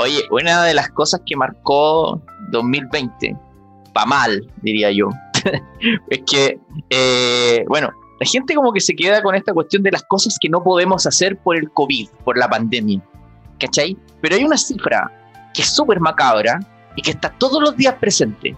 Oye, 0.00 0.22
una 0.30 0.64
de 0.64 0.74
las 0.74 0.90
cosas 0.90 1.20
que 1.26 1.36
marcó 1.36 2.20
2020, 2.50 3.36
pa' 3.92 4.06
mal, 4.06 4.46
diría 4.62 4.90
yo, 4.90 5.08
es 6.10 6.20
que, 6.30 6.58
eh, 6.90 7.64
bueno, 7.68 7.90
la 8.18 8.26
gente 8.26 8.54
como 8.54 8.72
que 8.72 8.80
se 8.80 8.94
queda 8.94 9.22
con 9.22 9.34
esta 9.34 9.52
cuestión 9.52 9.82
de 9.82 9.90
las 9.92 10.02
cosas 10.04 10.36
que 10.40 10.48
no 10.48 10.62
podemos 10.62 11.06
hacer 11.06 11.38
por 11.38 11.56
el 11.56 11.70
COVID, 11.70 12.08
por 12.24 12.38
la 12.38 12.48
pandemia, 12.48 13.00
¿cachai? 13.58 13.96
Pero 14.20 14.36
hay 14.36 14.44
una 14.44 14.56
cifra 14.56 15.10
que 15.54 15.62
es 15.62 15.74
súper 15.74 16.00
macabra 16.00 16.60
y 16.96 17.02
que 17.02 17.12
está 17.12 17.30
todos 17.30 17.62
los 17.62 17.76
días 17.76 17.94
presente, 17.94 18.56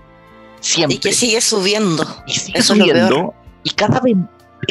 siempre. 0.61 0.97
Y 0.97 0.98
que 0.98 1.12
sigue 1.12 1.41
subiendo. 1.41 2.05
Y 2.27 2.33
sigue 2.33 2.62
subiendo 2.62 3.34
y 3.65 3.70
cada 3.70 4.01
vez, 4.01 4.16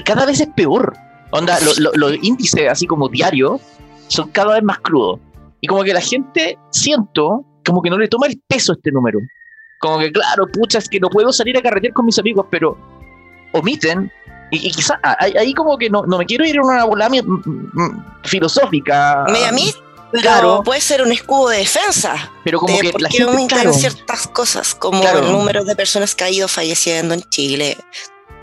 cada 0.06 0.26
vez 0.26 0.40
es 0.40 0.50
peor. 0.56 0.96
Onda, 1.32 1.58
los 1.96 2.14
índices 2.22 2.70
así 2.70 2.86
como 2.86 3.08
diarios 3.08 3.62
son 4.08 4.30
cada 4.30 4.56
vez 4.56 4.64
más 4.64 4.80
crudos. 4.80 5.20
Y 5.62 5.68
como 5.68 5.84
que 5.84 5.94
la 5.94 6.02
gente, 6.02 6.58
siento, 6.72 7.46
como 7.66 7.82
que 7.82 7.90
no 7.90 7.98
le 7.98 8.08
toma 8.08 8.28
el 8.28 8.42
peso 8.48 8.74
a 8.74 8.76
este 8.76 8.92
número. 8.92 9.20
Como 9.80 10.00
que, 10.00 10.12
claro, 10.12 10.48
pucha, 10.52 10.80
es 10.80 10.90
que 10.90 11.00
no 11.00 11.10
puedo 11.10 11.32
salir 11.32 11.58
a 11.58 11.62
carretear 11.62 11.94
con 11.94 12.06
mis 12.06 12.18
amigos, 12.20 12.46
pero 12.50 12.78
omiten. 13.54 14.12
Y, 14.52 14.68
y 14.68 14.72
quizás 14.72 14.98
ahí 15.04 15.54
como 15.54 15.78
que 15.78 15.90
no, 15.90 16.04
no 16.06 16.18
me 16.18 16.26
quiero 16.26 16.46
ir 16.46 16.56
en 16.56 16.62
una 16.62 16.84
bola 16.86 17.10
filosófica. 18.24 19.24
a 19.24 19.52
mí, 19.54 19.74
claro, 20.12 20.62
puede 20.64 20.82
ser 20.82 21.02
un 21.02 21.12
escudo 21.12 21.50
de 21.50 21.60
defensa. 21.60 22.32
Pero 22.44 22.60
como 22.60 22.78
que 22.80 22.92
la 23.00 23.10
gente, 23.10 23.24
aumentan 23.24 23.74
ciertas 23.74 24.28
cosas, 24.28 24.76
como 24.76 25.02
el 25.08 25.32
número 25.32 25.64
de 25.64 25.76
personas 25.76 26.16
que 26.16 26.24
ha 26.26 26.30
ido 26.30 26.48
falleciendo 26.48 27.14
en 27.14 27.22
Chile 27.30 27.78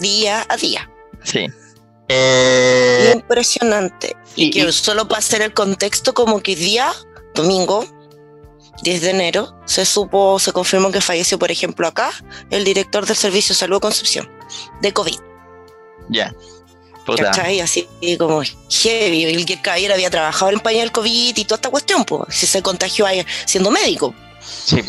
día 0.00 0.46
a 0.48 0.56
día. 0.56 0.90
Sí. 1.24 1.48
Eh, 2.08 3.12
Impresionante. 3.14 4.16
Y, 4.34 4.50
que 4.50 4.70
solo 4.72 5.08
para 5.08 5.18
hacer 5.18 5.42
el 5.42 5.52
contexto, 5.52 6.14
como 6.14 6.40
que 6.40 6.56
día, 6.56 6.92
domingo, 7.34 7.84
10 8.82 9.00
de 9.00 9.10
enero, 9.10 9.54
se 9.66 9.84
supo, 9.84 10.38
se 10.38 10.52
confirmó 10.52 10.90
que 10.90 11.00
falleció, 11.00 11.38
por 11.38 11.50
ejemplo, 11.50 11.86
acá, 11.86 12.10
el 12.50 12.64
director 12.64 13.06
del 13.06 13.16
Servicio 13.16 13.52
de 13.52 13.58
Salud 13.58 13.76
de 13.76 13.80
Concepción, 13.80 14.30
de 14.80 14.92
COVID. 14.92 15.18
Ya. 16.08 16.34
¿Cachai? 17.16 17.60
Así 17.60 17.88
como 18.18 18.42
heavy. 18.42 19.24
El 19.24 19.46
que 19.46 19.60
Caballero 19.60 19.94
había 19.94 20.10
trabajado 20.10 20.52
en 20.52 20.60
pañal 20.60 20.92
COVID 20.92 21.36
y 21.36 21.44
toda 21.44 21.56
esta 21.56 21.70
cuestión, 21.70 22.04
pues, 22.04 22.22
si 22.28 22.46
se 22.46 22.62
contagió 22.62 23.06
ahí 23.06 23.24
siendo 23.46 23.70
médico. 23.70 24.14
Sí. 24.40 24.82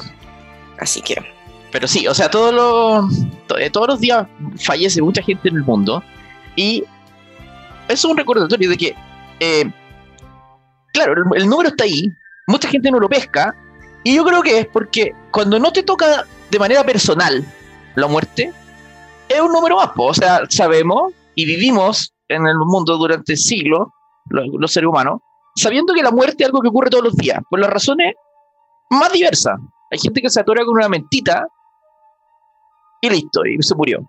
Así 0.80 1.02
que. 1.02 1.16
Pero 1.72 1.88
sí, 1.88 2.08
o 2.08 2.14
sea, 2.14 2.30
todos 2.30 2.54
los, 2.54 3.60
eh, 3.60 3.70
todos 3.70 3.88
los 3.88 4.00
días 4.00 4.28
fallece 4.58 5.02
mucha 5.02 5.22
gente 5.22 5.50
en 5.50 5.58
el 5.58 5.64
mundo 5.64 6.04
y 6.56 6.84
es 7.90 8.06
un 8.06 8.16
recordatorio 8.16 8.70
de 8.70 8.78
que, 8.78 8.96
eh, 9.40 9.70
claro, 10.94 11.14
el, 11.34 11.50
número 11.50 11.70
está 11.70 11.84
ahí, 11.84 12.08
mucha 12.48 12.70
gente 12.70 12.92
no 12.92 13.00
lo 13.00 13.10
pesca 13.10 13.54
y 14.04 14.16
yo 14.16 14.24
creo 14.24 14.42
que 14.42 14.60
es 14.60 14.68
porque 14.68 15.14
cuando 15.32 15.60
no 15.60 15.74
te 15.74 15.84
toca 15.84 16.26
de 16.50 16.60
manera 16.60 16.84
personal 16.84 17.44
la 17.96 18.08
muerte, 18.08 18.54
es 19.28 19.42
un 19.42 19.52
número 19.52 19.78
más, 19.78 19.90
o 19.96 20.14
sea, 20.14 20.42
sabemos 20.50 21.14
y 21.36 21.46
vivimos 21.46 22.14
en 22.30 22.48
el 22.48 22.58
mundo 22.60 22.98
durante 22.98 23.36
siglos, 23.36 23.88
los, 24.30 24.72
seres 24.72 24.88
humanos, 24.88 25.20
sabiendo 25.56 25.94
que 25.94 26.04
la 26.04 26.12
muerte 26.12 26.44
es 26.44 26.48
algo 26.48 26.62
que 26.62 26.70
ocurre 26.70 26.90
todos 26.90 27.04
los 27.04 27.16
días, 27.16 27.40
por 27.50 27.60
las 27.60 27.70
razones 27.70 28.14
más 28.92 29.12
diversas. 29.12 29.60
Hay 29.92 29.98
gente 29.98 30.22
que 30.22 30.30
se 30.30 30.40
atora 30.40 30.64
con 30.64 30.76
una 30.76 30.88
mentita 30.90 31.48
y 33.02 33.10
listo, 33.10 33.44
y 33.46 33.62
se 33.64 33.74
murió. 33.74 34.00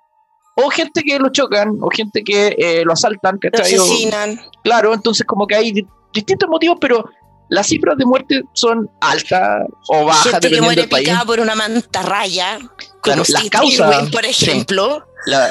O 0.65 0.71
gente 0.71 1.03
que 1.03 1.19
lo 1.19 1.31
chocan, 1.31 1.79
o 1.81 1.89
gente 1.91 2.23
que 2.23 2.55
eh, 2.59 2.83
lo 2.85 2.93
asaltan, 2.93 3.39
que 3.39 3.51
Lo 3.53 3.63
asesinan. 3.63 4.41
Claro, 4.63 4.95
entonces 4.95 5.27
como 5.27 5.47
que 5.47 5.57
hay 5.57 5.87
distintos 6.13 6.49
motivos, 6.49 6.79
pero 6.81 7.05
las 7.51 7.67
cifras 7.67 7.99
de 7.99 8.05
muerte 8.05 8.43
son 8.53 8.89
altas 9.01 9.67
o 9.89 10.05
bajas. 10.07 10.33
Gente 10.33 10.51
que 10.51 10.63
muere 10.63 10.87
picada 10.87 11.25
por 11.25 11.41
una 11.41 11.55
mantarraya, 11.55 12.59
claro, 13.03 13.25
las 13.29 13.51
causas, 13.51 14.11
por 14.11 14.25
ejemplo. 14.25 15.05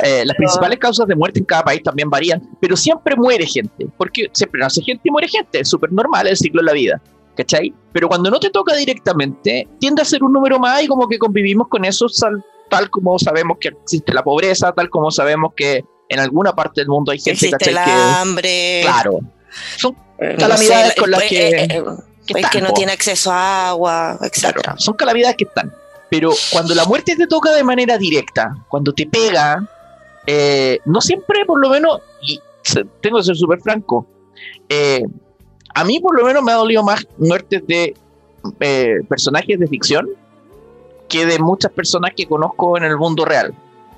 Eh, 0.04 0.24
las 0.26 0.36
principales 0.36 0.80
causas 0.80 1.08
de 1.08 1.16
muerte 1.16 1.40
en 1.40 1.46
cada 1.46 1.64
país 1.64 1.84
también 1.84 2.10
varían, 2.10 2.42
pero 2.60 2.76
siempre 2.76 3.16
muere 3.16 3.46
gente, 3.46 3.86
porque 3.98 4.28
siempre 4.34 4.62
nace 4.62 4.82
gente 4.82 5.02
y 5.04 5.12
muere 5.12 5.28
gente, 5.28 5.60
es 5.60 5.70
súper 5.70 5.92
normal 5.92 6.26
el 6.26 6.36
ciclo 6.36 6.62
de 6.62 6.66
la 6.66 6.74
vida, 6.74 7.02
¿cachai? 7.38 7.72
Pero 7.94 8.08
cuando 8.08 8.32
no 8.32 8.40
te 8.40 8.50
toca 8.50 8.76
directamente, 8.76 9.68
tiende 9.80 10.02
a 10.02 10.06
ser 10.06 10.24
un 10.24 10.34
número 10.34 10.58
más 10.58 10.82
y 10.82 10.88
como 10.88 11.08
que 11.08 11.20
convivimos 11.20 11.68
con 11.68 11.86
eso 11.86 12.08
tal 12.70 12.90
como 12.90 13.18
sabemos 13.20 13.58
que 13.60 13.70
existe 13.70 14.14
la 14.14 14.24
pobreza, 14.24 14.72
tal 14.72 14.90
como 14.90 15.12
sabemos 15.12 15.54
que 15.56 15.84
en 16.08 16.20
alguna 16.20 16.54
parte 16.54 16.82
del 16.82 16.88
mundo 16.88 17.12
hay 17.12 17.20
gente 17.20 17.48
existe 17.48 17.70
el 17.70 17.78
hambre. 17.78 18.82
Claro. 18.84 19.20
Son 19.78 19.96
eh, 20.20 20.36
calamidades 20.38 20.96
con 20.96 21.12
las 21.12 21.24
que, 21.24 21.50
eh, 21.50 21.84
que, 22.52 22.62
no 22.62 22.74
tiene 22.74 22.92
acceso 22.92 23.32
a 23.32 23.70
agua, 23.70 24.18
etc. 24.22 24.74
son 24.78 24.96
calamidades 24.96 25.36
que 25.36 25.46
están. 25.46 25.74
Pero 26.10 26.32
cuando 26.52 26.74
la 26.74 26.86
muerte 26.86 27.16
te 27.16 27.28
toca 27.28 27.52
de 27.52 27.64
manera 27.64 27.98
directa, 27.98 28.56
cuando 28.68 28.94
te 28.94 29.06
pega, 29.06 29.68
eh, 30.26 30.80
no 30.86 31.02
siempre, 31.02 31.46
por 31.46 31.60
lo 31.60 31.70
menos, 31.70 32.02
y 32.22 32.40
tengo 33.02 33.18
que 33.18 33.24
ser 33.24 33.36
súper 33.36 33.60
franco, 33.62 34.08
eh, 34.68 35.04
a 35.76 35.84
mí 35.84 36.00
por 36.00 36.16
lo 36.16 36.26
menos 36.26 36.44
me 36.44 36.52
ha 36.52 36.56
dolido 36.56 36.84
más 36.84 37.08
muertes 37.18 37.66
de 37.68 37.96
eh, 38.60 38.96
personajes 39.08 39.60
de 39.60 39.68
ficción 39.68 40.10
que 41.10 41.26
de 41.26 41.40
muchas 41.40 41.72
personas 41.72 42.12
que 42.16 42.28
conozco 42.28 42.78
en 42.78 42.86
el 42.86 42.98
mundo 42.98 43.26
real, 43.26 43.54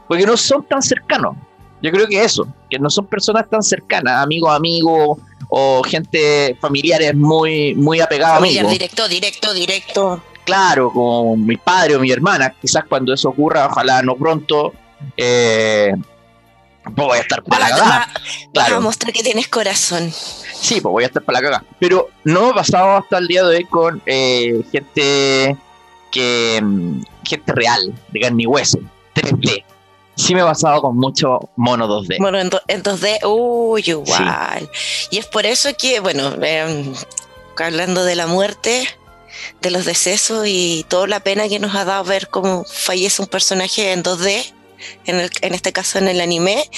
porque 0.08 0.26
no 0.26 0.38
son 0.38 0.64
tan 0.64 0.82
cercanos. 0.82 1.36
Yo 1.84 1.92
creo 1.92 2.08
que 2.08 2.24
eso, 2.24 2.48
que 2.70 2.80
no 2.80 2.90
son 2.90 3.08
personas 3.08 3.50
tan 3.50 3.62
cercanas, 3.62 4.24
amigos, 4.24 4.56
amigos 4.56 5.18
o 5.50 5.84
gente 5.84 6.56
familiares 6.62 7.16
muy, 7.16 7.76
muy 7.76 8.00
apegada 8.00 8.38
a 8.38 8.40
mí. 8.40 8.58
Directo, 8.58 9.08
directo, 9.08 9.54
directo 9.54 10.22
claro, 10.44 10.92
como 10.92 11.38
mi 11.38 11.58
padre 11.58 11.96
o 11.96 12.00
mi 12.00 12.12
hermana, 12.12 12.54
quizás 12.62 12.84
cuando 12.88 13.14
eso 13.14 13.30
ocurra, 13.30 13.68
ojalá 13.68 14.02
no 14.02 14.16
pronto, 14.16 14.74
eh, 15.16 15.94
pues 16.84 16.96
voy 16.96 17.18
a 17.18 17.22
estar 17.22 17.44
para 17.44 17.70
la 17.70 17.76
cagada. 17.76 18.10
Claro. 18.54 18.78
a 18.78 18.80
mostrar 18.82 19.14
que 19.14 19.24
tienes 19.24 19.48
corazón. 19.48 20.12
Sí, 20.12 20.82
pues 20.82 20.92
voy 20.92 21.04
a 21.04 21.08
estar 21.08 21.24
para 21.24 21.40
la 21.40 21.44
cagada. 21.44 21.66
Pero 21.80 22.10
no 22.24 22.52
he 22.52 22.54
pasado 22.54 22.98
hasta 22.98 23.18
el 23.18 23.28
día 23.28 23.44
de 23.44 23.58
hoy 23.58 23.66
con 23.66 24.02
eh, 24.06 24.62
gente 24.72 25.56
que 26.12 26.60
mm, 26.62 27.04
gente 27.24 27.52
real, 27.54 27.94
de 28.10 28.20
carne 28.20 28.44
y 28.44 28.48
hueso, 28.48 28.80
3D. 29.16 29.64
Sí 30.16 30.36
me 30.36 30.42
he 30.42 30.44
pasado 30.44 30.82
con 30.82 30.98
mucho 30.98 31.40
mono 31.56 31.88
2D. 31.88 32.18
Bueno, 32.20 32.38
en, 32.40 32.50
2D, 32.84 33.20
uy, 33.26 33.84
igual. 33.86 34.70
Y 35.10 35.18
es 35.18 35.26
por 35.26 35.46
eso 35.46 35.70
que, 35.78 36.00
bueno, 36.00 36.36
em, 36.44 36.94
hablando 37.58 38.04
de 38.04 38.16
la 38.16 38.28
muerte, 38.28 38.88
de 39.62 39.72
los 39.72 39.86
decesos 39.86 40.46
y 40.48 40.86
toda 40.88 41.08
la 41.08 41.20
pena 41.20 41.48
que 41.48 41.60
nos 41.60 41.76
ha 41.76 41.86
dado 41.86 42.04
ver 42.04 42.30
cómo 42.30 42.66
fallece 42.66 43.22
un 43.22 43.28
personaje 43.28 43.92
en 43.92 44.04
2D, 44.04 44.54
en, 45.06 45.20
el, 45.20 45.30
en 45.42 45.54
este 45.54 45.72
caso 45.72 46.00
en 46.00 46.08
el 46.08 46.22
anime, 46.22 46.70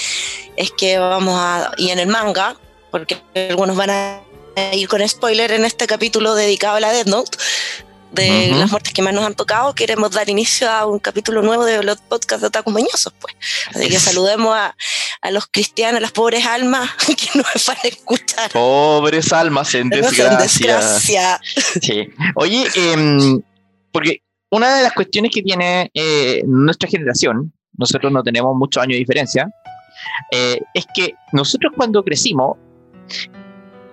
es 0.56 0.70
que 0.70 0.98
vamos 0.98 1.34
a, 1.38 1.72
y 1.76 1.90
en 1.90 1.98
el 1.98 2.06
manga, 2.06 2.56
porque 2.90 3.18
algunos 3.34 3.76
van 3.76 3.90
a 3.90 4.20
ir 4.72 4.88
con 4.88 5.06
spoiler 5.08 5.52
en 5.52 5.64
este 5.64 5.86
capítulo 5.86 6.34
dedicado 6.34 6.76
a 6.76 6.80
la 6.80 6.92
Death 6.92 7.08
Note, 7.08 7.38
de 8.14 8.48
las 8.50 8.70
muertes 8.70 8.92
que 8.92 9.02
más 9.02 9.12
nos 9.12 9.24
han 9.24 9.34
tocado, 9.34 9.74
queremos 9.74 10.10
dar 10.12 10.28
inicio 10.28 10.70
a 10.70 10.86
un 10.86 10.98
capítulo 10.98 11.42
nuevo 11.42 11.64
de 11.64 11.82
los 11.82 11.98
podcasts 12.00 12.40
de 12.40 12.46
Otaku 12.48 12.70
Mañosos, 12.70 13.12
pues. 13.20 13.34
Así 13.74 13.88
que 13.88 13.98
saludemos 13.98 14.56
a, 14.56 14.76
a, 15.20 15.30
los 15.30 15.46
cristianos, 15.46 15.98
a 15.98 16.00
las 16.00 16.12
pobres 16.12 16.46
almas 16.46 16.90
que 17.06 17.38
nos 17.38 17.66
van 17.66 17.76
a 17.82 17.88
escuchar. 17.88 18.50
Pobres 18.52 19.32
almas 19.32 19.74
en 19.74 19.90
desgracia. 19.90 21.40
Sí. 21.80 22.08
Oye, 22.36 22.66
em, 22.74 23.42
porque 23.92 24.22
una 24.50 24.76
de 24.76 24.82
las 24.82 24.92
cuestiones 24.92 25.30
que 25.34 25.42
tiene 25.42 25.90
eh, 25.94 26.42
nuestra 26.46 26.88
generación, 26.88 27.52
nosotros 27.76 28.12
no 28.12 28.22
tenemos 28.22 28.54
muchos 28.56 28.82
años 28.82 28.94
de 28.94 28.98
diferencia, 28.98 29.48
eh, 30.30 30.60
es 30.74 30.86
que 30.94 31.14
nosotros 31.32 31.72
cuando 31.76 32.04
crecimos, 32.04 32.56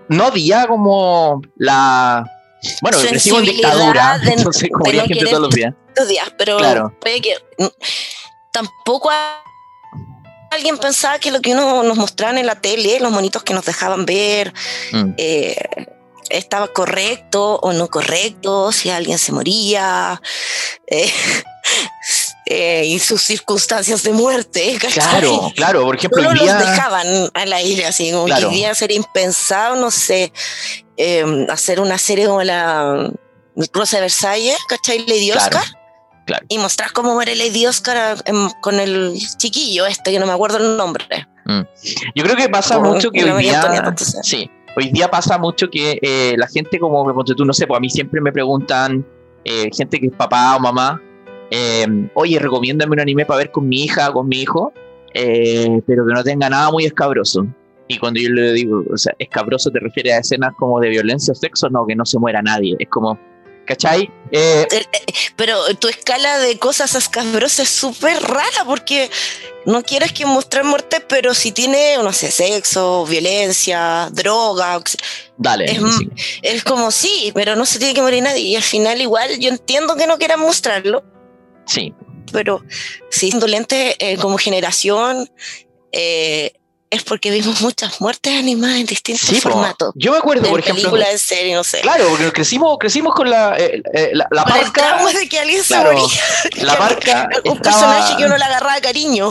no 0.10 0.26
había 0.26 0.68
como 0.68 1.42
la 1.56 2.31
bueno, 2.82 2.98
crecimos 3.00 3.40
en 3.40 3.46
dictadura, 3.46 4.20
de, 4.20 4.34
entonces 4.34 4.70
gente 5.08 5.26
todos 5.26 5.42
los 5.42 5.56
días. 5.56 5.74
días 6.08 6.32
pero 6.38 6.58
claro. 6.58 6.96
que 7.02 7.36
mm, 7.58 7.68
tampoco 8.52 9.10
alguien 10.52 10.78
pensaba 10.78 11.18
que 11.20 11.32
lo 11.32 11.42
que 11.42 11.54
uno 11.54 11.84
nos 11.84 11.98
mostraba 11.98 12.40
en 12.40 12.46
la 12.46 12.56
tele, 12.56 13.00
los 13.00 13.12
monitos 13.12 13.44
que 13.44 13.54
nos 13.54 13.66
dejaban 13.66 14.06
ver, 14.06 14.54
mm. 14.92 15.14
eh, 15.18 15.56
estaba 16.30 16.68
correcto 16.68 17.56
o 17.56 17.74
no 17.74 17.90
correcto, 17.90 18.72
si 18.72 18.90
alguien 18.90 19.18
se 19.18 19.32
moría. 19.32 20.22
Eh, 20.94 21.10
eh, 22.48 22.84
y 22.86 23.00
sus 23.00 23.22
circunstancias 23.22 24.04
de 24.04 24.12
muerte. 24.12 24.78
Claro, 24.94 25.52
claro, 25.56 25.86
por 25.86 25.96
ejemplo, 25.96 26.22
no 26.22 26.34
día... 26.34 26.54
los 26.54 26.68
dejaban 26.68 27.30
a 27.34 27.46
la 27.46 27.62
isla, 27.62 27.88
así 27.88 28.12
como 28.12 28.26
que 28.26 28.46
día 28.48 28.76
sería 28.76 28.98
impensado, 28.98 29.78
no 29.78 29.90
sé, 29.90 30.34
em, 31.02 31.50
hacer 31.50 31.80
una 31.80 31.98
serie 31.98 32.28
como 32.28 32.44
la 32.44 33.12
Rosa 33.74 33.98
de 33.98 34.02
Versalles, 34.02 34.58
¿cachai? 34.68 35.00
Lady 35.08 35.32
Oscar. 35.32 35.64
Claro. 36.26 36.46
Y 36.48 36.60
mostrar 36.60 36.92
cómo 36.94 37.16
muere 37.16 37.36
Lady 37.36 37.66
Oscar 37.66 38.18
em, 38.26 38.50
con 38.62 38.80
el 38.80 39.16
chiquillo 39.38 39.88
este, 39.88 40.12
que 40.12 40.20
no 40.20 40.28
me 40.28 40.34
acuerdo 40.34 40.58
el 40.58 40.78
nombre. 40.78 41.06
Mm. 41.46 41.62
Yo 42.16 42.24
creo 42.24 42.36
que 42.36 42.50
pasa 42.50 42.80
mucho 42.80 43.10
que 43.10 43.24
hoy 43.24 43.44
día, 43.44 43.96
sí, 44.22 44.50
hoy 44.78 44.92
día 44.92 45.10
pasa 45.10 45.40
mucho 45.40 45.70
que 45.70 45.98
eh, 46.02 46.36
la 46.38 46.48
gente 46.48 46.78
como, 46.80 47.04
que 47.24 47.34
tú, 47.34 47.46
no 47.46 47.54
sé, 47.54 47.66
pues 47.66 47.78
a 47.78 47.82
mí 47.82 47.90
siempre 47.90 48.22
me 48.22 48.32
preguntan, 48.32 49.04
eh, 49.44 49.70
gente 49.76 50.00
que 50.00 50.06
es 50.06 50.14
papá 50.14 50.56
o 50.56 50.60
mamá, 50.60 51.02
eh, 51.50 51.88
oye, 52.14 52.38
recomiéndame 52.38 52.94
un 52.94 53.00
anime 53.00 53.26
para 53.26 53.40
ver 53.40 53.52
con 53.52 53.68
mi 53.68 53.84
hija 53.86 54.12
o 54.12 54.14
con 54.14 54.28
mi 54.28 54.42
hijo, 54.42 54.72
pero 55.14 56.06
que 56.06 56.14
no 56.14 56.24
tenga 56.24 56.48
nada 56.50 56.70
muy 56.70 56.86
escabroso. 56.86 57.48
Y 57.92 57.98
cuando 57.98 58.22
yo 58.22 58.30
le 58.30 58.54
digo, 58.54 58.84
o 58.92 58.98
sea, 58.98 59.14
escabroso 59.20 59.70
te 59.70 59.80
refiere 59.80 60.14
a 60.14 60.20
escenas 60.20 60.54
como 60.58 60.80
de 60.80 60.90
violencia 60.90 61.34
o 61.34 61.36
sexo, 61.36 61.70
no, 61.70 61.86
que 61.86 61.96
no 61.96 62.06
se 62.06 62.18
muera 62.20 62.42
nadie. 62.42 62.76
Es 62.80 62.88
como, 62.88 63.20
¿cachai? 63.66 64.10
Eh, 64.32 64.66
eh, 64.72 64.86
eh, 64.94 65.14
pero 65.36 65.58
tu 65.76 65.90
escala 65.90 66.40
de 66.40 66.58
cosas 66.58 66.96
escabrosas 66.96 67.60
es 67.60 67.70
súper 67.70 68.22
rara 68.24 68.64
porque 68.66 69.10
no 69.66 69.84
quieres 69.84 70.14
que 70.14 70.26
mostrar 70.26 70.64
muerte, 70.64 71.02
pero 71.02 71.34
si 71.34 71.52
tiene, 71.52 71.98
no 71.98 72.14
sé, 72.14 72.32
sexo, 72.32 73.06
violencia, 73.06 74.10
droga. 74.14 74.82
Dale. 75.38 75.66
Es, 75.66 75.82
es, 76.44 76.64
como 76.64 76.92
sí, 76.92 77.34
pero 77.36 77.58
no 77.58 77.66
se 77.66 77.78
tiene 77.78 77.94
que 77.94 78.02
morir 78.02 78.24
nadie. 78.24 78.42
Y 78.42 78.56
al 78.56 78.64
final, 78.64 79.02
igual, 79.02 79.38
yo 79.38 79.50
entiendo 79.50 79.98
que 79.98 80.08
no 80.08 80.18
quieran 80.18 80.40
mostrarlo. 80.40 81.04
Sí. 81.66 81.94
Pero 82.32 82.64
es 83.12 83.24
indolente 83.24 83.98
como 84.22 84.38
generación, 84.38 85.30
eh, 85.92 86.54
es 86.92 87.04
porque 87.04 87.32
vimos 87.32 87.62
muchas 87.62 88.02
muertes 88.02 88.38
animadas 88.38 88.82
en 88.82 88.86
distintos 88.86 89.40
formatos. 89.40 89.94
Yo 89.96 90.12
me 90.12 90.18
acuerdo, 90.18 90.50
por 90.50 90.60
ejemplo. 90.60 90.84
Películas, 90.84 91.10
en 91.14 91.20
serie, 91.20 91.56
no 91.56 91.64
sé. 91.64 91.80
Claro, 91.80 92.06
porque 92.10 92.32
crecimos, 92.34 92.78
crecimos 92.78 93.16
con 93.16 93.30
la, 93.30 93.58
eh, 93.58 93.82
eh, 93.94 94.10
la, 94.14 94.28
la 94.30 94.44
parca. 94.44 95.00
El 95.08 95.16
de 95.16 95.30
que 95.30 95.40
alguien 95.40 95.64
se 95.64 95.78
moría. 95.78 96.04
La 96.64 96.78
parca. 96.78 97.30
un 97.46 97.58
personaje 97.60 98.18
que 98.18 98.26
uno 98.26 98.38
le 98.38 98.44
agarraba 98.44 98.80
cariño. 98.82 99.30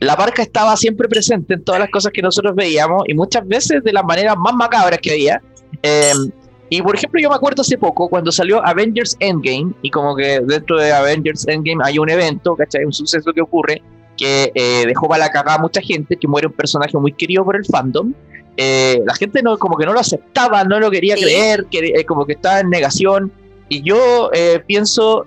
La 0.00 0.16
parca 0.16 0.42
estaba 0.42 0.74
siempre 0.76 1.06
presente 1.06 1.54
en 1.54 1.64
todas 1.64 1.80
las 1.80 1.90
cosas 1.90 2.12
que 2.12 2.22
nosotros 2.22 2.54
veíamos 2.56 3.02
y 3.06 3.14
muchas 3.14 3.46
veces 3.46 3.84
de 3.84 3.92
las 3.92 4.04
maneras 4.04 4.34
más 4.38 4.54
macabras 4.54 4.98
que 4.98 5.12
había. 5.12 5.42
Em, 5.82 6.30
y 6.70 6.80
por 6.80 6.96
ejemplo, 6.96 7.20
yo 7.20 7.28
me 7.28 7.36
acuerdo 7.36 7.60
hace 7.60 7.76
poco 7.76 8.08
cuando 8.08 8.32
salió 8.32 8.64
Avengers 8.66 9.16
Endgame 9.20 9.74
y 9.82 9.90
como 9.90 10.16
que 10.16 10.40
dentro 10.40 10.78
de 10.78 10.92
Avengers 10.92 11.46
Endgame 11.46 11.84
hay 11.84 11.98
un 11.98 12.08
evento, 12.08 12.56
¿cachai? 12.56 12.86
Un 12.86 12.92
suceso 12.94 13.32
que 13.34 13.42
ocurre 13.42 13.82
que 14.16 14.52
eh, 14.54 14.84
dejó 14.86 15.08
para 15.08 15.26
la 15.26 15.30
cagada 15.30 15.56
a 15.56 15.60
mucha 15.60 15.80
gente, 15.80 16.16
que 16.16 16.26
muere 16.26 16.46
un 16.46 16.52
personaje 16.52 16.96
muy 16.98 17.12
querido 17.12 17.44
por 17.44 17.56
el 17.56 17.64
fandom. 17.64 18.12
Eh, 18.56 19.02
la 19.04 19.14
gente 19.14 19.42
no, 19.42 19.58
como 19.58 19.76
que 19.76 19.84
no 19.84 19.92
lo 19.92 20.00
aceptaba, 20.00 20.64
no 20.64 20.80
lo 20.80 20.90
quería 20.90 21.14
creer, 21.14 21.66
que, 21.70 21.78
eh, 21.78 22.04
como 22.04 22.24
que 22.24 22.32
estaba 22.32 22.60
en 22.60 22.70
negación. 22.70 23.30
Y 23.68 23.82
yo 23.82 24.30
pienso, 24.66 25.26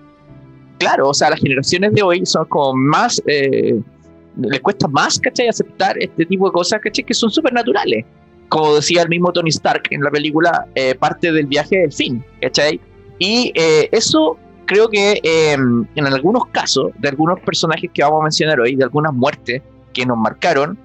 claro, 0.77 1.09
o 1.09 1.13
sea, 1.13 1.29
las 1.29 1.39
generaciones 1.39 1.93
de 1.93 2.01
hoy 2.01 2.25
son 2.25 2.45
como 2.45 2.73
más, 2.73 3.21
les 3.25 4.61
cuesta 4.61 4.87
más, 4.87 5.19
¿cachai? 5.19 5.49
Aceptar 5.49 6.01
este 6.01 6.25
tipo 6.25 6.47
de 6.47 6.53
cosas, 6.53 6.79
¿cachai? 6.81 7.03
Que 7.03 7.13
son 7.13 7.29
súper 7.29 7.51
naturales. 7.51 8.05
Como 8.47 8.75
decía 8.75 9.01
el 9.01 9.09
mismo 9.09 9.31
Tony 9.33 9.49
Stark 9.49 9.83
en 9.91 10.01
la 10.01 10.09
película, 10.09 10.65
parte 10.99 11.33
del 11.33 11.47
viaje 11.47 11.79
del 11.79 11.91
fin, 11.91 12.23
¿cachai? 12.41 12.79
Y 13.19 13.51
eso 13.91 14.37
creo 14.69 14.87
que 14.87 15.19
em, 15.23 15.87
en 15.95 16.05
algunos 16.05 16.45
casos, 16.51 16.91
de 16.99 17.09
algunos 17.09 17.39
personajes 17.39 17.89
que 17.91 18.03
vamos 18.03 18.21
a 18.21 18.23
mencionar 18.25 18.59
hoy, 18.59 18.75
de 18.75 18.83
algunas 18.83 19.11
muertes 19.11 19.63
que 19.91 20.05
nos 20.05 20.15
marcaron, 20.15 20.77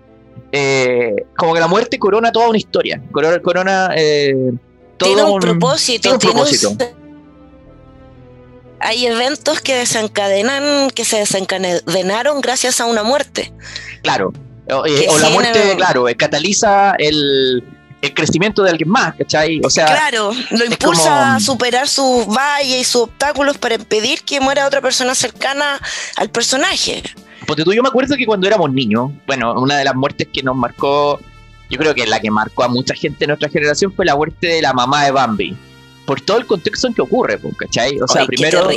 eh, 0.52 1.26
como 1.36 1.52
que 1.52 1.60
la 1.60 1.69
muerte 1.69 1.98
corona 1.98 2.32
toda 2.32 2.48
una 2.48 2.56
historia, 2.56 3.02
corona, 3.12 3.38
corona 3.40 3.90
eh, 3.94 4.52
todo 4.96 5.10
tiene 5.10 5.22
un, 5.31 5.38
propósito. 5.38 6.00
Tiene 6.00 6.14
un 6.14 6.34
propósito. 6.34 6.84
hay 8.81 9.06
eventos 9.06 9.60
que 9.60 9.75
desencadenan, 9.75 10.88
que 10.88 11.04
se 11.04 11.19
desencadenaron 11.19 12.40
gracias 12.40 12.80
a 12.80 12.87
una 12.87 13.02
muerte. 13.02 13.52
Claro. 14.02 14.32
O, 14.70 14.87
eh, 14.87 15.06
la 15.20 15.28
muerte, 15.28 15.75
claro, 15.76 16.06
cataliza 16.16 16.94
el, 16.98 17.62
el 18.04 18.14
crecimiento 18.14 18.62
de 18.62 18.70
alguien 18.70 18.88
más, 18.88 19.14
¿cachai? 19.14 19.60
O 19.64 19.70
sea, 19.70 19.86
claro, 19.86 20.30
lo 20.50 20.64
impulsa 20.64 21.36
a 21.36 21.40
superar 21.40 21.88
sus 21.88 22.26
valles 22.26 22.80
y 22.80 22.84
sus 22.84 23.02
obstáculos 23.02 23.58
para 23.58 23.76
impedir 23.76 24.22
que 24.22 24.40
muera 24.40 24.66
otra 24.66 24.80
persona 24.80 25.14
cercana 25.14 25.80
al 26.16 26.30
personaje. 26.30 27.02
Porque 27.46 27.64
tú, 27.64 27.72
yo 27.72 27.82
me 27.82 27.88
acuerdo 27.88 28.16
que 28.16 28.26
cuando 28.26 28.46
éramos 28.46 28.72
niños, 28.72 29.10
bueno, 29.26 29.54
una 29.60 29.76
de 29.76 29.84
las 29.84 29.94
muertes 29.94 30.28
que 30.32 30.42
nos 30.42 30.56
marcó, 30.56 31.20
yo 31.70 31.78
creo 31.78 31.94
que 31.94 32.06
la 32.06 32.20
que 32.20 32.30
marcó 32.30 32.64
a 32.64 32.68
mucha 32.68 32.94
gente 32.94 33.20
de 33.20 33.28
nuestra 33.28 33.48
generación 33.48 33.92
fue 33.94 34.04
la 34.04 34.16
muerte 34.16 34.46
de 34.46 34.62
la 34.62 34.72
mamá 34.72 35.04
de 35.04 35.10
Bambi. 35.10 35.56
Por 36.06 36.20
todo 36.20 36.36
el 36.36 36.46
contexto 36.46 36.86
en 36.86 36.94
que 36.94 37.00
ocurre, 37.00 37.38
¿cachai? 37.56 37.98
O 38.00 38.06
sea, 38.06 38.26
primero, 38.26 38.68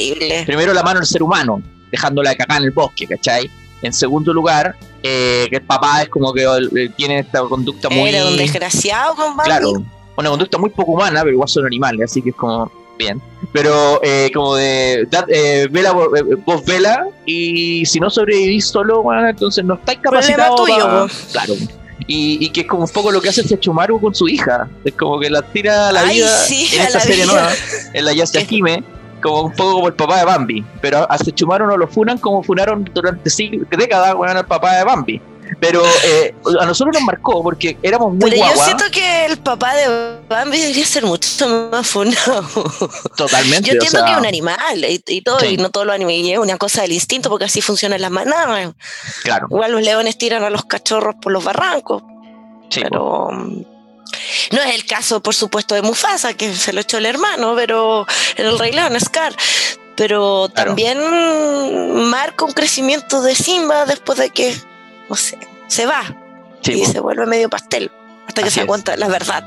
primero 0.45 0.73
la 0.73 0.83
mano 0.83 0.99
del 0.99 1.07
ser 1.07 1.21
humano, 1.21 1.61
dejándola 1.91 2.29
de 2.29 2.37
cagar 2.37 2.59
en 2.59 2.65
el 2.65 2.71
bosque, 2.71 3.05
¿cachai? 3.05 3.51
En 3.81 3.93
segundo 3.93 4.33
lugar, 4.33 4.75
eh, 5.03 5.47
que 5.49 5.57
el 5.57 5.61
papá 5.61 6.01
es 6.01 6.09
como 6.09 6.33
que 6.33 6.43
eh, 6.43 6.89
tiene 6.95 7.19
esta 7.19 7.41
conducta 7.41 7.89
muy. 7.89 8.09
Era 8.09 8.27
un 8.27 8.37
desgraciado 8.37 9.15
con 9.15 9.37
Claro, 9.37 9.73
una 10.15 10.29
conducta 10.29 10.57
muy 10.57 10.69
poco 10.69 10.93
humana, 10.93 11.21
pero 11.21 11.33
igual 11.33 11.49
son 11.49 11.65
animales, 11.65 12.11
así 12.11 12.21
que 12.21 12.29
es 12.29 12.35
como. 12.35 12.71
Bien. 12.97 13.21
Pero 13.53 13.99
eh, 14.03 14.31
como 14.33 14.55
de. 14.55 15.07
vela, 15.69 15.91
vos 15.91 16.65
vela, 16.65 17.07
y 17.25 17.85
si 17.85 17.99
no 17.99 18.09
sobrevivís 18.09 18.67
solo, 18.67 19.03
bueno, 19.03 19.27
entonces 19.29 19.63
no 19.63 19.75
estáis 19.75 19.99
capacitados. 19.99 20.59
Tuyo, 20.65 21.07
Claro. 21.31 21.53
Y, 22.09 22.49
que 22.51 22.61
es 22.61 22.67
como 22.67 22.83
un 22.83 22.89
poco 22.89 23.11
lo 23.11 23.21
que 23.21 23.29
hace 23.29 23.43
Sechumaru 23.43 23.99
con 23.99 24.15
su 24.15 24.27
hija. 24.29 24.69
Es 24.85 24.93
como 24.93 25.19
que 25.19 25.29
la 25.29 25.41
tira 25.41 25.89
a 25.89 25.91
la 25.91 26.03
vida 26.03 26.29
en 26.49 26.81
esta 26.81 26.99
serie 27.01 27.25
nueva, 27.25 27.51
en 27.93 28.05
la 28.05 28.13
Yasuhime 28.13 28.83
como 29.21 29.43
un 29.43 29.53
poco 29.53 29.73
como 29.73 29.87
el 29.87 29.93
papá 29.93 30.19
de 30.19 30.25
Bambi. 30.25 30.65
Pero 30.81 31.09
a 31.09 31.17
Sechumaro 31.17 31.67
no 31.67 31.77
lo 31.77 31.87
funan 31.87 32.17
como 32.17 32.43
funaron 32.43 32.89
durante 32.93 33.29
décadas 33.77 34.15
bueno, 34.15 34.39
al 34.39 34.45
papá 34.45 34.75
de 34.75 34.83
Bambi. 34.83 35.21
Pero 35.59 35.81
eh, 36.05 36.35
a 36.59 36.65
nosotros 36.65 36.93
nos 36.93 37.03
marcó 37.03 37.41
porque 37.41 37.77
éramos 37.81 38.13
muy 38.13 38.29
Pero 38.29 38.35
yo 38.35 38.63
siento 38.63 38.83
que 38.91 39.25
el 39.25 39.37
papá 39.37 39.75
de 39.75 40.19
Bambi 40.27 40.59
debería 40.59 40.85
ser 40.85 41.05
mucho 41.05 41.69
más 41.71 41.87
funado. 41.87 42.43
Totalmente. 43.15 43.67
Yo 43.67 43.73
entiendo 43.73 44.05
que 44.05 44.11
es 44.11 44.17
un 44.17 44.25
animal 44.25 44.85
y, 45.07 45.21
todo, 45.21 45.43
y 45.45 45.57
no 45.57 45.69
todo 45.69 45.85
lo 45.85 45.93
animales 45.93 46.33
es 46.33 46.39
una 46.39 46.57
cosa 46.57 46.81
del 46.81 46.91
instinto 46.91 47.29
porque 47.29 47.45
así 47.45 47.61
funcionan 47.61 48.01
las 48.01 48.11
manadas. 48.11 48.73
Claro. 49.23 49.47
Igual 49.49 49.71
los 49.71 49.81
leones 49.81 50.17
tiran 50.17 50.43
a 50.43 50.49
los 50.49 50.65
cachorros 50.65 51.15
por 51.21 51.31
los 51.31 51.43
barrancos. 51.43 52.03
Sí, 52.69 52.81
pero. 52.81 53.29
No 54.51 54.61
es 54.61 54.75
el 54.75 54.85
caso, 54.85 55.21
por 55.21 55.35
supuesto, 55.35 55.75
de 55.75 55.81
Mufasa, 55.81 56.33
que 56.33 56.53
se 56.53 56.73
lo 56.73 56.81
echó 56.81 56.97
el 56.97 57.05
hermano, 57.05 57.53
pero 57.55 58.05
en 58.35 58.45
el 58.45 58.59
Rey 58.59 58.71
León, 58.71 58.99
Scar. 58.99 59.35
Pero 59.95 60.49
también 60.49 60.99
marca 62.09 62.45
un 62.45 62.51
crecimiento 62.51 63.21
de 63.21 63.33
Simba 63.33 63.85
después 63.85 64.19
de 64.19 64.29
que, 64.29 64.55
no 65.09 65.15
sé, 65.15 65.37
se 65.67 65.85
va 65.85 66.03
y 66.63 66.85
se 66.85 66.99
vuelve 66.99 67.25
medio 67.25 67.49
pastel 67.49 67.91
hasta 68.27 68.43
que 68.43 68.51
se 68.51 68.65
de 68.65 68.97
la 68.97 69.07
verdad. 69.07 69.43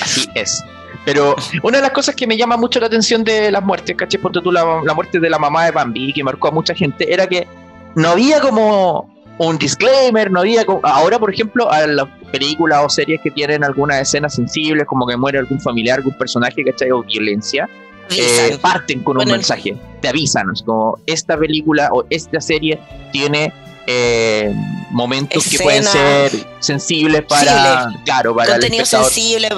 Así 0.00 0.28
es. 0.34 0.62
Pero 1.04 1.36
una 1.62 1.78
de 1.78 1.82
las 1.82 1.92
cosas 1.92 2.16
que 2.16 2.26
me 2.26 2.36
llama 2.36 2.56
mucho 2.56 2.80
la 2.80 2.88
atención 2.88 3.22
de 3.22 3.52
las 3.52 3.62
muertes, 3.62 3.96
¿cachai? 3.96 4.20
Porque 4.20 4.40
tú 4.40 4.50
la, 4.50 4.80
la 4.84 4.92
muerte 4.92 5.20
de 5.20 5.30
la 5.30 5.38
mamá 5.38 5.64
de 5.64 5.70
Bambi, 5.70 6.12
que 6.12 6.24
marcó 6.24 6.48
a 6.48 6.50
mucha 6.50 6.74
gente, 6.74 7.12
era 7.12 7.28
que 7.28 7.46
no 7.94 8.10
había 8.10 8.40
como 8.40 9.15
un 9.38 9.58
disclaimer, 9.58 10.30
no 10.30 10.40
había... 10.40 10.64
Ahora, 10.82 11.18
por 11.18 11.32
ejemplo, 11.32 11.70
a 11.70 11.86
las 11.86 12.08
películas 12.32 12.82
o 12.84 12.88
series 12.88 13.20
que 13.20 13.30
tienen 13.30 13.64
algunas 13.64 14.00
escenas 14.00 14.34
sensibles, 14.34 14.86
como 14.86 15.06
que 15.06 15.16
muere 15.16 15.38
algún 15.38 15.60
familiar, 15.60 15.98
algún 15.98 16.16
personaje, 16.16 16.64
¿cachai? 16.64 16.90
O 16.90 17.02
violencia, 17.02 17.68
eh, 18.10 18.58
parten 18.60 19.02
con 19.02 19.18
un 19.18 19.26
mensaje, 19.26 19.76
te 20.00 20.08
avisan, 20.08 20.46
como 20.64 20.98
esta 21.06 21.36
película 21.36 21.88
o 21.92 22.04
esta 22.08 22.40
serie 22.40 22.78
tiene 23.12 23.52
eh, 23.86 24.54
momentos 24.90 25.48
que 25.48 25.58
pueden 25.58 25.84
ser 25.84 26.32
sensibles 26.60 27.22
para, 27.22 27.88
claro, 28.04 28.34
para 28.34 28.52
contenido 28.52 28.82
el 28.82 28.86
sensible. 28.86 29.48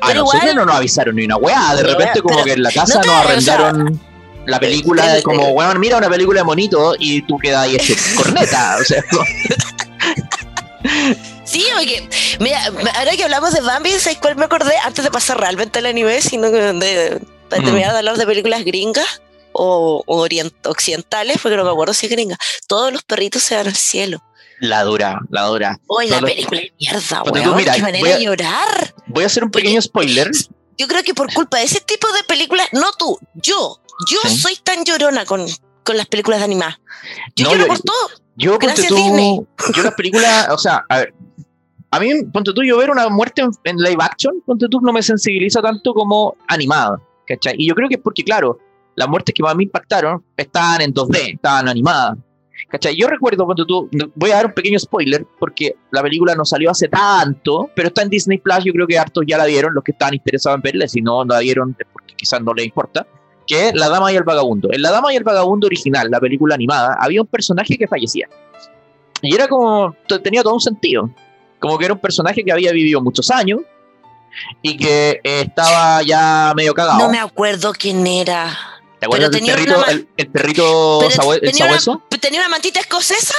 a 0.00 0.14
nosotros 0.14 0.54
no 0.54 0.64
nos 0.64 0.74
avisaron 0.74 1.16
ni 1.16 1.24
una 1.24 1.36
weá, 1.36 1.74
de 1.76 1.82
repente 1.82 2.20
como 2.22 2.42
que 2.42 2.52
en 2.52 2.62
la 2.62 2.72
casa 2.72 3.00
nos 3.02 3.14
arrendaron 3.14 4.00
la 4.48 4.58
película, 4.58 5.20
como, 5.22 5.52
bueno, 5.52 5.78
mira 5.78 5.98
una 5.98 6.08
película 6.08 6.40
de 6.40 6.44
monito 6.44 6.94
y 6.98 7.20
tú 7.22 7.36
quedas 7.36 7.64
ahí 7.64 7.76
hecho 7.76 7.94
corneta, 8.16 8.78
o 8.80 8.84
sea. 8.84 9.04
Sí, 11.44 11.64
porque, 11.74 12.08
mira, 12.40 12.62
ahora 12.94 13.16
que 13.16 13.24
hablamos 13.24 13.54
de 13.54 13.62
Bambi, 13.62 13.90
¿sabes 13.92 14.18
cuál 14.18 14.36
me 14.36 14.44
acordé? 14.44 14.74
Antes 14.84 15.02
de 15.02 15.10
pasar 15.10 15.40
realmente 15.40 15.78
al 15.78 15.86
anime, 15.86 16.20
sino 16.20 16.50
de, 16.50 16.74
de, 16.74 17.20
terminar 17.48 17.92
de 17.92 17.98
hablar 17.98 18.18
de 18.18 18.26
películas 18.26 18.64
gringas 18.64 19.22
o, 19.52 20.04
occidentales, 20.64 21.38
porque 21.42 21.56
no 21.56 21.64
me 21.64 21.70
acuerdo 21.70 21.94
si 21.94 22.04
es 22.06 22.12
gringa. 22.12 22.36
Todos 22.66 22.92
los 22.92 23.02
perritos 23.02 23.42
se 23.42 23.56
van 23.56 23.66
al 23.66 23.76
cielo. 23.76 24.22
La 24.60 24.82
dura, 24.82 25.20
la 25.30 25.42
dura. 25.44 25.80
Oye, 25.86 26.10
la 26.10 26.20
película 26.20 26.60
es 26.60 26.72
mierda, 26.78 27.22
weón. 27.22 27.64
Qué 27.64 27.82
manera 27.82 28.16
de 28.16 28.24
llorar. 28.24 28.94
Voy 29.06 29.24
a 29.24 29.26
hacer 29.26 29.42
un 29.42 29.50
pequeño 29.50 29.80
spoiler. 29.80 30.30
Yo 30.78 30.86
creo 30.86 31.02
que 31.02 31.14
por 31.14 31.32
culpa 31.32 31.58
de 31.58 31.64
ese 31.64 31.80
tipo 31.80 32.06
de 32.12 32.22
películas, 32.24 32.68
no 32.72 32.92
tú, 32.98 33.18
yo, 33.34 33.80
yo 34.10 34.30
soy 34.30 34.56
tan 34.62 34.84
llorona 34.84 35.24
con, 35.24 35.44
con 35.84 35.96
las 35.96 36.06
películas 36.06 36.40
de 36.40 36.44
animadas. 36.44 36.80
Yo 37.34 37.50
lloro 37.50 37.66
por 37.66 37.80
todo. 37.80 38.08
Yo, 38.36 38.56
Gracias 38.58 38.86
tú, 38.86 39.46
yo 39.74 39.82
las 39.82 39.94
películas, 39.94 40.48
o 40.50 40.58
sea, 40.58 40.84
a 40.88 40.98
ver, 40.98 41.14
a 41.90 41.98
mí, 41.98 42.22
ponte 42.32 42.52
tú, 42.52 42.62
yo 42.62 42.76
ver 42.76 42.90
una 42.90 43.08
muerte 43.08 43.42
en, 43.64 43.76
live 43.78 43.96
action, 44.00 44.42
ponte 44.46 44.68
tú, 44.68 44.80
no 44.80 44.92
me 44.92 45.02
sensibiliza 45.02 45.60
tanto 45.60 45.94
como 45.94 46.36
animada, 46.46 47.00
¿cachai? 47.26 47.54
Y 47.58 47.68
yo 47.68 47.74
creo 47.74 47.88
que 47.88 47.96
es 47.96 48.00
porque, 48.00 48.22
claro, 48.22 48.58
las 48.94 49.08
muertes 49.08 49.34
que 49.34 49.42
más 49.42 49.56
me 49.56 49.64
impactaron 49.64 50.22
estaban 50.36 50.82
en 50.82 50.92
2D, 50.92 51.34
estaban 51.34 51.68
animadas. 51.68 52.18
¿Cachai? 52.68 52.96
Yo 52.96 53.06
recuerdo 53.06 53.46
cuando 53.46 53.64
tú, 53.64 53.88
voy 54.14 54.30
a 54.30 54.36
dar 54.36 54.46
un 54.46 54.52
pequeño 54.52 54.78
spoiler, 54.78 55.26
porque 55.38 55.76
la 55.90 56.02
película 56.02 56.34
no 56.34 56.44
salió 56.44 56.70
hace 56.70 56.88
tanto, 56.88 57.70
pero 57.74 57.88
está 57.88 58.02
en 58.02 58.10
Disney 58.10 58.38
Plus, 58.38 58.64
yo 58.64 58.72
creo 58.74 58.86
que 58.86 58.98
hartos 58.98 59.24
ya 59.26 59.38
la 59.38 59.46
vieron, 59.46 59.74
los 59.74 59.82
que 59.82 59.92
estaban 59.92 60.14
interesados 60.14 60.56
en 60.56 60.62
verla, 60.62 60.86
si 60.86 61.00
no, 61.00 61.24
no 61.24 61.34
la 61.34 61.40
vieron 61.40 61.74
porque 61.92 62.14
quizás 62.14 62.42
no 62.42 62.52
les 62.52 62.66
importa, 62.66 63.06
que 63.46 63.68
es 63.68 63.74
La 63.74 63.88
Dama 63.88 64.12
y 64.12 64.16
el 64.16 64.22
Vagabundo. 64.22 64.68
En 64.70 64.82
La 64.82 64.90
Dama 64.90 65.14
y 65.14 65.16
el 65.16 65.24
Vagabundo 65.24 65.66
original, 65.66 66.10
la 66.10 66.20
película 66.20 66.54
animada, 66.54 66.94
había 67.00 67.22
un 67.22 67.26
personaje 67.26 67.78
que 67.78 67.88
fallecía. 67.88 68.28
Y 69.22 69.34
era 69.34 69.48
como, 69.48 69.96
tenía 70.22 70.42
todo 70.42 70.54
un 70.54 70.60
sentido. 70.60 71.10
Como 71.58 71.78
que 71.78 71.86
era 71.86 71.94
un 71.94 72.00
personaje 72.00 72.44
que 72.44 72.52
había 72.52 72.70
vivido 72.70 73.00
muchos 73.00 73.30
años 73.30 73.60
y 74.62 74.76
que 74.76 75.20
estaba 75.24 76.02
ya 76.02 76.52
medio 76.54 76.74
cagado. 76.74 76.98
No 76.98 77.08
me 77.08 77.18
acuerdo 77.18 77.72
quién 77.72 78.06
era. 78.06 78.56
¿Te 78.98 79.06
acuerdas 79.06 79.30
del 79.30 79.44
perrito, 79.44 79.86
el, 80.16 80.28
perrito 80.28 81.02
el 81.02 81.52
sabueso? 81.52 82.02
¿Tenía 82.20 82.40
una 82.40 82.48
mantita 82.48 82.80
escocesa? 82.80 83.34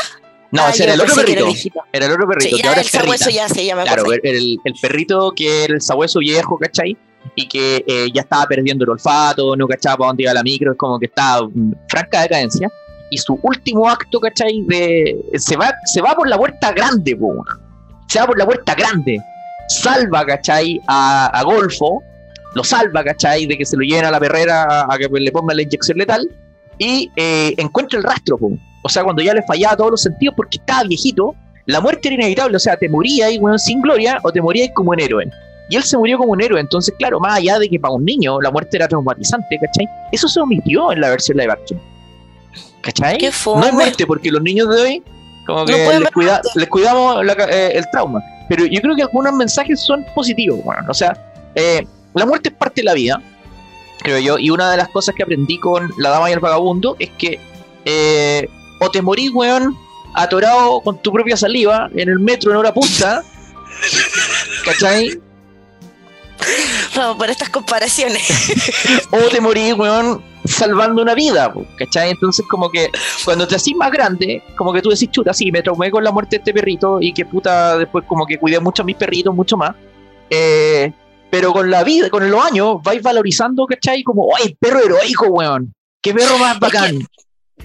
No, 0.51 0.67
ese 0.67 0.83
era 0.83 0.93
el 0.93 1.01
otro 1.01 1.15
perrito. 1.15 1.45
Era, 1.93 2.05
el 2.07 2.11
otro 2.13 2.27
perrito. 2.27 2.57
Sí, 2.57 2.61
el 2.63 2.85
sabueso 2.85 3.29
ya 3.29 3.47
se 3.47 3.65
llama. 3.65 3.83
Claro, 3.83 4.11
el, 4.11 4.57
el, 4.63 4.73
perrito 4.81 5.31
que 5.35 5.65
era 5.65 5.75
el 5.75 5.81
sabueso 5.81 6.19
viejo, 6.19 6.57
¿cachai? 6.57 6.97
Y 7.35 7.47
que 7.47 7.83
eh, 7.87 8.07
ya 8.13 8.21
estaba 8.21 8.45
perdiendo 8.47 8.83
el 8.83 8.89
olfato, 8.91 9.55
no 9.55 9.67
cachaba 9.67 9.97
para 9.97 10.07
dónde 10.09 10.23
iba 10.23 10.33
la 10.33 10.41
micro, 10.41 10.71
es 10.71 10.77
como 10.77 10.97
que 10.97 11.05
estaba 11.05 11.47
en 11.55 11.77
franca 11.87 12.21
decadencia. 12.23 12.69
Y 13.11 13.17
su 13.17 13.39
último 13.43 13.87
acto, 13.87 14.19
¿cachai? 14.19 14.63
De, 14.67 15.15
se, 15.35 15.55
va, 15.55 15.73
se 15.85 16.01
va 16.01 16.15
por 16.15 16.27
la 16.27 16.37
puerta 16.37 16.71
grande, 16.71 17.15
po. 17.15 17.43
Se 18.07 18.19
va 18.19 18.27
por 18.27 18.37
la 18.37 18.45
puerta 18.45 18.73
grande. 18.73 19.19
Salva, 19.67 20.25
¿cachai? 20.25 20.81
A, 20.87 21.27
a 21.27 21.43
Golfo, 21.43 22.01
lo 22.55 22.63
salva, 22.63 23.03
¿cachai? 23.03 23.45
De 23.45 23.57
que 23.57 23.65
se 23.65 23.77
lo 23.77 23.83
lleven 23.83 24.05
a 24.05 24.11
la 24.11 24.19
perrera 24.19 24.87
a 24.89 24.97
que 24.97 25.07
le 25.07 25.31
pongan 25.31 25.57
la 25.57 25.63
inyección 25.63 25.99
letal 25.99 26.27
y 26.79 27.11
eh, 27.15 27.53
encuentra 27.57 27.99
el 27.99 28.05
rastro, 28.05 28.39
o 28.81 28.89
sea, 28.89 29.03
cuando 29.03 29.21
ya 29.21 29.33
le 29.33 29.43
fallaba 29.43 29.75
todos 29.75 29.91
los 29.91 30.01
sentidos 30.01 30.35
porque 30.35 30.57
estaba 30.57 30.83
viejito, 30.83 31.35
la 31.65 31.81
muerte 31.81 32.07
era 32.07 32.15
inevitable, 32.15 32.55
o 32.55 32.59
sea, 32.59 32.77
te 32.77 32.89
morías 32.89 33.37
bueno, 33.39 33.57
sin 33.57 33.81
gloria 33.81 34.19
o 34.23 34.31
te 34.31 34.41
morías 34.41 34.69
como 34.73 34.91
un 34.91 34.99
héroe. 34.99 35.29
Y 35.69 35.75
él 35.75 35.83
se 35.83 35.97
murió 35.97 36.17
como 36.17 36.31
un 36.31 36.41
héroe, 36.41 36.59
entonces, 36.59 36.95
claro, 36.97 37.19
más 37.19 37.37
allá 37.37 37.59
de 37.59 37.69
que 37.69 37.79
para 37.79 37.93
un 37.93 38.03
niño 38.03 38.41
la 38.41 38.49
muerte 38.49 38.77
era 38.77 38.87
traumatizante, 38.87 39.59
¿cachai? 39.59 39.87
Eso 40.11 40.27
se 40.27 40.39
omitió 40.39 40.91
en 40.91 41.01
la 41.01 41.11
versión 41.11 41.37
live 41.37 41.51
action. 41.51 41.79
¿Cachai? 42.81 43.19
no 43.45 43.65
es 43.65 43.73
muerte, 43.73 44.07
porque 44.07 44.31
los 44.31 44.41
niños 44.41 44.67
de 44.73 44.81
hoy, 44.81 45.03
como 45.45 45.65
que 45.65 45.73
les, 46.55 46.69
cuidamos 46.69 47.23
eh, 47.49 47.71
el 47.75 47.85
trauma. 47.91 48.23
Pero 48.47 48.65
yo 48.65 48.81
creo 48.81 48.95
que 48.95 49.03
algunos 49.03 49.33
mensajes 49.33 49.79
son 49.79 50.03
positivos, 50.15 50.63
bueno, 50.63 50.87
o 50.89 50.93
sea, 50.93 51.15
eh, 51.53 51.85
la 52.15 52.25
muerte 52.25 52.49
es 52.49 52.55
parte 52.55 52.81
de 52.81 52.85
la 52.85 52.95
vida, 52.95 53.21
creo 54.01 54.17
yo, 54.17 54.39
y 54.39 54.49
una 54.49 54.71
de 54.71 54.77
las 54.77 54.89
cosas 54.89 55.13
que 55.13 55.21
aprendí 55.21 55.59
con 55.59 55.91
La 55.99 56.09
Dama 56.09 56.31
y 56.31 56.33
el 56.33 56.39
Vagabundo 56.39 56.95
es 56.97 57.11
que 57.11 57.39
eh, 57.85 58.49
o 58.79 58.89
te 58.89 59.01
morís, 59.01 59.31
weón, 59.33 59.77
atorado 60.13 60.81
con 60.81 61.01
tu 61.01 61.11
propia 61.11 61.37
saliva 61.37 61.89
en 61.93 62.09
el 62.09 62.19
metro 62.19 62.51
en 62.51 62.57
hora 62.57 62.73
punta, 62.73 63.23
¿cachai? 64.65 65.19
Vamos 66.95 67.17
por 67.17 67.29
estas 67.29 67.49
comparaciones. 67.49 68.23
o 69.11 69.17
te 69.29 69.41
morís, 69.41 69.73
weón, 69.73 70.23
salvando 70.45 71.01
una 71.01 71.13
vida, 71.13 71.53
¿cachai? 71.77 72.11
Entonces, 72.11 72.45
como 72.49 72.69
que 72.69 72.89
cuando 73.25 73.47
te 73.47 73.55
haces 73.55 73.75
más 73.75 73.91
grande, 73.91 74.41
como 74.57 74.73
que 74.73 74.81
tú 74.81 74.89
decís, 74.89 75.11
chuta, 75.11 75.33
sí, 75.33 75.51
me 75.51 75.61
traumé 75.61 75.91
con 75.91 76.03
la 76.03 76.11
muerte 76.11 76.37
de 76.37 76.39
este 76.39 76.53
perrito 76.53 76.99
y 77.01 77.13
que 77.13 77.25
puta, 77.25 77.77
después 77.77 78.05
como 78.07 78.25
que 78.25 78.37
cuidé 78.37 78.59
mucho 78.59 78.81
a 78.81 78.85
mis 78.85 78.95
perritos, 78.95 79.33
mucho 79.33 79.57
más. 79.57 79.75
Eh, 80.29 80.91
pero 81.29 81.53
con 81.53 81.69
la 81.69 81.83
vida, 81.83 82.09
con 82.09 82.29
los 82.29 82.43
años, 82.43 82.77
vais 82.83 83.01
valorizando, 83.01 83.65
¿cachai? 83.65 84.03
Como, 84.03 84.29
¡ay, 84.35 84.55
perro 84.59 84.79
heroico, 84.79 85.27
weón! 85.27 85.73
¡Qué 86.01 86.13
perro 86.13 86.37
más 86.37 86.59
bacán! 86.59 86.99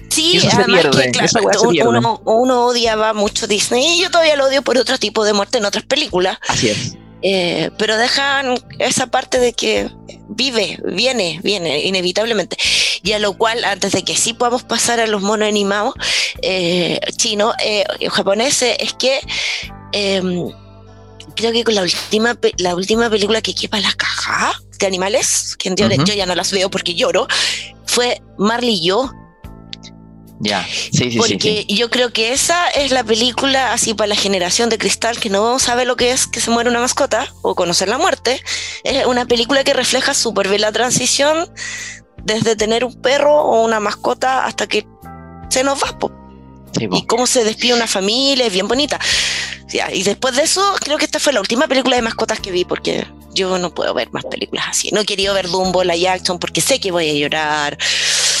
Sí, 0.09 0.39
además 0.51 0.85
que 0.91 1.11
claro, 1.11 1.89
uno, 1.89 2.21
uno, 2.25 2.65
odiaba 2.67 3.13
mucho 3.13 3.47
Disney 3.47 3.97
y 3.97 4.01
yo 4.01 4.09
todavía 4.09 4.35
lo 4.35 4.45
odio 4.45 4.61
por 4.61 4.77
otro 4.77 4.97
tipo 4.97 5.25
de 5.25 5.33
muerte 5.33 5.57
en 5.57 5.65
otras 5.65 5.83
películas. 5.83 6.37
Así 6.47 6.69
es. 6.69 6.95
Eh, 7.27 7.71
pero 7.79 7.97
dejan 7.97 8.55
esa 8.77 9.07
parte 9.07 9.39
de 9.39 9.53
que 9.53 9.89
vive, 10.29 10.77
viene, 10.85 11.39
viene, 11.43 11.81
inevitablemente. 11.81 12.55
Y 13.01 13.13
a 13.13 13.19
lo 13.19 13.35
cual, 13.35 13.63
antes 13.65 13.93
de 13.93 14.03
que 14.03 14.15
sí 14.15 14.33
podamos 14.33 14.61
pasar 14.61 14.99
a 14.99 15.07
los 15.07 15.23
monos 15.23 15.47
animados 15.47 15.95
eh, 16.43 16.99
chinos, 17.17 17.55
eh, 17.63 17.83
japoneses, 18.11 18.77
es 18.79 18.93
que 18.93 19.19
em, 19.91 20.51
creo 21.35 21.51
que 21.51 21.63
con 21.63 21.73
la 21.73 21.81
última, 21.81 22.37
la 22.59 22.75
última 22.75 23.09
película 23.09 23.41
que 23.41 23.55
quepa 23.55 23.79
la 23.79 23.93
caja 23.93 24.53
de 24.77 24.85
animales, 24.85 25.55
que 25.57 25.73
yo, 25.75 25.89
yo 25.89 26.13
ya 26.13 26.27
no 26.27 26.35
las 26.35 26.51
veo 26.51 26.69
porque 26.69 26.93
lloro, 26.93 27.27
fue 27.85 28.21
Marley 28.37 28.75
y 28.75 28.87
yo. 28.87 29.11
Ya, 30.39 30.65
sí, 30.67 31.11
sí, 31.11 31.17
Porque 31.17 31.65
yo 31.69 31.89
creo 31.89 32.11
que 32.11 32.33
esa 32.33 32.67
es 32.69 32.91
la 32.91 33.03
película 33.03 33.71
así 33.71 33.93
para 33.93 34.07
la 34.07 34.15
generación 34.15 34.69
de 34.69 34.77
cristal 34.77 35.17
que 35.17 35.29
no 35.29 35.59
sabe 35.59 35.85
lo 35.85 35.95
que 35.95 36.11
es 36.11 36.27
que 36.27 36.41
se 36.41 36.51
muere 36.51 36.69
una 36.69 36.81
mascota 36.81 37.33
o 37.41 37.55
conocer 37.55 37.87
la 37.87 37.97
muerte. 37.97 38.41
Es 38.83 39.05
una 39.05 39.25
película 39.25 39.63
que 39.63 39.73
refleja 39.73 40.13
súper 40.13 40.49
bien 40.49 40.61
la 40.61 40.71
transición 40.71 41.49
desde 42.23 42.55
tener 42.55 42.83
un 42.83 43.01
perro 43.01 43.33
o 43.33 43.63
una 43.63 43.79
mascota 43.79 44.45
hasta 44.45 44.67
que 44.67 44.85
se 45.49 45.63
nos 45.63 45.81
va. 45.81 45.97
y 46.79 47.05
cómo 47.05 47.27
se 47.27 47.43
despide 47.45 47.73
una 47.73 47.87
familia, 47.87 48.45
es 48.45 48.53
bien 48.53 48.67
bonita 48.67 48.99
y 49.91 50.03
después 50.03 50.35
de 50.35 50.43
eso, 50.43 50.61
creo 50.79 50.97
que 50.97 51.05
esta 51.05 51.19
fue 51.19 51.33
la 51.33 51.39
última 51.39 51.67
película 51.67 51.95
de 51.95 52.01
mascotas 52.01 52.39
que 52.39 52.51
vi, 52.51 52.65
porque 52.65 53.05
yo 53.33 53.57
no 53.57 53.73
puedo 53.73 53.93
ver 53.93 54.11
más 54.11 54.23
películas 54.25 54.65
así. 54.69 54.89
No 54.91 55.01
he 55.01 55.05
querido 55.05 55.33
ver 55.33 55.49
Dumbo, 55.49 55.83
la 55.83 55.95
Jackson, 55.95 56.39
porque 56.39 56.61
sé 56.61 56.79
que 56.79 56.91
voy 56.91 57.09
a 57.09 57.13
llorar. 57.13 57.77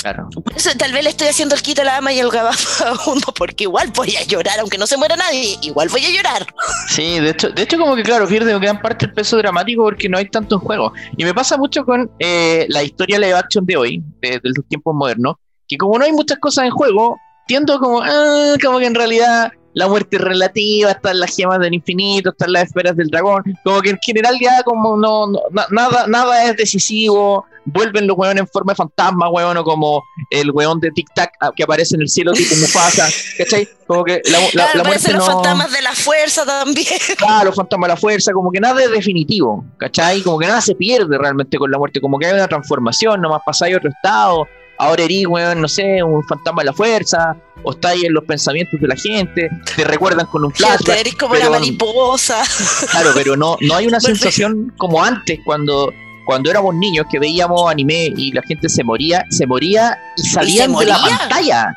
Claro. 0.05 0.29
Por 0.29 0.55
eso 0.55 0.69
tal 0.77 0.93
vez 0.93 1.03
le 1.03 1.09
estoy 1.09 1.29
haciendo 1.29 1.55
el 1.55 1.63
quito 1.63 1.81
a 1.81 1.85
la 1.85 1.97
ama 1.97 2.13
y 2.13 2.19
el 2.19 2.29
gabazo 2.29 2.95
porque 3.35 3.63
igual 3.63 3.91
voy 3.95 4.15
a 4.15 4.23
llorar, 4.23 4.59
aunque 4.59 4.77
no 4.77 4.85
se 4.85 4.97
muera 4.97 5.15
nadie, 5.15 5.57
igual 5.63 5.89
voy 5.89 6.05
a 6.05 6.11
llorar. 6.11 6.45
Sí, 6.89 7.19
de 7.19 7.31
hecho, 7.31 7.49
de 7.49 7.63
hecho 7.63 7.79
como 7.79 7.95
que 7.95 8.03
claro, 8.03 8.27
pierde 8.27 8.55
gran 8.59 8.79
parte 8.79 9.07
el 9.07 9.13
peso 9.13 9.37
dramático 9.37 9.81
porque 9.81 10.07
no 10.07 10.19
hay 10.19 10.29
tanto 10.29 10.57
en 10.57 10.61
juego. 10.61 10.93
Y 11.17 11.23
me 11.23 11.33
pasa 11.33 11.57
mucho 11.57 11.83
con 11.85 12.11
eh, 12.19 12.67
la 12.69 12.83
historia 12.83 13.17
live 13.17 13.33
action 13.33 13.65
de 13.65 13.77
hoy, 13.77 14.03
de, 14.21 14.29
de, 14.33 14.51
los 14.55 14.67
tiempos 14.67 14.93
modernos, 14.93 15.37
que 15.67 15.75
como 15.75 15.97
no 15.97 16.05
hay 16.05 16.11
muchas 16.11 16.37
cosas 16.37 16.65
en 16.65 16.71
juego, 16.71 17.17
tiendo 17.47 17.79
como, 17.79 18.03
ah, 18.03 18.53
como 18.63 18.77
que 18.77 18.85
en 18.85 18.93
realidad 18.93 19.51
la 19.75 19.87
muerte 19.87 20.17
relativa, 20.17 20.91
están 20.91 21.19
las 21.19 21.35
gemas 21.35 21.59
del 21.59 21.73
infinito, 21.73 22.29
están 22.31 22.53
las 22.53 22.63
esferas 22.63 22.95
del 22.95 23.09
dragón, 23.09 23.43
como 23.63 23.81
que 23.81 23.91
en 23.91 23.99
general 24.03 24.35
ya 24.41 24.63
como 24.63 24.97
no, 24.97 25.27
nada, 25.69 26.07
nada 26.07 26.45
es 26.45 26.55
decisivo, 26.55 27.45
vuelven 27.65 28.07
los 28.07 28.17
weones 28.17 28.41
en 28.41 28.47
forma 28.47 28.71
de 28.71 28.77
fantasma, 28.77 29.29
weón, 29.29 29.57
o 29.57 29.63
como 29.65 30.01
el 30.29 30.49
weón 30.51 30.79
de 30.79 30.91
Tic 30.91 31.07
Tac 31.13 31.31
ah, 31.41 31.51
que 31.53 31.63
aparece 31.63 31.95
en 31.95 32.03
el 32.03 32.09
cielo 32.09 32.31
tipo 32.31 32.55
Mufasa, 32.61 33.09
¿cachai? 33.37 33.67
Como 33.85 34.05
que 34.05 34.21
la, 34.31 34.39
la, 34.53 34.69
la 34.75 34.83
muerte 34.85 35.11
los 35.11 35.25
fantasmas 35.25 35.71
de 35.71 35.81
la 35.81 35.93
fuerza 35.93 36.45
también. 36.45 36.87
Claro, 37.17 37.45
los 37.45 37.55
fantasmas 37.55 37.89
de 37.89 37.93
la 37.95 37.97
fuerza, 37.97 38.31
como 38.31 38.51
que 38.51 38.61
nada 38.61 38.81
es 38.81 38.91
definitivo, 38.91 39.65
¿cachai? 39.77 40.21
Como 40.21 40.39
que 40.39 40.47
nada 40.47 40.61
se 40.61 40.75
pierde 40.75 41.17
realmente 41.17 41.57
con 41.57 41.69
la 41.69 41.77
muerte, 41.77 41.99
como 41.99 42.17
que 42.17 42.27
hay 42.27 42.33
una 42.33 42.47
transformación, 42.47 43.21
nomás 43.21 43.41
pasáis 43.45 43.75
a 43.75 43.77
otro 43.77 43.89
estado, 43.89 44.47
ahora 44.77 45.03
eres, 45.03 45.25
weón, 45.27 45.61
no 45.61 45.67
sé, 45.67 46.03
un 46.03 46.23
fantasma 46.23 46.61
de 46.61 46.65
la 46.65 46.73
fuerza, 46.73 47.35
o 47.63 47.71
está 47.71 47.89
ahí 47.89 48.05
en 48.05 48.13
los 48.13 48.23
pensamientos 48.23 48.79
de 48.79 48.87
la 48.87 48.95
gente, 48.95 49.49
te 49.75 49.83
recuerdan 49.83 50.25
con 50.27 50.45
un 50.45 50.51
flashback. 50.51 50.99
eres 50.99 51.15
como 51.15 51.35
la 51.35 51.49
mariposa. 51.49 52.43
Claro, 52.91 53.11
pero 53.13 53.35
no, 53.35 53.57
no 53.61 53.75
hay 53.75 53.87
una 53.87 53.99
sensación 54.01 54.73
como 54.77 55.03
antes, 55.03 55.39
cuando, 55.45 55.91
cuando 56.25 56.49
éramos 56.49 56.75
niños 56.75 57.05
que 57.11 57.19
veíamos 57.19 57.69
anime 57.69 58.13
y 58.15 58.31
la 58.31 58.41
gente 58.43 58.69
se 58.69 58.83
moría, 58.83 59.23
se 59.29 59.47
moría 59.47 59.97
y 60.17 60.23
salían 60.23 60.75
de 60.75 60.85
la 60.85 60.99
pantalla. 60.99 61.75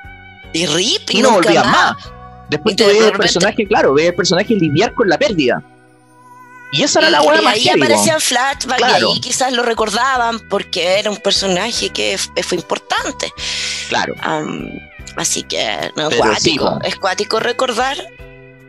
Y 0.52 0.66
rip, 0.66 1.10
y, 1.10 1.22
no 1.22 1.32
volvían 1.32 1.70
más. 1.70 1.96
Después 2.48 2.76
tú 2.76 2.84
ves 2.86 3.02
el 3.02 3.12
personaje, 3.12 3.66
claro, 3.66 3.92
ves 3.92 4.06
el 4.06 4.14
personaje 4.14 4.54
lidiar 4.54 4.94
con 4.94 5.08
la 5.08 5.18
pérdida. 5.18 5.62
Y 6.72 6.82
esa 6.82 7.00
era 7.00 7.10
la 7.10 7.20
buena 7.22 7.40
más 7.40 7.54
ahí 7.54 7.68
aparecían 7.68 8.20
flashbacks 8.20 8.80
y 8.80 8.84
ahí 8.84 9.20
quizás 9.20 9.52
lo 9.52 9.62
recordaban 9.62 10.40
porque 10.48 10.98
era 10.98 11.10
un 11.10 11.16
personaje 11.16 11.90
que 11.90 12.18
fue 12.18 12.58
importante. 12.58 13.32
Claro. 13.88 14.14
así 15.16 15.42
que 15.44 15.90
no, 15.96 16.10
es 16.10 16.16
cuático. 16.16 16.78
es 16.84 16.96
cuático 16.96 17.40
recordar 17.40 17.96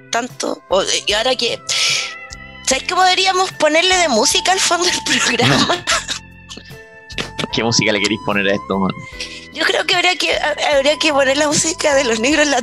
tanto. 0.09 0.63
y 1.07 1.13
ahora 1.13 1.35
que. 1.35 1.61
¿Sabes 2.65 2.83
cómo 2.87 3.01
deberíamos 3.01 3.51
ponerle 3.53 3.97
de 3.97 4.09
música 4.09 4.51
al 4.51 4.59
fondo 4.59 4.85
del 4.85 5.03
programa? 5.25 5.83
¿Qué 7.53 7.63
música 7.63 7.91
le 7.91 7.99
queréis 7.99 8.21
poner 8.25 8.47
a 8.47 8.53
esto, 8.53 8.77
man? 8.77 8.91
Yo 9.59 9.65
creo 9.65 9.85
que 9.85 9.95
habría 9.95 10.15
que 10.15 10.31
habría 10.73 10.97
que 10.97 11.11
poner 11.11 11.35
la 11.35 11.47
música 11.47 11.93
de 11.93 12.05
los 12.05 12.21
negros 12.21 12.45
en 12.45 12.51
la 12.51 12.61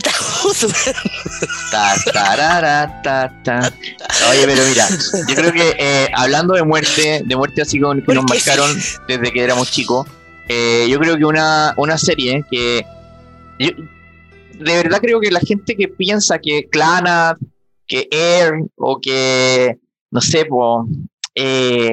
Oye, 4.31 4.47
pero 4.47 4.65
mira, 4.67 4.88
yo 5.29 5.35
creo 5.35 5.53
que 5.53 5.76
eh, 5.79 6.09
hablando 6.15 6.55
de 6.55 6.62
muerte, 6.62 7.23
de 7.23 7.37
muerte 7.37 7.61
así 7.61 7.79
como 7.79 8.00
que 8.03 8.15
nos 8.15 8.25
marcaron 8.25 8.75
desde 9.07 9.31
que 9.31 9.45
éramos 9.45 9.71
chicos, 9.71 10.07
eh, 10.49 10.87
yo 10.88 10.99
creo 10.99 11.19
que 11.19 11.26
una, 11.26 11.75
una 11.76 11.99
serie 11.99 12.43
que 12.50 12.87
de 13.59 13.75
verdad 14.59 15.00
creo 15.03 15.21
que 15.21 15.31
la 15.31 15.41
gente 15.41 15.76
que 15.76 15.88
piensa 15.88 16.38
que 16.38 16.67
Clana, 16.71 17.37
que 17.87 18.09
Air 18.11 18.55
o 18.76 18.99
que 19.00 19.76
no 20.11 20.23
sé, 20.23 20.47
po, 20.47 20.88
eh, 21.35 21.93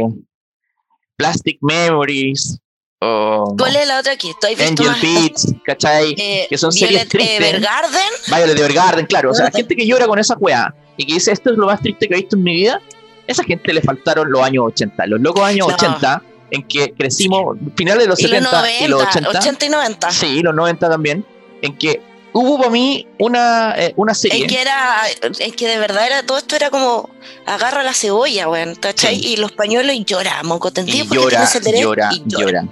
Plastic 1.18 1.58
Memories 1.62 2.58
o- 3.04 3.56
¿Cuál 3.58 3.76
es 3.76 3.88
la 3.88 4.00
otra 4.00 4.16
que 4.16 4.30
estoy 4.30 4.56
visto 4.56 4.84
Angel? 4.84 5.02
Beats, 5.02 5.54
¿cachai? 5.66 6.16
Eh, 6.18 6.48
que 6.50 6.58
son 6.58 6.72
series 6.72 6.92
Violet 6.92 7.10
tristes. 7.10 7.40
Evergarden. 7.54 8.10
Violet 8.28 8.60
Evergarden, 8.60 9.06
claro. 9.06 9.32
O 9.32 9.34
sea, 9.34 9.46
Ajá. 9.48 9.58
gente 9.58 9.76
que 9.76 9.86
llora 9.86 10.08
con 10.08 10.20
esa 10.20 10.36
weá 10.38 10.74
y 10.98 11.06
que 11.06 11.14
dice 11.16 11.32
esto 11.32 11.52
es 11.52 11.58
lo 11.58 11.66
más 11.66 11.80
triste 11.82 12.08
que 12.08 12.14
he 12.14 12.18
visto 12.18 12.36
en 12.36 12.44
mi 12.44 12.54
vida. 12.56 12.82
Esa 13.28 13.44
gente 13.44 13.74
le 13.74 13.82
faltaron 13.82 14.32
los 14.32 14.42
años 14.42 14.66
80, 14.68 15.06
los 15.08 15.22
locos 15.22 15.44
años 15.44 15.68
No. 15.68 15.74
80, 15.74 16.22
en 16.52 16.68
que 16.68 16.94
crecimos, 16.94 17.58
finales 17.76 18.04
de 18.04 18.08
los 18.10 18.20
Y 18.20 18.24
los 18.24 18.32
70 18.32 18.58
90, 18.60 18.86
y 18.86 18.88
los 18.88 19.02
80. 19.04 19.30
80 19.30 19.66
y 19.66 19.70
90. 19.70 20.12
Sí, 20.12 20.42
los 20.42 20.54
90 20.54 20.90
también. 20.90 21.26
En 21.62 21.78
que 21.78 22.02
hubo 22.34 22.58
para 22.58 22.70
mí 22.70 23.08
una, 23.20 23.74
eh, 23.78 23.94
una 23.96 24.14
serie. 24.14 24.46
Es 24.46 24.52
que 24.52 24.62
era, 24.62 25.04
es 25.40 25.54
que 25.56 25.68
de 25.68 25.78
verdad 25.78 26.06
era 26.06 26.24
todo 26.24 26.38
esto 26.38 26.56
era 26.56 26.70
como 26.70 27.10
agarra 27.46 27.82
la 27.84 27.94
cebolla, 27.94 28.50
weón, 28.50 28.76
¿cachai? 28.76 29.16
Sí. 29.20 29.34
Y 29.34 29.38
los 29.38 29.52
pañuelos 29.54 29.96
y 29.96 30.04
llora, 30.04 30.44
moco 30.44 30.68
y 30.68 30.72
tendido 30.72 31.06
porque 31.08 31.24
llora, 31.24 31.50
llora, 31.80 32.10
y 32.14 32.24
llora. 32.28 32.66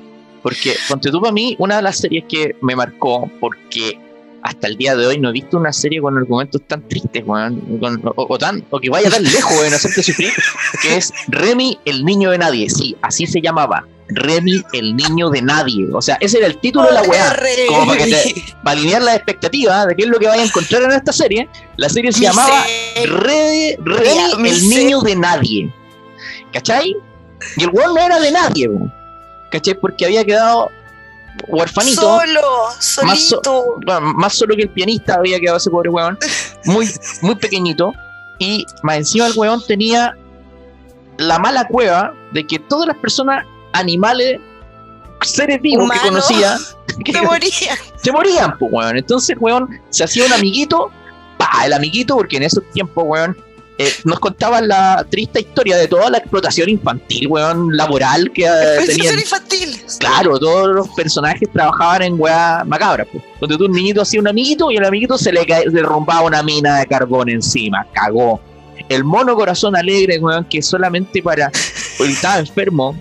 Porque, 0.43 0.75
ponte 0.89 1.11
tú 1.11 1.21
para 1.21 1.31
mí, 1.33 1.55
una 1.59 1.75
de 1.77 1.81
las 1.83 1.97
series 1.97 2.23
que 2.27 2.55
me 2.61 2.75
marcó, 2.75 3.29
porque 3.39 3.99
hasta 4.43 4.67
el 4.67 4.75
día 4.75 4.95
de 4.95 5.05
hoy 5.05 5.19
no 5.19 5.29
he 5.29 5.33
visto 5.33 5.55
una 5.57 5.71
serie 5.71 6.01
con 6.01 6.17
argumentos 6.17 6.61
tan 6.67 6.81
tristes, 6.87 7.21
weón, 7.25 7.61
o, 8.15 8.25
o 8.27 8.37
tan, 8.39 8.65
o 8.71 8.79
que 8.79 8.89
vaya 8.89 9.09
tan 9.11 9.23
lejos, 9.23 9.51
weón, 9.59 9.71
hacerte 9.73 10.01
sufrir, 10.01 10.31
que 10.81 10.97
es 10.97 11.13
Remy, 11.27 11.77
el 11.85 12.03
niño 12.03 12.31
de 12.31 12.39
nadie. 12.39 12.67
Sí, 12.69 12.95
así 13.03 13.27
se 13.27 13.39
llamaba. 13.39 13.85
Remy, 14.13 14.61
el 14.73 14.95
niño 14.97 15.29
de 15.29 15.41
nadie. 15.43 15.87
O 15.93 16.01
sea, 16.01 16.17
ese 16.19 16.39
era 16.39 16.47
el 16.47 16.57
título 16.57 16.85
de 16.87 16.93
la 16.93 17.01
weá. 17.03 17.33
Como 17.67 17.85
para, 17.85 18.03
que 18.03 18.11
te- 18.11 18.43
para 18.63 18.71
alinear 18.77 19.01
las 19.03 19.15
expectativas 19.15 19.87
de 19.87 19.95
qué 19.95 20.03
es 20.03 20.09
lo 20.09 20.19
que 20.19 20.27
vaya 20.27 20.41
a 20.41 20.45
encontrar 20.45 20.83
en 20.83 20.91
esta 20.91 21.13
serie, 21.13 21.47
la 21.77 21.87
serie 21.87 22.11
se 22.11 22.21
llamaba 22.23 22.65
Re- 23.05 23.77
Remy, 23.79 24.49
el 24.49 24.59
ser. 24.59 24.79
niño 24.79 25.01
de 25.01 25.15
nadie. 25.15 25.73
¿Cachai? 26.51 26.95
Y 27.57 27.63
el 27.63 27.69
weón 27.69 27.93
no 27.93 28.01
era 28.01 28.19
de 28.19 28.31
nadie, 28.31 28.67
weón. 28.67 28.91
¿Cachai? 29.51 29.75
Porque 29.75 30.05
había 30.05 30.23
quedado 30.25 30.69
huerfanito. 31.47 32.01
Solo, 32.01 32.41
Más 32.67 32.83
so- 32.83 33.41
solito. 33.41 33.65
bueno, 33.85 34.01
más 34.15 34.33
solo 34.33 34.55
que 34.55 34.63
el 34.63 34.69
pianista 34.69 35.15
había 35.15 35.39
quedado 35.39 35.57
ese 35.57 35.69
pobre 35.69 35.89
weón. 35.89 36.17
Muy, 36.65 36.87
muy 37.21 37.35
pequeñito. 37.35 37.91
Y 38.39 38.65
más 38.83 38.97
encima 38.97 39.27
el 39.27 39.33
weón 39.35 39.61
tenía 39.67 40.15
la 41.17 41.37
mala 41.39 41.67
cueva 41.67 42.13
de 42.33 42.45
que 42.45 42.59
todas 42.59 42.87
las 42.87 42.97
personas, 42.97 43.45
animales, 43.73 44.39
seres 45.21 45.61
vivos 45.61 45.89
que 45.91 45.99
conocía, 45.99 46.57
que 47.05 47.13
Se 47.13 47.21
moría. 47.21 47.77
se 47.95 48.11
morían, 48.11 48.57
pues, 48.57 48.71
weón. 48.71 48.97
Entonces, 48.97 49.31
el 49.31 49.37
weón 49.39 49.69
se 49.89 50.03
hacía 50.03 50.25
un 50.25 50.33
amiguito, 50.33 50.91
pa, 51.37 51.65
el 51.65 51.73
amiguito, 51.73 52.15
porque 52.15 52.37
en 52.37 52.43
esos 52.43 52.63
tiempos, 52.73 53.03
weón, 53.07 53.35
eh, 53.77 53.91
nos 54.03 54.19
contaban 54.19 54.67
la 54.67 55.05
triste 55.09 55.39
historia 55.39 55.77
de 55.77 55.87
toda 55.87 56.09
la 56.09 56.19
explotación 56.19 56.69
infantil, 56.69 57.27
weón, 57.27 57.75
laboral 57.75 58.31
que 58.31 58.45
eh, 58.45 58.85
tenían. 58.85 59.17
infantil. 59.17 59.81
Claro, 59.99 60.37
todos 60.37 60.75
los 60.75 60.89
personajes 60.89 61.49
trabajaban 61.51 62.03
en 62.03 62.15
weá 62.19 62.63
macabras, 62.65 63.07
pues. 63.11 63.23
Donde 63.39 63.57
tú 63.57 63.65
un 63.65 63.71
niñito 63.71 64.01
hacía 64.01 64.19
un 64.19 64.27
amiguito 64.27 64.69
y 64.71 64.77
el 64.77 64.85
amiguito 64.85 65.17
se 65.17 65.31
le 65.31 65.45
derrumbaba 65.71 66.21
una 66.21 66.43
mina 66.43 66.79
de 66.79 66.85
carbón 66.85 67.29
encima, 67.29 67.85
cagó. 67.93 68.39
El 68.89 69.03
mono 69.03 69.35
corazón 69.35 69.75
alegre, 69.75 70.19
weón, 70.19 70.45
que 70.45 70.61
solamente 70.61 71.23
para. 71.23 71.51
Porque 71.97 72.13
estaba 72.13 72.39
enfermo, 72.39 72.95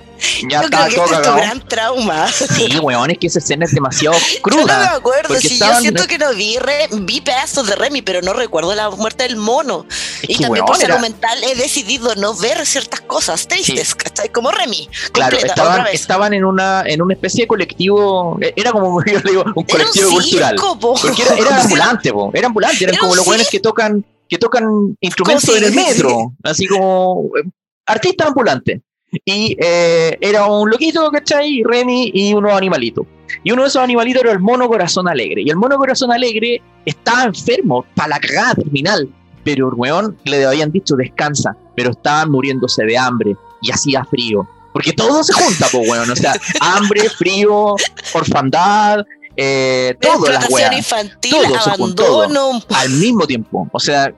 ya 0.48 0.60
Yo 0.60 0.64
estaba 0.66 0.86
creo 0.86 0.88
que 0.88 0.94
todo 0.96 1.04
este 1.04 1.14
es 1.14 1.20
tu 1.22 1.24
cagado. 1.24 1.36
gran 1.36 1.68
trauma. 1.68 2.28
Sí, 2.28 2.78
weón, 2.78 3.10
es 3.10 3.18
que 3.18 3.26
esa 3.26 3.38
escena 3.38 3.64
es 3.64 3.72
demasiado 3.72 4.16
Yo 4.32 4.34
no 4.36 4.42
cruda. 4.42 4.78
me 4.78 4.86
acuerdo, 4.96 5.34
si 5.36 5.48
yo 5.48 5.54
estaban- 5.54 5.82
siento 5.82 6.06
que 6.06 6.18
no 6.18 6.32
vi, 6.34 6.58
re- 6.58 6.88
vi 7.02 7.20
pedazos 7.20 7.66
de 7.66 7.76
Remy, 7.76 8.02
pero 8.02 8.22
no 8.22 8.32
recuerdo 8.32 8.74
la 8.74 8.90
muerte 8.90 9.24
del 9.24 9.36
mono. 9.36 9.86
Es 10.22 10.30
y 10.30 10.34
que, 10.36 10.42
también 10.44 10.64
weón, 10.64 10.66
por 10.66 10.76
salud 10.76 10.90
era- 10.92 11.00
mental 11.00 11.38
he 11.44 11.54
decidido 11.54 12.14
no 12.16 12.34
ver 12.36 12.64
ciertas 12.66 13.00
cosas 13.02 13.46
tristes, 13.48 13.94
¿cachai? 13.94 14.28
Como 14.30 14.50
Remy. 14.50 14.88
Claro, 15.12 15.30
completa, 15.36 15.46
estaban, 15.46 15.86
estaban 15.92 16.34
en 16.34 16.44
una 16.44 16.82
en 16.86 17.02
una 17.02 17.14
especie 17.14 17.44
de 17.44 17.48
colectivo, 17.48 18.38
eh, 18.40 18.52
era 18.56 18.72
como 18.72 19.02
yo 19.04 19.20
digo, 19.20 19.42
un 19.54 19.64
Era 19.68 19.78
colectivo 19.78 20.08
un 20.08 20.14
cultural. 20.14 20.50
circo, 20.50 20.78
po. 20.78 20.94
Porque 21.00 21.22
era, 21.22 21.34
era 21.36 21.56
ambulante, 21.62 22.12
po, 22.12 22.30
era 22.34 22.46
ambulante, 22.46 22.84
eran 22.84 22.94
Era 22.94 23.00
como 23.00 23.14
los 23.16 23.24
buenos 23.24 23.48
que 23.48 23.60
tocan 23.60 24.04
que 24.28 24.38
tocan 24.38 24.96
instrumentos 25.00 25.48
en 25.56 25.64
el 25.64 25.72
sí, 25.72 25.78
sí, 25.80 25.84
metro, 25.86 26.32
así 26.44 26.66
como 26.68 27.30
eh, 27.36 27.48
artistas 27.86 28.28
ambulantes. 28.28 28.80
Y 29.24 29.56
eh, 29.60 30.16
era 30.20 30.46
un 30.46 30.70
loquito, 30.70 31.10
¿cachai? 31.10 31.62
Remy 31.64 32.10
y 32.14 32.32
unos 32.34 32.52
animalitos. 32.52 33.06
Y 33.42 33.50
uno 33.52 33.62
de 33.62 33.68
esos 33.68 33.82
animalitos 33.82 34.22
era 34.22 34.32
el 34.32 34.40
mono 34.40 34.68
corazón 34.68 35.08
alegre. 35.08 35.42
Y 35.42 35.50
el 35.50 35.56
mono 35.56 35.76
corazón 35.76 36.12
alegre 36.12 36.62
estaba 36.84 37.24
enfermo, 37.24 37.84
para 37.94 38.10
la 38.10 38.20
cagada 38.20 38.54
terminal. 38.56 39.08
Pero 39.44 39.68
weón 39.70 40.16
le 40.24 40.44
habían 40.44 40.70
dicho 40.70 40.96
descansa, 40.96 41.56
pero 41.74 41.90
estaban 41.90 42.30
muriéndose 42.30 42.84
de 42.84 42.98
hambre 42.98 43.36
y 43.62 43.70
hacía 43.70 44.04
frío. 44.04 44.46
Porque 44.72 44.92
todo 44.92 45.24
se 45.24 45.32
junta, 45.32 45.66
pues, 45.72 45.88
weón. 45.88 46.10
O 46.10 46.16
sea, 46.16 46.34
hambre, 46.60 47.08
frío, 47.10 47.74
orfandad, 48.14 49.04
eh, 49.36 49.96
todas 50.00 50.20
las 50.34 50.44
Explotación 50.44 50.72
infantil, 50.74 51.30
Todo 51.30 51.72
abandono. 51.72 52.62
al 52.74 52.90
mismo 52.90 53.26
tiempo. 53.26 53.68
O 53.72 53.80
sea, 53.80 54.12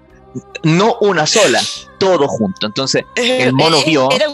no 0.62 0.96
una 1.00 1.26
sola, 1.26 1.60
todo 1.98 2.26
junto. 2.28 2.66
Entonces, 2.66 3.04
el 3.16 3.52
mono 3.52 3.78
Eh, 3.78 3.84
vio- 3.86 4.10
Era 4.10 4.26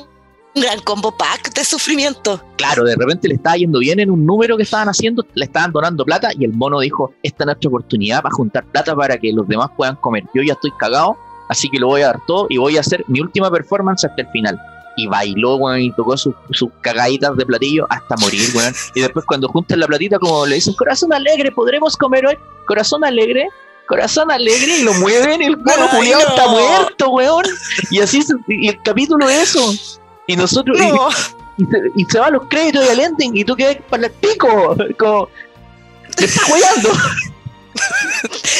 un 0.54 0.62
gran 0.62 0.80
combo 0.80 1.10
pack 1.16 1.52
de 1.54 1.64
sufrimiento. 1.64 2.40
claro, 2.56 2.84
de 2.84 2.96
repente 2.96 3.28
le 3.28 3.34
estaba 3.34 3.56
yendo 3.56 3.78
bien 3.78 4.00
en 4.00 4.10
un 4.10 4.24
número 4.24 4.56
que 4.56 4.62
estaban 4.62 4.88
haciendo, 4.88 5.24
le 5.34 5.44
estaban 5.44 5.72
donando 5.72 6.04
plata 6.04 6.30
y 6.38 6.44
el 6.44 6.52
mono 6.52 6.80
dijo, 6.80 7.12
esta 7.22 7.44
es 7.44 7.46
nuestra 7.46 7.68
oportunidad 7.68 8.22
para 8.22 8.34
juntar 8.34 8.64
plata 8.66 8.94
para 8.94 9.18
que 9.18 9.32
los 9.32 9.46
demás 9.46 9.70
puedan 9.76 9.96
comer. 9.96 10.24
Yo 10.34 10.42
ya 10.42 10.54
estoy 10.54 10.72
cagado, 10.78 11.16
así 11.48 11.68
que 11.68 11.78
lo 11.78 11.88
voy 11.88 12.02
a 12.02 12.08
dar 12.08 12.20
todo 12.26 12.46
y 12.48 12.56
voy 12.56 12.76
a 12.76 12.80
hacer 12.80 13.04
mi 13.08 13.20
última 13.20 13.50
performance 13.50 14.04
hasta 14.04 14.22
el 14.22 14.28
final. 14.28 14.58
Y 14.96 15.06
bailó, 15.06 15.56
weón, 15.56 15.80
y 15.80 15.92
tocó 15.92 16.16
sus 16.16 16.34
sus 16.50 16.70
cagaditas 16.80 17.36
de 17.36 17.46
platillo 17.46 17.86
hasta 17.88 18.16
morir, 18.16 18.48
weón. 18.54 18.74
Y 18.96 19.00
después 19.00 19.24
cuando 19.26 19.48
juntan 19.48 19.78
la 19.78 19.86
platita, 19.86 20.18
como 20.18 20.44
le 20.44 20.56
dicen, 20.56 20.74
corazón 20.74 21.12
alegre, 21.12 21.52
¿podremos 21.52 21.96
comer 21.96 22.26
hoy? 22.26 22.36
Corazón 22.66 23.04
alegre, 23.04 23.48
corazón 23.86 24.30
alegre, 24.32 24.78
y 24.78 24.82
lo 24.82 24.92
mueven, 24.94 25.40
el 25.40 25.56
mono 25.56 25.88
culiao 25.90 26.20
no. 26.20 26.28
está 26.28 26.48
muerto, 26.48 27.10
weón. 27.10 27.44
Y 27.92 28.00
así, 28.00 28.24
y 28.48 28.68
el 28.68 28.82
capítulo 28.82 29.28
es 29.28 29.54
eso. 29.54 29.98
Y 30.28 30.36
nosotros, 30.36 30.78
y- 30.78 30.82
No, 30.92 31.08
y 31.56 31.64
se, 31.64 31.78
y 31.96 32.04
se 32.04 32.30
los 32.30 32.42
créditos 32.48 32.86
y 32.86 32.88
al 32.90 33.00
ending 33.00 33.36
y 33.36 33.44
tú 33.44 33.56
quedas 33.56 33.78
para 33.90 34.06
el 34.06 34.12
pico, 34.12 34.76
como 34.96 35.28
te 36.14 36.24
estás 36.26 36.44
jugando. 36.44 36.90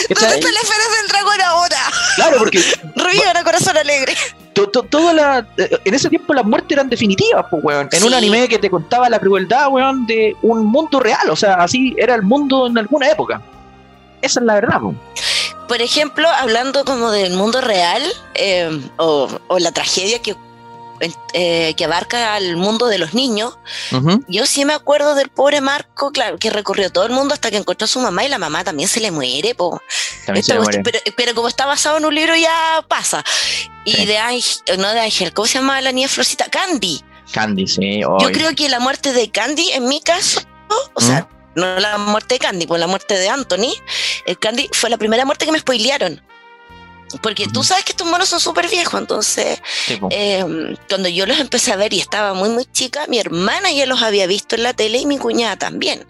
¿dónde 0.09 0.15
está 0.15 0.29
la 0.29 0.61
esfera 0.61 0.85
del 1.01 1.09
dragón 1.09 1.41
ahora? 1.43 1.77
claro, 2.17 2.39
porque 2.39 2.61
Revivan 2.97 3.37
a 3.37 3.45
corazón 3.45 3.77
alegre. 3.77 4.15
to- 4.53 4.69
to- 4.69 4.83
toda 4.85 5.13
la, 5.13 5.47
eh, 5.57 5.79
en 5.85 5.95
ese 5.95 6.09
tiempo 6.09 6.35
las 6.35 6.45
muertes 6.45 6.73
eran 6.73 6.89
definitivas, 6.89 7.45
pues, 7.51 7.63
weón. 7.65 7.89
En 7.93 8.05
un 8.05 8.15
anime 8.15 8.49
que 8.49 8.59
te 8.59 8.71
contaba 8.71 9.09
la 9.09 9.19
crueldad, 9.19 9.69
weón, 9.71 10.07
de 10.07 10.37
un 10.43 10.67
mundo 10.67 10.99
real. 11.01 11.29
O 11.31 11.37
sea, 11.37 11.55
así 11.55 11.95
era 11.99 12.15
el 12.15 12.23
mundo 12.23 12.67
en 12.67 12.79
alguna 12.79 13.09
época. 13.11 13.41
Esa 14.23 14.41
es 14.41 14.47
la 14.47 14.55
verdad, 14.55 14.81
pues. 14.81 14.97
Por 15.69 15.83
ejemplo, 15.83 16.27
hablando 16.29 16.85
como 16.85 17.11
del 17.11 17.35
mundo 17.35 17.61
real 17.61 18.03
eh, 18.35 18.81
o, 18.97 19.29
o 19.49 19.59
la 19.59 19.71
tragedia 19.73 20.21
que, 20.23 20.35
eh, 21.33 21.75
que 21.77 21.85
abarca 21.85 22.35
al 22.35 22.57
mundo 22.57 22.87
de 22.89 22.99
los 22.99 23.15
niños, 23.15 23.59
yo 24.29 24.47
sí 24.47 24.65
me 24.65 24.73
acuerdo 24.75 25.15
del 25.15 25.29
pobre 25.29 25.61
Marco, 25.61 26.11
claro, 26.13 26.39
que 26.39 26.51
recorrió 26.51 26.91
todo 26.91 27.05
el 27.05 27.13
mundo 27.13 27.35
hasta 27.35 27.51
que 27.51 27.57
encontró 27.57 27.85
a 27.85 27.89
su 27.89 28.01
mamá 28.01 28.25
y 28.25 28.29
la 28.29 28.39
mamá 28.39 28.65
también 28.65 28.89
se 28.89 29.01
le 29.01 29.11
muere, 29.11 29.55
po. 29.55 29.81
También 30.27 30.45
se 30.45 30.53
Esta 30.53 30.55
le 30.55 30.61
cuestión- 30.61 30.83
muere. 30.83 31.01
pero, 31.05 31.15
pero 31.17 31.35
como 31.35 31.49
está 31.49 31.67
basado 31.67 31.99
en 31.99 32.05
un 32.05 32.15
libro 32.15 32.35
ya 32.37 32.85
pasa. 32.89 33.25
Y 33.85 33.93
Sí. 33.93 34.07
de 34.07 34.19
Ángel, 34.19 34.61
no 34.79 34.91
de 34.93 35.01
Ángel, 35.01 35.33
¿cómo 35.33 35.47
se 35.47 35.55
llama 35.55 35.81
la 35.81 35.93
niña 35.93 36.09
Florcita? 36.09 36.47
Candy. 36.51 37.03
Candy, 37.33 37.67
sí. 37.67 38.01
Yo 38.01 38.19
creo 38.33 38.55
que 38.55 38.69
la 38.69 38.81
muerte 38.81 39.13
de 39.13 39.31
Candy, 39.31 39.71
en 39.73 39.87
mi 39.89 40.01
caso, 40.01 40.41
o 40.95 41.01
sea, 41.01 41.29
no 41.55 41.79
la 41.81 41.99
muerte 41.99 42.37
de 42.37 42.39
Candy, 42.39 42.67
pues 42.67 42.81
la 42.81 42.87
muerte 42.87 43.19
de 43.19 43.29
Anthony, 43.29 43.73
el 44.27 44.39
Candy 44.39 44.69
fue 44.73 44.89
la 44.91 44.97
primera 44.97 45.25
muerte 45.25 45.45
que 45.45 45.53
me 45.53 45.59
spoilearon. 45.59 46.23
Porque 47.23 47.47
tú 47.49 47.65
sabes 47.65 47.85
que 47.85 47.93
estos 47.93 48.07
monos 48.07 48.29
son 48.29 48.39
súper 48.41 48.69
viejos, 48.69 49.01
entonces 49.01 49.61
Sí, 49.87 49.99
eh, 50.11 50.45
cuando 50.89 51.09
yo 51.09 51.25
los 51.27 51.39
empecé 51.39 51.73
a 51.73 51.77
ver 51.77 51.93
y 51.95 52.01
estaba 52.01 52.35
muy 52.35 52.51
muy 52.51 52.67
chica, 52.67 53.07
mi 53.09 53.19
hermana 53.19 53.71
ya 53.73 53.87
los 53.87 54.03
había 54.03 54.27
visto 54.27 54.57
en 54.57 54.63
la 54.63 54.75
tele 54.75 54.99
y 54.99 55.07
mi 55.07 55.19
cuñada 55.19 55.57
también. 55.57 56.07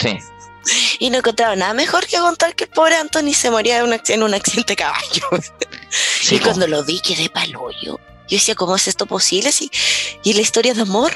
sí. 0.00 0.18
Y 0.98 1.10
no 1.10 1.18
encontraba 1.18 1.54
nada 1.56 1.74
mejor 1.74 2.06
que 2.06 2.16
contar 2.16 2.54
que 2.54 2.64
el 2.64 2.70
pobre 2.70 2.96
Anthony 2.96 3.34
se 3.34 3.50
moría 3.50 3.78
en 3.80 3.84
un, 3.84 3.92
acc- 3.92 4.08
en 4.14 4.22
un 4.22 4.32
accidente 4.32 4.72
de 4.72 4.76
caballo. 4.76 5.28
Sí, 5.90 6.36
y 6.36 6.38
po. 6.38 6.44
cuando 6.46 6.66
lo 6.66 6.82
vi 6.84 7.00
quedé 7.00 7.28
paloyo. 7.28 8.00
Yo 8.26 8.38
decía, 8.38 8.54
¿cómo 8.54 8.74
es 8.74 8.88
esto 8.88 9.04
posible? 9.04 9.52
Sí. 9.52 9.70
Y 10.22 10.32
la 10.32 10.40
historia 10.40 10.72
de 10.72 10.80
amor. 10.80 11.12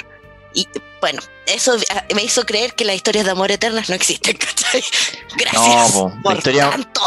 Y 0.55 0.67
bueno, 1.01 1.21
eso 1.47 1.77
me 2.15 2.23
hizo 2.25 2.45
creer 2.45 2.75
que 2.75 2.85
las 2.85 2.97
historias 2.97 3.25
de 3.25 3.31
amor 3.33 3.51
eternas 3.51 3.89
no 3.89 3.95
existen, 3.95 4.37
¿cachai? 4.39 4.83
Gracias. 5.37 5.93
po, 5.93 6.11
la 6.15 6.23
por 6.23 6.37
historia- 6.37 6.71
tanto. 6.71 7.01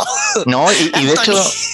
No, 0.46 0.72
y, 0.72 0.92
y 1.02 1.06
de 1.06 1.14
hecho, 1.14 1.34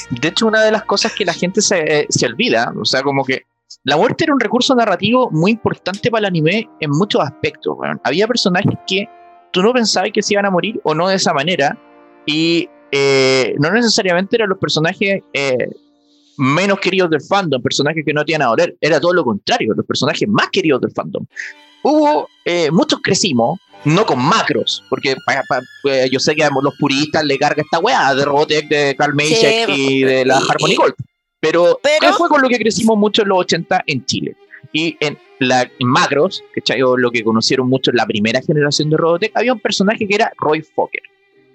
de 0.09 0.27
hecho, 0.27 0.47
una 0.47 0.63
de 0.63 0.71
las 0.71 0.83
cosas 0.83 1.11
que 1.13 1.25
la 1.25 1.33
gente 1.33 1.61
se, 1.61 1.77
eh, 2.01 2.05
se 2.09 2.25
olvida, 2.25 2.73
o 2.79 2.85
sea, 2.85 3.03
como 3.03 3.23
que 3.23 3.43
la 3.83 3.97
muerte 3.97 4.23
era 4.23 4.33
un 4.33 4.39
recurso 4.39 4.73
narrativo 4.75 5.29
muy 5.31 5.51
importante 5.51 6.09
para 6.09 6.19
el 6.19 6.25
anime 6.25 6.69
en 6.79 6.89
muchos 6.91 7.21
aspectos. 7.21 7.75
weón. 7.77 7.99
Había 8.03 8.27
personajes 8.27 8.73
que 8.87 9.07
tú 9.51 9.61
no 9.61 9.73
pensabas 9.73 10.09
que 10.13 10.21
se 10.21 10.33
iban 10.33 10.45
a 10.45 10.49
morir 10.49 10.79
o 10.83 10.93
no 10.95 11.07
de 11.07 11.15
esa 11.15 11.33
manera, 11.33 11.77
y 12.25 12.69
eh, 12.91 13.55
no 13.59 13.69
necesariamente 13.71 14.35
eran 14.37 14.49
los 14.49 14.57
personajes 14.57 15.21
eh, 15.33 15.69
menos 16.37 16.79
queridos 16.79 17.09
del 17.09 17.21
fandom, 17.21 17.61
personajes 17.61 18.03
que 18.05 18.13
no 18.13 18.23
iban 18.25 18.43
a 18.43 18.47
doler, 18.47 18.75
era 18.79 18.99
todo 18.99 19.13
lo 19.13 19.23
contrario, 19.23 19.73
los 19.75 19.85
personajes 19.85 20.27
más 20.27 20.49
queridos 20.49 20.81
del 20.81 20.91
fandom. 20.91 21.25
hubo, 21.83 22.29
eh, 22.45 22.69
muchos 22.71 22.99
crecimos, 23.01 23.59
no 23.85 24.05
con 24.05 24.19
macros, 24.19 24.83
porque 24.89 25.15
pues, 25.81 26.09
yo 26.09 26.19
sé 26.19 26.35
que 26.35 26.47
los 26.61 26.75
puristas 26.79 27.23
le 27.23 27.37
carga 27.37 27.61
esta 27.61 27.79
weá 27.79 28.13
de 28.13 28.25
Robotech, 28.25 28.67
de 28.67 28.95
Carl 28.97 29.13
Maycheck 29.13 29.69
y 29.69 30.03
de 30.03 30.25
la 30.25 30.37
Harmony 30.37 30.75
Gold. 30.75 30.95
Pero, 31.39 31.79
¿qué 31.83 32.11
fue 32.13 32.29
con 32.29 32.41
lo 32.41 32.49
que 32.49 32.57
crecimos 32.57 32.97
mucho 32.97 33.21
en 33.21 33.29
los 33.29 33.39
80 33.39 33.83
en 33.87 34.05
Chile? 34.05 34.35
Y 34.73 34.97
en, 34.99 35.17
la, 35.39 35.69
macros, 35.79 36.43
que 36.53 36.61
lo 36.77 37.11
que 37.11 37.23
conocieron 37.23 37.69
mucho 37.69 37.91
en 37.91 37.97
la 37.97 38.05
primera 38.05 38.41
generación 38.41 38.89
de 38.89 38.97
Robotech, 38.97 39.31
había 39.35 39.53
un 39.53 39.59
personaje 39.59 40.07
que 40.07 40.15
era 40.15 40.31
Roy 40.37 40.61
Fokker. 40.61 41.03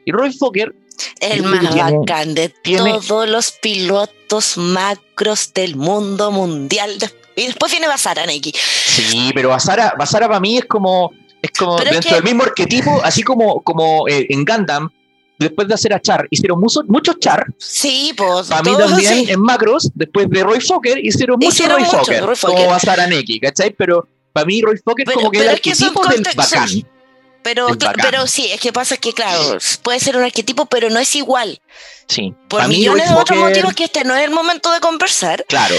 Y 0.05 0.13
Roy 0.13 0.33
Fokker 0.33 0.75
el 1.21 1.43
más 1.43 1.75
bacán 1.75 2.35
de 2.35 2.49
todos 2.49 3.29
los 3.29 3.53
pilotos 3.53 4.57
macros 4.57 5.53
del 5.55 5.77
mundo 5.77 6.31
mundial. 6.31 6.99
Y 7.37 7.47
después 7.47 7.73
viene 7.73 7.87
Basara, 7.87 8.27
Neki. 8.27 8.53
Sí, 8.55 9.31
pero 9.35 9.51
Basara, 9.51 9.95
Basara 9.99 10.27
para 10.27 10.41
mí 10.41 10.59
es 10.59 10.67
como, 10.67 11.13
es 11.41 11.51
como 11.53 11.79
dentro 11.79 12.15
del 12.15 12.25
mismo 12.25 12.43
arquetipo, 12.43 13.01
así 13.03 13.23
como, 13.23 13.63
como 13.63 14.07
eh, 14.09 14.27
en 14.29 14.45
Gundam, 14.45 14.91
después 15.39 15.69
de 15.69 15.75
hacer 15.75 15.95
a 15.95 16.01
Char, 16.01 16.27
hicieron 16.31 16.61
muchos 16.61 16.85
muchos 16.89 17.19
Char. 17.19 17.47
Sí, 17.59 18.13
pues. 18.17 18.49
Para 18.49 18.63
mí 18.63 18.77
también 18.77 19.29
en 19.29 19.41
macros, 19.41 19.91
después 19.95 20.29
de 20.31 20.43
Roy 20.43 20.61
Fokker, 20.61 21.05
hicieron 21.05 21.39
muchos 21.41 21.69
Roy, 21.69 21.85
Fokker, 21.85 22.25
como 22.41 22.67
Basara 22.67 23.07
Neki, 23.07 23.41
¿cachai? 23.41 23.75
Pero 23.77 24.07
para 24.33 24.47
mí 24.47 24.63
Roy 24.63 24.79
Fokker 24.79 25.11
como 25.13 25.31
que 25.31 25.41
el 25.41 25.49
arquetipo 25.49 26.07
del 26.07 26.23
bacán. 26.35 26.69
Pero, 27.43 27.67
pero 28.01 28.27
sí, 28.27 28.51
es 28.53 28.61
que 28.61 28.73
pasa 28.73 28.97
que, 28.97 29.13
claro, 29.13 29.59
puede 29.83 29.99
ser 29.99 30.17
un 30.17 30.23
arquetipo, 30.23 30.67
pero 30.67 30.91
no 30.91 31.01
es 31.01 31.15
igual. 31.17 31.61
Sí. 32.07 32.35
Por 32.49 32.67
millones 32.69 33.09
de 33.09 33.15
otros 33.15 33.39
motivos 33.39 33.75
que 33.75 33.85
este 33.85 34.05
no 34.05 34.15
es 34.15 34.23
el 34.23 34.31
momento 34.31 34.73
de 34.73 34.81
conversar. 34.81 35.45
Claro. 35.49 35.75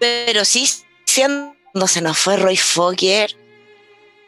Pero 0.00 0.44
sí, 0.44 0.68
siendo 1.06 1.54
se 1.86 2.00
nos 2.00 2.18
fue 2.18 2.36
Roy 2.36 2.56
Fokker, 2.56 3.36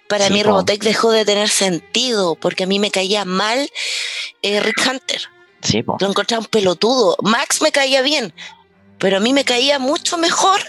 para 0.08 0.30
mí 0.30 0.42
Robotech 0.42 0.82
dejó 0.82 1.10
de 1.10 1.24
tener 1.24 1.48
sentido, 1.48 2.36
porque 2.36 2.64
a 2.64 2.66
mí 2.66 2.78
me 2.78 2.90
caía 2.90 3.24
mal 3.24 3.68
eh, 4.42 4.60
Rick 4.60 4.86
Hunter. 4.88 5.22
Sí, 5.62 5.82
Lo 5.82 6.08
encontraba 6.08 6.40
un 6.40 6.46
pelotudo. 6.46 7.16
Max 7.22 7.60
me 7.60 7.72
caía 7.72 8.02
bien, 8.02 8.32
pero 8.98 9.16
a 9.16 9.20
mí 9.20 9.32
me 9.32 9.44
caía 9.44 9.78
mucho 9.78 10.16
mejor 10.18 10.60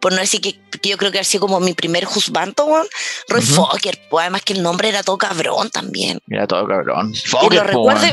por 0.00 0.12
no 0.12 0.20
decir 0.20 0.40
que, 0.40 0.60
yo 0.88 0.96
creo 0.96 1.10
que 1.10 1.18
ha 1.18 1.24
sido 1.24 1.42
como 1.42 1.60
mi 1.60 1.74
primer 1.74 2.06
husbando, 2.06 2.84
Roy 3.28 3.42
Fokker, 3.42 4.00
pues 4.08 4.22
además 4.22 4.42
que 4.42 4.52
el 4.52 4.62
nombre 4.62 4.88
era 4.88 5.02
todo 5.02 5.18
cabrón 5.18 5.70
también. 5.70 6.20
Era 6.28 6.46
todo 6.46 6.66
cabrón. 6.66 7.12
y 7.14 7.54
lo 7.54 7.64
recuerdo 7.64 8.06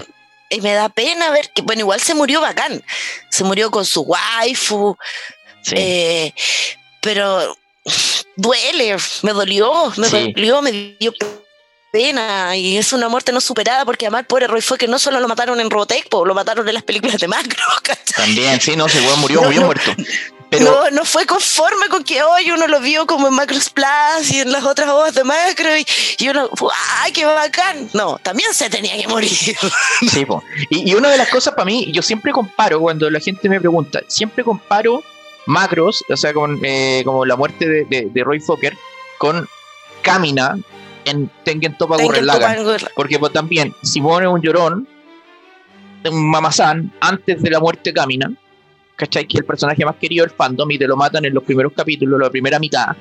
y 0.50 0.62
me 0.62 0.74
da 0.74 0.90
pena 0.90 1.32
ver 1.32 1.52
que, 1.54 1.62
bueno, 1.62 1.82
igual 1.82 2.00
se 2.00 2.14
murió 2.14 2.42
bacán. 2.42 2.84
Se 3.30 3.44
murió 3.44 3.72
con 3.72 3.86
su 3.86 4.02
waifu. 4.02 4.96
Eh, 5.72 6.34
pero 7.02 7.58
duele, 8.36 8.98
me 9.24 9.34
dolió, 9.34 9.92
me 9.98 10.08
dolió, 10.08 10.62
me 10.62 10.72
dio 11.00 11.14
pena 11.96 12.58
y 12.58 12.76
es 12.78 12.92
una 12.92 13.08
muerte 13.08 13.32
no 13.32 13.40
superada 13.40 13.86
porque 13.86 14.06
además 14.06 14.26
pobre 14.28 14.48
Roy 14.48 14.62
Fokker 14.62 14.90
no 14.90 15.00
solo 15.00 15.22
lo 15.22 15.30
mataron 15.30 15.62
en 15.62 15.70
Robotech, 15.70 16.08
lo 16.12 16.34
mataron 16.34 16.68
en 16.68 16.74
las 16.74 16.84
películas 16.84 17.20
de 17.20 17.28
Macro. 17.30 17.64
También, 18.16 18.60
sí, 18.60 18.76
no, 18.76 18.90
se 18.90 19.00
murió, 19.18 19.42
murió 19.44 19.62
muerto 19.62 19.96
no, 20.60 20.90
no 20.92 21.06
fue 21.06 21.26
conforme 21.26 21.88
con 21.90 22.04
que 22.04 22.22
hoy 22.24 22.52
uno 22.52 22.68
lo 22.68 22.80
vio 22.80 23.06
como 23.06 23.28
en 23.28 23.34
Macros 23.34 23.70
Plus 23.70 24.32
y 24.32 24.42
en 24.42 24.52
las 24.52 24.64
otras 24.64 24.90
voces 24.92 25.16
de 25.16 25.24
Macro 25.24 25.70
y, 26.20 26.30
uno, 26.30 26.50
¡ay, 27.02 27.12
qué 27.12 27.26
bacán! 27.26 27.90
No, 27.94 28.18
también 28.22 28.54
se 28.54 28.70
tenía 28.70 28.98
que 28.98 29.08
morir. 29.08 29.32
Sí, 30.12 30.26
y, 30.70 30.94
una 30.94 31.10
de 31.10 31.18
las 31.18 31.30
cosas 31.30 31.54
para 31.54 31.66
mí, 31.66 31.92
yo 31.92 32.02
siempre 32.02 32.32
comparo, 32.32 32.80
cuando 32.80 33.10
la 33.10 33.20
gente 33.20 33.50
me 33.50 33.60
pregunta, 33.60 34.02
siempre 34.08 34.44
comparo 34.44 35.04
Macros, 35.46 36.04
o 36.10 36.18
sea, 36.18 36.34
con 36.34 36.60
eh, 36.64 37.02
como 37.06 37.26
la 37.26 37.36
muerte 37.36 37.86
de, 37.86 38.24
Roy 38.24 38.40
Fokker, 38.40 38.78
con 39.18 39.48
Kamina 40.02 40.58
en 41.06 41.30
Tengen 41.44 41.78
Topa 41.78 41.98
Gurrelaga. 41.98 42.56
Porque 42.96 43.20
pues, 43.20 43.32
también, 43.32 43.74
si 43.82 44.02
pone 44.02 44.28
un 44.28 44.42
llorón, 44.42 44.88
un 46.10 46.30
mamazán, 46.30 46.92
antes 47.00 47.42
de 47.42 47.50
la 47.50 47.60
muerte 47.60 47.92
de 47.92 47.94
Kamina, 47.94 48.32
¿cachai? 48.96 49.28
Que 49.28 49.40
el 49.40 49.46
personaje 49.46 49.86
más 49.86 49.96
querido 49.96 50.26
del 50.26 50.36
fandom 50.36 50.70
y 50.72 50.78
te 50.78 50.88
lo 50.88 50.96
matan 50.96 51.26
en 51.26 51.34
los 51.34 51.44
primeros 51.44 51.74
capítulos, 51.74 52.20
la 52.20 52.30
primera 52.30 52.60
mitad. 52.60 52.96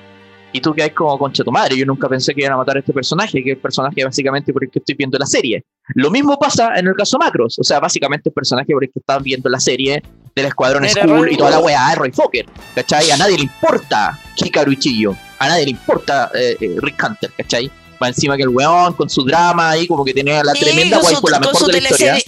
Y 0.53 0.61
tú 0.61 0.73
que 0.73 0.85
hay 0.85 0.91
como 0.91 1.19
concha 1.19 1.43
tu 1.43 1.51
madre. 1.51 1.77
Yo 1.77 1.85
nunca 1.85 2.09
pensé 2.09 2.33
que 2.33 2.43
iban 2.43 2.53
a 2.53 2.57
matar 2.57 2.77
a 2.77 2.79
este 2.79 2.93
personaje, 2.93 3.43
que 3.43 3.51
es 3.51 3.57
el 3.57 3.61
personaje 3.61 4.05
básicamente 4.05 4.53
por 4.53 4.63
el 4.63 4.71
que 4.71 4.79
estoy 4.79 4.95
viendo 4.95 5.19
la 5.19 5.27
serie. 5.27 5.65
Lo 5.97 6.13
mismo 6.13 6.39
pasa 6.39 6.77
en 6.77 6.87
el 6.87 6.95
caso 6.95 7.19
Macros. 7.19 7.59
O 7.59 7.65
sea, 7.65 7.81
básicamente 7.81 8.29
el 8.29 8.33
personaje 8.33 8.73
por 8.73 8.85
el 8.85 8.91
que 8.93 9.01
están 9.01 9.21
viendo 9.21 9.49
la 9.49 9.59
serie 9.59 10.01
del 10.33 10.47
Escuadrón 10.47 10.89
School 10.89 11.33
y 11.33 11.37
toda 11.37 11.51
la 11.51 11.59
weá 11.59 11.89
de 11.91 11.97
Roy 11.97 12.13
Fokker. 12.13 12.47
¿cachai? 12.73 13.11
A 13.11 13.17
nadie 13.17 13.37
le 13.37 13.43
importa 13.43 14.17
Hikaru 14.37 14.71
Ichiyo. 14.71 15.17
A 15.41 15.49
nadie 15.49 15.65
le 15.65 15.71
importa 15.73 16.31
eh, 16.33 16.57
eh, 16.61 16.77
Rick 16.79 17.03
Hunter, 17.05 17.33
¿cachai? 17.37 17.69
Va 18.03 18.09
encima 18.09 18.37
que 18.37 18.43
el 18.43 18.49
weón 18.49 18.95
con 18.95 19.09
su 19.09 19.25
drama 19.25 19.71
ahí, 19.71 19.87
como 19.87 20.05
que 20.05 20.13
tenía 20.13 20.43
la 20.43 20.53
tremenda 20.53 20.99
waifu, 20.99 21.29
la 21.29 21.41
mejor 21.41 21.73
de 21.73 21.81
la 21.81 21.89
historia. 21.91 22.19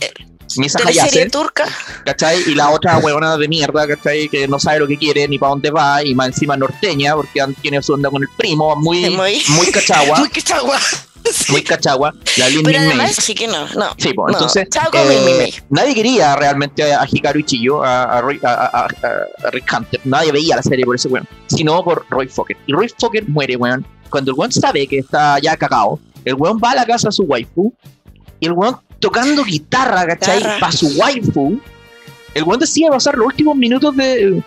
Misa 0.56 0.78
Hayase, 0.84 1.28
turca. 1.28 1.66
¿cachai? 2.04 2.42
Y 2.46 2.54
la 2.54 2.70
otra 2.70 2.98
huevona 2.98 3.36
de 3.36 3.48
mierda, 3.48 3.86
¿cachai? 3.86 4.28
Que 4.28 4.46
no 4.46 4.58
sabe 4.58 4.80
lo 4.80 4.86
que 4.86 4.96
quiere 4.96 5.26
ni 5.28 5.38
para 5.38 5.50
dónde 5.50 5.70
va, 5.70 6.02
y 6.02 6.14
más 6.14 6.28
encima 6.28 6.56
norteña, 6.56 7.14
porque 7.14 7.42
tiene 7.60 7.82
su 7.82 7.92
onda 7.92 8.10
con 8.10 8.22
el 8.22 8.28
primo, 8.36 8.74
muy, 8.76 9.10
muy, 9.10 9.42
muy 9.48 9.66
cachagua. 9.70 10.18
muy 10.18 10.28
cachagua. 10.28 10.78
Muy 11.48 11.62
cachagua, 11.62 12.14
la 12.36 12.48
Lin 12.48 12.62
Pero 12.62 12.78
además, 12.78 13.16
sí 13.16 13.34
que 13.34 13.48
no, 13.48 13.66
no. 13.74 13.90
Sí, 13.98 14.12
pues, 14.14 14.32
entonces, 14.32 14.68
eh, 14.92 15.52
nadie 15.70 15.92
quería 15.92 16.36
realmente 16.36 16.94
a, 16.94 17.04
Hikaru 17.10 17.40
Ichiyo, 17.40 17.82
a, 17.82 18.04
a, 18.04 18.18
a, 18.20 18.88
Rick 19.50 19.72
Hunter, 19.76 20.00
nadie 20.04 20.30
veía 20.30 20.54
la 20.54 20.62
serie 20.62 20.84
por 20.84 20.94
ese 20.94 21.08
weón, 21.08 21.26
sino 21.46 21.82
por 21.82 22.06
Roy 22.10 22.28
Fokker. 22.28 22.56
Y 22.68 22.72
Roy 22.72 22.88
Fokker 22.96 23.28
muere, 23.28 23.56
weón, 23.56 23.84
cuando 24.10 24.32
el 24.32 24.38
weón 24.38 24.52
sabe 24.52 24.86
que 24.86 24.98
está 24.98 25.38
ya 25.38 25.56
cagado, 25.56 25.98
el 26.24 26.34
weón 26.34 26.58
va 26.62 26.72
a 26.72 26.76
la 26.76 26.86
casa 26.86 27.08
de 27.08 27.12
su 27.12 27.24
waifu, 27.24 27.72
y 28.40 28.46
el 28.46 28.52
weón 28.52 28.76
tocando 29.00 29.44
guitarra, 29.44 30.06
¿cachai? 30.06 30.42
Para 30.60 30.72
su 30.72 30.88
waifu. 30.98 31.60
El 32.34 32.44
weón 32.44 32.60
decía 32.60 32.90
pasar 32.90 33.16
los 33.16 33.26
últimos 33.26 33.56
minutos 33.56 33.96
de. 33.96 34.42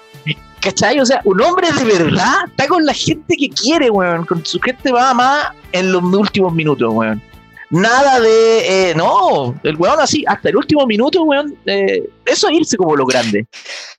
¿cachai? 0.61 0.99
O 0.99 1.05
sea, 1.05 1.21
un 1.23 1.41
hombre 1.41 1.71
de 1.71 1.83
verdad 1.85 2.33
está 2.47 2.67
con 2.67 2.85
la 2.85 2.93
gente 2.93 3.35
que 3.37 3.49
quiere, 3.49 3.89
weón. 3.89 4.25
Con 4.25 4.45
su 4.45 4.59
gente 4.59 4.91
va 4.91 5.13
más 5.13 5.47
en 5.71 5.91
los 5.91 6.03
últimos 6.03 6.53
minutos, 6.53 6.93
weón. 6.93 7.21
Nada 7.69 8.19
de. 8.19 8.89
Eh, 8.89 8.95
no, 8.95 9.59
el 9.63 9.75
weón 9.75 9.99
así, 9.99 10.23
hasta 10.27 10.49
el 10.49 10.57
último 10.57 10.85
minuto, 10.87 11.23
weón. 11.23 11.55
Eh, 11.65 12.09
eso 12.25 12.49
es 12.49 12.57
irse 12.57 12.77
como 12.77 12.95
lo 12.95 13.05
grande. 13.05 13.47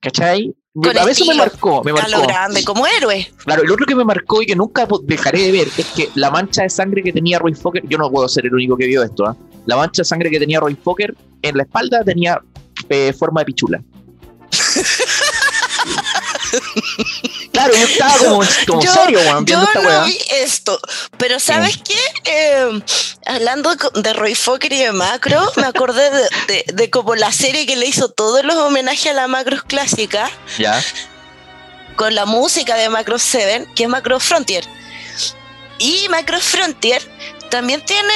¿cachai? 0.01 0.55
a 0.99 1.05
veces 1.05 1.27
me 1.27 1.35
marcó, 1.35 1.83
me 1.85 1.93
marcó. 1.93 2.11
lo 2.11 2.23
grande, 2.23 2.65
como 2.65 2.87
héroe. 2.87 3.31
Claro, 3.45 3.63
el 3.63 3.71
otro 3.71 3.87
que 3.87 3.95
me 3.95 4.05
marcó 4.05 4.43
y 4.43 4.47
que 4.47 4.57
nunca 4.57 4.87
dejaré 5.03 5.43
de 5.43 5.53
ver 5.53 5.69
es 5.77 5.87
que 5.97 6.09
la 6.15 6.31
mancha 6.31 6.63
de 6.63 6.71
sangre 6.71 7.03
que 7.03 7.13
tenía 7.13 7.39
Roy 7.39 7.55
Fokker, 7.55 7.83
yo 7.89 7.99
no 7.99 8.11
puedo 8.11 8.29
ser 8.29 8.47
el 8.47 8.55
único 8.55 8.77
que 8.77 8.87
vio 8.87 9.03
esto, 9.03 9.27
¿ah? 9.27 9.37
la 9.67 9.77
mancha 9.77 10.03
de 10.03 10.05
sangre 10.05 10.31
que 10.31 10.39
tenía 10.39 10.61
Roy 10.61 10.77
Fokker 10.77 11.15
en 11.43 11.57
la 11.57 11.65
espalda 11.65 12.05
tenía 12.05 12.41
eh, 12.89 13.13
forma 13.13 13.41
de 13.41 13.45
pichula. 13.47 13.83
claro, 17.53 17.75
yo 17.75 17.85
estaba 17.85 18.19
como, 18.19 18.45
serio, 18.45 19.21
weón, 19.21 19.47
yo 19.47 19.59
no 19.61 20.05
vi 20.05 20.19
esto, 20.31 20.81
pero 21.17 21.39
¿sabes 21.41 21.79
qué? 21.79 21.99
Eh, 22.25 22.83
hablando 23.27 23.75
de 23.75 24.13
Roy 24.13 24.35
Fokker 24.35 24.73
y 24.73 24.79
de 24.79 24.93
Macro, 24.93 25.41
me 25.57 25.67
acordé 25.67 26.11
de, 26.49 26.65
de, 26.73 26.91
como 26.91 27.15
la 27.15 27.33
serie 27.33 27.67
que 27.67 27.77
le 27.77 27.87
hizo 27.87 28.09
todos 28.09 28.45
los 28.45 28.57
homenajes 28.57 29.07
a 29.07 29.15
la 29.15 29.29
Macros 29.29 29.63
clásica. 29.63 30.31
Ya. 30.59 30.83
Con 31.97 32.15
la 32.15 32.25
música 32.25 32.77
de 32.77 32.89
Macro 32.89 33.19
7, 33.19 33.69
que 33.75 33.85
es 33.85 33.89
Macro 33.89 34.19
Frontier. 34.21 34.65
Y 35.79 36.09
Macro 36.09 36.41
Frontier 36.41 37.03
también 37.51 37.85
tiene 37.85 38.15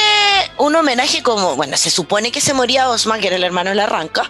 un 0.59 0.75
homenaje 0.77 1.23
como, 1.23 1.57
bueno, 1.57 1.77
se 1.77 1.91
supone 1.91 2.33
que 2.33 2.41
se 2.41 2.55
moría 2.55 2.89
Osman, 2.89 3.21
que 3.21 3.27
era 3.27 3.37
el 3.37 3.45
hermano 3.45 3.71
de 3.71 3.77
la 3.77 3.85
Arranca, 3.85 4.29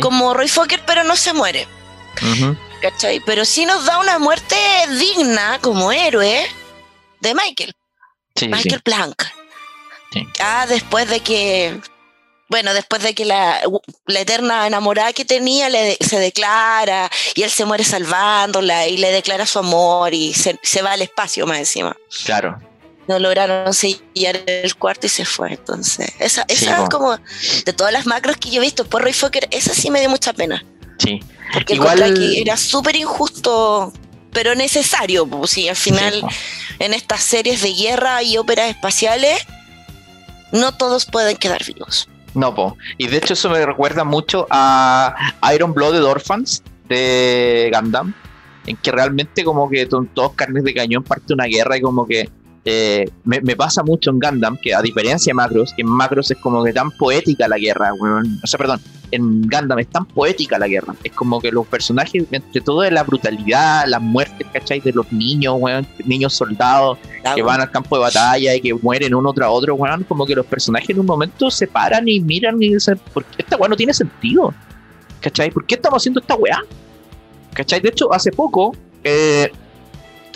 como 0.00 0.34
Roy 0.34 0.48
Fokker, 0.48 0.82
pero 0.86 1.02
no 1.02 1.16
se 1.16 1.32
muere. 1.32 1.66
¿Cachai? 2.82 3.20
Pero 3.20 3.44
sí 3.44 3.64
nos 3.64 3.84
da 3.84 3.98
una 4.00 4.18
muerte 4.18 4.56
digna 4.98 5.60
como 5.60 5.92
héroe 5.92 6.44
de 7.20 7.34
Michael. 7.34 7.74
Michael 8.48 8.82
Plank. 8.82 9.22
Ah, 10.40 10.66
después 10.68 11.08
de 11.08 11.20
que, 11.20 11.80
bueno, 12.48 12.74
después 12.74 13.02
de 13.02 13.14
que 13.14 13.24
la, 13.24 13.62
eterna 14.08 14.66
enamorada 14.66 15.12
que 15.12 15.24
tenía 15.24 15.70
le, 15.70 15.96
se 16.00 16.18
declara 16.18 17.08
y 17.36 17.42
él 17.44 17.50
se 17.50 17.64
muere 17.64 17.84
salvándola 17.84 18.88
y 18.88 18.96
le 18.96 19.12
declara 19.12 19.46
su 19.46 19.60
amor 19.60 20.12
y 20.12 20.34
se, 20.34 20.58
se 20.62 20.82
va 20.82 20.92
al 20.92 21.02
espacio 21.02 21.46
más 21.46 21.58
encima. 21.58 21.96
Claro 22.24 22.58
no 23.08 23.18
lograron 23.18 23.74
sellar 23.74 24.42
el 24.46 24.74
cuarto 24.76 25.06
y 25.06 25.10
se 25.10 25.24
fue. 25.24 25.52
Entonces, 25.52 26.12
esa, 26.18 26.44
esa 26.48 26.82
es 26.82 26.88
como 26.88 27.16
de 27.16 27.72
todas 27.72 27.92
las 27.92 28.06
macros 28.06 28.36
que 28.36 28.50
yo 28.50 28.60
he 28.60 28.64
visto 28.64 28.84
por 28.84 29.02
Roy 29.02 29.12
Fokker, 29.12 29.48
esa 29.50 29.74
sí 29.74 29.90
me 29.90 30.00
dio 30.00 30.08
mucha 30.08 30.32
pena. 30.32 30.64
Sí. 31.02 31.20
Porque 31.52 31.74
Igual... 31.74 32.02
el 32.02 32.36
era 32.36 32.56
súper 32.56 32.96
injusto, 32.96 33.92
pero 34.32 34.54
necesario. 34.54 35.26
Pues, 35.26 35.50
sí, 35.50 35.68
al 35.68 35.76
final, 35.76 36.22
en 36.78 36.94
estas 36.94 37.22
series 37.22 37.62
de 37.62 37.72
guerra 37.74 38.22
y 38.22 38.36
óperas 38.36 38.70
espaciales, 38.70 39.46
no 40.52 40.76
todos 40.76 41.06
pueden 41.06 41.36
quedar 41.36 41.64
vivos. 41.64 42.08
No, 42.34 42.54
po. 42.54 42.78
y 42.96 43.08
de 43.08 43.18
hecho 43.18 43.34
eso 43.34 43.50
me 43.50 43.64
recuerda 43.64 44.04
mucho 44.04 44.46
a 44.48 45.14
Iron 45.54 45.74
Blooded 45.74 46.02
Orphans 46.02 46.62
de 46.88 47.70
Gundam, 47.74 48.14
en 48.66 48.76
que 48.76 48.90
realmente 48.90 49.44
como 49.44 49.68
que 49.68 49.86
son 49.86 50.06
todos 50.08 50.32
carnes 50.32 50.64
de 50.64 50.72
cañón 50.72 51.02
parte 51.02 51.26
de 51.28 51.34
una 51.34 51.44
guerra 51.44 51.76
y 51.76 51.82
como 51.82 52.06
que 52.06 52.30
eh, 52.64 53.10
me, 53.24 53.56
pasa 53.56 53.82
mucho 53.82 54.10
en 54.10 54.20
Gundam, 54.20 54.56
que 54.56 54.72
a 54.72 54.80
diferencia 54.80 55.30
de 55.30 55.34
Macros, 55.34 55.72
que 55.74 55.82
en 55.82 55.88
Macros 55.88 56.30
es 56.30 56.38
como 56.38 56.62
que 56.62 56.72
tan 56.72 56.92
poética 56.92 57.48
la 57.48 57.58
guerra, 57.58 57.92
weón. 57.94 58.38
O 58.42 58.46
sea, 58.46 58.56
perdón, 58.56 58.80
en 59.10 59.42
Gundam 59.42 59.80
es 59.80 59.88
tan 59.88 60.06
poética 60.06 60.60
la 60.60 60.68
guerra. 60.68 60.94
Es 61.02 61.12
como 61.12 61.40
que 61.40 61.50
los 61.50 61.66
personajes, 61.66 62.24
entre 62.30 62.60
todo 62.60 62.82
de 62.82 62.92
la 62.92 63.02
brutalidad, 63.02 63.84
las 63.88 64.00
muertes, 64.00 64.46
¿cachai? 64.52 64.78
De 64.78 64.92
los 64.92 65.10
niños, 65.12 65.56
weón, 65.58 65.86
niños 66.04 66.34
soldados 66.34 66.98
que 67.34 67.42
van 67.42 67.60
al 67.60 67.70
campo 67.70 67.96
de 67.96 68.02
batalla 68.02 68.54
y 68.54 68.60
que 68.60 68.74
mueren 68.74 69.12
uno 69.12 69.32
tras 69.32 69.48
otro, 69.50 69.74
weón. 69.74 70.04
Como 70.04 70.24
que 70.24 70.36
los 70.36 70.46
personajes 70.46 70.90
en 70.90 71.00
un 71.00 71.06
momento 71.06 71.50
se 71.50 71.66
paran 71.66 72.08
y 72.08 72.20
miran 72.20 72.62
y 72.62 72.74
dicen, 72.74 73.00
¿por 73.12 73.24
qué 73.24 73.42
esta 73.42 73.56
weá 73.56 73.68
no 73.68 73.76
tiene 73.76 73.92
sentido? 73.92 74.54
¿Cachai? 75.20 75.50
¿Por 75.50 75.66
qué 75.66 75.74
estamos 75.74 76.00
haciendo 76.00 76.20
esta 76.20 76.36
weá? 76.36 76.60
¿Cachai? 77.54 77.80
De 77.80 77.88
hecho, 77.88 78.12
hace 78.12 78.30
poco, 78.30 78.74
eh, 79.02 79.50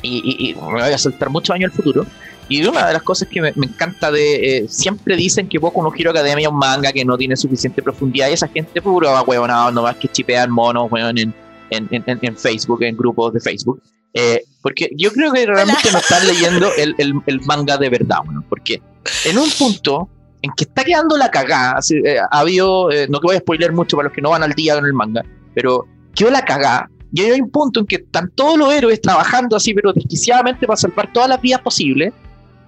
y, 0.02 0.54
me 0.54 0.72
voy 0.72 0.80
a 0.82 0.98
saltar 0.98 1.30
muchos 1.30 1.54
años 1.54 1.70
al 1.70 1.76
futuro. 1.76 2.06
Y 2.48 2.64
una 2.64 2.86
de 2.86 2.92
las 2.92 3.02
cosas 3.02 3.28
que 3.28 3.40
me, 3.40 3.48
encanta 3.48 4.10
de. 4.10 4.58
Eh, 4.58 4.66
siempre 4.68 5.16
dicen 5.16 5.48
que 5.48 5.58
Boku 5.58 5.82
no 5.82 5.92
Hero 5.96 6.10
Academia 6.10 6.46
es 6.46 6.52
un 6.52 6.58
manga 6.58 6.92
que 6.92 7.04
no 7.04 7.18
tiene 7.18 7.36
suficiente 7.36 7.82
profundidad. 7.82 8.28
Y 8.28 8.34
esa 8.34 8.48
gente 8.48 8.80
puro 8.80 9.10
va 9.10 9.22
huevonado, 9.22 9.72
no 9.72 9.82
más 9.82 9.96
que 9.96 10.08
chipean 10.08 10.50
monos, 10.50 10.90
weón, 10.90 11.18
en, 11.18 11.34
en, 11.70 11.88
en, 11.90 12.36
Facebook, 12.36 12.82
en 12.84 12.96
grupos 12.96 13.32
de 13.32 13.40
Facebook. 13.40 13.82
Eh, 14.14 14.44
porque 14.62 14.90
yo 14.96 15.10
creo 15.12 15.32
que 15.32 15.44
realmente 15.44 15.90
no 15.92 15.98
están 15.98 16.26
leyendo 16.26 16.70
el, 16.76 16.94
el, 16.98 17.40
manga 17.42 17.76
de 17.76 17.90
verdad, 17.90 18.18
weón. 18.26 18.44
Porque 18.48 18.80
en 19.24 19.38
un 19.38 19.50
punto 19.50 20.08
en 20.40 20.52
que 20.56 20.64
está 20.64 20.84
quedando 20.84 21.16
la 21.16 21.30
cagada, 21.32 21.80
eh, 21.90 22.18
ha 22.18 22.38
habido. 22.38 22.88
no 23.08 23.20
que 23.20 23.26
voy 23.26 23.36
a 23.36 23.40
spoiler 23.40 23.72
mucho 23.72 23.96
para 23.96 24.08
los 24.08 24.14
que 24.14 24.22
no 24.22 24.30
van 24.30 24.44
al 24.44 24.52
día 24.52 24.76
con 24.76 24.86
el 24.86 24.92
manga, 24.92 25.24
pero 25.52 25.84
quedó 26.14 26.30
la 26.30 26.44
cagada 26.44 26.88
y 27.12 27.22
hay 27.22 27.40
un 27.40 27.50
punto 27.50 27.80
en 27.80 27.86
que 27.86 27.96
están 27.96 28.30
todos 28.34 28.58
los 28.58 28.72
héroes 28.72 29.00
trabajando 29.00 29.56
así, 29.56 29.72
pero 29.74 29.92
desquiciadamente 29.92 30.66
para 30.66 30.76
salvar 30.76 31.12
todas 31.12 31.28
las 31.28 31.40
vidas 31.40 31.60
posibles, 31.60 32.12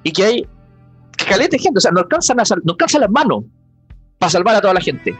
y 0.03 0.13
que 0.13 0.25
hay 0.25 0.47
caleta 1.29 1.57
de 1.57 1.59
gente, 1.59 1.79
o 1.79 1.81
sea, 1.81 1.91
no 1.91 2.01
alcanzan, 2.01 2.41
a 2.41 2.45
no 2.65 2.73
alcanzan 2.73 3.03
las 3.03 3.11
manos 3.11 3.45
para 4.19 4.31
salvar 4.31 4.57
a 4.57 4.61
toda 4.61 4.75
la 4.75 4.81
gente. 4.81 5.15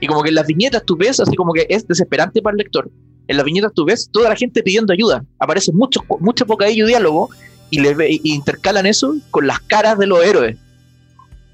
Y 0.00 0.06
como 0.06 0.22
que 0.22 0.28
en 0.28 0.36
las 0.36 0.46
viñetas 0.46 0.84
tú 0.84 0.96
ves, 0.96 1.18
así 1.20 1.34
como 1.34 1.52
que 1.52 1.66
es 1.68 1.86
desesperante 1.86 2.40
para 2.42 2.52
el 2.52 2.58
lector. 2.58 2.90
En 3.26 3.36
las 3.36 3.44
viñetas 3.44 3.72
tú 3.74 3.84
ves 3.84 4.08
toda 4.12 4.28
la 4.28 4.36
gente 4.36 4.62
pidiendo 4.62 4.92
ayuda. 4.92 5.24
Aparecen 5.38 5.76
muchos, 5.76 6.02
muchos 6.20 6.46
bocadillos 6.46 6.88
diálogo 6.88 7.30
y, 7.70 7.80
les 7.80 7.96
y 8.08 8.32
intercalan 8.34 8.86
eso 8.86 9.14
con 9.30 9.46
las 9.46 9.60
caras 9.60 9.98
de 9.98 10.06
los 10.06 10.24
héroes. 10.24 10.56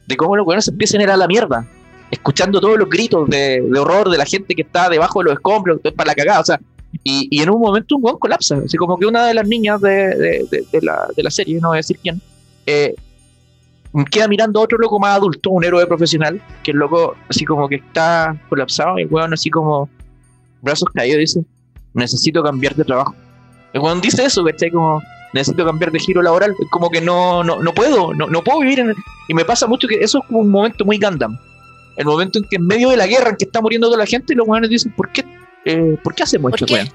De 0.06 0.16
cómo 0.16 0.36
los 0.36 0.44
buenos 0.44 0.68
empiezan 0.68 1.00
a 1.00 1.04
ir 1.04 1.10
a 1.10 1.16
la 1.16 1.26
mierda. 1.26 1.66
Escuchando 2.10 2.60
todos 2.60 2.78
los 2.78 2.88
gritos 2.88 3.28
de, 3.28 3.62
de 3.62 3.78
horror 3.78 4.10
de 4.10 4.18
la 4.18 4.26
gente 4.26 4.54
que 4.54 4.62
está 4.62 4.88
debajo 4.88 5.20
de 5.20 5.24
los 5.24 5.34
escombros, 5.34 5.80
para 5.96 6.08
la 6.08 6.14
cagada. 6.14 6.40
O 6.40 6.44
sea, 6.44 6.60
y, 7.02 7.42
en 7.42 7.50
un 7.50 7.60
momento 7.60 7.96
un 7.96 8.04
weón 8.04 8.18
colapsa, 8.18 8.56
así 8.64 8.76
como 8.76 8.98
que 8.98 9.06
una 9.06 9.26
de 9.26 9.34
las 9.34 9.46
niñas 9.48 9.80
de, 9.80 10.46
la, 10.82 11.08
de 11.16 11.22
la, 11.22 11.30
serie, 11.30 11.58
no 11.60 11.68
voy 11.68 11.76
a 11.76 11.78
decir 11.78 11.98
quién, 12.02 12.20
eh, 12.66 12.94
queda 14.10 14.28
mirando 14.28 14.60
a 14.60 14.62
otro 14.62 14.78
loco 14.78 14.98
más 14.98 15.16
adulto, 15.16 15.50
un 15.50 15.64
héroe 15.64 15.86
profesional, 15.86 16.40
que 16.62 16.70
el 16.70 16.78
loco 16.78 17.14
así 17.28 17.44
como 17.44 17.68
que 17.68 17.76
está 17.76 18.36
colapsado, 18.48 18.98
y 18.98 19.02
el 19.02 19.08
weón 19.08 19.32
así 19.32 19.50
como 19.50 19.88
brazos 20.62 20.88
caídos 20.94 21.18
dice, 21.18 21.44
necesito 21.94 22.42
cambiar 22.42 22.74
de 22.74 22.84
trabajo. 22.84 23.14
El 23.72 23.80
weón 23.80 24.00
dice 24.00 24.24
eso, 24.24 24.44
¿cachai? 24.44 24.70
Como, 24.70 25.02
necesito 25.32 25.64
cambiar 25.64 25.90
de 25.90 25.98
giro 25.98 26.22
laboral, 26.22 26.54
como 26.70 26.90
que 26.90 27.00
no, 27.00 27.42
no, 27.42 27.60
no 27.60 27.74
puedo, 27.74 28.14
no, 28.14 28.28
no 28.28 28.42
puedo 28.42 28.60
vivir 28.60 28.80
en... 28.80 28.94
Y 29.28 29.34
me 29.34 29.44
pasa 29.44 29.66
mucho 29.66 29.88
que 29.88 29.96
eso 29.96 30.18
es 30.18 30.24
como 30.26 30.40
un 30.40 30.50
momento 30.50 30.84
muy 30.84 30.98
Gundam. 30.98 31.36
El 31.96 32.06
momento 32.06 32.38
en 32.38 32.44
que 32.48 32.56
en 32.56 32.66
medio 32.66 32.90
de 32.90 32.96
la 32.96 33.06
guerra 33.06 33.30
en 33.30 33.36
que 33.36 33.44
está 33.44 33.60
muriendo 33.60 33.88
toda 33.88 33.98
la 33.98 34.06
gente, 34.06 34.34
los 34.34 34.46
weones 34.46 34.70
dicen, 34.70 34.92
¿por 34.96 35.10
qué 35.10 35.24
eh, 35.64 35.96
¿por 36.02 36.14
qué 36.14 36.22
hacemos 36.22 36.52
esto, 36.52 36.66
qué? 36.66 36.90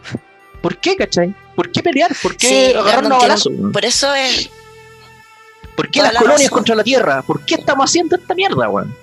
¿Por 0.61 0.77
qué, 0.77 0.95
cachai? 0.95 1.33
¿Por 1.55 1.71
qué 1.71 1.81
pelear? 1.81 2.11
¿Por 2.21 2.35
qué 2.35 2.75
agarrarnos 2.77 3.11
a 3.11 3.17
balazos? 3.17 3.53
Por 3.71 3.85
eso 3.85 4.13
es. 4.13 4.49
¿Por 5.75 5.89
qué 5.89 6.01
las 6.01 6.15
colonias 6.15 6.49
contra 6.49 6.75
la 6.75 6.83
Tierra? 6.83 7.21
¿Por 7.21 7.45
qué 7.45 7.55
estamos 7.55 7.89
haciendo 7.89 8.17
esta 8.17 8.35
mierda, 8.35 8.69
weón? 8.69 8.93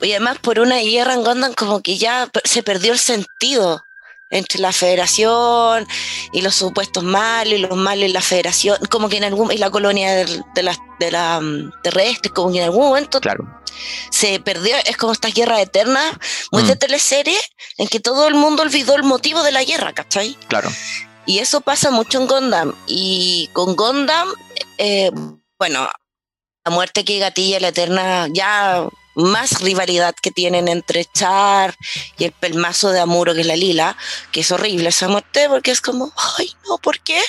Y 0.00 0.10
además, 0.12 0.38
por 0.38 0.58
una 0.60 0.78
guerra 0.78 1.14
en 1.14 1.22
Gondam, 1.22 1.54
como 1.54 1.80
que 1.80 1.96
ya 1.96 2.28
se 2.44 2.62
perdió 2.62 2.92
el 2.92 2.98
sentido 2.98 3.84
entre 4.30 4.60
la 4.60 4.72
federación 4.72 5.86
y 6.32 6.42
los 6.42 6.54
supuestos 6.54 7.02
males 7.02 7.58
y 7.58 7.62
los 7.62 7.76
males 7.76 8.06
en 8.06 8.12
la 8.12 8.22
federación, 8.22 8.78
como 8.90 9.08
que 9.08 9.16
en 9.16 9.24
algún, 9.24 9.52
y 9.52 9.58
la 9.58 9.70
colonia 9.70 10.14
de, 10.14 10.42
de 10.54 10.62
la, 10.62 10.76
de 10.98 11.10
la 11.10 11.40
mm, 11.40 11.72
terrestre, 11.82 12.30
como 12.30 12.52
que 12.52 12.58
en 12.58 12.64
algún 12.64 12.88
momento 12.88 13.20
claro 13.20 13.58
se 14.10 14.40
perdió, 14.40 14.76
es 14.84 14.96
como 14.96 15.12
esta 15.12 15.28
guerra 15.28 15.60
eterna, 15.60 16.02
muy 16.50 16.62
de 16.64 16.74
mm. 16.74 16.78
teleserie, 16.78 17.38
en 17.76 17.88
que 17.88 18.00
todo 18.00 18.28
el 18.28 18.34
mundo 18.34 18.62
olvidó 18.62 18.96
el 18.96 19.02
motivo 19.02 19.42
de 19.42 19.52
la 19.52 19.64
guerra, 19.64 19.92
¿cachai? 19.92 20.34
Claro. 20.48 20.70
Y 21.26 21.38
eso 21.38 21.60
pasa 21.60 21.90
mucho 21.90 22.20
en 22.20 22.26
Gondam. 22.26 22.74
Y 22.86 23.50
con 23.52 23.76
Gondam, 23.76 24.28
eh, 24.78 25.10
bueno, 25.58 25.88
la 26.64 26.70
muerte 26.70 27.04
que 27.04 27.18
gatilla 27.18 27.60
la 27.60 27.68
eterna, 27.68 28.28
ya 28.32 28.88
más 29.18 29.60
rivalidad 29.60 30.14
que 30.14 30.30
tienen 30.30 30.68
entre 30.68 31.04
Char 31.04 31.76
y 32.16 32.24
el 32.24 32.32
pelmazo 32.32 32.90
de 32.90 33.00
Amuro, 33.00 33.34
que 33.34 33.40
es 33.40 33.46
la 33.46 33.56
Lila, 33.56 33.96
que 34.30 34.40
es 34.40 34.52
horrible 34.52 34.90
esa 34.90 35.08
muerte, 35.08 35.48
porque 35.48 35.72
es 35.72 35.80
como, 35.80 36.12
ay, 36.38 36.52
no, 36.68 36.78
¿por 36.78 37.00
qué? 37.00 37.20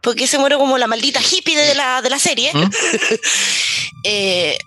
Porque 0.00 0.26
se 0.26 0.38
muere 0.38 0.56
como 0.56 0.78
la 0.78 0.88
maldita 0.88 1.20
hippie 1.20 1.56
de 1.56 1.74
la, 1.76 2.02
de 2.02 2.10
la 2.10 2.18
serie. 2.18 2.50
¿Mm? 2.52 2.70
eh, 4.04 4.58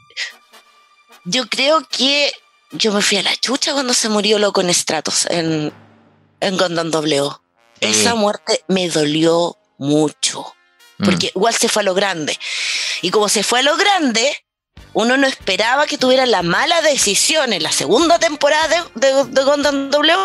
yo 1.26 1.48
creo 1.50 1.86
que 1.90 2.32
yo 2.72 2.94
me 2.94 3.02
fui 3.02 3.18
a 3.18 3.24
la 3.24 3.36
chucha 3.36 3.74
cuando 3.74 3.94
se 3.94 4.08
murió 4.08 4.40
loco 4.40 4.62
en 4.62 4.74
Stratos, 4.74 5.26
en, 5.30 5.74
en 6.40 6.58
Gondam 6.58 6.90
W. 6.90 7.32
Esa 7.82 8.16
muerte 8.16 8.64
me 8.70 8.88
dolió 8.88 9.58
mucho. 9.78 10.56
Mm. 11.00 11.06
Porque 11.06 11.32
igual 11.36 11.54
se 11.54 11.68
fue 11.68 11.82
a 11.82 11.86
lo 11.86 11.94
grande. 11.94 12.40
Y 13.02 13.12
como 13.12 13.28
se 13.28 13.44
fue 13.44 13.60
a 13.60 13.64
lo 13.64 13.76
grande, 13.76 14.38
uno 14.93 15.17
no 15.17 15.27
esperaba 15.27 15.86
que 15.86 15.97
tuviera 15.97 16.25
la 16.25 16.43
mala 16.43 16.82
decisión 16.82 17.53
en 17.53 17.63
la 17.63 17.71
segunda 17.71 18.19
temporada 18.19 18.86
de, 18.95 19.25
de, 19.25 19.43
Gondam 19.43 19.89
W 19.89 20.17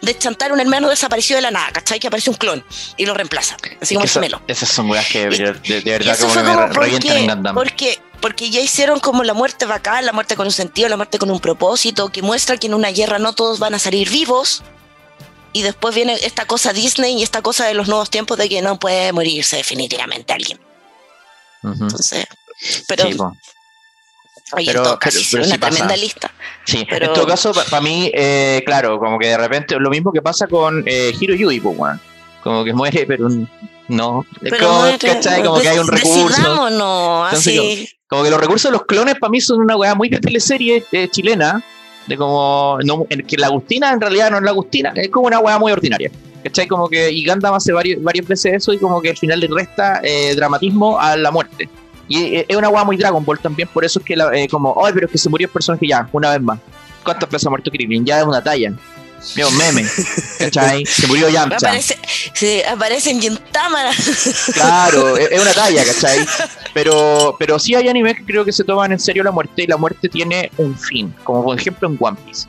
de 0.00 0.16
chantar 0.16 0.52
un 0.52 0.60
hermano 0.60 0.88
desaparecido 0.88 1.38
de 1.38 1.42
la 1.42 1.50
nada, 1.50 1.72
¿cachai? 1.72 1.98
Que 1.98 2.06
aparece 2.06 2.30
un 2.30 2.36
clon 2.36 2.64
y 2.96 3.06
lo 3.06 3.14
reemplaza. 3.14 3.56
Así 3.80 3.94
como 3.94 4.06
gemelo. 4.06 4.40
Esas 4.46 4.68
son 4.68 4.88
weas 4.90 5.06
que 5.08 5.28
de, 5.28 5.80
verdad 5.84 6.18
como, 6.18 6.34
que 6.34 6.42
me 6.42 6.66
revientan 6.68 7.16
en 7.16 7.26
Gundam. 7.26 7.54
Porque 7.54 7.98
porque 8.20 8.50
ya 8.50 8.60
hicieron 8.60 9.00
como 9.00 9.22
la 9.22 9.34
muerte 9.34 9.64
bacán, 9.64 10.04
la 10.04 10.12
muerte 10.12 10.34
con 10.34 10.46
un 10.46 10.52
sentido, 10.52 10.88
la 10.88 10.96
muerte 10.96 11.18
con 11.18 11.30
un 11.30 11.40
propósito, 11.40 12.08
que 12.08 12.22
muestra 12.22 12.56
que 12.56 12.66
en 12.66 12.74
una 12.74 12.90
guerra 12.90 13.18
no 13.18 13.32
todos 13.32 13.58
van 13.58 13.74
a 13.74 13.78
salir 13.78 14.10
vivos. 14.10 14.62
Y 15.52 15.62
después 15.62 15.94
viene 15.94 16.14
esta 16.14 16.46
cosa 16.46 16.72
Disney 16.72 17.18
y 17.18 17.22
esta 17.22 17.42
cosa 17.42 17.66
de 17.66 17.74
los 17.74 17.88
nuevos 17.88 18.10
tiempos 18.10 18.36
de 18.36 18.48
que 18.48 18.60
no 18.60 18.78
puede 18.78 19.12
morirse 19.12 19.56
definitivamente 19.56 20.32
alguien. 20.32 20.60
Entonces, 21.62 22.26
pero... 22.86 23.34
Sí, 24.56 24.66
pero, 24.66 24.98
una 25.44 25.58
tremenda 25.58 25.96
lista. 25.96 26.32
Sí, 26.64 26.86
en 26.88 27.12
todo 27.12 27.26
caso, 27.26 27.52
para 27.52 27.82
mí, 27.82 28.10
eh, 28.14 28.62
claro, 28.64 28.98
como 28.98 29.18
que 29.18 29.26
de 29.26 29.36
repente 29.36 29.78
lo 29.78 29.90
mismo 29.90 30.10
que 30.10 30.22
pasa 30.22 30.46
con 30.46 30.82
eh, 30.86 31.12
Hiro 31.20 31.34
Yui, 31.34 31.60
pues, 31.60 31.76
como 32.42 32.64
que 32.64 32.72
muere, 32.72 33.04
pero 33.06 33.28
no. 33.88 34.24
como, 34.60 34.84
Como 35.44 35.60
que 35.60 35.68
hay 35.68 35.78
un 35.78 35.88
recurso. 35.88 36.70
No, 36.70 37.24
así. 37.24 37.88
Como 38.06 38.22
que 38.22 38.30
los 38.30 38.40
recursos 38.40 38.70
de 38.70 38.78
los 38.78 38.86
clones 38.86 39.16
para 39.18 39.30
mí 39.30 39.40
son 39.40 39.60
una 39.60 39.76
weá 39.76 39.94
muy 39.94 40.08
de 40.08 40.18
teleserie 40.18 40.82
eh, 40.92 41.08
chilena, 41.10 41.62
de 42.06 42.16
como, 42.16 42.78
no, 42.84 43.06
que 43.06 43.36
la 43.36 43.48
Agustina 43.48 43.92
en 43.92 44.00
realidad 44.00 44.30
no 44.30 44.38
es 44.38 44.44
la 44.44 44.50
Agustina, 44.50 44.92
es 44.96 45.10
como 45.10 45.26
una 45.26 45.40
weá 45.40 45.58
muy 45.58 45.72
ordinaria. 45.72 46.10
¿Cachai? 46.42 46.66
Como 46.66 46.88
que 46.88 47.10
y 47.10 47.26
Gundam 47.26 47.52
hace 47.52 47.72
varios, 47.72 48.02
varias 48.02 48.26
veces 48.26 48.54
eso 48.54 48.72
y 48.72 48.78
como 48.78 49.02
que 49.02 49.10
al 49.10 49.16
final 49.16 49.40
le 49.40 49.48
resta 49.48 50.00
eh, 50.02 50.34
dramatismo 50.34 50.98
a 50.98 51.16
la 51.16 51.30
muerte. 51.30 51.68
Y 52.08 52.36
eh, 52.36 52.46
es 52.48 52.56
una 52.56 52.68
weá 52.68 52.84
muy 52.84 52.96
Dragon 52.96 53.24
Ball 53.24 53.38
también, 53.38 53.68
por 53.68 53.84
eso 53.84 53.98
es 53.98 54.04
que 54.04 54.16
la, 54.16 54.30
como, 54.50 54.84
ay, 54.84 54.92
pero 54.94 55.06
es 55.06 55.12
que 55.12 55.18
se 55.18 55.28
murió 55.28 55.46
el 55.46 55.52
personaje 55.52 55.86
ya, 55.86 56.08
una 56.12 56.30
vez 56.30 56.40
más. 56.40 56.58
¿Cuántas 57.04 57.30
veces 57.30 57.46
ha 57.46 57.50
muerto 57.50 57.70
Krillin? 57.70 58.04
Ya 58.04 58.20
es 58.20 58.24
una 58.24 58.42
talla. 58.42 58.72
Un 59.36 59.56
meme, 59.56 59.84
¿cachai? 60.38 60.86
Se 60.86 61.06
murió 61.06 61.28
Yamcha. 61.28 61.56
Aparece, 61.56 61.98
sí, 62.34 62.62
aparece 62.62 63.10
en 63.10 63.20
Gintama. 63.20 63.90
Claro, 64.52 65.16
es, 65.16 65.40
una 65.40 65.52
talla, 65.52 65.84
¿cachai? 65.84 66.24
Pero, 66.72 67.34
pero 67.38 67.58
sí 67.58 67.74
hay 67.74 67.88
animes 67.88 68.16
que 68.16 68.24
creo 68.24 68.44
que 68.44 68.52
se 68.52 68.62
toman 68.62 68.92
en 68.92 69.00
serio 69.00 69.24
la 69.24 69.32
muerte 69.32 69.64
y 69.64 69.66
la 69.66 69.76
muerte 69.76 70.08
tiene 70.08 70.50
un 70.56 70.78
fin, 70.78 71.12
como 71.24 71.44
por 71.44 71.58
ejemplo 71.58 71.88
en 71.88 71.96
One 71.98 72.16
Piece. 72.24 72.46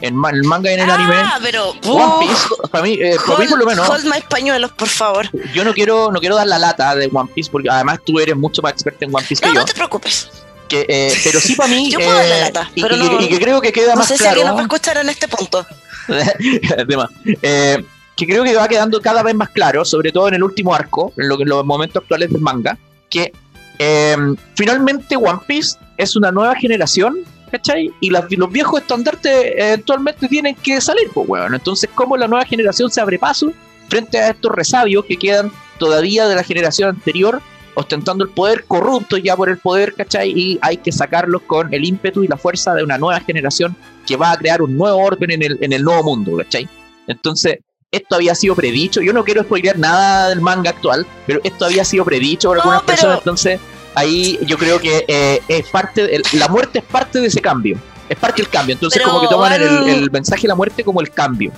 En 0.00 0.14
el 0.14 0.42
manga 0.44 0.70
y 0.70 0.74
en 0.74 0.80
el 0.80 0.90
anime. 0.90 1.14
Ah, 1.16 1.38
pero. 1.42 1.70
One 1.86 2.26
Piece, 2.26 2.48
para 2.70 2.84
mí, 2.84 2.98
eh, 3.00 3.16
para 3.26 3.38
mí 3.40 3.46
por 3.46 3.58
lo 3.58 3.66
menos. 3.66 3.88
Hold 3.88 4.04
my 4.04 4.20
pañuelos, 4.28 4.70
por 4.72 4.88
favor. 4.88 5.28
Yo 5.52 5.64
no 5.64 5.74
quiero, 5.74 6.12
no 6.12 6.20
quiero 6.20 6.36
dar 6.36 6.46
la 6.46 6.58
lata 6.58 6.94
de 6.94 7.10
One 7.12 7.30
Piece, 7.34 7.50
porque 7.50 7.68
además 7.68 7.98
tú 8.04 8.20
eres 8.20 8.36
mucho 8.36 8.62
más 8.62 8.72
experta 8.72 9.04
en 9.04 9.14
One 9.14 9.26
Piece 9.26 9.42
que 9.42 9.48
yo. 9.48 9.54
No 9.54 9.64
te 9.64 9.74
preocupes. 9.74 10.30
Que, 10.68 10.84
eh, 10.88 11.12
pero 11.24 11.40
sí 11.40 11.54
para 11.54 11.68
mí. 11.70 11.90
Yo 11.90 11.98
puedo 11.98 12.12
dar 12.12 12.26
la 12.26 12.36
eh, 12.36 12.40
lata, 12.40 12.70
y, 12.74 12.82
pero 12.82 12.96
no, 12.96 13.20
y, 13.20 13.28
que 13.28 13.38
creo 13.40 13.60
que 13.60 13.72
queda 13.72 13.94
no 13.94 14.00
más 14.00 14.08
sé 14.08 14.16
claro. 14.16 14.22
Si 14.22 14.28
alguien 14.28 14.46
nos 14.46 14.56
va 14.56 14.60
a 14.60 14.62
escuchar 14.64 14.96
en 14.98 15.08
este 15.08 15.26
punto. 15.26 15.66
eh, 17.42 17.84
que 18.16 18.26
creo 18.26 18.44
que 18.44 18.54
va 18.54 18.68
quedando 18.68 19.00
cada 19.00 19.22
vez 19.22 19.34
más 19.34 19.48
claro, 19.48 19.84
sobre 19.84 20.12
todo 20.12 20.28
en 20.28 20.34
el 20.34 20.42
último 20.42 20.74
arco, 20.74 21.12
en, 21.16 21.28
lo, 21.28 21.40
en 21.40 21.48
los 21.48 21.64
momentos 21.64 22.02
actuales 22.02 22.30
del 22.30 22.40
manga, 22.40 22.76
que 23.08 23.32
eh, 23.78 24.16
finalmente 24.56 25.16
One 25.16 25.40
Piece 25.46 25.78
es 25.96 26.16
una 26.16 26.32
nueva 26.32 26.54
generación, 26.56 27.18
¿cachai? 27.48 27.92
Y 28.00 28.10
los 28.10 28.28
viejos 28.50 28.80
estandartes 28.80 29.52
eventualmente 29.56 30.28
tienen 30.28 30.54
que 30.54 30.80
salir, 30.80 31.08
pues, 31.12 31.26
bueno. 31.26 31.56
Entonces, 31.56 31.90
¿cómo 31.94 32.16
la 32.16 32.28
nueva 32.28 32.44
generación 32.44 32.90
se 32.90 33.00
abre 33.00 33.18
paso 33.18 33.52
frente 33.88 34.18
a 34.18 34.30
estos 34.30 34.52
resabios 34.52 35.04
que 35.04 35.16
quedan 35.16 35.50
todavía 35.78 36.26
de 36.28 36.34
la 36.34 36.42
generación 36.42 36.90
anterior? 36.90 37.40
ostentando 37.78 38.24
el 38.24 38.30
poder, 38.30 38.64
corruptos 38.64 39.22
ya 39.22 39.36
por 39.36 39.48
el 39.48 39.58
poder, 39.58 39.94
¿cachai? 39.94 40.32
Y 40.34 40.58
hay 40.62 40.78
que 40.78 40.90
sacarlos 40.90 41.42
con 41.42 41.72
el 41.72 41.84
ímpetu 41.84 42.24
y 42.24 42.26
la 42.26 42.36
fuerza 42.36 42.74
de 42.74 42.82
una 42.82 42.98
nueva 42.98 43.20
generación 43.20 43.76
que 44.04 44.16
va 44.16 44.32
a 44.32 44.36
crear 44.36 44.62
un 44.62 44.76
nuevo 44.76 44.98
orden 44.98 45.30
en 45.30 45.44
el, 45.44 45.58
en 45.60 45.72
el 45.72 45.84
nuevo 45.84 46.02
mundo, 46.02 46.36
¿cachai? 46.38 46.68
Entonces, 47.06 47.58
esto 47.92 48.16
había 48.16 48.34
sido 48.34 48.56
predicho. 48.56 49.00
Yo 49.00 49.12
no 49.12 49.22
quiero 49.24 49.44
spoilear 49.44 49.78
nada 49.78 50.28
del 50.28 50.40
manga 50.40 50.70
actual, 50.70 51.06
pero 51.24 51.40
esto 51.44 51.66
había 51.66 51.84
sido 51.84 52.04
predicho 52.04 52.48
por 52.48 52.58
algunas 52.58 52.82
personas. 52.82 53.18
Entonces, 53.18 53.60
ahí 53.94 54.38
yo 54.42 54.58
creo 54.58 54.80
que 54.80 55.04
eh, 55.08 55.40
es 55.48 55.68
parte, 55.68 56.20
la 56.32 56.48
muerte 56.48 56.80
es 56.80 56.84
parte 56.84 57.20
de 57.20 57.28
ese 57.28 57.40
cambio. 57.40 57.78
Es 58.08 58.16
parte 58.16 58.42
del 58.42 58.50
cambio. 58.50 58.74
Entonces, 58.74 59.02
como 59.02 59.20
que 59.20 59.28
toman 59.28 59.52
el, 59.52 60.10
mensaje 60.10 60.42
de 60.42 60.48
la 60.48 60.54
muerte 60.54 60.82
como 60.82 61.00
el 61.00 61.10
cambio. 61.10 61.52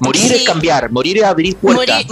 Morir 0.00 0.32
es 0.32 0.44
cambiar, 0.44 0.90
morir 0.92 1.18
es 1.18 1.24
abrir 1.24 1.56
puertas. 1.56 2.06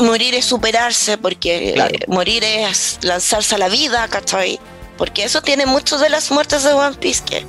Morir, 0.00 0.34
es 0.34 0.44
superarse, 0.44 1.18
porque 1.18 1.70
eh, 1.70 2.04
morir 2.06 2.44
es 2.44 2.98
lanzarse 3.02 3.56
a 3.56 3.58
la 3.58 3.68
vida, 3.68 4.06
¿cachai? 4.08 4.60
Porque 4.96 5.24
eso 5.24 5.42
tiene 5.42 5.66
muchas 5.66 6.00
de 6.00 6.08
las 6.08 6.30
muertes 6.30 6.62
de 6.62 6.72
One 6.72 6.96
Piece, 6.98 7.24
que, 7.24 7.44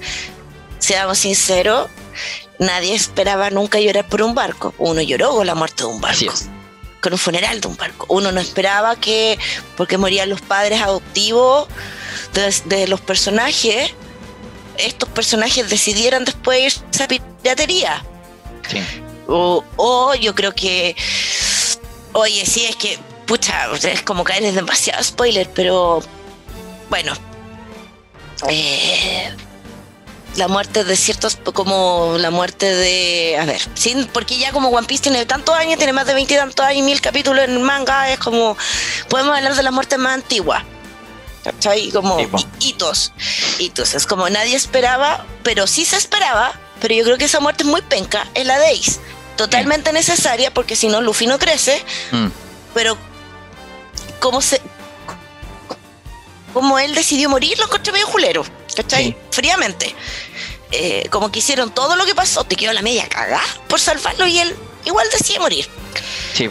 seamos 0.80 1.20
sinceros, 1.20 1.90
nadie 2.58 2.96
esperaba 2.96 3.52
nunca 3.52 3.80
llorar 3.80 4.08
por 4.08 4.24
un 4.24 4.34
barco. 4.34 4.74
Uno 4.80 5.02
lloró 5.02 5.36
con 5.36 5.46
la 5.46 5.54
muerte 5.54 5.84
de 5.84 5.90
un 5.90 6.02
barco. 6.02 6.34
Con 7.04 7.12
un 7.12 7.20
funeral 7.20 7.60
de 7.60 7.68
un 7.68 7.76
barco. 7.76 8.06
Uno 8.08 8.32
no 8.32 8.40
esperaba 8.40 8.96
que, 8.96 9.38
porque 9.76 9.98
morían 9.98 10.30
los 10.30 10.40
padres 10.40 10.82
adoptivos 10.82 11.68
de, 12.66 12.88
los 12.88 13.02
personajes, 13.02 13.92
estos 14.78 15.10
personajes 15.10 15.70
decidieran 15.70 16.24
después 16.24 16.82
irse 16.90 17.04
a 17.04 17.08
piratería. 17.10 18.06
Sí. 18.70 18.80
O, 19.28 20.16
yo 20.16 20.34
creo 20.34 20.56
que, 20.56 20.96
oye, 22.14 22.46
sí, 22.46 22.66
es 22.66 22.78
que, 22.78 22.98
pucha, 23.26 23.68
es 23.84 24.02
como 24.04 24.24
caer 24.24 24.46
en 24.46 24.56
demasiado 24.56 25.04
spoiler, 25.04 25.50
pero 25.54 26.02
bueno. 26.90 27.14
Eh, 28.48 29.36
la 30.36 30.48
muerte 30.48 30.84
de 30.84 30.96
ciertos, 30.96 31.38
como 31.54 32.16
la 32.18 32.32
muerte 32.32 32.74
de, 32.74 33.38
a 33.40 33.46
ver, 33.46 33.62
sin, 33.76 34.08
porque 34.08 34.38
ya 34.38 34.52
como 34.52 34.70
One 34.70 34.88
Piece 34.88 35.04
tiene 35.04 35.26
tantos 35.26 35.56
años, 35.56 35.78
tiene 35.78 35.94
más 35.94 36.08
de 36.08 36.14
20 36.14 36.34
y 36.34 36.38
tantos 36.38 36.66
años, 36.66 36.84
mil 36.84 37.02
capítulos 37.02 37.46
en 37.46 37.62
manga, 37.62 38.12
es 38.12 38.20
como, 38.20 38.58
podemos 39.10 39.36
hablar 39.36 39.56
de 39.56 39.64
la 39.64 39.72
muerte 39.72 39.98
más 39.98 40.14
antigua 40.16 40.66
¿cachai? 41.44 41.92
Como 41.92 42.18
hitos, 42.60 43.12
hitos, 43.60 43.94
es 43.94 44.06
como 44.06 44.30
nadie 44.30 44.56
esperaba, 44.56 45.26
pero 45.44 45.68
sí 45.68 45.86
se 45.86 45.98
esperaba, 45.98 46.54
pero 46.82 46.96
yo 46.96 47.04
creo 47.04 47.18
que 47.18 47.26
esa 47.26 47.40
muerte 47.40 47.64
es 47.64 47.70
muy 47.70 47.82
penca, 47.82 48.28
es 48.34 48.46
la 48.46 48.58
de 48.60 48.72
Ace, 48.72 49.00
totalmente 49.36 49.92
necesaria, 49.94 50.54
porque 50.54 50.76
si 50.76 50.88
no 50.88 51.02
Luffy 51.02 51.28
no 51.28 51.38
crece, 51.38 51.84
mm. 52.12 52.28
pero 52.74 52.98
como 54.20 54.42
se... 54.42 54.62
Como 56.54 56.78
él 56.78 56.94
decidió 56.94 57.30
morir, 57.30 57.58
lo 57.58 57.66
encontré 57.66 57.92
medio 57.92 58.06
julero. 58.06 58.46
¿Cachai? 58.76 59.16
Fríamente. 59.32 59.96
Eh, 60.72 61.08
como 61.12 61.32
que 61.32 61.40
hicieron 61.40 61.72
todo 61.72 61.96
lo 61.96 62.06
que 62.06 62.16
pasó, 62.16 62.44
te 62.44 62.56
quedó 62.56 62.74
la 62.74 62.82
media 62.82 63.08
cagada 63.08 63.44
por 63.68 63.80
salvarlo 63.80 64.26
y 64.26 64.40
él 64.40 64.56
igual 64.86 65.08
decide 65.12 65.40
morir. 65.40 65.68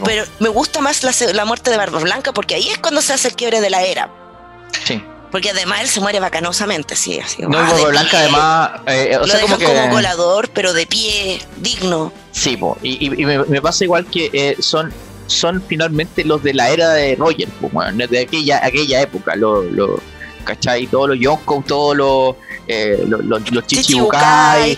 Pero 0.05 0.25
me 0.39 0.49
gusta 0.49 0.81
más 0.81 1.03
la, 1.03 1.45
muerte 1.45 1.71
de 1.71 1.77
Barba 1.77 1.99
Blanca 1.99 2.33
porque 2.33 2.55
ahí 2.55 2.69
es 2.69 2.79
cuando 2.79 3.03
se 3.03 3.13
hace 3.13 3.29
el 3.29 3.35
quiebre 3.35 3.61
de 3.61 3.71
la 3.71 3.83
era. 3.83 4.11
Sí. 4.85 5.03
Porque 5.33 5.51
además 5.51 5.81
él 5.81 5.89
se 5.89 6.01
muere 6.01 6.21
bacanosamente, 6.21 6.95
sí. 6.95 7.19
Así, 7.19 7.43
no, 7.43 7.49
Barba 7.49 7.89
Blanca 7.89 8.19
además... 8.19 8.71
Eh, 8.87 9.19
o 9.21 9.27
sea, 9.27 9.41
como, 9.41 9.59
que... 9.59 9.65
como 9.65 9.91
colador, 9.91 10.51
pero 10.51 10.73
de 10.73 10.87
pie, 10.87 11.41
digno. 11.57 12.13
Sí, 12.31 12.57
y, 12.83 13.11
me, 13.11 13.61
pasa 13.61 13.83
igual 13.85 14.07
que 14.07 14.31
eh, 14.33 14.57
son 14.61 14.93
son 15.27 15.63
finalmente 15.67 16.25
los 16.25 16.43
de 16.43 16.53
la 16.53 16.69
era 16.71 16.91
de 16.91 17.17
Roger, 17.17 17.49
de 18.09 18.21
aquella, 18.21 18.65
aquella 18.65 19.01
época, 19.01 19.35
los... 19.35 19.65
Lo, 19.73 20.01
¿cachai? 20.45 20.87
Todos 20.87 21.11
los 21.11 21.19
Yonko, 21.19 21.65
todos 21.67 21.97
los, 21.97 22.37
eh, 22.67 23.05
los, 23.07 23.51
los, 23.51 23.67
Chichibukai, 23.67 24.77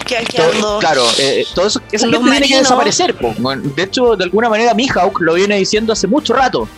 claro, 0.81 1.05
eh, 1.19 1.47
todo 1.55 1.67
eso, 1.67 1.81
esa 1.91 2.09
gente 2.09 2.31
tiene 2.31 2.49
que 2.49 2.59
desaparecer. 2.59 3.15
de 3.17 3.83
hecho, 3.83 4.17
de 4.17 4.25
alguna 4.25 4.49
manera 4.49 4.75
Mihawk 4.75 5.21
lo 5.21 5.35
viene 5.35 5.57
diciendo 5.57 5.93
hace 5.93 6.07
mucho 6.07 6.35
rato. 6.35 6.69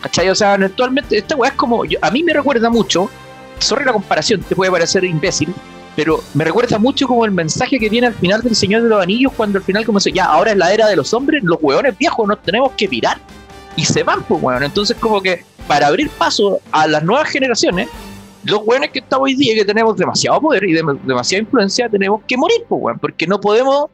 ¿Cachai? 0.00 0.28
O 0.28 0.34
sea, 0.34 0.52
actualmente 0.54 1.18
esta 1.18 1.34
weá 1.34 1.50
es 1.50 1.56
como, 1.56 1.82
a 1.82 2.10
mí 2.10 2.22
me 2.22 2.32
recuerda 2.32 2.70
mucho, 2.70 3.10
sorry 3.58 3.84
la 3.84 3.92
comparación, 3.92 4.40
te 4.42 4.54
puede 4.54 4.70
parecer 4.70 5.02
imbécil, 5.02 5.52
pero 5.96 6.22
me 6.34 6.44
recuerda 6.44 6.78
mucho 6.78 7.08
como 7.08 7.24
el 7.24 7.32
mensaje 7.32 7.80
que 7.80 7.90
tiene 7.90 8.06
al 8.06 8.14
final 8.14 8.40
del 8.42 8.54
Señor 8.54 8.82
de 8.82 8.88
los 8.88 9.02
Anillos, 9.02 9.32
cuando 9.36 9.58
al 9.58 9.64
final 9.64 9.84
como 9.84 9.98
dice, 9.98 10.12
ya, 10.12 10.26
ahora 10.26 10.52
es 10.52 10.56
la 10.56 10.72
era 10.72 10.86
de 10.86 10.94
los 10.94 11.12
hombres, 11.12 11.42
los 11.42 11.58
hueones 11.60 11.98
viejos 11.98 12.28
nos 12.28 12.40
tenemos 12.42 12.70
que 12.76 12.86
mirar 12.86 13.18
y 13.74 13.84
se 13.84 14.04
van, 14.04 14.22
pues 14.22 14.40
bueno, 14.40 14.64
entonces 14.64 14.96
como 15.00 15.20
que 15.20 15.44
para 15.66 15.88
abrir 15.88 16.08
paso 16.10 16.60
a 16.72 16.86
las 16.86 17.02
nuevas 17.02 17.28
generaciones, 17.28 17.88
los 18.44 18.64
buenos 18.64 18.88
que 18.90 19.00
estamos 19.00 19.26
hoy 19.26 19.34
día, 19.34 19.54
que 19.54 19.64
tenemos 19.64 19.96
demasiado 19.96 20.40
poder 20.40 20.64
y 20.64 20.72
demasiada 20.72 21.42
influencia, 21.42 21.88
tenemos 21.88 22.22
que 22.26 22.36
morir, 22.36 22.64
pues, 22.68 22.96
porque 23.00 23.26
no 23.26 23.40
podemos 23.40 23.86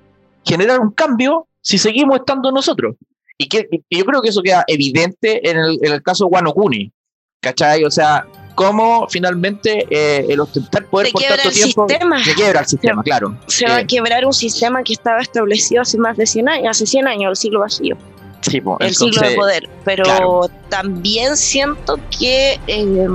generar 0.45 0.81
un 0.81 0.91
cambio 0.91 1.47
si 1.61 1.79
seguimos 1.79 2.17
estando 2.17 2.53
nosotros. 2.53 2.97
Y, 3.39 3.49
que, 3.49 3.69
yo 3.91 4.05
creo 4.05 4.23
que 4.23 4.29
eso 4.29 4.43
queda 4.43 4.65
evidente 4.69 5.49
en 5.49 5.59
el, 5.59 5.79
en 5.83 5.93
el 5.93 6.03
caso 6.03 6.25
de 6.25 6.31
Wano 6.31 6.53
Kuni, 6.53 6.93
¿cachai? 7.41 7.85
O 7.85 7.91
sea, 7.91 8.27
cómo 8.55 9.07
finalmente 9.09 9.87
eh, 9.91 10.27
el 10.29 10.41
ostentar 10.41 10.87
poder 10.87 11.11
por 11.13 11.23
tanto 11.23 11.51
tiempo 11.51 11.87
se 11.89 12.35
quiebra 12.35 12.61
el 12.61 12.67
sistema, 12.67 13.03
claro. 13.03 13.37
Se 13.49 13.67
va 13.67 13.77
a 13.77 13.81
eh, 13.81 13.87
quebrar 13.87 14.25
un 14.25 14.33
sistema 14.33 14.83
que 14.83 14.93
estaba 14.93 15.21
establecido 15.21 15.83
hace 15.83 15.99
más 15.99 16.17
de 16.17 16.27
100 16.27 16.49
años, 16.49 16.69
hace 16.71 16.87
100 16.87 17.09
años, 17.09 17.31
el 17.31 17.37
siglo 17.37 17.61
vacío. 17.61 17.97
Sí, 18.41 18.63
el 18.81 18.95
siglo 18.95 19.27
de 19.27 19.35
poder. 19.35 19.71
Pero 19.85 20.51
también 20.69 21.37
siento 21.37 21.99
que 22.19 22.61
eh, 22.67 23.09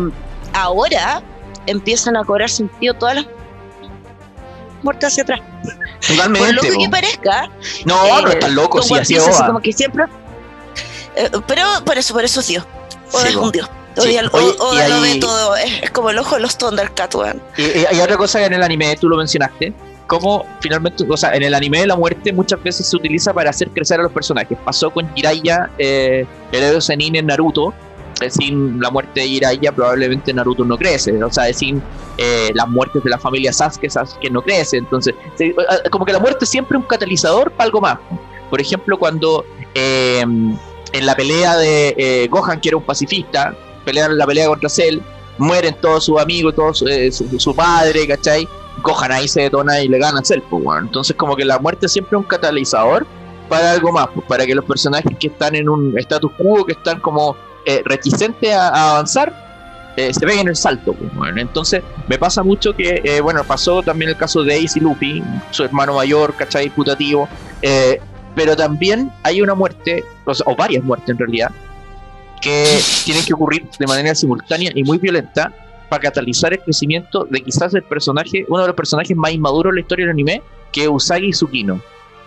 ahora 0.54 1.22
empiezan 1.66 2.18
a 2.18 2.24
cobrar 2.24 2.50
sentido 2.50 2.94
todas 2.94 3.16
las 3.16 3.26
muertes 4.84 5.08
hacia 5.08 5.24
atrás. 5.24 5.42
Totalmente. 6.08 6.54
Por 6.54 6.78
que 6.78 6.90
parezca. 6.90 7.50
No, 7.86 8.22
no 8.22 8.30
están 8.30 8.56
locos, 8.56 8.88
sí, 8.88 8.96
así 8.96 9.16
es. 9.16 9.42
Como 9.42 9.60
que 9.60 9.74
siempre. 9.74 10.06
Eh, 11.16 11.30
pero 11.48 11.64
por 11.86 11.98
eso, 11.98 12.14
por 12.14 12.24
eso 12.24 12.40
es 12.40 12.48
Dios. 12.48 12.66
O 13.12 13.22
es 13.22 13.36
un 13.36 13.52
Dios. 13.52 13.70
O, 13.98 14.74
lo 14.74 15.02
ve 15.02 15.18
todo. 15.20 15.56
Es, 15.56 15.92
como 15.92 16.10
el 16.10 16.18
ojo 16.18 16.36
de 16.36 16.42
los 16.42 16.58
Thundercats, 16.58 17.16
weón. 17.16 17.42
Y, 17.58 17.86
hay 17.86 18.00
otra 18.00 18.18
cosa 18.18 18.40
que 18.40 18.46
en 18.46 18.54
el 18.54 18.64
anime, 18.64 18.96
tú 18.96 19.10
lo 19.10 19.18
mencionaste. 19.18 19.74
Como 20.08 20.46
finalmente, 20.60 21.06
o 21.08 21.18
sea, 21.18 21.36
en 21.36 21.44
el 21.44 21.54
anime 21.54 21.82
de 21.82 21.88
la 21.88 21.96
muerte 21.96 22.34
muchas 22.34 22.62
veces 22.64 22.88
se 22.88 22.96
utiliza 22.96 23.32
para 23.32 23.52
hacer 23.52 23.70
crecer 23.70 24.00
a 24.00 24.04
los 24.04 24.12
personajes. 24.12 24.58
Pasó 24.66 24.90
con 24.90 25.14
Jiraiya, 25.14 25.70
eh, 25.78 26.26
el 26.52 26.64
héroe 26.64 26.82
Zenin 26.82 27.16
en 27.16 27.28
Naruto, 27.28 27.74
sin 28.30 28.80
la 28.82 28.90
muerte 28.90 29.22
de 29.22 29.28
Jiraiya 29.28 29.72
probablemente 29.72 30.34
Naruto 30.34 30.66
no 30.66 30.78
crece, 30.78 31.24
o 31.24 31.32
sea, 31.32 31.52
sin 31.54 31.82
eh, 32.18 32.50
las 32.54 32.68
muertes 32.68 33.04
de 33.04 33.10
la 33.10 33.18
familia 33.18 33.54
Sasuke, 33.54 33.90
Sasuke 33.90 34.30
no 34.30 34.42
crece, 34.42 34.78
entonces 34.78 35.16
eh, 35.40 35.56
como 35.90 36.06
que 36.06 36.14
la 36.14 36.20
muerte 36.20 36.46
es 36.46 36.50
siempre 36.50 36.78
un 36.78 36.84
catalizador 36.84 37.52
para 37.52 37.66
algo 37.66 37.82
más. 37.82 37.98
Por 38.50 38.60
ejemplo, 38.60 38.98
cuando 38.98 39.46
em, 39.74 40.58
en 40.92 41.06
la 41.06 41.16
pelea 41.16 41.56
de 41.58 41.96
eh, 41.98 42.28
Gohan, 42.30 42.60
que 42.60 42.70
era 42.70 42.78
un 42.78 42.84
pacifista, 42.84 43.56
pelean 43.86 44.18
la 44.18 44.26
pelea 44.26 44.48
contra 44.48 44.70
Cell, 44.70 45.00
mueren 45.38 45.76
todos 45.80 46.06
sus 46.06 46.20
amigos, 46.20 46.56
todos 46.56 46.84
su, 47.38 47.56
padre, 47.56 48.08
¿cachai? 48.08 48.48
Gohan 48.82 49.12
ahí 49.12 49.28
se 49.28 49.42
detona 49.42 49.82
y 49.82 49.88
le 49.88 50.00
gana 50.00 50.20
a 50.20 50.26
Cell, 50.26 50.42
pues, 50.50 50.64
bueno. 50.64 50.88
entonces 50.88 51.16
como 51.16 51.36
que 51.36 51.46
la 51.46 51.60
muerte 51.60 51.86
es 51.86 51.92
siempre 51.92 52.18
un 52.18 52.24
catalizador 52.24 53.06
para 53.48 53.72
algo 53.72 53.92
más, 53.92 54.08
pues, 54.14 54.26
para 54.28 54.46
que 54.46 54.56
los 54.56 54.66
personajes 54.66 55.12
que 55.20 55.28
están 55.28 55.56
en 55.56 55.70
un 55.70 55.98
status 55.98 56.32
quo, 56.38 56.66
que 56.66 56.74
están 56.74 57.00
como 57.00 57.36
eh, 57.66 57.84
a, 58.56 58.92
avanzar, 58.92 59.94
eh, 59.98 60.14
se 60.14 60.26
ven 60.26 60.40
en 60.40 60.48
el 60.50 60.56
salto. 60.56 60.94
Pues, 60.94 61.14
bueno. 61.16 61.42
Entonces, 61.42 61.84
me 62.08 62.18
pasa 62.18 62.44
mucho 62.44 62.76
que, 62.76 63.02
eh, 63.04 63.22
bueno, 63.22 63.44
pasó 63.44 63.82
también 63.84 64.10
el 64.10 64.18
caso 64.18 64.44
de 64.44 64.56
Ace 64.56 64.80
y 64.80 64.82
Luffy, 64.82 65.24
su 65.52 65.64
hermano 65.64 65.96
mayor, 65.96 66.36
¿cachai? 66.36 66.70
Putativo. 66.70 67.28
pero 68.36 68.56
también 68.56 69.12
hay 69.24 69.42
una 69.42 69.54
muerte, 69.54 70.04
o, 70.26 70.56
varias 70.56 70.84
muertes 70.84 71.10
en 71.10 71.18
realidad, 71.18 71.52
que 72.42 72.80
tienen 73.04 73.26
que 73.26 73.34
ocurrir 73.34 73.68
de 73.78 73.86
manera 73.86 74.16
simultánea 74.16 74.72
y 74.74 74.84
muy 74.84 74.98
violenta 74.98 75.52
para 75.90 76.04
catalizar 76.04 76.54
el 76.54 76.60
crecimiento 76.60 77.26
de 77.30 77.42
quizás 77.42 77.74
el 77.74 77.84
personaje, 77.84 78.46
uno 78.48 78.62
de 78.62 78.68
los 78.68 78.76
personajes 78.76 79.18
más 79.18 79.34
inmaduros 79.34 79.72
en 79.72 79.76
la 79.76 79.82
historia 79.82 80.06
del 80.06 80.14
anime, 80.14 80.42
que 80.72 80.84
es 80.84 80.90
Usagi 80.90 81.32
Tsukino. 81.32 81.82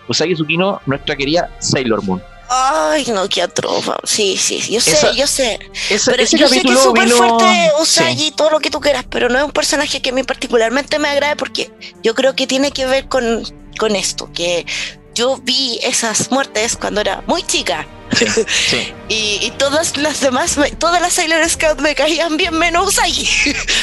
Usagi 0.07 0.35
Tsukino, 0.35 0.81
nuestra 0.85 1.15
querida 1.15 1.49
Sailor 1.59 2.03
Moon. 2.03 2.21
Ay, 2.55 3.05
no, 3.07 3.27
qué 3.27 3.41
atrofa. 3.41 3.95
Sí, 4.03 4.37
sí, 4.37 4.59
yo 4.71 4.79
sé, 4.79 4.95
yo 5.15 5.25
sé. 5.25 5.59
pero 6.05 6.23
yo 6.23 6.47
sé 6.47 6.61
que 6.61 6.71
es 6.71 6.79
súper 6.79 7.09
fuerte 7.09 7.71
Usagi, 7.81 8.31
todo 8.31 8.51
lo 8.51 8.59
que 8.59 8.69
tú 8.69 8.79
quieras, 8.79 9.05
pero 9.09 9.27
no 9.27 9.39
es 9.39 9.43
un 9.43 9.51
personaje 9.51 10.03
que 10.03 10.11
a 10.11 10.13
mí 10.13 10.21
particularmente 10.21 10.99
me 10.99 11.09
agrade 11.09 11.35
porque 11.35 11.71
yo 12.03 12.13
creo 12.13 12.35
que 12.35 12.45
tiene 12.45 12.71
que 12.71 12.85
ver 12.85 13.07
con, 13.07 13.43
con 13.79 13.95
esto, 13.95 14.31
que 14.33 14.67
yo 15.15 15.37
vi 15.37 15.79
esas 15.81 16.29
muertes 16.29 16.77
cuando 16.77 17.01
era 17.01 17.23
muy 17.25 17.41
chica. 17.41 17.87
Sí, 18.15 18.93
y, 19.09 19.51
todas 19.57 19.97
las 19.97 20.21
demás, 20.21 20.55
todas 20.77 21.01
las 21.01 21.13
Sailor 21.13 21.49
Scouts 21.49 21.81
me 21.81 21.95
caían 21.95 22.37
bien, 22.37 22.55
menos 22.55 22.89
Usagi. 22.89 23.27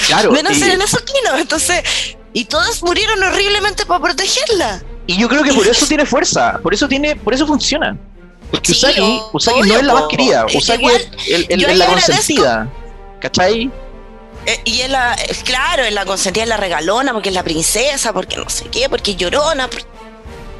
Claro. 0.06 0.30
menos 0.32 0.56
y... 0.56 0.62
Elena 0.62 0.84
Entonces, 1.38 1.82
y 2.32 2.44
todas 2.44 2.84
murieron 2.84 3.20
horriblemente 3.20 3.84
para 3.84 4.00
protegerla. 4.00 4.80
Y 5.08 5.18
yo 5.18 5.28
creo 5.28 5.42
que 5.42 5.52
por 5.52 5.66
eso 5.66 5.86
tiene 5.86 6.06
fuerza, 6.06 6.60
por 6.62 6.72
eso 6.72 6.86
tiene, 6.86 7.16
por 7.16 7.34
eso 7.34 7.44
funciona. 7.44 7.98
Usagi, 8.53 9.61
no 9.62 9.76
es 9.76 9.82
la 9.84 9.94
más 9.94 10.05
querida, 10.09 10.46
Usagi 10.55 10.86
es, 10.86 11.48
el, 11.48 11.78
la 11.78 11.86
consentida. 11.86 12.68
¿cachai? 13.20 13.70
Eh, 14.46 14.61
y 14.64 14.80
es 14.80 14.90
la, 14.90 15.14
eh, 15.14 15.36
claro, 15.44 15.84
es 15.84 15.92
la 15.92 16.05
consentida, 16.05 16.44
es 16.44 16.48
la 16.48 16.57
regalona, 16.57 17.12
porque 17.12 17.28
es 17.28 17.34
la 17.34 17.42
princesa, 17.42 18.12
porque 18.12 18.36
no 18.36 18.48
sé 18.48 18.66
qué, 18.70 18.88
porque 18.88 19.12
es 19.12 19.16
llorona. 19.16 19.68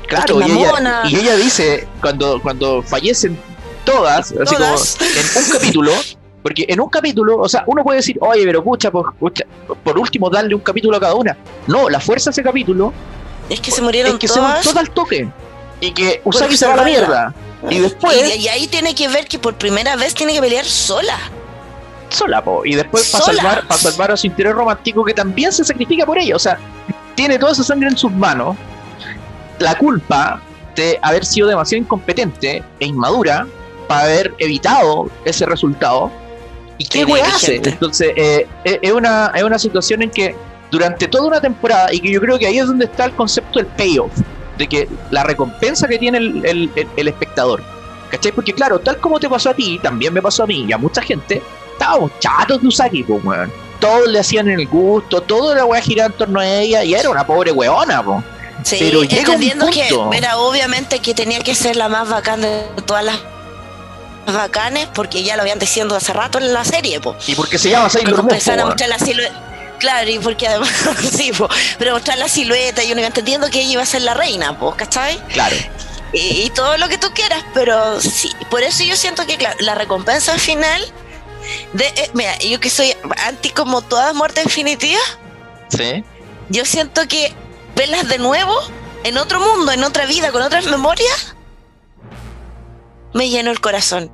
claro, 0.07 0.41
y 0.41 0.53
ella, 0.53 1.03
y 1.09 1.16
ella, 1.16 1.36
dice, 1.36 1.88
cuando, 2.01 2.41
cuando 2.43 2.82
fallecen 2.82 3.38
todas, 3.84 4.32
así 4.32 4.55
como 4.55 4.66
en 4.66 5.45
un 5.45 5.51
capítulo, 5.51 5.93
porque 6.43 6.66
en 6.68 6.80
un 6.80 6.88
capítulo, 6.88 7.38
o 7.38 7.49
sea, 7.49 7.64
uno 7.66 7.82
puede 7.82 7.99
decir, 7.99 8.18
oye, 8.20 8.45
pero 8.45 8.62
pucha, 8.62 8.91
por, 8.91 9.14
por 9.14 9.99
último, 9.99 10.28
darle 10.28 10.55
un 10.55 10.61
capítulo 10.61 10.97
a 10.97 11.01
cada 11.01 11.14
una. 11.14 11.36
No, 11.66 11.88
la 11.88 12.01
fuerza 12.01 12.30
de 12.30 12.32
ese 12.32 12.43
capítulo 12.43 12.93
es 13.49 13.61
que 13.61 13.70
se 13.70 13.82
murieron 13.82 14.12
es 14.12 14.18
que 14.18 14.28
todas. 14.28 14.64
Se 14.64 14.78
al 14.78 14.91
toque. 14.91 15.28
Y 15.81 15.93
que 15.93 16.20
Usagi 16.24 16.57
se 16.57 16.66
va 16.66 16.74
a 16.74 16.76
la 16.76 16.85
mierda. 16.85 17.35
Y 17.68 17.78
después. 17.78 18.37
Y, 18.37 18.49
ahí 18.49 18.66
tiene 18.68 18.95
que 18.95 19.09
ver 19.09 19.26
que 19.26 19.39
por 19.39 19.55
primera 19.55 19.97
vez 19.97 20.14
tiene 20.14 20.33
que 20.33 20.41
pelear 20.41 20.64
sola. 20.64 21.18
Sola, 22.09 22.43
po. 22.43 22.64
Y 22.64 22.74
después 22.74 23.11
para 23.11 23.24
salvar, 23.24 23.66
para 23.66 23.81
salvar 23.81 24.11
a 24.11 24.16
su 24.16 24.26
interés 24.26 24.55
romántico 24.55 25.05
que 25.05 25.14
también 25.14 25.53
se 25.53 25.64
sacrifica 25.64 26.05
por 26.05 26.18
ella. 26.18 26.37
O 26.37 26.39
sea, 26.39 26.59
tiene 27.14 27.39
toda 27.39 27.53
esa 27.53 27.62
sangre 27.62 27.89
en 27.89 27.97
sus 27.97 28.11
manos. 28.11 28.57
La 29.59 29.76
culpa 29.76 30.41
de 30.74 30.99
haber 31.03 31.24
sido 31.24 31.49
demasiado 31.49 31.83
incompetente 31.83 32.62
e 32.78 32.87
inmadura 32.87 33.47
para 33.87 34.03
haber 34.03 34.35
evitado 34.39 35.11
ese 35.24 35.47
resultado. 35.47 36.11
¿Y 36.78 36.87
qué 36.87 37.05
güey 37.05 37.22
hace? 37.22 37.57
Entonces, 37.57 38.12
eh, 38.16 38.47
eh, 38.64 38.78
es, 38.81 38.93
una, 38.93 39.33
es 39.35 39.43
una 39.43 39.59
situación 39.59 40.03
en 40.03 40.11
que 40.11 40.35
durante 40.70 41.09
toda 41.09 41.26
una 41.26 41.41
temporada, 41.41 41.93
y 41.93 42.01
que 42.01 42.11
yo 42.11 42.20
creo 42.20 42.39
que 42.39 42.47
ahí 42.47 42.59
es 42.59 42.66
donde 42.66 42.87
está 42.87 43.05
el 43.05 43.12
concepto 43.12 43.59
del 43.59 43.66
payoff, 43.66 44.12
de 44.61 44.68
que 44.68 44.88
la 45.11 45.24
recompensa 45.24 45.88
que 45.88 45.98
tiene 45.98 46.18
el, 46.18 46.70
el, 46.96 47.08
espectador. 47.08 47.62
¿Cachai? 48.11 48.30
Porque 48.32 48.52
claro, 48.52 48.78
tal 48.78 48.98
como 48.98 49.18
te 49.18 49.28
pasó 49.28 49.50
a 49.50 49.54
ti, 49.54 49.80
también 49.82 50.12
me 50.12 50.20
pasó 50.20 50.42
a 50.42 50.46
mí 50.46 50.66
y 50.68 50.72
a 50.72 50.78
mucha 50.78 51.00
gente, 51.00 51.42
estábamos 51.72 52.12
chatos 52.20 52.61
de 52.61 52.68
Usagi, 52.68 53.02
pues, 53.02 53.24
weón. 53.24 53.50
Todos 53.80 54.08
le 54.08 54.18
hacían 54.18 54.48
el 54.48 54.66
gusto, 54.66 55.22
toda 55.22 55.54
la 55.54 55.64
weá 55.64 55.80
giraba 55.80 56.08
en 56.08 56.12
torno 56.12 56.40
a 56.40 56.46
ella 56.46 56.84
y 56.84 56.92
era 56.92 57.08
una 57.08 57.26
pobre 57.26 57.50
weona, 57.50 58.04
pues. 58.04 58.22
Sí, 58.62 58.76
Pero 58.78 59.02
entendiendo 59.02 59.66
que 59.68 59.88
era 60.12 60.36
obviamente 60.36 60.98
que 60.98 61.14
tenía 61.14 61.40
que 61.40 61.54
ser 61.54 61.76
la 61.76 61.88
más 61.88 62.11
bacana 62.11 62.46
de 62.46 62.82
todas 62.84 63.02
las 63.02 63.18
bacanes 64.26 64.86
porque 64.92 65.22
ya 65.22 65.36
lo 65.36 65.42
habían 65.42 65.58
diciendo 65.58 65.96
hace 65.96 66.12
rato 66.12 66.38
en 66.38 66.52
la 66.52 66.64
serie, 66.64 67.00
pues. 67.00 67.26
Y 67.26 67.34
porque 67.34 67.56
se 67.56 67.70
llama 67.70 67.88
Sailor 67.88 68.22
Moon. 68.22 68.30
a 68.30 68.66
mostrar 68.66 68.88
la 68.90 68.98
silueta 68.98 69.50
Claro, 69.81 70.11
y 70.11 70.18
porque 70.18 70.47
además, 70.47 70.70
sí, 71.16 71.33
pero 71.78 71.95
mostrar 71.95 72.18
la 72.18 72.28
silueta 72.28 72.85
y 72.85 72.93
uno 72.93 73.01
iba 73.01 73.09
entendiendo 73.09 73.51
que 73.51 73.61
ella 73.61 73.72
iba 73.72 73.83
a 73.83 73.87
ser 73.87 74.03
la 74.03 74.14
reina, 74.14 74.57
pues, 74.59 74.76
¿cachai? 74.76 75.18
Claro. 75.28 75.57
Y, 76.12 76.51
todo 76.51 76.76
lo 76.76 76.89
que 76.89 76.99
tú 76.99 77.09
quieras, 77.14 77.43
pero 77.55 78.01
sí, 78.01 78.31
por 78.51 78.62
eso 78.62 78.83
yo 78.83 78.97
siento 78.97 79.26
que 79.26 79.39
la 79.61 79.74
recompensa 79.74 80.37
final, 80.39 80.85
de, 81.72 81.87
eh, 81.87 82.11
mira, 82.14 82.37
yo 82.39 82.59
que 82.61 82.68
soy 82.68 82.95
anti 83.24 83.51
como 83.51 83.81
todas 83.81 84.14
muertes 84.14 84.45
definitivas, 84.45 85.18
sí. 85.68 86.05
yo 86.49 86.64
siento 86.64 87.07
que 87.07 87.33
verlas 87.76 88.09
de 88.09 88.18
nuevo 88.18 88.55
en 89.05 89.18
otro 89.18 89.41
mundo, 89.41 89.70
en 89.70 89.85
otra 89.85 90.05
vida, 90.07 90.33
con 90.33 90.43
otras 90.43 90.66
memorias, 90.66 91.37
me 93.14 93.31
llenó 93.31 93.53
el 93.53 93.61
corazón. 93.61 94.11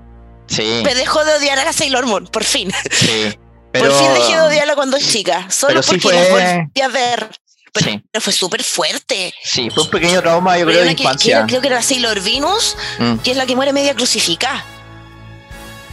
Sí. 0.49 0.83
Me 0.85 0.95
dejó 0.95 1.25
de 1.25 1.35
odiar 1.35 1.59
a 1.59 1.64
la 1.64 1.73
Sailor 1.73 2.07
Moon, 2.07 2.27
por 2.27 2.45
fin. 2.45 2.71
Sí. 2.93 3.37
Por 3.79 3.93
fin 3.93 4.14
dejé 4.14 4.37
de 4.37 4.41
odiarla 4.43 4.74
cuando 4.74 4.97
es 4.97 5.11
chica, 5.11 5.51
solo 5.51 5.81
porque 5.83 6.01
fue... 6.01 6.14
la 6.14 6.29
volví 6.31 6.81
a 6.81 6.89
ver. 6.89 7.31
Pero, 7.72 8.20
fue 8.20 8.33
súper 8.33 8.62
fuerte. 8.62 9.35
Sí, 9.43 9.68
fue 9.70 9.85
un 9.85 9.91
pequeño 9.91 10.20
trauma, 10.22 10.59
yo 10.59 10.66
creo, 10.66 10.85
de 10.85 10.93
infancia. 10.93 11.45
creo 11.47 11.61
que 11.61 11.66
era 11.66 11.83
Sailor 11.83 12.20
Venus, 12.20 12.77
mm. 12.99 13.16
que 13.16 13.33
es 13.33 13.37
la 13.37 13.47
que 13.47 13.55
muere 13.55 13.72
media 13.72 13.95
crucificada. 13.95 14.64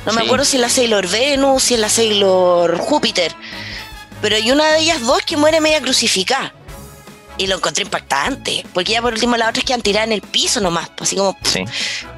No 0.05 0.13
me 0.13 0.21
acuerdo 0.21 0.43
si 0.43 0.57
es 0.57 0.61
la 0.61 0.69
Sailor 0.69 1.07
Venus, 1.07 1.63
si 1.63 1.73
es 1.75 1.79
la 1.79 1.89
Sailor 1.89 2.77
Júpiter. 2.77 3.33
Pero 4.21 4.35
hay 4.35 4.51
una 4.51 4.71
de 4.71 4.79
ellas 4.79 5.01
dos 5.01 5.21
que 5.23 5.37
muere 5.37 5.61
media 5.61 5.81
crucificada. 5.81 6.53
Y 7.37 7.47
lo 7.47 7.55
encontré 7.55 7.83
impactante. 7.83 8.65
Porque 8.73 8.91
ya 8.93 9.01
por 9.01 9.13
último 9.13 9.37
la 9.37 9.49
otra 9.49 9.59
es 9.59 9.65
que 9.65 9.73
han 9.73 9.81
tirado 9.81 10.05
en 10.05 10.11
el 10.11 10.21
piso 10.21 10.59
nomás. 10.59 10.89
Pues, 10.89 11.09
así 11.09 11.15
como. 11.15 11.37
Sí. 11.43 11.63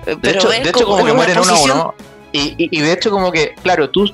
De 0.05 0.31
hecho, 0.31 0.49
de 0.49 0.57
hecho 0.57 0.85
como, 0.85 1.05
que 1.05 1.13
mueren 1.13 1.39
uno 1.39 1.53
a 1.53 1.59
uno. 1.59 1.95
y, 2.31 2.81
de 2.81 2.91
hecho, 2.91 3.11
como 3.11 3.31
que, 3.31 3.55
claro, 3.63 3.89
tú 3.89 4.11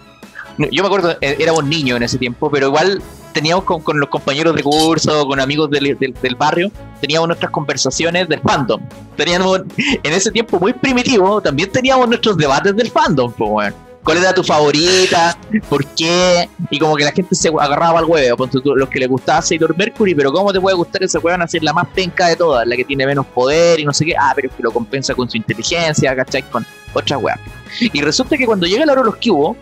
yo 0.58 0.84
me 0.84 0.88
acuerdo, 0.88 1.18
eh, 1.22 1.38
éramos 1.40 1.64
niños 1.66 1.98
en 1.98 2.04
ese 2.04 2.18
tiempo, 2.18 2.50
pero 2.50 2.68
igual 2.68 3.02
teníamos 3.34 3.64
con, 3.64 4.00
los 4.00 4.10
compañeros 4.10 4.56
de 4.56 4.64
curso, 4.64 5.26
con 5.26 5.40
amigos 5.40 5.70
del, 5.70 5.98
barrio, 6.38 6.72
teníamos 7.00 7.28
nuestras 7.28 7.52
conversaciones 7.52 8.28
del 8.28 8.42
fandom. 8.42 8.82
Teníamos, 9.16 9.62
en 9.78 10.14
ese 10.14 10.32
tiempo 10.32 10.60
muy 10.60 10.74
primitivo, 10.74 11.42
también 11.42 11.72
teníamos 11.72 12.08
nuestros 12.08 12.38
debates 12.38 12.76
del 12.76 12.90
fandom, 12.90 13.32
pues, 13.34 13.74
¿Cuál 14.04 14.18
era 14.18 14.34
tu 14.34 14.44
favorita? 14.44 15.38
¿Por 15.70 15.86
qué? 15.86 16.50
Y 16.72 16.80
como 16.80 16.96
que 16.96 17.04
la 17.04 17.12
gente 17.12 17.36
se 17.36 17.50
agarraba 17.50 18.00
al 18.00 18.06
huevo, 18.06 18.50
los 18.76 18.90
que 18.90 19.00
les 19.00 19.08
gustaba 19.08 19.44
Sailor 19.44 19.78
Mercury, 19.78 20.16
pero 20.16 20.32
¿cómo 20.32 20.52
te 20.52 20.60
puede 20.60 20.76
gustar 20.76 21.04
esa 21.04 21.20
huevan 21.20 21.44
a 21.44 21.48
ser 21.48 21.64
la 21.64 21.72
más 21.72 21.88
penca 21.90 22.28
de 22.28 22.36
todas? 22.36 22.66
La 22.66 22.76
que 22.76 22.84
tiene 22.84 23.06
menos 23.06 23.28
poder 23.28 23.80
y 23.80 23.86
no 23.86 23.94
sé 23.94 24.06
qué. 24.06 24.16
Ah, 24.20 24.32
pero 24.36 24.50
es 24.50 24.56
que 24.56 24.64
lo 24.64 24.72
compensa 24.72 25.14
con 25.14 25.30
su 25.30 25.38
inteligencia, 25.38 26.16
¿cachai? 26.16 26.42
Con 26.50 26.66
otras 26.94 27.22
weas. 27.22 27.40
Y 27.80 28.02
resulta 28.02 28.38
que 28.38 28.46
cuando 28.48 28.66
llega 28.66 28.86
la 28.88 28.94
hora 28.94 29.02
de 29.02 29.06
los 29.06 29.18
cubos, 29.18 29.56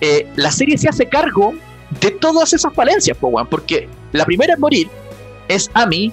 eh, 0.00 0.26
la 0.36 0.50
serie 0.50 0.76
se 0.78 0.88
hace 0.88 1.06
cargo 1.06 1.54
de 2.00 2.10
todas 2.10 2.52
esas 2.52 2.72
falencias, 2.74 3.16
porque 3.48 3.88
la 4.12 4.24
primera 4.24 4.54
en 4.54 4.60
morir 4.60 4.88
es 5.48 5.70
Ami, 5.74 6.12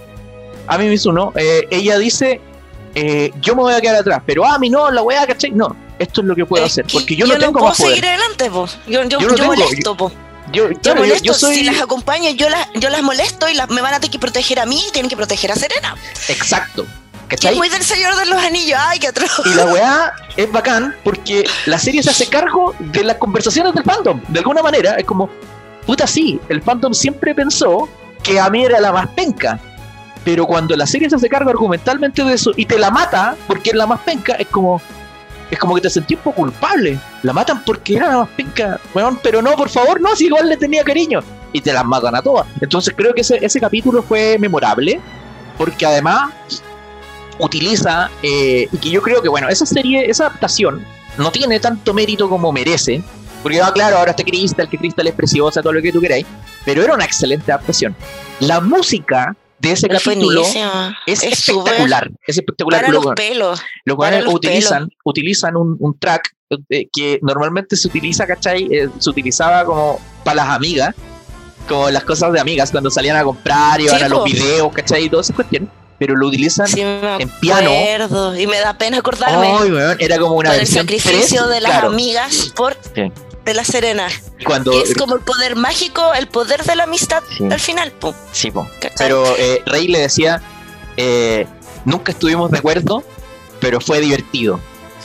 Ami 0.67 0.87
Mizuno, 0.87 1.33
eh, 1.35 1.67
ella 1.71 1.97
dice, 1.97 2.39
eh, 2.95 3.31
yo 3.41 3.55
me 3.55 3.63
voy 3.63 3.73
a 3.73 3.81
quedar 3.81 3.95
atrás, 3.95 4.21
pero 4.25 4.45
Ami 4.45 4.69
no, 4.69 4.91
la 4.91 5.01
voy 5.01 5.15
a 5.15 5.25
cachar, 5.25 5.51
no, 5.51 5.75
esto 5.99 6.21
es 6.21 6.27
lo 6.27 6.35
que 6.35 6.45
puedo 6.45 6.63
hacer, 6.65 6.85
porque 6.91 7.15
yo, 7.15 7.25
no 7.25 7.37
tengo 7.37 7.53
puedo 7.53 7.67
más 7.67 7.77
poder. 7.77 7.95
seguir 7.95 8.07
adelante, 8.07 8.49
Yo, 8.87 9.03
yo, 9.03 9.19
yo, 9.19 9.45
molesto, 9.45 10.11
Yo, 10.51 10.95
molesto, 10.95 11.33
si 11.33 11.63
las 11.63 11.81
acompaño, 11.81 12.29
yo 12.31 12.49
las, 12.49 12.67
yo 12.75 12.89
las 12.89 13.01
molesto 13.01 13.49
y 13.49 13.55
las, 13.55 13.69
me 13.69 13.81
van 13.81 13.95
a 13.95 13.99
tener 13.99 14.11
que 14.11 14.19
proteger 14.19 14.59
a 14.59 14.65
mí 14.65 14.81
y 14.87 14.91
tienen 14.91 15.09
que 15.09 15.17
proteger 15.17 15.51
a 15.51 15.55
Serena. 15.55 15.95
Exacto. 16.29 16.85
Que 17.39 17.49
es 17.49 17.55
muy 17.55 17.69
del 17.69 17.83
Señor 17.83 18.15
de 18.15 18.25
los 18.25 18.41
Anillos, 18.41 18.79
ay, 18.81 18.99
qué 18.99 19.07
atroz. 19.07 19.41
Y 19.45 19.53
la 19.55 19.65
weá 19.65 20.13
es 20.37 20.51
bacán 20.51 20.95
porque 21.03 21.43
la 21.65 21.79
serie 21.79 22.03
se 22.03 22.11
hace 22.11 22.27
cargo 22.27 22.75
de 22.79 23.03
las 23.03 23.17
conversaciones 23.17 23.73
del 23.73 23.83
fandom. 23.83 24.21
De 24.27 24.39
alguna 24.39 24.61
manera, 24.61 24.95
es 24.95 25.05
como, 25.05 25.29
puta, 25.85 26.05
sí, 26.05 26.39
el 26.49 26.61
fandom 26.61 26.93
siempre 26.93 27.33
pensó 27.33 27.89
que 28.21 28.39
a 28.39 28.49
mí 28.49 28.63
era 28.65 28.79
la 28.79 28.91
más 28.91 29.07
penca. 29.09 29.59
Pero 30.23 30.45
cuando 30.45 30.75
la 30.75 30.85
serie 30.85 31.09
se 31.09 31.15
hace 31.15 31.27
cargo 31.27 31.49
argumentalmente 31.49 32.23
de 32.23 32.33
eso 32.33 32.51
y 32.55 32.65
te 32.65 32.79
la 32.79 32.89
mata 32.89 33.35
porque 33.47 33.71
es 33.71 33.75
la 33.75 33.87
más 33.87 33.99
penca, 34.01 34.35
es 34.35 34.47
como, 34.47 34.81
es 35.51 35.59
como 35.59 35.75
que 35.75 35.81
te 35.81 35.89
sentís 35.89 36.17
un 36.17 36.23
poco 36.23 36.37
culpable. 36.37 36.97
La 37.23 37.33
matan 37.33 37.63
porque 37.65 37.97
era 37.97 38.09
la 38.09 38.17
más 38.19 38.29
penca, 38.29 38.79
weón, 38.93 39.19
pero 39.21 39.41
no, 39.41 39.51
por 39.53 39.69
favor, 39.69 39.99
no, 39.99 40.15
si 40.15 40.27
igual 40.27 40.47
le 40.47 40.57
tenía 40.57 40.83
cariño. 40.83 41.21
Y 41.51 41.61
te 41.61 41.73
las 41.73 41.85
matan 41.85 42.15
a 42.15 42.21
todas. 42.21 42.47
Entonces 42.61 42.93
creo 42.95 43.13
que 43.13 43.21
ese, 43.21 43.43
ese 43.43 43.59
capítulo 43.59 44.01
fue 44.01 44.37
memorable, 44.39 44.99
porque 45.57 45.85
además 45.85 46.31
utiliza, 47.39 48.09
eh, 48.21 48.67
y 48.71 48.77
que 48.77 48.89
yo 48.89 49.01
creo 49.01 49.21
que, 49.21 49.29
bueno, 49.29 49.49
esa 49.49 49.65
serie, 49.65 50.09
esa 50.09 50.27
adaptación 50.27 50.85
no 51.17 51.31
tiene 51.31 51.59
tanto 51.59 51.93
mérito 51.93 52.29
como 52.29 52.51
merece, 52.51 53.03
porque 53.41 53.59
va, 53.59 53.73
claro, 53.73 53.97
ahora 53.97 54.11
está 54.11 54.23
Crystal, 54.23 54.69
que 54.69 54.77
Crystal 54.77 55.05
es 55.07 55.13
preciosa, 55.13 55.61
todo 55.61 55.73
lo 55.73 55.81
que 55.81 55.91
tú 55.91 55.99
queráis, 55.99 56.25
pero 56.65 56.81
era 56.81 56.93
una 56.93 57.05
excelente 57.05 57.51
adaptación. 57.51 57.95
La 58.39 58.61
música 58.61 59.35
de 59.59 59.71
ese 59.71 59.87
capítulo 59.87 60.43
es, 61.05 61.23
espectacular, 61.23 62.09
es 62.25 62.37
espectacular. 62.37 62.81
Para 62.81 62.93
los 62.93 63.05
pelos. 63.15 63.61
Los 63.85 63.95
cuales 63.95 64.25
utilizan, 64.27 64.89
utilizan 65.03 65.55
un, 65.55 65.97
track 65.99 66.29
eh, 66.69 66.87
que 66.91 67.19
normalmente 67.21 67.75
se 67.75 67.87
utiliza, 67.87 68.25
¿cachai? 68.25 68.67
Eh, 68.71 68.89
se 68.97 69.09
utilizaba 69.09 69.65
como 69.65 69.99
para 70.23 70.35
las 70.35 70.49
amigas, 70.49 70.95
como 71.67 71.89
las 71.89 72.03
cosas 72.03 72.31
de 72.31 72.39
amigas, 72.39 72.71
cuando 72.71 72.89
salían 72.89 73.17
a 73.17 73.23
comprar, 73.23 73.79
y 73.79 73.85
iban 73.85 74.03
a 74.03 74.09
los 74.09 74.23
videos, 74.23 74.71
¿cachai? 74.73 75.05
Y 75.05 75.09
todas 75.09 75.27
esas 75.27 75.35
cuestiones 75.35 75.69
pero 75.99 76.15
lo 76.15 76.27
utilizan 76.27 76.67
en 76.77 77.29
piano. 77.39 77.69
Y 78.37 78.47
me 78.47 78.59
da 78.59 78.77
pena 78.77 78.97
acordarme. 78.97 79.95
era 79.99 80.17
como 80.17 80.35
una 80.35 80.55
el 80.55 80.67
sacrificio 80.67 81.47
de 81.47 81.61
las 81.61 81.83
amigas 81.83 82.51
por 82.55 82.77
de 83.45 83.53
la 83.53 83.63
Serena. 83.63 84.07
Cuando, 84.45 84.71
es 84.71 84.93
como 84.95 85.15
el 85.15 85.21
poder 85.21 85.55
mágico, 85.55 86.13
el 86.13 86.27
poder 86.27 86.63
de 86.63 86.75
la 86.75 86.83
amistad 86.83 87.23
al 87.49 87.59
final. 87.59 87.93
Sí, 88.31 88.51
pero 88.97 89.25
eh, 89.37 89.61
Rey 89.65 89.87
le 89.87 89.99
decía, 89.99 90.41
eh, 90.97 91.45
nunca 91.85 92.11
estuvimos 92.11 92.51
de 92.51 92.59
acuerdo, 92.59 93.03
pero 93.59 93.81
fue 93.81 93.99
divertido. 93.99 94.59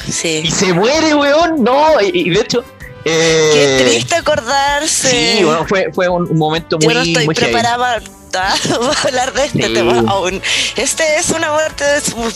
Sí. 0.09 0.43
Y 0.45 0.51
se 0.51 0.72
muere, 0.72 1.14
weón, 1.14 1.62
no, 1.62 2.01
y, 2.01 2.30
de 2.30 2.41
hecho... 2.41 2.64
Eh, 3.11 3.51
Qué 3.53 3.85
triste 3.85 4.15
acordarse. 4.17 5.11
Sí, 5.11 5.45
bueno, 5.45 5.65
fue, 5.67 5.91
fue 5.93 6.09
un, 6.09 6.37
momento 6.37 6.79
muy... 6.79 6.93
Yo 6.93 6.95
no 6.95 7.03
estoy 7.03 7.27
preparada 7.29 7.77
va 7.77 7.95
a 7.95 7.99
hablar 9.07 9.33
de 9.33 9.47
este 9.47 9.69
tema 9.71 10.05
aún. 10.07 10.41
Este 10.77 11.17
es 11.17 11.31
una 11.31 11.53
muerte, 11.53 11.85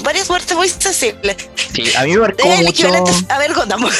varias 0.03 0.29
muertes 0.29 0.57
muy 0.57 0.68
sensibles. 0.68 1.37
Sí, 1.73 1.93
a 1.97 2.05
mí 2.05 2.12
me 2.12 2.20
marcó 2.20 2.49
mucho. 2.49 2.89
A 3.29 3.39
ver, 3.39 3.53
contamos. 3.53 3.93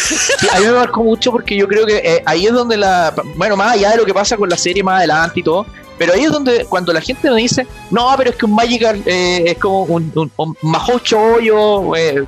a 0.53 0.61
mí 0.61 0.66
me 0.66 0.73
marcó 0.73 1.03
mucho 1.03 1.33
porque 1.33 1.57
yo 1.57 1.68
creo 1.68 1.87
que 1.87 1.97
eh, 1.99 2.23
ahí 2.27 2.47
es 2.47 2.53
donde 2.53 2.77
la. 2.77 3.14
Bueno, 3.37 3.57
más 3.57 3.75
allá 3.75 3.91
de 3.91 3.99
lo 3.99 4.07
que 4.07 4.14
pasa 4.14 4.37
con 4.37 4.49
la 4.49 4.57
serie 4.57 4.83
más 4.83 4.99
adelante 4.99 5.41
y 5.41 5.43
todo. 5.43 5.66
Pero 5.99 6.14
ahí 6.14 6.25
es 6.25 6.33
donde 6.33 6.64
cuando 6.64 6.93
la 6.93 7.01
gente 7.01 7.31
me 7.31 7.37
dice, 7.37 7.66
no, 7.91 8.12
pero 8.16 8.31
es 8.31 8.37
que 8.37 8.47
un 8.47 8.55
Magical 8.55 9.01
eh, 9.07 9.45
es 9.47 9.59
como 9.59 9.83
un, 9.83 10.11
un, 10.14 10.33
un 10.37 10.57
majo 10.62 10.99
chollo, 10.99 11.95
eh, 11.95 12.25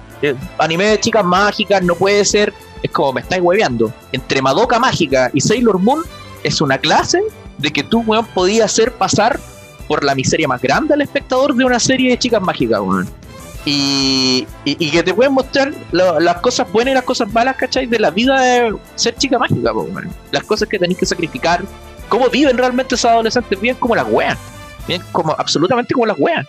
anime 0.59 0.91
de 0.91 1.01
chicas 1.01 1.25
mágicas, 1.25 1.83
no 1.83 1.97
puede 1.97 2.25
ser 2.25 2.53
Es 2.85 2.91
como 2.91 3.15
me 3.15 3.23
estáis 3.23 3.43
hueveando. 3.43 3.91
Entre 4.13 4.43
Madoka 4.43 4.79
Mágica 4.79 5.31
y 5.33 5.41
Sailor 5.41 5.79
Moon 5.79 6.03
es 6.43 6.61
una 6.61 6.77
clase 6.77 7.19
de 7.57 7.73
que 7.73 7.83
tú, 7.83 8.03
weón, 8.07 8.27
podías 8.27 8.67
hacer 8.67 8.93
pasar 8.93 9.41
por 9.89 10.05
la 10.05 10.15
miseria 10.15 10.47
más 10.47 10.61
grande 10.61 10.93
al 10.93 11.01
espectador 11.01 11.55
de 11.55 11.65
una 11.65 11.81
serie 11.81 12.11
de 12.11 12.19
chicas 12.19 12.43
mágicas, 12.43 12.81
weón. 12.81 13.09
Y, 13.65 14.47
y, 14.67 14.91
que 14.91 15.03
te 15.03 15.15
pueden 15.15 15.33
mostrar 15.33 15.73
las 15.93 16.37
cosas 16.43 16.71
buenas 16.71 16.93
y 16.93 16.95
las 16.97 17.05
cosas 17.05 17.33
malas, 17.33 17.57
¿cachai? 17.57 17.87
De 17.87 17.99
la 17.99 18.11
vida 18.11 18.39
de 18.39 18.77
ser 18.97 19.17
chica 19.17 19.39
mágica, 19.39 19.73
weón. 19.73 20.11
Las 20.31 20.45
cosas 20.45 20.69
que 20.69 20.79
tenéis 20.79 20.99
que 20.99 21.07
sacrificar. 21.07 21.65
Cómo 22.11 22.29
viven 22.29 22.59
realmente 22.59 22.97
esos 22.97 23.11
adolescentes, 23.11 23.59
bien 23.59 23.77
como 23.77 23.97
las 23.97 24.07
weas. 24.11 24.39
Bien 24.87 25.03
como 25.11 25.35
absolutamente 25.39 25.95
como 25.95 26.05
las 26.05 26.19
weas. 26.19 26.47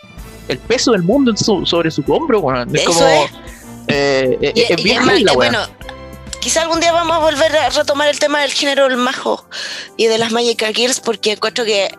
El 0.50 0.58
peso 0.58 0.92
del 0.92 1.04
mundo 1.04 1.34
sobre 1.38 1.90
su 1.90 2.04
hombro, 2.10 2.42
weón. 2.42 2.76
Es 2.76 2.84
como. 2.84 3.00
Eh, 3.88 4.38
eh, 4.42 4.66
es 4.72 4.84
bien 4.84 5.06
la 5.24 5.34
Bueno, 5.34 5.60
quizá 6.46 6.62
algún 6.62 6.80
día 6.80 6.92
vamos 6.92 7.18
a 7.18 7.20
volver 7.22 7.58
a 7.58 7.72
retomar 7.72 8.08
el 8.08 8.20
tema 8.20 8.40
del 8.42 8.54
género 8.54 8.86
el 8.86 8.98
majo 8.98 9.44
y 9.98 10.06
de 10.06 10.20
las 10.20 10.32
Magic 10.32 10.64
Girls 10.76 11.00
porque 11.00 11.32
encuentro 11.32 11.66
que 11.66 11.92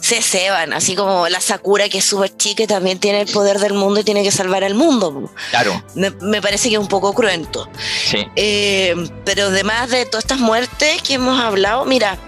se 0.00 0.20
ceban, 0.20 0.72
así 0.72 0.96
como 0.96 1.28
la 1.28 1.40
Sakura 1.40 1.88
que 1.88 1.98
es 1.98 2.04
súper 2.04 2.36
chica 2.36 2.64
y 2.64 2.66
también 2.66 2.98
tiene 2.98 3.20
el 3.20 3.28
poder 3.28 3.60
del 3.60 3.74
mundo 3.74 4.00
y 4.00 4.02
tiene 4.02 4.24
que 4.24 4.32
salvar 4.32 4.64
al 4.64 4.74
mundo. 4.74 5.30
Claro. 5.50 5.84
Me, 5.94 6.42
parece 6.42 6.68
que 6.68 6.74
es 6.74 6.80
un 6.80 6.88
poco 6.88 7.12
cruento. 7.12 7.70
Sí. 8.10 8.26
Eh, 8.34 8.92
pero 9.24 9.44
además 9.44 9.90
de 9.90 10.04
todas 10.04 10.24
estas 10.24 10.40
muertes 10.40 11.00
que 11.02 11.14
hemos 11.14 11.40
hablado, 11.40 11.84
mira, 11.84 12.18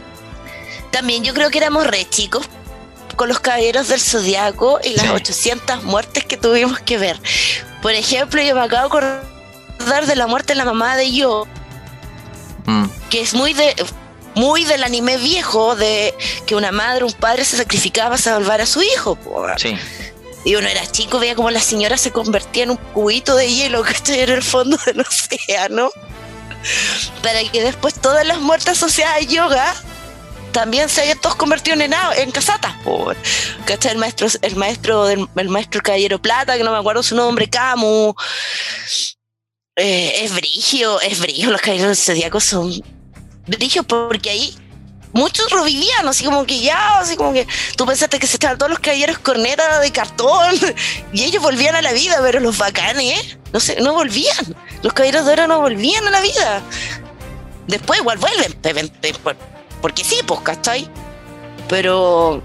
también 0.93 1.25
yo 1.25 1.35
creo 1.35 1.51
que 1.51 1.59
éramos 1.59 1.89
re 1.89 2.09
chicos 2.09 2.47
con 3.17 3.29
los 3.29 3.41
caballeros 3.41 3.89
del 3.89 4.01
zodiaco 4.01 4.79
y 4.85 4.95
las 4.95 5.11
800 5.11 5.83
muertes 5.83 6.25
que 6.25 6.37
tuvimos 6.37 6.79
que 6.79 6.99
ver. 6.99 7.19
Por 7.83 7.95
ejemplo, 7.95 8.41
yo 8.41 8.55
me 8.55 8.61
acabo 8.61 8.83
de 9.01 9.09
acordar 9.81 10.07
de 10.07 10.15
la 10.15 10.29
muerte 10.29 10.53
de 10.53 10.59
la 10.59 10.65
mamá 10.65 10.97
de 10.97 11.11
yo, 11.11 11.49
mm. 12.67 12.85
que 13.11 13.21
es 13.21 13.35
muy 13.35 13.53
de 13.53 13.75
muy 14.35 14.65
del 14.65 14.83
anime 14.83 15.17
viejo 15.17 15.77
de 15.77 16.15
que 16.47 16.57
una 16.57 16.73
madre, 16.73 17.05
un 17.05 17.13
padre 17.13 17.45
se 17.45 17.57
sacrificaba 17.57 18.11
para 18.11 18.23
salvar 18.23 18.61
a 18.61 18.67
su 18.67 18.83
hijo. 18.83 19.17
Sí. 19.57 19.77
Y 20.45 20.57
uno 20.57 20.69
era 20.69 20.87
chico, 20.87 21.19
veía 21.19 21.35
como 21.35 21.51
la 21.51 21.61
señora 21.61 21.97
se 21.97 22.11
convertía 22.11 22.65
en 22.65 22.71
un 22.71 22.77
cubito 22.77 23.35
de 23.37 23.53
hielo 23.53 23.83
que 23.85 23.93
está 23.93 24.15
en 24.15 24.31
el 24.31 24.43
fondo 24.43 24.77
del 24.85 25.01
océano. 25.01 25.91
Para 27.23 27.43
que 27.51 27.63
después 27.63 27.95
todas 27.95 28.27
las 28.27 28.41
muertes 28.41 28.69
asociadas 28.69 29.17
a 29.17 29.21
yoga 29.21 29.75
también 30.53 30.89
se 30.89 31.03
hayan 31.03 31.19
todos 31.19 31.35
convertido 31.35 31.79
en, 31.79 31.93
en 31.93 32.31
casatas. 32.31 32.75
¿Cachai? 33.67 33.93
El 33.93 33.99
maestro, 33.99 34.29
el 34.41 34.57
maestro, 34.57 35.05
del, 35.05 35.29
el 35.37 35.49
maestro 35.49 35.83
Caballero 35.83 36.21
Plata, 36.21 36.57
que 36.57 36.63
no 36.63 36.71
me 36.71 36.79
acuerdo 36.79 37.03
su 37.03 37.17
nombre, 37.17 37.51
Camu. 37.51 38.15
Eh, 39.77 40.25
es 40.25 40.33
brigio, 40.33 41.01
es 41.01 41.19
brigio, 41.19 41.51
los 41.51 41.61
caballeros 41.61 41.99
zodíacos 41.99 42.45
son 42.45 42.73
dije 43.47 43.83
porque 43.83 44.31
ahí 44.31 44.57
muchos 45.13 45.51
revivían, 45.51 46.07
así 46.07 46.25
como 46.25 46.47
que 46.47 46.61
ya, 46.61 47.01
así 47.01 47.17
como 47.17 47.33
que 47.33 47.47
tú 47.77 47.85
pensaste 47.85 48.21
que 48.21 48.27
se 48.27 48.35
estaban 48.35 48.57
todos 48.57 48.71
los 48.71 48.79
caballeros 48.79 49.19
cornetas 49.19 49.81
de 49.81 49.91
cartón 49.91 50.55
y 51.13 51.25
ellos 51.25 51.43
volvían 51.43 51.75
a 51.75 51.83
la 51.83 51.93
vida, 51.93 52.19
pero 52.23 52.39
los 52.39 52.57
bacanes, 52.57 53.37
no 53.53 53.59
sé, 53.59 53.81
no 53.81 53.95
volvían. 53.95 54.55
Los 54.83 54.93
caballeros 54.93 55.27
de 55.27 55.33
oro 55.33 55.47
no 55.49 55.61
volvían 55.61 56.07
a 56.07 56.11
la 56.11 56.21
vida. 56.21 56.63
Después 57.67 58.01
igual 58.01 58.19
vuelven, 58.19 58.55
porque 59.81 60.05
sí, 60.05 60.21
pues, 60.27 60.41
¿cachai? 60.41 60.89
Pero 61.69 62.43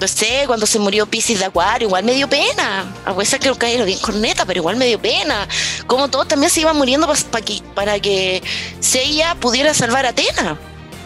no 0.00 0.06
sé, 0.06 0.44
cuando 0.46 0.64
se 0.64 0.78
murió 0.78 1.06
Pisces 1.06 1.40
de 1.40 1.46
Acuario, 1.46 1.88
igual 1.88 2.04
me 2.04 2.14
dio 2.14 2.28
pena. 2.28 2.86
A 3.04 3.16
pesar 3.16 3.40
que 3.40 3.48
lo 3.48 3.56
cayeron 3.56 3.86
bien 3.86 3.98
corneta, 3.98 4.44
pero 4.44 4.58
igual 4.58 4.76
me 4.76 4.86
dio 4.86 5.00
pena. 5.00 5.48
Como 5.86 6.08
todos 6.08 6.28
también 6.28 6.50
se 6.50 6.60
iban 6.60 6.76
muriendo 6.76 7.08
para 7.30 7.44
que, 7.44 7.62
para 7.74 7.98
que 7.98 8.42
Seiya 8.78 9.34
pudiera 9.34 9.74
salvar 9.74 10.06
a 10.06 10.10
Atena. 10.10 10.56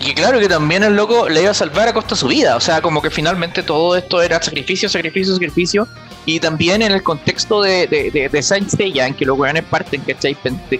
Y 0.05 0.15
claro 0.15 0.41
que 0.41 0.49
también 0.49 0.83
el 0.83 0.97
loco 0.97 1.29
le 1.29 1.43
iba 1.43 1.53
a 1.53 1.55
salvar 1.55 1.89
a 1.89 1.95
costa 1.95 2.15
de 2.15 2.21
su 2.21 2.27
vida. 2.27 2.57
O 2.57 2.61
sea, 2.61 2.83
como 2.83 3.01
que 3.01 3.09
finalmente 3.09 3.63
todo 3.63 3.97
esto 3.97 4.21
era 4.21 4.43
sacrificio, 4.43 4.89
sacrificio, 4.89 5.33
sacrificio. 5.35 5.89
Y 6.27 6.39
también 6.39 6.83
en 6.83 6.93
el 6.93 7.03
contexto 7.03 7.63
de, 7.63 7.87
de, 7.87 8.29
de, 8.31 8.43
Saint 8.43 8.69
Seiya, 8.69 9.07
en 9.07 9.15
que 9.15 9.25
los 9.25 9.39
weones 9.39 9.65
parten, 9.65 10.03
que 10.03 10.15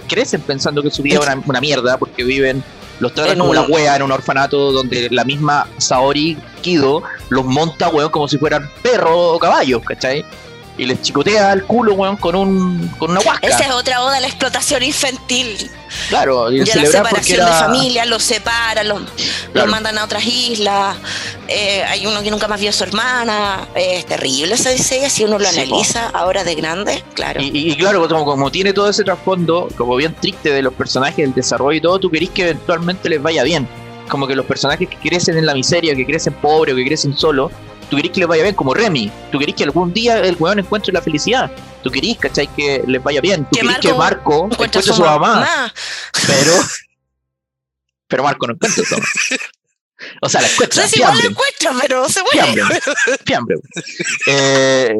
crecen 0.07 0.41
pensando 0.41 0.83
que 0.83 0.91
su 0.91 1.01
vida 1.01 1.19
es 1.19 1.45
una 1.45 1.59
mierda 1.59 1.97
porque 1.97 2.23
viven 2.23 2.63
los 3.03 3.13
tratan 3.13 3.37
como 3.37 3.53
la 3.53 3.63
wea 3.63 3.97
en 3.97 4.01
un 4.01 4.13
orfanato 4.13 4.71
donde 4.71 5.09
la 5.11 5.25
misma 5.25 5.67
Saori 5.77 6.37
Kido 6.61 7.03
los 7.27 7.43
monta, 7.43 7.89
weón, 7.89 8.09
como 8.09 8.29
si 8.29 8.37
fueran 8.37 8.69
perros 8.81 9.11
o 9.13 9.39
caballos, 9.39 9.83
¿cachai? 9.83 10.25
Y 10.75 10.85
les 10.85 11.01
chicotea 11.01 11.53
el 11.53 11.63
culo, 11.65 11.93
weón, 11.93 12.17
con, 12.17 12.35
un, 12.35 12.87
con 12.97 13.11
una 13.11 13.19
huasca. 13.19 13.47
Esa 13.47 13.65
es 13.65 13.71
otra 13.71 14.01
oda 14.01 14.17
a 14.17 14.19
la 14.19 14.27
explotación 14.27 14.81
infantil. 14.81 15.69
Claro, 16.09 16.51
y, 16.51 16.59
la 16.59 16.65
separación 16.65 17.45
de 17.45 17.51
familia, 17.51 18.05
los 18.05 18.23
separan, 18.23 18.87
los, 18.87 19.01
mandan 19.67 19.97
a 19.99 20.03
otras 20.03 20.25
islas. 20.25 20.97
Eh, 21.47 21.83
hay 21.83 22.07
uno 22.07 22.23
que 22.23 22.31
nunca 22.31 22.47
más 22.47 22.59
vio 22.59 22.71
a 22.71 22.73
su 22.73 22.83
hermana. 22.83 23.67
es 23.75 24.05
terrible 24.05 24.55
esa 24.55 24.71
diseña 24.71 25.09
si 25.09 25.23
uno 25.23 25.37
lo 25.37 25.47
analiza 25.47 26.09
ahora 26.09 26.43
de 26.43 26.55
grande, 26.55 27.03
claro. 27.13 27.39
Y, 27.41 27.75
claro, 27.77 28.07
como, 28.07 28.25
como, 28.25 28.51
tiene 28.51 28.73
todo 28.73 28.89
ese 28.89 29.03
trasfondo, 29.03 29.67
como 29.77 29.95
bien 29.95 30.15
triste 30.15 30.51
de 30.51 30.63
los 30.63 30.73
personajes, 30.73 31.19
el 31.19 31.33
desarrollo 31.35 31.77
y 31.77 31.81
todo, 31.81 31.99
tú 31.99 32.09
querís 32.09 32.31
que 32.31 32.43
eventualmente 32.43 33.09
les 33.09 33.21
vaya 33.21 33.43
bien. 33.43 33.67
Como 34.09 34.27
que 34.27 34.35
los 34.35 34.45
personajes 34.45 34.89
que 34.89 34.97
crecen 34.97 35.37
en 35.37 35.45
la 35.45 35.53
miseria, 35.53 35.95
que 35.95 36.05
crecen 36.05 36.33
pobres 36.33 36.73
o 36.73 36.77
que 36.77 36.85
crecen 36.85 37.15
solos, 37.15 37.51
tú 37.93 37.97
querés 37.97 38.11
que 38.11 38.21
les 38.21 38.27
vaya 38.27 38.41
bien, 38.41 38.55
como 38.55 38.73
Remy. 38.73 39.11
Tú 39.31 39.37
querés 39.37 39.53
que 39.53 39.63
algún 39.63 39.93
día 39.93 40.17
el 40.17 40.35
weón 40.39 40.57
encuentre 40.57 40.91
la 40.91 41.01
felicidad. 41.01 41.51
Tú 41.83 41.91
querés, 41.91 42.17
¿cachai? 42.17 42.47
Que 42.47 42.83
les 42.87 43.03
vaya 43.03 43.21
bien. 43.21 43.45
Tú 43.51 43.59
querés 43.59 43.77
que 43.77 43.93
Marco 43.93 44.47
encuentre 44.51 44.79
a 44.79 44.83
su 44.83 44.99
mamá. 44.99 45.71
Pero. 46.25 46.53
Pero 48.07 48.23
Marco 48.23 48.47
no 48.47 48.53
encuentra 48.53 48.83
su 48.83 48.95
mamá. 48.95 49.05
O 50.23 50.27
sea, 50.27 50.41
la 50.41 50.47
encuentra. 50.47 50.81
No 50.81 50.89
sé 50.89 50.95
si 50.95 50.99
la 51.01 51.11
encuentra, 51.11 51.71
pero 51.81 52.09
se 52.09 52.21
muere. 52.23 52.63
Fiambre. 53.25 53.57
Eh, 54.27 54.95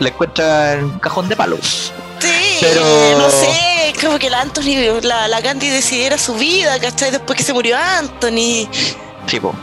la 0.00 0.08
encuentra 0.08 0.74
en 0.74 0.84
un 0.84 0.98
cajón 0.98 1.28
de 1.28 1.36
palo. 1.36 1.58
Sí, 1.62 2.58
pero... 2.60 2.82
no 3.18 3.30
sé, 3.30 3.94
como 4.00 4.18
que 4.18 4.30
la 4.30 4.40
Anthony, 4.40 5.00
la, 5.02 5.28
la 5.28 5.42
Candy 5.42 5.68
decidiera 5.68 6.18
su 6.18 6.34
vida, 6.34 6.78
¿cachai? 6.80 7.12
Después 7.12 7.36
que 7.36 7.44
se 7.44 7.52
murió 7.52 7.76
Anthony. 7.76 8.68
Sí, 9.26 9.38
po. 9.40 9.54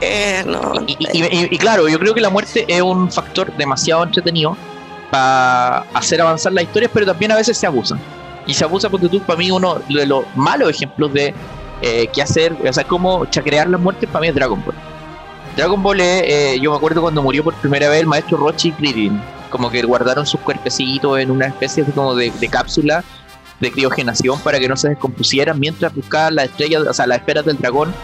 Eh, 0.00 0.44
y, 0.86 1.58
claro, 1.58 1.88
yo 1.88 1.98
creo 1.98 2.14
que 2.14 2.20
la 2.20 2.30
muerte 2.30 2.64
es 2.68 2.82
un 2.82 3.10
factor 3.10 3.54
demasiado 3.56 4.02
entretenido 4.02 4.56
para 5.10 5.78
hacer 5.94 6.20
avanzar 6.20 6.52
las 6.52 6.64
historias, 6.64 6.90
pero 6.92 7.06
también 7.06 7.32
a 7.32 7.36
veces 7.36 7.56
se 7.56 7.66
abusa. 7.66 7.96
Y 8.46 8.54
se 8.54 8.64
abusa 8.64 8.90
porque 8.90 9.08
tú, 9.08 9.20
para 9.20 9.38
mí, 9.38 9.50
uno 9.50 9.80
de 9.88 10.06
los 10.06 10.24
malos 10.34 10.70
ejemplos 10.70 11.12
de 11.12 11.34
eh, 11.82 12.08
qué 12.12 12.22
hacer, 12.22 12.56
o 12.66 12.72
sea, 12.72 12.84
cómo 12.84 13.26
chacrear 13.26 13.68
las 13.68 13.80
muertes, 13.80 14.08
para 14.08 14.20
mí 14.20 14.28
es 14.28 14.34
Dragon 14.34 14.62
Ball. 14.64 14.74
Dragon 15.56 15.82
Ball 15.82 16.00
es, 16.00 16.22
eh, 16.24 16.58
yo 16.60 16.70
me 16.70 16.76
acuerdo 16.76 17.00
cuando 17.00 17.22
murió 17.22 17.44
por 17.44 17.54
primera 17.54 17.88
vez 17.88 18.00
el 18.00 18.06
maestro 18.06 18.36
Rochi 18.38 18.72
Krillin, 18.72 19.20
como 19.50 19.70
que 19.70 19.82
guardaron 19.82 20.26
sus 20.26 20.40
cuerpecitos 20.40 21.18
en 21.18 21.30
una 21.30 21.46
especie 21.46 21.84
de, 21.84 21.92
como 21.92 22.14
de, 22.14 22.32
cápsula 22.50 23.04
de 23.60 23.70
criogenación 23.70 24.38
para 24.40 24.58
que 24.58 24.68
no 24.68 24.76
se 24.76 24.88
descompusieran 24.88 25.60
mientras 25.60 25.94
buscaban 25.94 26.34
las 26.34 26.46
estrellas, 26.46 26.82
o 26.82 26.92
sea, 26.92 27.06
las 27.06 27.18
esferas 27.18 27.44
del 27.44 27.56
dragón 27.56 27.94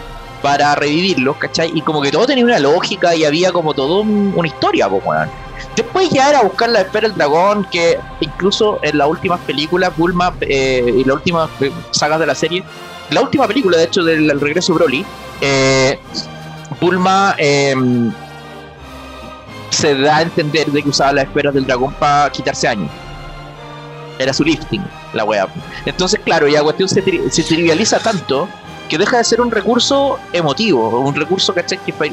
para 0.41 0.75
revivirlos, 0.75 1.37
¿cachai? 1.37 1.71
Y 1.73 1.81
como 1.81 2.01
que 2.01 2.11
todo 2.11 2.25
tenía 2.25 2.43
una 2.43 2.59
lógica 2.59 3.15
y 3.15 3.25
había 3.25 3.51
como 3.51 3.73
todo 3.73 4.01
una 4.01 4.47
historia, 4.47 4.89
pues, 4.89 5.03
Después 5.75 6.09
ya 6.09 6.29
era 6.29 6.41
buscar 6.41 6.69
la 6.69 6.81
espera 6.81 7.07
del 7.07 7.17
dragón, 7.17 7.65
que 7.71 7.97
incluso 8.19 8.79
en 8.81 8.97
las 8.97 9.07
últimas 9.07 9.39
películas, 9.41 9.95
Bulma 9.95 10.33
eh, 10.41 10.93
y 10.97 11.03
las 11.03 11.15
últimas 11.15 11.49
eh, 11.61 11.71
sagas 11.91 12.19
de 12.19 12.25
la 12.25 12.35
serie, 12.35 12.63
la 13.09 13.21
última 13.21 13.47
película, 13.47 13.77
de 13.77 13.85
hecho, 13.85 14.03
del 14.03 14.39
regreso 14.39 14.73
de 14.73 14.79
Broly, 14.79 15.05
eh, 15.39 15.99
Bulma 16.79 17.35
em, 17.37 18.11
se 19.69 19.95
da 19.95 20.17
a 20.17 20.21
entender 20.23 20.67
de 20.67 20.81
que 20.81 20.89
usaba 20.89 21.13
las 21.13 21.25
esferas 21.25 21.53
del 21.53 21.65
dragón 21.65 21.93
para 21.93 22.29
quitarse 22.31 22.67
años. 22.67 22.89
Era 24.17 24.33
su 24.33 24.43
lifting, 24.43 24.83
la 25.13 25.23
wea. 25.23 25.47
Entonces, 25.85 26.19
claro, 26.23 26.47
ya 26.47 26.61
cuestión 26.63 26.89
se, 26.89 27.01
se 27.29 27.43
trivializa 27.43 27.99
tanto 27.99 28.47
que 28.91 28.97
deja 28.97 29.19
de 29.19 29.23
ser 29.23 29.39
un 29.39 29.49
recurso 29.49 30.19
emotivo, 30.33 30.99
un 30.99 31.15
recurso 31.15 31.53
que 31.53 31.63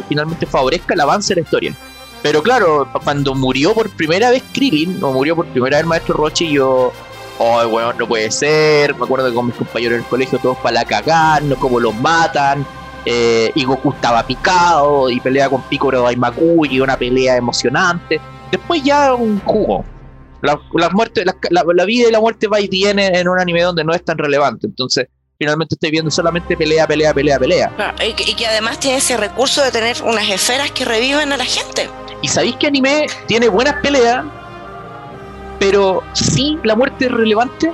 finalmente 0.09 0.47
favorezca 0.47 0.95
el 0.95 1.01
avance 1.01 1.35
de 1.35 1.41
la 1.41 1.45
historia. 1.45 1.75
Pero 2.23 2.41
claro, 2.41 2.89
cuando 3.03 3.35
murió 3.35 3.75
por 3.75 3.91
primera 3.91 4.31
vez 4.31 4.45
Krillin, 4.53 5.03
o 5.03 5.13
murió 5.13 5.35
por 5.35 5.47
primera 5.47 5.79
vez 5.79 5.83
el 5.83 5.89
maestro 5.89 6.15
Rochi, 6.15 6.53
yo, 6.53 6.93
oh, 7.41 7.69
bueno, 7.69 7.93
no 7.95 8.07
puede 8.07 8.31
ser. 8.31 8.95
Me 8.95 9.05
acuerdo 9.05 9.29
que 9.29 9.35
con 9.35 9.47
mis 9.47 9.57
compañeros 9.57 9.95
en 9.95 10.05
el 10.05 10.09
colegio 10.09 10.39
todos 10.39 10.57
para 10.59 10.75
la 10.75 10.85
cagar, 10.85 11.43
no 11.43 11.57
como 11.57 11.81
los 11.81 11.97
matan. 11.97 12.65
Eh, 13.05 13.51
y 13.57 13.65
Goku 13.65 13.91
estaba 13.91 14.25
picado 14.25 15.11
y 15.11 15.19
pelea 15.19 15.51
con 15.51 15.63
Piccolo 15.63 16.03
Daimaku 16.03 16.65
y 16.65 16.79
una 16.79 16.97
pelea 16.97 17.37
emocionante. 17.37 18.21
Después 18.53 18.85
ya 18.85 19.15
un 19.15 19.41
jugo. 19.41 19.85
La, 20.43 20.91
muerte, 20.91 21.25
la, 21.51 21.85
vida 21.85 22.09
y 22.09 22.13
la 22.13 22.21
muerte 22.21 22.47
va 22.47 22.61
y 22.61 22.69
viene 22.69 23.09
en 23.19 23.27
un 23.27 23.41
anime 23.41 23.63
donde 23.63 23.83
no 23.83 23.93
es 23.93 24.05
tan 24.05 24.17
relevante. 24.17 24.69
Entonces, 24.69 25.09
finalmente 25.39 25.77
estoy 25.77 25.91
viendo 25.93 26.11
solamente 26.11 26.57
pelea, 26.57 26.87
pelea, 26.87 27.15
pelea, 27.15 27.39
pelea. 27.39 27.95
y, 28.05 28.35
que, 28.35 28.47
además 28.47 28.81
tiene 28.81 28.99
ese 28.99 29.17
recurso 29.17 29.63
de 29.63 29.71
tener 29.71 30.03
unas 30.03 30.29
esferas 30.29 30.71
que 30.73 30.85
reviven 30.85 31.33
a 31.33 31.37
la 31.37 31.45
gente. 31.45 31.89
¿Y 32.21 32.29
sabéis 32.29 32.57
que 32.57 32.67
anime 32.67 33.07
tiene 33.27 33.49
buenas 33.49 33.77
peleas? 33.81 34.25
Pero 35.61 36.03
sí, 36.13 36.59
la 36.65 36.75
muerte 36.75 37.07
es 37.07 37.13
relevante. 37.13 37.73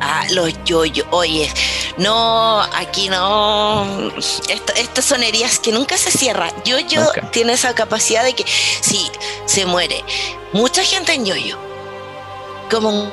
Ah, 0.00 0.24
los 0.30 0.52
yoyos. 0.64 1.06
Oye, 1.10 1.52
no, 1.98 2.60
aquí 2.60 3.08
no. 3.08 4.12
estas 4.16 5.04
sonerías 5.04 5.58
que 5.58 5.72
nunca 5.72 5.96
se 5.98 6.10
cierra. 6.12 6.52
Yoyo 6.64 7.02
tiene 7.32 7.54
esa 7.54 7.74
capacidad 7.74 8.24
de 8.24 8.34
que 8.34 8.44
si 8.46 9.10
se 9.44 9.66
muere 9.66 10.04
mucha 10.52 10.84
gente 10.84 11.12
en 11.12 11.26
yoyo, 11.26 11.58
como 12.70 12.90
un 12.90 13.10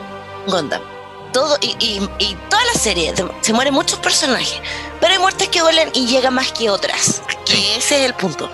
Gundam. 0.48 0.97
Todo, 1.34 1.58
y, 1.62 1.76
y, 2.20 2.36
toda 2.50 2.64
la 2.74 2.80
serie, 2.80 3.14
se 3.42 3.54
mueren 3.54 3.74
muchos 3.74 4.00
personajes, 4.00 4.60
pero 5.00 5.14
hay 5.14 5.20
muertes 5.20 5.50
que 5.50 5.60
duelen 5.60 5.90
y 5.94 6.08
llegan 6.08 6.34
más 6.34 6.52
que 6.52 6.70
otras. 6.70 7.22
Que 7.46 7.76
ese 7.78 8.00
es 8.00 8.06
el 8.06 8.14
punto. 8.14 8.50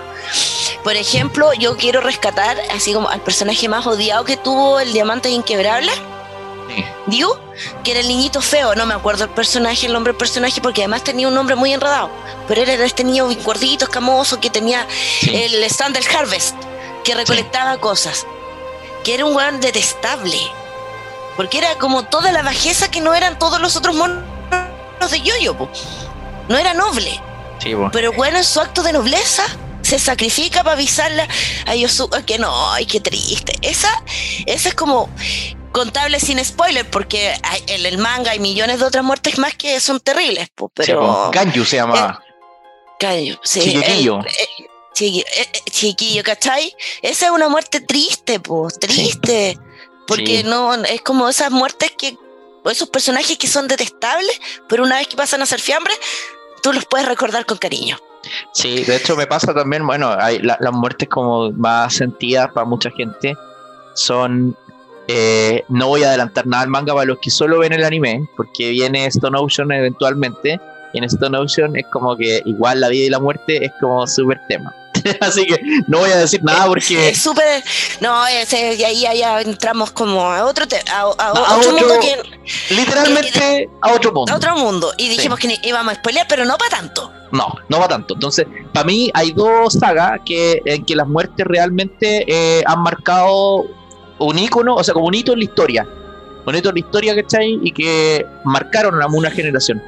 Por 0.84 0.96
ejemplo, 0.96 1.54
yo 1.54 1.78
quiero 1.78 2.02
rescatar 2.02 2.58
así 2.72 2.94
como 2.94 3.10
al 3.10 3.22
personaje 3.22 3.70
más 3.70 3.86
odiado 3.88 4.26
que 4.26 4.38
tuvo 4.38 4.80
el 4.80 4.92
Diamante 4.92 5.30
Inquebrable 5.30 5.92
Diu, 7.08 7.30
que 7.84 7.92
era 7.92 8.00
el 8.00 8.08
niñito 8.08 8.42
feo, 8.42 8.76
no 8.76 8.86
me 8.86 8.94
acuerdo 8.94 9.26
el 9.26 9.30
personaje, 9.30 9.88
el 9.88 9.94
nombre 9.94 10.14
del 10.14 10.18
personaje, 10.18 10.62
porque 10.62 10.82
además 10.82 11.04
tenía 11.04 11.28
un 11.28 11.34
nombre 11.34 11.56
muy 11.56 11.74
enredado. 11.74 12.10
Pero 12.48 12.62
era 12.62 12.86
este 12.86 13.04
niño 13.04 13.28
gordito, 13.44 13.86
escamoso, 13.86 14.40
que 14.40 14.50
tenía 14.50 14.88
el 15.22 15.64
stand 15.66 15.96
del 15.96 16.06
Harvest, 16.16 16.56
que 17.04 17.14
recolectaba 17.14 17.78
cosas. 17.78 18.26
Que 19.04 19.16
era 19.16 19.26
un 19.26 19.36
weón 19.36 19.60
detestable. 19.60 20.40
Porque 21.36 21.58
era 21.58 21.76
como 21.78 22.04
toda 22.04 22.32
la 22.32 22.44
bajeza 22.44 22.90
que 22.92 23.02
no 23.02 23.14
eran 23.14 23.40
todos 23.40 23.60
los 23.60 23.76
otros 23.76 23.96
monos 23.96 24.24
de 25.12 25.22
Yoyo, 25.22 25.56
-yo, 25.56 25.70
no 26.48 26.58
era 26.58 26.74
noble. 26.74 27.20
Pero 27.92 28.12
bueno, 28.14 28.38
en 28.38 28.44
su 28.44 28.60
acto 28.60 28.84
de 28.84 28.94
nobleza 28.94 29.44
se 29.82 30.00
sacrifica 30.00 30.64
para 30.64 30.74
avisarle 30.74 31.28
a 31.66 31.76
Yosuke 31.76 32.24
que 32.26 32.38
no, 32.38 32.72
ay, 32.72 32.86
qué 32.86 33.00
triste. 33.00 33.54
Esa, 33.62 34.04
esa 34.46 34.70
es 34.70 34.76
como 34.76 35.10
contable 35.72 36.20
sin 36.20 36.44
spoiler, 36.44 36.90
porque 36.90 37.34
en 37.68 37.86
el 37.86 37.98
manga 37.98 38.32
hay 38.32 38.40
millones 38.40 38.80
de 38.80 38.86
otras 38.86 39.04
muertes 39.04 39.38
más 39.38 39.56
que 39.56 39.80
son 39.80 40.00
terribles, 40.00 40.50
pero... 40.74 41.32
Kanju 41.32 41.66
se 41.66 41.78
llama. 41.78 42.22
Eh, 43.00 43.38
sí. 43.44 43.60
Chiquillo. 43.60 44.20
Eh, 44.22 44.46
eh, 45.02 45.26
chiquillo, 45.70 46.24
¿cachai? 46.24 46.74
Esa 47.02 47.26
es 47.26 47.32
una 47.32 47.50
muerte 47.50 47.82
triste, 47.82 48.40
pues, 48.40 48.80
triste. 48.80 49.58
Porque 50.08 50.43
no, 50.43 50.74
es 50.74 51.01
como 51.01 51.30
esas 51.30 51.51
muertes 51.51 51.91
que, 51.97 52.18
esos 52.66 52.89
personajes 52.89 53.38
que 53.38 53.47
son 53.47 53.68
detestables, 53.68 54.39
pero 54.68 54.84
una 54.84 54.97
vez 54.97 55.08
que 55.08 55.18
pasan 55.18 55.41
a 55.41 55.45
ser 55.45 55.60
fiambres, 55.60 55.97
tú 56.62 56.74
los 56.74 56.86
puedes 56.86 57.08
recordar 57.08 57.45
con 57.45 57.58
cariño. 57.58 57.97
Sí, 58.54 58.84
de 58.84 58.95
hecho 58.95 59.18
me 59.18 59.28
pasa 59.28 59.54
también, 59.54 59.86
bueno, 59.86 60.16
hay 60.18 60.39
las 60.39 60.72
muertes 60.72 61.10
como 61.10 61.51
más 61.51 61.93
sentidas 61.93 62.51
para 62.54 62.66
mucha 62.66 62.89
gente 62.91 63.36
son 63.95 64.56
eh, 65.08 65.64
no 65.68 65.88
voy 65.88 66.04
a 66.04 66.10
adelantar 66.10 66.47
nada 66.47 66.64
al 66.64 66.70
manga 66.70 66.93
para 66.93 67.06
los 67.06 67.20
que 67.20 67.30
solo 67.30 67.60
ven 67.60 67.74
el 67.74 67.84
anime, 67.84 68.28
porque 68.38 68.70
viene 68.70 69.06
Stone 69.08 69.38
Ocean 69.38 69.72
eventualmente. 69.72 70.60
Y 70.94 71.00
en 71.00 71.04
Stone 71.06 71.38
Ocean 71.38 71.76
es 71.76 71.86
como 71.88 72.16
que 72.16 72.41
igual 72.46 72.80
la 72.80 72.89
vida 72.89 73.06
y 73.06 73.10
la 73.10 73.20
muerte 73.20 73.66
es 73.66 73.72
como 73.80 74.06
súper 74.08 74.39
tema. 74.48 74.74
Así 75.22 75.46
que 75.46 75.60
no 75.88 76.00
voy 76.00 76.12
a 76.12 76.18
decir 76.18 76.44
nada 76.44 76.66
porque. 76.68 77.10
Es 77.10 77.22
súper. 77.22 77.64
No, 78.00 78.24
y 78.30 78.84
ahí 78.84 79.20
ya 79.20 79.41
entramos 79.41 79.91
como 79.91 80.22
a 80.22 80.46
otro, 80.46 80.66
a, 80.91 81.06
otro, 81.06 81.72
mundo 81.72 81.96
que. 82.00 82.74
Literalmente 82.74 83.70
a 83.82 83.94
otro 83.94 84.12
mundo. 84.14 84.32
A 84.32 84.36
otro 84.36 84.56
mundo. 84.56 84.94
Y 84.98 85.10
dijimos 85.10 85.39
que 85.39 85.60
íbamos 85.64 85.94
a 85.94 85.96
spoilear, 85.96 86.28
pero 86.28 86.46
no 86.46 86.58
para 86.58 86.78
tanto. 86.78 87.12
No, 87.32 87.48
no 87.68 87.80
va 87.80 87.88
tanto. 87.88 88.14
Entonces, 88.14 88.46
para 88.74 88.86
mí 88.86 89.10
hay 89.14 89.32
dos 89.32 89.74
sagas 89.74 90.20
que, 90.26 90.62
en 90.66 90.86
que 90.86 90.96
las 90.96 91.08
muertes 91.08 91.46
realmente 91.48 92.24
eh, 92.28 92.64
han 92.66 92.82
marcado 92.82 93.66
un 94.20 94.39
ícono, 94.39 94.76
o 94.76 94.84
sea, 94.84 94.94
como 94.94 95.08
un 95.08 95.16
hito 95.16 95.34
en 95.34 95.39
la 95.39 95.46
historia. 95.46 95.88
Un 96.46 96.56
hito 96.56 96.70
en 96.70 96.76
la 96.76 96.80
historia, 96.80 97.16
¿cachai? 97.16 97.60
Y 97.64 97.72
que 97.72 98.26
marcaron 98.44 99.02
a 99.02 99.08
una 99.08 99.32
generación. 99.32 99.82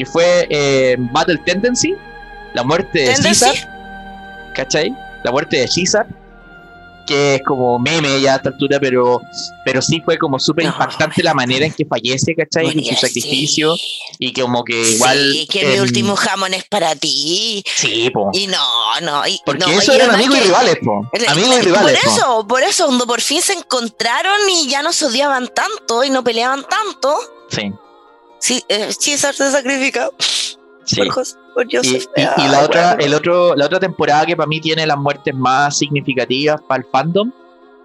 Que 0.00 0.06
fue 0.06 0.46
eh, 0.48 0.96
Battle 0.98 1.36
Tendency, 1.44 1.94
la 2.54 2.64
muerte 2.64 3.00
de 3.00 3.14
Caesar. 3.22 3.54
¿Cachai? 4.54 4.96
La 5.24 5.30
muerte 5.30 5.58
de 5.58 5.68
Caesar 5.68 6.06
que 7.10 7.34
es 7.34 7.42
como 7.42 7.76
meme 7.80 8.20
ya 8.20 8.34
a 8.34 8.36
esta 8.36 8.50
altura, 8.50 8.78
pero, 8.80 9.20
pero 9.64 9.82
sí 9.82 10.00
fue 10.04 10.16
como 10.16 10.38
súper 10.38 10.66
impactante 10.66 11.24
la 11.24 11.34
manera 11.34 11.66
en 11.66 11.72
que 11.72 11.84
fallece, 11.84 12.36
¿cachai? 12.36 12.70
y 12.78 12.88
su 12.88 12.94
sacrificio. 12.94 13.74
Y 14.20 14.32
que 14.32 14.42
como 14.42 14.62
que 14.62 14.80
igual. 14.92 15.32
Sí, 15.32 15.48
que 15.48 15.66
mi 15.66 15.80
último 15.80 16.14
jamón 16.14 16.54
es 16.54 16.62
para 16.68 16.94
ti. 16.94 17.64
Sí, 17.66 18.10
po. 18.10 18.30
Y 18.32 18.46
no, 18.46 18.64
no. 19.02 19.22
Porque 19.44 19.74
eso 19.74 19.92
eran 19.92 20.10
amigos 20.10 20.38
y 20.38 20.40
rivales, 20.40 20.76
po. 20.84 21.10
Amigos 21.28 21.58
y 21.58 21.62
rivales. 21.62 21.98
Por 21.98 22.12
eso, 22.12 22.46
por 22.46 22.62
eso, 22.62 22.86
cuando 22.86 23.06
por 23.08 23.20
fin 23.20 23.42
se 23.42 23.54
encontraron 23.54 24.38
y 24.48 24.68
ya 24.68 24.82
no 24.82 24.92
se 24.92 25.06
odiaban 25.06 25.48
tanto 25.48 26.04
y 26.04 26.10
no 26.10 26.22
peleaban 26.22 26.64
tanto. 26.64 27.18
Sí. 27.48 27.72
Sí, 28.40 28.64
eh, 28.68 28.90
César 28.98 29.34
se 29.34 29.50
sacrifica. 29.50 30.10
Sí. 30.84 31.00
Y, 32.16 32.48
la 32.48 32.60
otra, 32.64 32.92
el 32.94 33.14
otro, 33.14 33.54
la 33.54 33.66
otra 33.66 33.78
temporada 33.78 34.26
que 34.26 34.36
para 34.36 34.46
mí 34.46 34.60
tiene 34.60 34.86
las 34.86 34.98
muertes 34.98 35.34
más 35.34 35.78
significativas 35.78 36.60
para 36.66 36.82
el 36.82 36.88
fandom, 36.90 37.30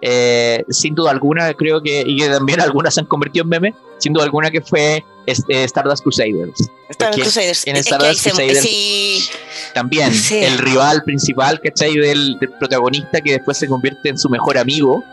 eh, 0.00 0.64
sin 0.68 0.94
duda 0.94 1.10
alguna, 1.10 1.52
creo 1.54 1.80
que, 1.80 2.02
y 2.06 2.16
que 2.16 2.28
también 2.28 2.60
algunas 2.62 2.94
se 2.94 3.00
han 3.00 3.06
convertido 3.06 3.44
en 3.44 3.48
memes, 3.50 3.74
sin 3.98 4.12
duda 4.12 4.24
alguna 4.24 4.50
que 4.50 4.60
fue 4.60 5.04
este, 5.26 5.64
Stardust 5.64 6.02
Crusaders. 6.02 6.70
Stardust 6.88 7.22
Crusaders. 7.22 7.66
En 7.66 7.76
Stardust 7.76 8.22
Crusaders 8.22 9.30
también 9.74 10.10
el 10.30 10.58
rival 10.58 11.02
principal, 11.04 11.60
¿cachai? 11.60 11.94
Del, 11.96 12.38
del 12.38 12.50
protagonista 12.58 13.20
que 13.20 13.32
después 13.32 13.58
se 13.58 13.68
convierte 13.68 14.08
en 14.08 14.18
su 14.18 14.30
mejor 14.30 14.56
amigo, 14.56 15.04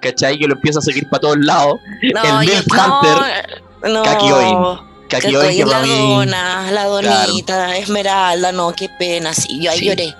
¿cachai? 0.00 0.38
Que 0.38 0.46
lo 0.46 0.54
empieza 0.54 0.80
a 0.80 0.82
seguir 0.82 1.08
para 1.08 1.20
todos 1.20 1.38
lados. 1.38 1.80
el 2.02 2.12
Milf 2.40 2.66
Hunter, 2.66 3.62
no, 3.82 4.02
Kakioin 4.02 5.68
la 5.68 5.82
dona, 5.82 6.70
la 6.70 6.84
donita, 6.84 7.76
Esmeralda, 7.76 8.52
no, 8.52 8.72
qué 8.72 8.88
pena, 8.88 9.34
sí, 9.34 9.60
yo 9.60 9.70
ahí 9.70 9.80
lloré. 9.80 10.14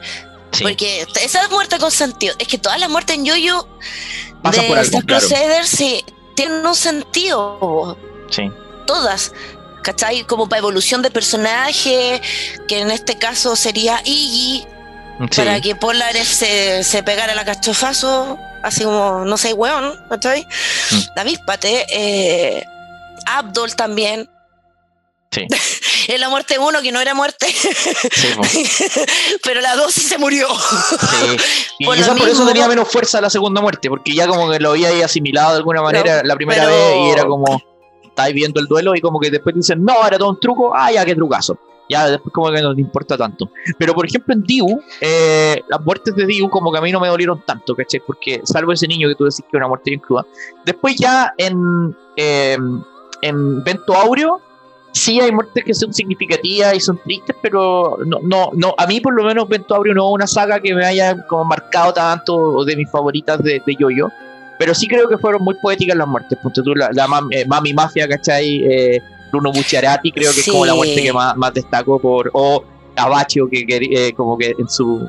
Porque 0.62 1.06
esa 1.22 1.48
muerte 1.48 1.78
con 1.78 1.90
sentido, 1.90 2.34
es 2.38 2.48
que 2.48 2.58
todas 2.58 2.80
las 2.80 2.90
muertes 2.90 3.16
en 3.16 3.24
Yoyo 3.24 3.68
de 4.42 4.62
por 4.62 4.78
algo, 4.78 5.00
sí, 5.64 6.04
tienen 6.34 6.66
un 6.66 6.74
sentido. 6.74 7.96
Sí. 8.30 8.50
Todas. 8.86 9.32
¿Cachai? 9.82 10.24
Como 10.24 10.48
para 10.48 10.58
evolución 10.58 11.02
de 11.02 11.10
personaje, 11.10 12.20
que 12.68 12.80
en 12.80 12.90
este 12.90 13.16
caso 13.16 13.56
sería 13.56 14.02
Iggy, 14.04 14.66
para 15.36 15.60
que 15.60 15.74
Polares 15.74 16.28
se, 16.28 16.84
se 16.84 17.02
pegara 17.02 17.34
la 17.34 17.44
cachofazo, 17.44 18.38
así 18.62 18.84
como, 18.84 19.24
no 19.24 19.36
sé, 19.38 19.54
weón, 19.54 19.94
¿cachai? 20.08 20.46
Mm. 20.90 21.14
David 21.16 21.38
Pate, 21.46 21.86
eh, 21.88 22.64
Abdul 23.26 23.74
también, 23.74 24.28
Sí. 25.30 25.46
en 26.08 26.20
la 26.20 26.28
muerte 26.28 26.58
uno, 26.58 26.82
que 26.82 26.90
no 26.90 27.00
era 27.00 27.14
muerte. 27.14 27.46
Pero 29.44 29.60
la 29.60 29.76
dos 29.76 29.94
sí 29.94 30.00
se 30.00 30.18
murió. 30.18 30.46
Y 31.78 31.86
por 31.86 31.96
quizás 31.96 32.18
por 32.18 32.28
eso 32.28 32.46
tenía 32.46 32.68
menos 32.68 32.88
fuerza 32.88 33.22
la 33.22 33.30
segunda 33.30 33.62
muerte, 33.62 33.88
porque 33.88 34.14
ya 34.14 34.26
como 34.26 34.50
que 34.50 34.60
lo 34.60 34.72
había 34.72 35.02
asimilado 35.02 35.52
de 35.52 35.56
alguna 35.58 35.80
manera 35.80 36.20
la 36.22 36.36
primera 36.36 36.66
vez 36.66 36.96
y 36.98 37.10
era 37.10 37.24
como, 37.24 37.62
estáis 38.04 38.34
viendo 38.34 38.60
el 38.60 38.66
duelo 38.66 38.94
y 38.94 39.00
como 39.00 39.18
que 39.18 39.30
después 39.30 39.54
dicen, 39.54 39.82
no, 39.82 40.06
era 40.06 40.18
todo 40.18 40.28
un 40.28 40.38
truco, 40.38 40.72
ah, 40.74 40.92
ya, 40.92 41.06
qué 41.06 41.14
trucazo. 41.14 41.58
Ya 41.88 42.06
después 42.10 42.34
como 42.34 42.50
que 42.52 42.60
no 42.60 42.74
te 42.74 42.82
importa 42.82 43.16
tanto. 43.16 43.50
Pero 43.78 43.94
por 43.94 44.04
ejemplo 44.04 44.34
en 44.34 44.42
Diu, 44.42 44.82
eh, 45.00 45.62
las 45.68 45.80
muertes 45.80 46.14
de 46.14 46.26
Diu 46.26 46.50
como 46.50 46.70
que 46.70 46.78
a 46.78 46.82
mí 46.82 46.92
no 46.92 47.00
me 47.00 47.08
dolieron 47.08 47.42
tanto, 47.46 47.74
¿cachai? 47.74 48.00
Porque 48.06 48.42
salvo 48.44 48.72
ese 48.72 48.86
niño 48.86 49.08
que 49.08 49.14
tú 49.14 49.24
decís 49.24 49.40
que 49.50 49.56
era 49.56 49.64
una 49.64 49.68
muerte 49.68 49.90
bien 49.90 50.00
cruda. 50.00 50.26
Después 50.66 50.96
ya 50.96 51.32
en, 51.38 51.96
eh, 52.16 52.58
en 53.22 53.62
Vento 53.64 53.94
Aureo 53.94 54.40
sí 54.92 55.20
hay 55.20 55.32
muertes 55.32 55.64
que 55.64 55.74
son 55.74 55.92
significativas 55.92 56.74
y 56.74 56.80
son 56.80 56.98
tristes, 56.98 57.36
pero 57.40 57.98
no, 58.06 58.18
no, 58.22 58.50
no, 58.54 58.74
a 58.76 58.86
mí 58.86 59.00
por 59.00 59.14
lo 59.14 59.24
menos 59.24 59.48
Vento 59.48 59.74
Abreu 59.74 59.94
no 59.94 60.08
es 60.08 60.14
una 60.14 60.26
saga 60.26 60.60
que 60.60 60.74
me 60.74 60.84
haya 60.84 61.26
como 61.26 61.44
marcado 61.44 61.92
tanto 61.92 62.64
de 62.64 62.76
mis 62.76 62.90
favoritas 62.90 63.42
de, 63.42 63.62
de 63.64 63.76
Yoyo, 63.78 64.10
pero 64.58 64.74
sí 64.74 64.86
creo 64.86 65.08
que 65.08 65.18
fueron 65.18 65.42
muy 65.42 65.54
poéticas 65.62 65.96
las 65.96 66.06
muertes. 66.06 66.38
Ponte 66.42 66.62
tú, 66.62 66.74
la, 66.74 66.90
eh, 67.30 67.44
Mami 67.46 67.72
Mafia, 67.72 68.08
¿cachai? 68.08 68.62
Eh, 68.64 69.02
Bruno 69.30 69.52
Bucciarati 69.52 70.10
creo 70.10 70.32
que 70.32 70.40
es 70.40 70.48
como 70.48 70.66
la 70.66 70.74
muerte 70.74 71.02
que 71.02 71.12
más, 71.12 71.36
más 71.36 71.54
destaco 71.54 71.98
por, 72.00 72.30
o 72.34 72.64
Abacho, 72.96 73.48
que, 73.48 73.64
eh, 73.68 74.12
como 74.14 74.36
que 74.36 74.54
en 74.58 74.68
su, 74.68 75.08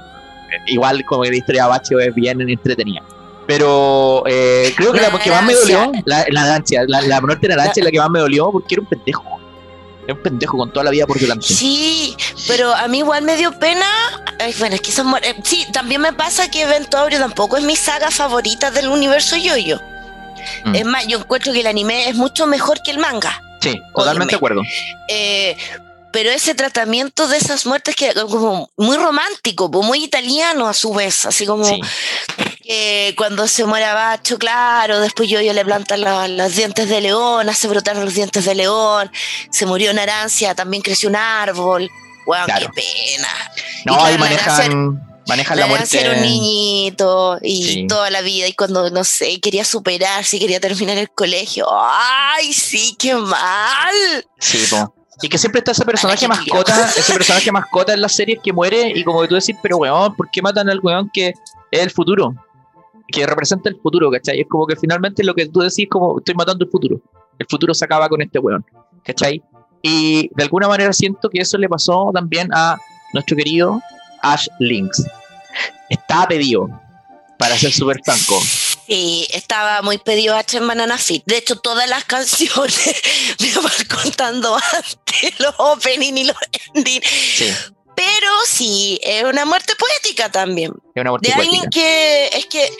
igual 0.67 1.03
como 1.05 1.23
que 1.23 1.31
la 1.31 1.37
historia 1.37 1.63
de 1.63 1.65
Abacho 1.65 1.99
es 1.99 2.13
bien 2.13 2.39
entretenida. 2.41 3.01
Pero 3.47 4.23
creo 4.25 4.93
que 4.93 5.01
la, 5.01 5.19
que 5.19 5.29
más 5.29 5.43
me 5.43 5.53
dolió, 5.53 5.91
la, 6.05 6.25
la, 6.29 6.63
la, 6.87 7.01
la 7.01 7.21
muerte 7.21 7.47
de 7.47 7.55
la 7.55 7.65
es 7.65 7.77
la 7.77 7.91
que 7.91 7.99
más 7.99 8.09
me 8.09 8.19
dolió 8.19 8.51
porque 8.51 8.75
era 8.75 8.81
un 8.81 8.87
pendejo 8.87 9.23
es 10.07 10.15
un 10.15 10.21
pendejo 10.21 10.57
con 10.57 10.71
toda 10.71 10.83
la 10.85 10.91
vida 10.91 11.05
por 11.05 11.19
delante. 11.19 11.47
Sí, 11.47 12.15
pero 12.47 12.73
a 12.73 12.87
mí 12.87 12.99
igual 12.99 13.23
me 13.23 13.37
dio 13.37 13.57
pena. 13.59 13.85
bueno, 14.59 14.75
es 14.75 14.81
que 14.81 14.91
son, 14.91 15.13
eh, 15.21 15.35
sí, 15.43 15.65
también 15.71 16.01
me 16.01 16.13
pasa 16.13 16.49
que 16.49 16.61
Evento 16.61 16.97
Aureo 16.97 17.19
tampoco 17.19 17.57
es 17.57 17.63
mi 17.63 17.75
saga 17.75 18.09
favorita 18.11 18.71
del 18.71 18.87
universo 18.87 19.35
yo-yo. 19.37 19.79
Mm. 20.65 20.75
Es 20.75 20.85
más, 20.85 21.07
yo 21.07 21.19
encuentro 21.19 21.53
que 21.53 21.59
el 21.59 21.67
anime 21.67 22.09
es 22.09 22.15
mucho 22.15 22.47
mejor 22.47 22.81
que 22.83 22.91
el 22.91 22.97
manga. 22.97 23.41
Sí, 23.61 23.79
totalmente 23.95 24.31
de 24.31 24.37
acuerdo. 24.37 24.61
Eh, 25.07 25.55
pero 26.11 26.29
ese 26.29 26.55
tratamiento 26.55 27.27
de 27.27 27.37
esas 27.37 27.65
muertes 27.65 27.95
que 27.95 28.11
como 28.13 28.69
muy 28.75 28.97
romántico, 28.97 29.69
muy 29.69 30.03
italiano 30.03 30.67
a 30.67 30.73
su 30.73 30.93
vez, 30.93 31.25
así 31.25 31.45
como 31.45 31.65
que 32.61 33.13
cuando 33.17 33.47
se 33.47 33.65
muere 33.65 33.85
Bacho, 33.93 34.37
claro, 34.37 34.99
después 34.99 35.29
yo, 35.29 35.41
yo 35.41 35.53
le 35.53 35.65
plantan 35.65 36.01
los, 36.01 36.55
dientes 36.55 36.87
de 36.89 37.01
león, 37.01 37.49
hace 37.49 37.67
brotar 37.67 37.95
los 37.97 38.13
dientes 38.13 38.45
de 38.45 38.55
león, 38.55 39.11
se 39.49 39.65
murió 39.65 39.93
Narancia, 39.93 40.55
también 40.55 40.83
creció 40.83 41.09
un 41.09 41.15
árbol. 41.15 41.89
Wow, 42.25 42.45
qué 42.45 42.69
pena. 42.69 43.27
No, 43.85 44.03
ahí 44.03 44.17
manejan, 44.17 45.01
manejan 45.27 45.59
la 45.59 45.67
muerte. 45.67 45.99
Era 45.99 46.13
un 46.15 46.21
niñito 46.21 47.39
y 47.41 47.87
toda 47.87 48.09
la 48.09 48.21
vida, 48.21 48.47
y 48.47 48.53
cuando, 48.53 48.89
no 48.89 49.03
sé, 49.03 49.39
quería 49.39 49.65
superarse, 49.65 50.39
quería 50.39 50.59
terminar 50.59 50.97
el 50.97 51.09
colegio. 51.09 51.67
¡Ay, 51.69 52.53
sí, 52.53 52.95
qué 52.97 53.15
mal! 53.15 54.25
Sí, 54.39 54.65
po. 54.69 54.93
Y 55.21 55.29
que 55.29 55.37
siempre 55.37 55.59
está 55.59 55.71
ese 55.71 55.85
personaje 55.85 56.27
mascota, 56.27 56.91
ese 56.97 57.13
personaje 57.13 57.51
mascota 57.51 57.93
en 57.93 58.01
las 58.01 58.15
series 58.15 58.39
que 58.43 58.53
muere 58.53 58.91
y 58.95 59.03
como 59.03 59.21
que 59.21 59.27
tú 59.27 59.35
decís, 59.35 59.55
pero 59.61 59.77
weón, 59.77 60.15
¿por 60.15 60.29
qué 60.31 60.41
matan 60.41 60.69
al 60.69 60.79
weón 60.79 61.09
que 61.13 61.33
es 61.71 61.79
el 61.79 61.91
futuro? 61.91 62.33
Que 63.11 63.25
representa 63.25 63.69
el 63.69 63.79
futuro, 63.81 64.09
¿cachai? 64.09 64.41
Es 64.41 64.47
como 64.47 64.65
que 64.65 64.75
finalmente 64.75 65.23
lo 65.23 65.33
que 65.33 65.47
tú 65.47 65.59
decís 65.59 65.87
como 65.89 66.19
estoy 66.19 66.35
matando 66.35 66.65
el 66.65 66.71
futuro. 66.71 67.01
El 67.37 67.47
futuro 67.49 67.73
se 67.73 67.85
acaba 67.85 68.07
con 68.07 68.21
este 68.21 68.39
weón, 68.39 68.65
¿cachai? 69.03 69.41
Y 69.81 70.29
de 70.35 70.43
alguna 70.43 70.67
manera 70.67 70.93
siento 70.93 71.29
que 71.29 71.41
eso 71.41 71.57
le 71.57 71.67
pasó 71.67 72.11
también 72.13 72.49
a 72.53 72.77
nuestro 73.13 73.35
querido 73.35 73.81
Ash 74.21 74.47
Lynx. 74.59 75.03
Está 75.89 76.27
pedido, 76.27 76.69
para 77.41 77.57
ser 77.57 77.73
súper 77.73 77.99
franco. 78.05 78.39
Sí, 78.87 79.27
estaba 79.33 79.81
muy 79.81 79.97
pedido 79.97 80.35
H 80.35 80.57
en 80.57 80.67
Banana 80.67 80.99
Fit. 80.99 81.23
De 81.25 81.37
hecho, 81.37 81.55
todas 81.55 81.89
las 81.89 82.05
canciones 82.05 83.01
me 83.39 83.53
van 83.55 84.01
contando 84.03 84.55
antes 84.55 85.39
los 85.39 85.55
opening 85.57 86.13
y 86.17 86.23
los 86.25 86.37
ending. 86.75 87.01
Sí. 87.03 87.51
Pero 88.03 88.31
sí, 88.47 88.99
es 89.03 89.23
una 89.23 89.45
muerte 89.45 89.75
poética 89.75 90.31
también. 90.31 90.71
Es 90.95 91.01
una 91.01 91.11
muerte 91.11 91.27
de 91.29 91.33
alguien 91.35 91.69
que 91.69 92.27
es 92.33 92.45
que 92.47 92.71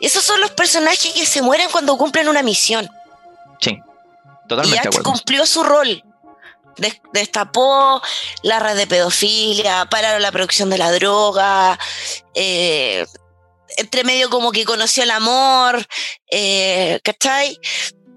esos 0.00 0.22
son 0.22 0.40
los 0.42 0.50
personajes 0.50 1.12
que 1.14 1.24
se 1.24 1.40
mueren 1.40 1.70
cuando 1.70 1.96
cumplen 1.96 2.28
una 2.28 2.42
misión. 2.42 2.86
Sí, 3.60 3.80
totalmente. 4.46 4.90
Y 4.92 5.02
cumplió 5.02 5.46
su 5.46 5.62
rol. 5.62 6.04
Destapó 7.12 8.02
la 8.42 8.58
red 8.58 8.76
de 8.76 8.86
pedofilia, 8.86 9.86
pararon 9.90 10.20
la 10.20 10.32
producción 10.32 10.68
de 10.68 10.76
la 10.76 10.92
droga, 10.92 11.78
eh, 12.34 13.06
entre 13.76 14.04
medio 14.04 14.28
como 14.28 14.52
que 14.52 14.64
conoció 14.64 15.04
el 15.04 15.12
amor, 15.12 15.86
eh, 16.30 17.00
¿cachai? 17.04 17.58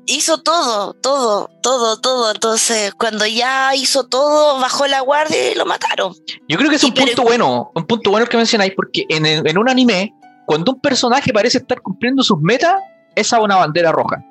Hizo 0.07 0.37
todo, 0.39 0.93
todo, 0.93 1.49
todo, 1.61 1.99
todo. 1.99 2.31
Entonces, 2.31 2.93
cuando 2.93 3.25
ya 3.25 3.75
hizo 3.75 4.07
todo, 4.07 4.59
bajó 4.59 4.87
la 4.87 5.01
guardia 5.01 5.51
y 5.51 5.55
lo 5.55 5.65
mataron. 5.65 6.13
Yo 6.47 6.57
creo 6.57 6.69
que 6.69 6.77
es 6.77 6.83
un 6.83 6.93
punto 6.93 7.23
bueno, 7.23 7.71
un 7.75 7.85
punto 7.85 8.09
bueno 8.09 8.25
que 8.25 8.37
mencionáis, 8.37 8.73
porque 8.75 9.05
en, 9.09 9.25
en 9.25 9.57
un 9.57 9.69
anime, 9.69 10.13
cuando 10.45 10.71
un 10.71 10.79
personaje 10.79 11.33
parece 11.33 11.57
estar 11.57 11.81
cumpliendo 11.81 12.23
sus 12.23 12.39
metas, 12.39 12.75
esa 13.15 13.37
es 13.37 13.43
una 13.43 13.57
bandera 13.57 13.91
roja. 13.91 14.23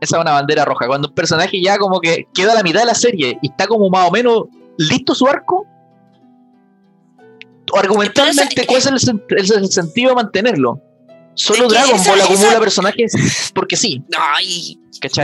Esa 0.00 0.16
es 0.16 0.22
una 0.22 0.32
bandera 0.32 0.64
roja. 0.64 0.86
Cuando 0.86 1.08
un 1.08 1.14
personaje 1.14 1.62
ya 1.62 1.78
como 1.78 2.00
que 2.00 2.26
queda 2.34 2.52
a 2.52 2.54
la 2.56 2.62
mitad 2.62 2.80
de 2.80 2.86
la 2.86 2.94
serie 2.94 3.38
y 3.40 3.50
está 3.50 3.66
como 3.66 3.88
más 3.88 4.08
o 4.08 4.10
menos 4.10 4.44
listo 4.78 5.14
su 5.14 5.26
arco, 5.26 5.66
argumentalmente, 7.74 8.66
¿cuál 8.66 8.78
es 8.78 8.86
el, 9.50 9.68
sentido 9.70 10.10
de 10.10 10.14
mantenerlo? 10.14 10.80
Solo 11.36 11.68
Dragon 11.68 12.02
Ball 12.02 12.20
acumula 12.20 12.58
personajes 12.58 13.12
porque 13.54 13.76
sí. 13.76 14.02
Ay, 14.18 14.78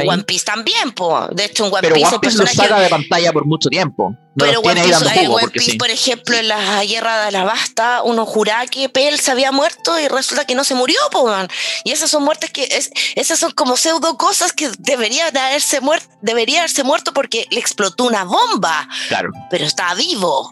One 0.06 0.24
Piece 0.24 0.44
también, 0.44 0.92
po. 0.92 1.28
De 1.32 1.46
hecho, 1.46 1.64
un 1.64 1.72
One 1.72 1.82
Pero 1.82 1.94
Piece, 1.94 2.08
One 2.08 2.18
Piece 2.20 2.38
lo 2.38 2.46
saca 2.46 2.80
de 2.80 2.88
pantalla 2.88 3.32
por 3.32 3.46
mucho 3.46 3.68
tiempo. 3.68 4.14
No 4.34 4.46
pero 4.46 4.60
One 4.60 5.50
Piece, 5.52 5.76
por 5.76 5.90
ejemplo, 5.90 6.36
en 6.36 6.48
la 6.48 6.82
guerra 6.84 7.26
de 7.26 7.32
la 7.32 7.44
basta, 7.44 8.02
uno 8.02 8.24
juraba 8.24 8.66
que 8.66 8.88
Pel 8.88 9.20
se 9.20 9.30
había 9.30 9.52
muerto 9.52 9.98
y 10.00 10.08
resulta 10.08 10.46
que 10.46 10.54
no 10.54 10.64
se 10.64 10.74
murió, 10.74 10.96
po, 11.10 11.26
man. 11.26 11.48
Y 11.84 11.90
esas 11.90 12.10
son 12.10 12.24
muertes 12.24 12.50
que, 12.50 12.64
es, 12.64 12.90
esas 13.14 13.38
son 13.38 13.52
como 13.52 13.76
pseudo 13.76 14.16
cosas 14.16 14.54
que 14.54 14.70
debería 14.78 15.26
haberse 15.26 15.82
muerto, 15.82 16.08
debería 16.22 16.60
haberse 16.60 16.82
muerto 16.82 17.12
porque 17.12 17.46
le 17.50 17.60
explotó 17.60 18.04
una 18.04 18.24
bomba. 18.24 18.88
Claro. 19.08 19.30
Pero 19.50 19.66
está 19.66 19.92
vivo. 19.94 20.50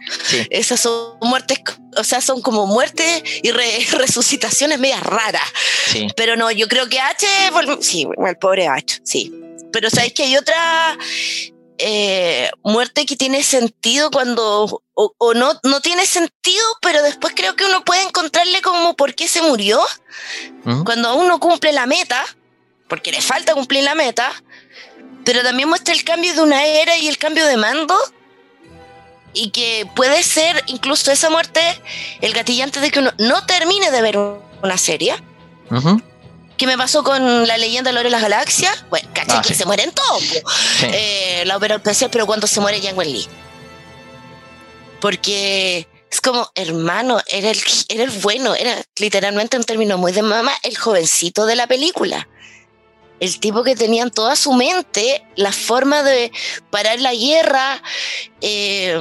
Esas 0.51 0.81
son 0.81 1.17
muertes, 1.23 1.61
o 1.97 2.05
sea, 2.05 2.21
son 2.21 2.43
como 2.43 2.67
muertes 2.67 3.23
y 3.43 3.51
resucitaciones 3.93 4.79
medias 4.79 5.03
raras. 5.03 5.43
Sí. 5.87 6.09
Pero 6.17 6.37
no, 6.37 6.51
yo 6.51 6.69
creo 6.69 6.87
que 6.91 7.01
H, 7.01 7.27
sí, 7.81 8.07
el 8.27 8.37
pobre 8.37 8.69
H, 8.69 9.01
sí. 9.11 9.33
Pero 9.73 9.91
sabéis 9.91 10.15
que 10.15 10.25
hay 10.25 10.37
otra 10.37 10.97
eh, 11.79 12.51
muerte 12.63 13.07
que 13.07 13.17
tiene 13.17 13.43
sentido 13.43 14.11
cuando, 14.11 14.83
o, 14.95 15.35
no, 15.35 15.53
no 15.65 15.81
tiene 15.81 16.07
sentido, 16.07 16.65
pero 16.83 17.03
después 17.03 17.33
creo 17.35 17.57
que 17.57 17.65
uno 17.65 17.85
puede 17.85 18.03
encontrarle 18.03 18.61
como 18.63 18.95
por 18.95 19.15
qué 19.15 19.29
se 19.29 19.43
murió. 19.43 19.81
Cuando 20.85 21.15
uno 21.17 21.41
cumple 21.41 21.73
la 21.73 21.87
meta, 21.87 22.25
porque 22.89 23.13
le 23.13 23.21
falta 23.21 23.55
cumplir 23.55 23.85
la 23.85 23.95
meta, 23.95 24.31
pero 25.25 25.43
también 25.43 25.69
muestra 25.69 25.95
el 25.95 26.05
cambio 26.05 26.35
de 26.35 26.43
una 26.43 26.65
era 26.67 26.97
y 26.97 27.09
el 27.09 27.19
cambio 27.19 27.47
de 27.47 27.57
mando. 27.57 27.97
Y 29.33 29.51
que 29.51 29.89
puede 29.95 30.25
ser 30.25 30.63
incluso 30.67 31.13
esa 31.13 31.31
muerte 31.31 31.61
el 32.21 32.33
gatillante 32.33 32.81
de 32.81 32.91
que 32.91 32.99
uno 32.99 33.13
no 33.19 33.47
termine 33.47 33.91
de 33.93 34.03
ver 34.03 34.19
una 34.19 34.77
serie. 34.77 35.15
¿Qué 36.61 36.67
me 36.67 36.77
pasó 36.77 37.03
con 37.03 37.49
la 37.49 37.57
leyenda 37.57 37.91
de 37.91 38.03
de 38.03 38.11
las 38.11 38.21
Galaxias? 38.21 38.85
Bueno, 38.91 39.09
caché 39.15 39.33
ah, 39.33 39.41
que 39.41 39.55
se 39.55 39.65
mueren 39.65 39.93
todos. 39.93 40.23
Eh, 40.83 41.43
la 41.47 41.57
ópera 41.57 41.77
especial, 41.77 42.11
pero 42.11 42.27
cuando 42.27 42.47
se 42.47 42.61
muere 42.61 42.83
Yang 42.83 42.99
Wen 42.99 43.17
Porque 45.01 45.89
es 46.11 46.21
como, 46.21 46.51
hermano, 46.55 47.19
era 47.29 47.51
el, 47.51 47.59
era 47.89 48.05
el 48.05 48.11
bueno, 48.11 48.55
era 48.55 48.77
literalmente 48.99 49.57
un 49.57 49.65
término 49.65 49.97
muy 49.97 50.13
de 50.13 50.21
mamá, 50.21 50.53
el 50.63 50.77
jovencito 50.77 51.47
de 51.47 51.57
la 51.57 51.67
película. 51.67 52.29
El 53.21 53.41
tipo 53.41 53.65
que 53.65 53.75
tenía 53.75 54.03
en 54.03 54.11
toda 54.11 54.37
su 54.37 54.53
mente 54.53 55.25
la 55.37 55.53
forma 55.53 56.03
de 56.03 56.31
parar 56.69 57.01
la 57.01 57.15
guerra 57.15 57.83
eh, 58.43 59.01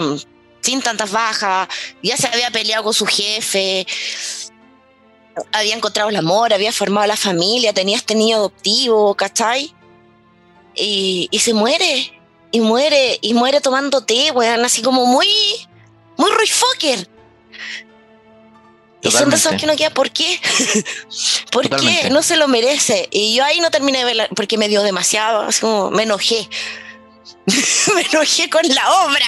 sin 0.62 0.82
tantas 0.82 1.12
bajas, 1.12 1.68
ya 2.04 2.16
se 2.16 2.28
había 2.28 2.52
peleado 2.52 2.86
con 2.86 2.94
su 2.94 3.06
jefe, 3.06 3.86
había 5.52 5.76
encontrado 5.76 6.10
el 6.10 6.16
amor, 6.16 6.54
había 6.54 6.72
formado 6.72 7.08
la 7.08 7.18
familia, 7.18 7.74
tenía 7.74 7.98
este 7.98 8.16
niño 8.16 8.38
adoptivo, 8.38 9.16
¿cachai? 9.16 9.74
Y, 10.76 11.28
y 11.32 11.40
se 11.40 11.54
muere, 11.54 12.20
y 12.52 12.62
muere, 12.62 13.20
y 13.22 13.34
muere 13.34 13.62
tomando 13.62 14.02
té, 14.02 14.32
weón, 14.32 14.64
así 14.64 14.82
como 14.82 15.06
muy, 15.06 15.28
muy 16.18 16.32
Roy 16.32 16.48
Fokker. 16.48 17.10
Y 19.02 19.12
son 19.12 19.30
de 19.30 19.38
esos 19.38 19.54
que 19.54 19.66
no 19.66 19.76
queda, 19.76 19.92
¿por 19.92 20.12
qué? 20.12 20.40
¿Por 21.52 21.70
qué? 21.70 22.10
No 22.12 22.22
se 22.22 22.36
lo 22.36 22.48
merece. 22.48 23.08
Y 23.12 23.34
yo 23.34 23.46
ahí 23.46 23.62
no 23.62 23.72
terminé 23.72 24.00
de 24.00 24.06
verla 24.06 24.28
porque 24.36 24.58
me 24.58 24.68
dio 24.68 24.84
demasiado, 24.84 25.42
así 25.42 25.62
como 25.62 25.90
me 25.90 26.04
enojé. 26.04 26.50
me 27.96 28.02
enojé 28.02 28.50
con 28.50 28.68
la 28.68 29.06
obra. 29.06 29.26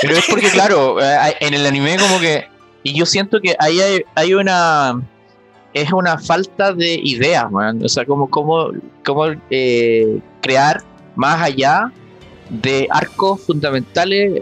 Pero 0.00 0.16
es 0.16 0.24
porque, 0.24 0.50
claro, 0.50 1.00
eh, 1.02 1.36
en 1.40 1.54
el 1.54 1.66
anime 1.66 1.98
como 1.98 2.18
que 2.18 2.48
y 2.86 2.94
yo 2.94 3.04
siento 3.04 3.40
que 3.40 3.56
ahí 3.58 3.80
hay, 4.14 4.34
una. 4.34 5.02
Es 5.72 5.92
una 5.92 6.18
falta 6.18 6.72
de 6.72 6.94
ideas, 6.94 7.50
man. 7.50 7.84
O 7.84 7.88
sea, 7.88 8.04
como, 8.04 8.30
como, 8.30 8.70
como 9.04 9.24
eh, 9.50 10.20
crear 10.40 10.84
más 11.16 11.42
allá 11.42 11.90
de 12.48 12.86
arcos 12.88 13.40
fundamentales 13.40 14.40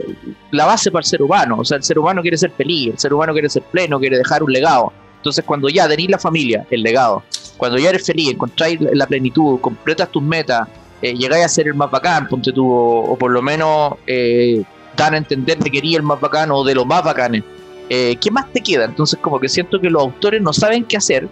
la 0.51 0.67
base 0.67 0.91
para 0.91 1.01
el 1.01 1.07
ser 1.07 1.23
humano. 1.23 1.57
O 1.59 1.65
sea, 1.65 1.79
el 1.79 1.85
ser 1.85 1.99
humano 1.99 2.21
quiere 2.21 2.37
ser 2.37 2.51
feliz, 2.51 2.93
el 2.93 2.99
ser 2.99 3.15
humano 3.15 3.33
quiere 3.33 3.49
ser 3.49 3.63
pleno, 3.63 3.99
quiere 3.99 4.19
dejar 4.19 4.43
un 4.43 4.53
legado. 4.53 4.93
Entonces, 5.17 5.43
cuando 5.43 5.71
ya 5.71 5.89
tenéis 5.89 6.11
la 6.11 6.19
familia, 6.19 6.67
el 6.71 6.83
legado, 6.83 7.23
cuando 7.57 7.79
ya 7.79 7.89
eres 7.89 8.05
feliz, 8.05 8.33
encontráis 8.33 8.79
la 8.79 9.07
plenitud, 9.07 9.59
completas 9.59 10.11
tus 10.11 10.23
metas, 10.23 10.69
eh, 11.01 11.15
llegáis 11.15 11.47
a 11.47 11.49
ser 11.49 11.69
el 11.69 11.75
más 11.75 11.91
bacán, 11.91 12.29
ponte 12.29 12.53
tú, 12.53 12.71
o, 12.71 13.17
por 13.17 13.31
lo 13.31 13.41
menos 13.41 13.95
eh, 14.07 14.63
dan 14.99 15.15
a 15.15 15.17
entender 15.17 15.57
que 15.57 15.71
quería 15.71 15.97
el 15.97 16.03
más 16.03 16.21
bacán 16.21 16.51
o 16.51 16.63
de 16.63 16.75
los 16.75 16.85
más 16.85 17.03
bacanes 17.03 17.43
eh, 17.91 18.17
¿qué 18.21 18.31
más 18.31 18.53
te 18.53 18.61
queda? 18.61 18.85
Entonces 18.85 19.19
como 19.21 19.39
que 19.39 19.49
siento 19.49 19.81
que 19.81 19.91
los 19.91 20.03
autores 20.03 20.41
no 20.41 20.53
saben 20.53 20.85
qué 20.85 20.97
hacer 20.97 21.29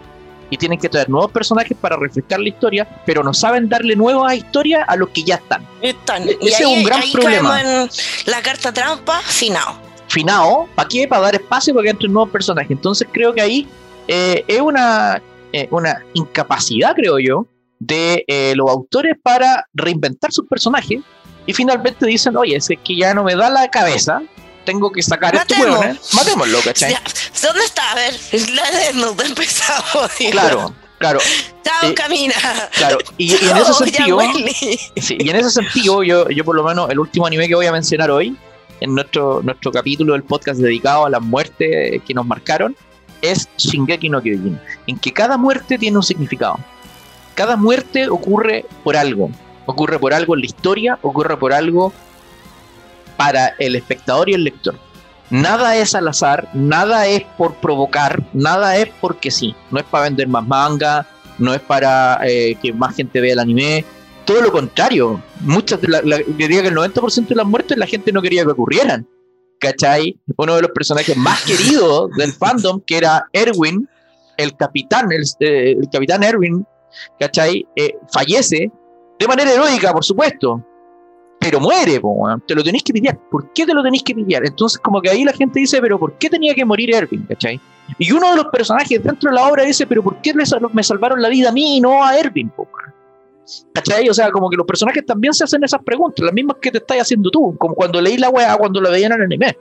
y 0.51 0.59
tienen 0.59 0.79
que 0.79 0.89
traer 0.89 1.09
nuevos 1.09 1.31
personajes 1.31 1.77
para 1.81 1.97
refrescar 1.97 2.39
la 2.39 2.49
historia, 2.49 2.87
pero 3.07 3.23
no 3.23 3.33
saben 3.33 3.71
darle 3.71 3.97
nuevas 3.97 4.35
historias 4.35 4.85
a 4.87 4.97
los 4.97 5.09
que 5.09 5.23
ya 5.23 5.37
están. 5.37 5.67
están. 5.81 6.29
E-, 6.29 6.37
ese 6.43 6.63
es 6.63 6.69
un 6.69 6.85
gran 6.85 7.01
problema. 7.11 7.61
En 7.61 7.89
la 8.27 8.43
carta 8.43 8.73
trampa, 8.73 9.21
finao. 9.21 9.79
Finao, 10.09 10.69
¿para 10.75 10.89
qué? 10.89 11.09
Para 11.09 11.23
dar 11.23 11.35
espacio 11.37 11.73
para 11.73 11.85
que 11.85 11.91
entren 11.91 12.13
nuevos 12.13 12.31
personajes. 12.31 12.71
Entonces 12.71 13.09
creo 13.11 13.33
que 13.33 13.41
ahí 13.41 13.67
eh, 14.09 14.45
es 14.47 14.61
una, 14.61 15.23
eh, 15.55 15.69
una 15.71 16.05
incapacidad, 16.13 16.95
creo 16.95 17.19
yo, 17.19 17.47
de 17.79 18.25
los 18.55 18.71
autores 18.71 19.17
para 19.23 19.67
reinventar 19.73 20.33
sus 20.33 20.47
personajes 20.47 21.01
y 21.47 21.53
finalmente 21.53 22.07
dicen, 22.07 22.37
oye, 22.37 22.57
es 22.57 22.69
que 22.85 22.97
ya 22.97 23.15
no 23.15 23.25
me 23.25 23.35
da 23.35 23.51
la 23.51 23.69
cabeza 23.69 24.23
tengo 24.65 24.91
que 24.91 25.03
sacar 25.03 25.35
este 25.35 25.61
hueón, 25.61 25.85
¿eh? 25.85 25.99
Matémoslo, 26.15 26.61
¿cachai? 26.65 26.97
¿Dónde 27.43 27.65
está? 27.65 27.93
A 27.93 27.95
ver, 27.95 28.15
la 28.55 28.71
desnuda 28.71 29.25
empezamos. 29.25 30.11
Claro, 30.31 30.75
claro. 30.99 31.21
Chao, 31.65 31.91
eh, 31.91 31.95
camina. 31.95 32.35
Claro, 32.73 32.99
y, 33.19 33.33
en 33.33 33.57
ese 33.57 33.75
sentido, 33.75 34.19
sí, 34.97 35.19
y 35.19 35.31
en 35.31 35.37
ese 35.37 35.51
sentido, 35.51 36.03
yo, 36.03 36.29
yo 36.29 36.45
por 36.45 36.57
lo 36.57 36.65
menos 36.65 36.91
el 36.91 36.99
último 36.99 37.27
anime 37.27 37.49
que 37.49 37.55
voy 37.55 37.67
a 37.67 37.73
mencionar 37.73 38.11
hoy 38.11 38.37
en 38.81 38.95
nuestro, 38.95 39.41
nuestro 39.43 39.71
capítulo 39.71 40.15
del 40.15 40.25
podcast 40.25 40.61
dedicado 40.61 41.07
a 41.07 41.11
las 41.11 41.23
muertes 41.23 42.03
que 42.07 42.15
nos 42.15 42.27
marcaron, 42.27 42.77
es 43.21 43.49
Shingeki 43.57 44.09
no 44.09 44.21
Kyojin, 44.21 44.61
en 44.87 44.99
que 44.99 45.13
cada 45.13 45.37
muerte 45.37 45.79
tiene 45.79 45.97
un 45.97 46.03
significado. 46.03 46.59
Cada 47.35 47.57
muerte 47.57 48.09
ocurre 48.09 48.67
por 48.85 48.97
algo. 48.97 49.31
Ocurre 49.67 49.99
por 49.99 50.13
algo 50.13 50.35
en 50.35 50.41
la 50.41 50.47
historia, 50.47 50.99
ocurre 51.03 51.37
por 51.37 51.53
algo 51.53 51.93
para 53.17 53.55
el 53.59 53.77
espectador 53.77 54.29
y 54.29 54.35
el 54.35 54.45
lector. 54.45 54.75
Nada 55.31 55.77
es 55.77 55.95
al 55.95 56.09
azar, 56.09 56.49
nada 56.53 57.07
es 57.07 57.23
por 57.39 57.55
provocar, 57.55 58.23
nada 58.35 58.77
es 58.77 58.91
porque 59.01 59.31
sí. 59.31 59.55
No 59.71 59.79
es 59.79 59.87
para 59.87 60.05
vender 60.05 60.29
más 60.29 60.47
manga, 60.47 61.07
no 61.39 61.55
es 61.55 61.61
para 61.61 62.21
eh, 62.25 62.57
que 62.63 62.73
más 62.73 62.95
gente 62.95 63.21
vea 63.21 63.33
el 63.33 63.39
anime. 63.39 63.85
Todo 64.27 64.43
lo 64.43 64.53
contrario. 64.53 65.23
Muchas 65.41 65.81
de 65.81 65.89
la, 65.89 66.01
diría 66.27 66.63
que 66.63 66.69
el 66.69 66.77
90% 66.77 67.29
de 67.29 67.35
las 67.35 67.47
muertes 67.47 67.79
la 67.79 67.87
gente 67.87 68.13
no 68.13 68.21
quería 68.21 68.45
que 68.45 68.51
ocurrieran. 68.51 69.09
¿Cachai? 69.59 70.21
Uno 70.37 70.57
de 70.57 70.63
los 70.63 70.71
personajes 70.73 71.17
más 71.17 71.43
queridos 71.47 72.11
del 72.17 72.33
fandom, 72.33 72.83
que 72.87 72.99
era 72.99 73.27
Erwin, 73.33 73.89
el 74.37 74.57
capitán, 74.57 75.11
el, 75.13 75.25
eh, 75.41 75.77
capitán 75.91 76.23
Erwin, 76.23 76.67
¿cachai? 77.19 77.67
Eh, 77.77 77.95
fallece 78.13 78.71
de 79.19 79.29
manera 79.29 79.53
heroica, 79.53 79.93
por 79.93 80.05
supuesto, 80.05 80.65
pero 81.43 81.59
muere, 81.59 82.01
te 82.47 82.55
lo 82.55 82.63
tenéis 82.63 82.85
que 82.85 82.93
pillar. 82.93 83.19
¿Por 83.31 83.53
qué 83.53 83.67
te 83.67 83.75
lo 83.75 83.83
tenéis 83.83 84.05
que 84.05 84.15
pillar? 84.15 84.47
Entonces, 84.47 84.79
como 84.79 85.03
que 85.03 85.11
ahí 85.11 85.25
la 85.25 85.33
gente 85.33 85.59
dice, 85.59 85.81
pero 85.81 85.99
¿por 85.99 86.13
qué 86.15 86.31
tenía 86.31 86.55
que 86.55 86.65
morir 86.65 86.95
Erwin? 86.95 87.27
¿Cachai? 87.29 87.61
Y 87.99 88.13
uno 88.13 88.31
de 88.31 88.37
los 88.37 88.47
personajes 88.47 89.03
dentro 89.03 89.29
de 89.29 89.37
la 89.37 89.49
obra 89.49 89.65
dice, 89.65 89.87
pero 89.87 90.03
¿por 90.03 90.21
qué 90.23 90.33
me 90.35 90.83
salvaron 90.85 91.21
la 91.21 91.29
vida 91.29 91.49
a 91.49 91.53
mí 91.53 91.79
y 91.79 91.81
no 91.81 92.05
a 92.05 92.17
Erwin? 92.17 92.51
¿Cachai? 93.73 94.09
O 94.09 94.15
sea, 94.15 94.31
como 94.31 94.49
que 94.49 94.57
los 94.57 94.67
personajes 94.67 95.05
también 95.05 95.35
se 95.35 95.43
hacen 95.43 95.65
esas 95.65 95.83
preguntas, 95.83 96.25
las 96.25 96.33
mismas 96.33 96.59
que 96.61 96.71
te 96.71 96.79
estás 96.79 96.99
haciendo 96.99 97.29
tú, 97.31 97.57
como 97.59 97.75
cuando 97.75 98.01
leí 98.01 98.19
la 98.19 98.31
weá, 98.31 98.57
cuando 98.57 98.81
la 98.81 98.91
veían 98.91 99.13
en 99.13 99.19
el 99.19 99.25
anime. 99.25 99.57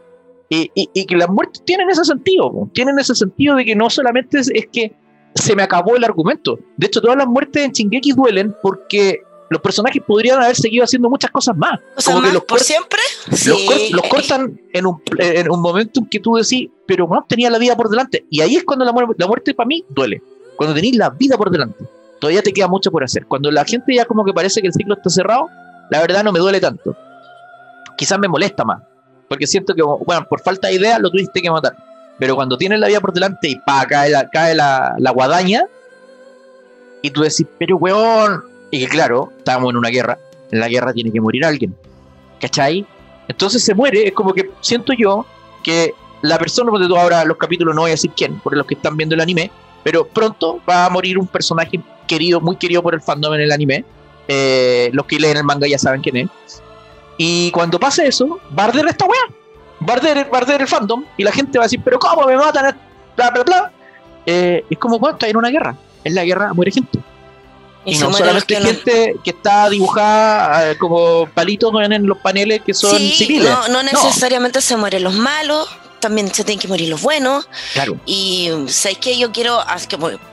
Y, 0.49 0.69
y, 0.75 1.05
que 1.05 1.15
las 1.15 1.29
muertes 1.29 1.63
tienen 1.63 1.89
ese 1.89 2.03
sentido, 2.03 2.69
tienen 2.73 2.99
ese 2.99 3.15
sentido 3.15 3.55
de 3.55 3.63
que 3.63 3.73
no 3.73 3.89
solamente 3.89 4.37
es, 4.37 4.51
es, 4.53 4.67
que 4.67 4.93
se 5.33 5.55
me 5.55 5.63
acabó 5.63 5.95
el 5.95 6.03
argumento. 6.03 6.59
De 6.75 6.87
hecho, 6.87 6.99
todas 6.99 7.15
las 7.15 7.25
muertes 7.25 7.63
en 7.63 7.71
Shingeki 7.71 8.11
duelen 8.11 8.53
porque 8.61 9.21
los 9.51 9.61
personajes 9.61 10.01
podrían 10.01 10.41
haber 10.41 10.55
seguido 10.55 10.85
haciendo 10.85 11.09
muchas 11.09 11.29
cosas 11.29 11.57
más. 11.57 11.77
como 12.05 12.21
que 12.21 12.31
los 12.31 12.45
¿Por 12.45 12.61
siempre? 12.61 12.99
Los, 13.27 14.07
cortan 14.07 14.57
en 14.71 14.85
un, 14.85 15.01
en 15.19 15.51
un, 15.51 15.61
momento 15.61 15.99
en 15.99 16.05
que 16.05 16.21
tú 16.21 16.35
decís, 16.35 16.69
pero 16.85 17.05
no, 17.05 17.25
tenía 17.27 17.49
la 17.49 17.57
vida 17.57 17.75
por 17.75 17.89
delante. 17.89 18.25
Y 18.29 18.39
ahí 18.39 18.55
es 18.55 18.63
cuando 18.63 18.85
la, 18.85 18.93
la 19.17 19.27
muerte 19.27 19.53
para 19.53 19.67
mí 19.67 19.83
duele. 19.89 20.21
Cuando 20.55 20.73
tenéis 20.73 20.95
la 20.95 21.09
vida 21.09 21.37
por 21.37 21.51
delante. 21.51 21.83
Todavía 22.21 22.41
te 22.41 22.53
queda 22.53 22.69
mucho 22.69 22.91
por 22.91 23.03
hacer. 23.03 23.25
Cuando 23.25 23.51
la 23.51 23.65
gente 23.65 23.93
ya 23.93 24.05
como 24.05 24.23
que 24.23 24.31
parece 24.31 24.61
que 24.61 24.67
el 24.67 24.73
ciclo 24.73 24.93
está 24.93 25.09
cerrado, 25.09 25.49
la 25.89 25.99
verdad 25.99 26.23
no 26.23 26.31
me 26.31 26.39
duele 26.39 26.61
tanto. 26.61 26.95
Quizás 27.97 28.17
me 28.19 28.29
molesta 28.29 28.63
más. 28.63 28.81
Porque 29.27 29.47
siento 29.47 29.75
que, 29.75 29.81
bueno, 29.81 30.25
por 30.29 30.39
falta 30.39 30.69
de 30.69 30.75
idea 30.75 30.97
lo 30.97 31.11
tuviste 31.11 31.41
que 31.41 31.51
matar. 31.51 31.75
Pero 32.17 32.35
cuando 32.35 32.57
tienes 32.57 32.79
la 32.79 32.87
vida 32.87 33.01
por 33.01 33.11
delante 33.11 33.49
y 33.49 33.55
pa, 33.57 33.85
cae 33.85 34.11
la, 34.11 34.29
cae 34.29 34.55
la, 34.55 34.95
la 34.97 35.11
guadaña, 35.11 35.65
y 37.01 37.09
tú 37.09 37.21
decís, 37.21 37.45
pero 37.57 37.75
weón, 37.75 38.50
y 38.71 38.79
que 38.79 38.87
claro, 38.87 39.31
estábamos 39.37 39.71
en 39.71 39.77
una 39.77 39.89
guerra, 39.89 40.17
en 40.51 40.59
la 40.59 40.67
guerra 40.67 40.93
tiene 40.93 41.11
que 41.11 41.21
morir 41.21 41.45
alguien, 41.45 41.75
¿cachai? 42.39 42.85
Entonces 43.27 43.63
se 43.63 43.75
muere, 43.75 44.07
es 44.07 44.13
como 44.13 44.33
que 44.33 44.49
siento 44.61 44.93
yo 44.93 45.25
que 45.63 45.93
la 46.21 46.37
persona, 46.37 46.71
porque 46.71 46.87
tú 46.87 46.97
ahora 46.97 47.23
los 47.25 47.37
capítulos 47.37 47.75
no 47.75 47.81
voy 47.81 47.91
a 47.91 47.93
decir 47.93 48.11
quién, 48.15 48.39
por 48.39 48.55
los 48.55 48.65
que 48.65 48.75
están 48.75 48.97
viendo 48.97 49.15
el 49.15 49.21
anime, 49.21 49.51
pero 49.83 50.07
pronto 50.07 50.61
va 50.69 50.85
a 50.85 50.89
morir 50.89 51.17
un 51.17 51.27
personaje 51.27 51.79
querido, 52.07 52.41
muy 52.41 52.55
querido 52.55 52.83
por 52.83 52.93
el 52.93 53.01
fandom 53.01 53.33
en 53.33 53.41
el 53.41 53.51
anime. 53.51 53.85
Eh, 54.27 54.89
los 54.93 55.05
que 55.05 55.19
leen 55.19 55.37
el 55.37 55.43
manga 55.43 55.67
ya 55.67 55.77
saben 55.77 56.01
quién 56.01 56.17
es. 56.17 56.29
Y 57.17 57.51
cuando 57.51 57.79
pase 57.79 58.07
eso, 58.07 58.39
va 58.57 58.63
a 58.63 58.67
arder 58.67 58.87
esta 58.87 59.05
weá. 59.05 59.21
Va 59.87 59.93
a 59.93 60.37
arder, 60.37 60.61
el 60.61 60.67
fandom. 60.67 61.03
Y 61.17 61.23
la 61.23 61.31
gente 61.31 61.57
va 61.57 61.65
a 61.65 61.67
decir, 61.67 61.81
pero 61.83 61.99
¿cómo 61.99 62.27
me 62.27 62.35
matan? 62.35 62.77
Bla, 63.15 63.31
bla, 63.31 63.43
bla. 63.43 63.71
Eh, 64.25 64.63
es 64.69 64.77
como 64.77 64.99
cuando 64.99 65.17
está 65.17 65.27
en 65.27 65.37
una 65.37 65.49
guerra. 65.49 65.75
En 66.03 66.15
la 66.15 66.23
guerra 66.23 66.53
muere 66.53 66.71
gente. 66.71 66.99
Y, 67.83 67.97
no 67.97 68.13
solamente 68.13 68.61
gente 68.61 69.15
que 69.23 69.31
está 69.31 69.67
dibujada 69.69 70.71
eh, 70.71 70.77
como 70.77 71.27
palitos 71.27 71.73
en, 71.81 72.05
los 72.05 72.17
paneles 72.19 72.61
que 72.61 72.73
son 72.73 72.97
civiles. 72.97 73.49
No, 73.49 73.67
no 73.69 73.83
necesariamente 73.83 74.61
se 74.61 74.77
mueren 74.77 75.03
los 75.03 75.15
malos, 75.15 75.67
también 75.99 76.33
se 76.33 76.43
tienen 76.43 76.59
que 76.59 76.67
morir 76.67 76.89
los 76.89 77.01
buenos. 77.01 77.47
Claro. 77.73 77.97
Y 78.05 78.49
sabes 78.67 78.99
que 78.99 79.17
yo 79.17 79.31
quiero, 79.31 79.63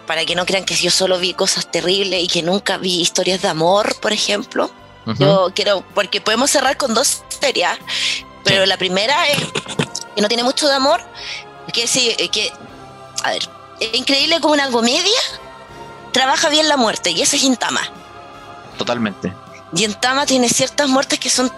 para 0.07 0.27
que 0.27 0.35
no 0.35 0.45
crean 0.45 0.65
que 0.65 0.75
yo 0.75 0.91
solo 0.91 1.19
vi 1.19 1.33
cosas 1.33 1.71
terribles 1.71 2.23
y 2.23 2.27
que 2.27 2.43
nunca 2.43 2.77
vi 2.77 3.01
historias 3.01 3.41
de 3.41 3.49
amor, 3.49 3.95
por 4.01 4.13
ejemplo. 4.13 4.71
Yo 5.19 5.53
quiero, 5.55 5.83
porque 5.95 6.21
podemos 6.21 6.51
cerrar 6.51 6.77
con 6.77 6.93
dos 6.93 7.23
historias, 7.31 7.79
pero 8.45 8.67
la 8.67 8.77
primera 8.77 9.27
es 9.29 9.39
que 10.15 10.21
no 10.21 10.29
tiene 10.29 10.43
mucho 10.43 10.69
de 10.69 10.75
amor, 10.75 11.01
que 11.73 11.87
sí, 11.87 12.15
que, 12.31 12.53
a 13.25 13.31
ver, 13.31 13.49
es 13.81 13.95
increíble 13.95 14.39
como 14.43 14.53
una 14.53 14.71
comedia 14.71 15.19
trabaja 16.19 16.49
bien 16.49 16.67
la 16.67 16.77
muerte 16.77 17.13
y 17.13 17.23
ese 17.23 17.37
es 17.37 17.45
Intama. 17.45 17.81
Totalmente. 18.77 19.33
Y 19.73 19.85
Intama 19.85 20.27
tiene 20.27 20.49
ciertas 20.49 20.89
muertes 20.89 21.21
que 21.21 21.31
son, 21.31 21.53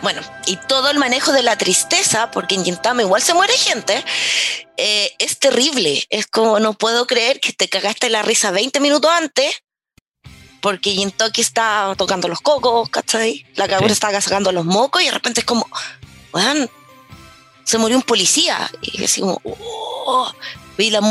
bueno, 0.00 0.22
y 0.46 0.56
todo 0.56 0.88
el 0.88 0.98
manejo 0.98 1.32
de 1.32 1.42
la 1.42 1.58
tristeza, 1.58 2.30
porque 2.30 2.54
en 2.54 2.66
Intama 2.66 3.02
igual 3.02 3.20
se 3.20 3.34
muere 3.34 3.52
gente, 3.52 4.02
eh, 4.78 5.14
es 5.18 5.38
terrible. 5.38 6.02
Es 6.08 6.26
como 6.26 6.58
no 6.60 6.72
puedo 6.72 7.06
creer 7.06 7.40
que 7.40 7.52
te 7.52 7.68
cagaste 7.68 8.08
la 8.08 8.22
risa 8.22 8.50
20 8.50 8.80
minutos 8.80 9.10
antes, 9.10 9.62
porque 10.62 10.92
Jintoki 10.92 11.42
está 11.42 11.92
tocando 11.98 12.26
los 12.26 12.40
cocos, 12.40 12.88
¿cachai? 12.88 13.44
La 13.54 13.68
Kagura 13.68 13.92
está 13.92 14.18
sacando 14.22 14.50
los 14.50 14.64
mocos 14.64 15.02
y 15.02 15.06
de 15.06 15.10
repente 15.10 15.40
es 15.40 15.46
como, 15.46 15.66
se 17.64 17.76
murió 17.76 17.98
un 17.98 18.02
policía. 18.02 18.70
Y 18.80 19.04
así 19.04 19.20
como, 19.20 19.42
oh, 19.44 20.32
y 20.78 20.88
la 20.88 21.02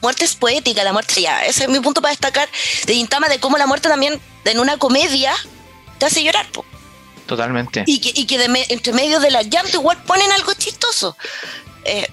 muerte 0.00 0.24
es 0.24 0.34
poética, 0.34 0.82
la 0.84 0.92
muerte 0.92 1.20
ya. 1.20 1.44
Ese 1.44 1.64
es 1.64 1.68
mi 1.70 1.80
punto 1.80 2.00
para 2.00 2.12
destacar 2.12 2.48
de 2.86 2.94
Intama, 2.94 3.28
de 3.28 3.38
cómo 3.40 3.58
la 3.58 3.66
muerte 3.66 3.88
también 3.88 4.20
en 4.44 4.60
una 4.60 4.76
comedia 4.78 5.32
te 5.98 6.06
hace 6.06 6.22
llorar. 6.22 6.46
Totalmente. 7.26 7.84
Y 7.86 8.00
que, 8.00 8.12
y 8.14 8.26
que 8.26 8.42
entre 8.70 8.92
medio 8.92 9.20
de 9.20 9.30
la 9.30 9.42
llanto 9.42 9.76
igual 9.76 10.02
ponen 10.04 10.32
algo 10.32 10.52
chistoso. 10.54 11.16
Eh, 11.84 12.08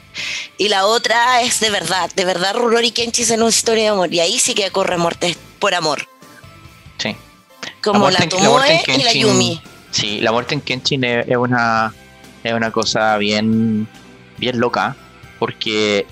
y 0.57 0.69
la 0.69 0.85
otra 0.85 1.41
es 1.41 1.59
de 1.59 1.69
verdad, 1.69 2.09
de 2.15 2.23
verdad 2.23 2.55
Rurouni 2.55 2.91
Kenshi 2.91 3.23
en 3.33 3.41
una 3.41 3.49
historia 3.49 3.83
de 3.83 3.89
amor. 3.89 4.13
Y 4.13 4.19
ahí 4.19 4.39
sí 4.39 4.53
que 4.53 4.69
corre 4.71 4.97
muerte 4.97 5.35
por 5.59 5.73
amor. 5.73 6.07
Sí. 6.97 7.15
Como 7.81 8.09
la, 8.09 8.27
Tomoe 8.29 8.83
y 8.87 9.03
la 9.03 9.13
Yumi. 9.13 9.61
Sí, 9.91 10.19
la 10.21 10.31
muerte 10.31 10.53
en 10.53 10.61
Kenshin 10.61 11.03
es, 11.03 11.37
una, 11.37 11.93
es 12.43 12.53
una 12.53 12.71
cosa 12.71 13.17
bien, 13.17 13.87
bien 14.37 14.59
loca. 14.59 14.95
Porque 15.39 16.05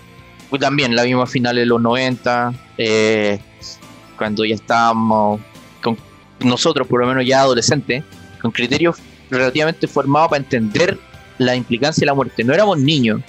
también 0.59 0.95
la 0.95 1.03
vimos 1.03 1.29
a 1.29 1.31
finales 1.31 1.63
de 1.63 1.65
los 1.65 1.81
90, 1.81 2.53
eh, 2.77 3.39
cuando 4.17 4.45
ya 4.45 4.55
estábamos, 4.55 5.41
con 5.81 5.97
nosotros 6.39 6.87
por 6.87 7.01
lo 7.01 7.07
menos 7.07 7.25
ya 7.25 7.41
adolescentes, 7.41 8.03
con 8.41 8.51
criterios 8.51 8.97
relativamente 9.29 9.87
formados 9.87 10.29
para 10.29 10.43
entender 10.43 10.97
la 11.37 11.55
implicancia 11.55 12.01
de 12.01 12.05
la 12.07 12.13
muerte. 12.13 12.43
No 12.43 12.53
éramos 12.53 12.79
niños, 12.79 13.21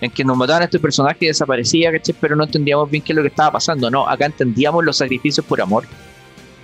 en 0.00 0.10
que 0.10 0.24
nos 0.24 0.36
mataban 0.36 0.62
a 0.62 0.64
este 0.66 0.78
personaje 0.78 1.18
y 1.20 1.26
desaparecía, 1.28 1.90
pero 2.20 2.36
no 2.36 2.44
entendíamos 2.44 2.90
bien 2.90 3.02
qué 3.02 3.12
es 3.12 3.16
lo 3.16 3.22
que 3.22 3.28
estaba 3.28 3.52
pasando. 3.52 3.90
No, 3.90 4.08
acá 4.08 4.26
entendíamos 4.26 4.84
los 4.84 4.98
sacrificios 4.98 5.44
por 5.46 5.60
amor, 5.60 5.84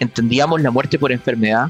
entendíamos 0.00 0.60
la 0.60 0.70
muerte 0.70 0.98
por 0.98 1.12
enfermedad, 1.12 1.68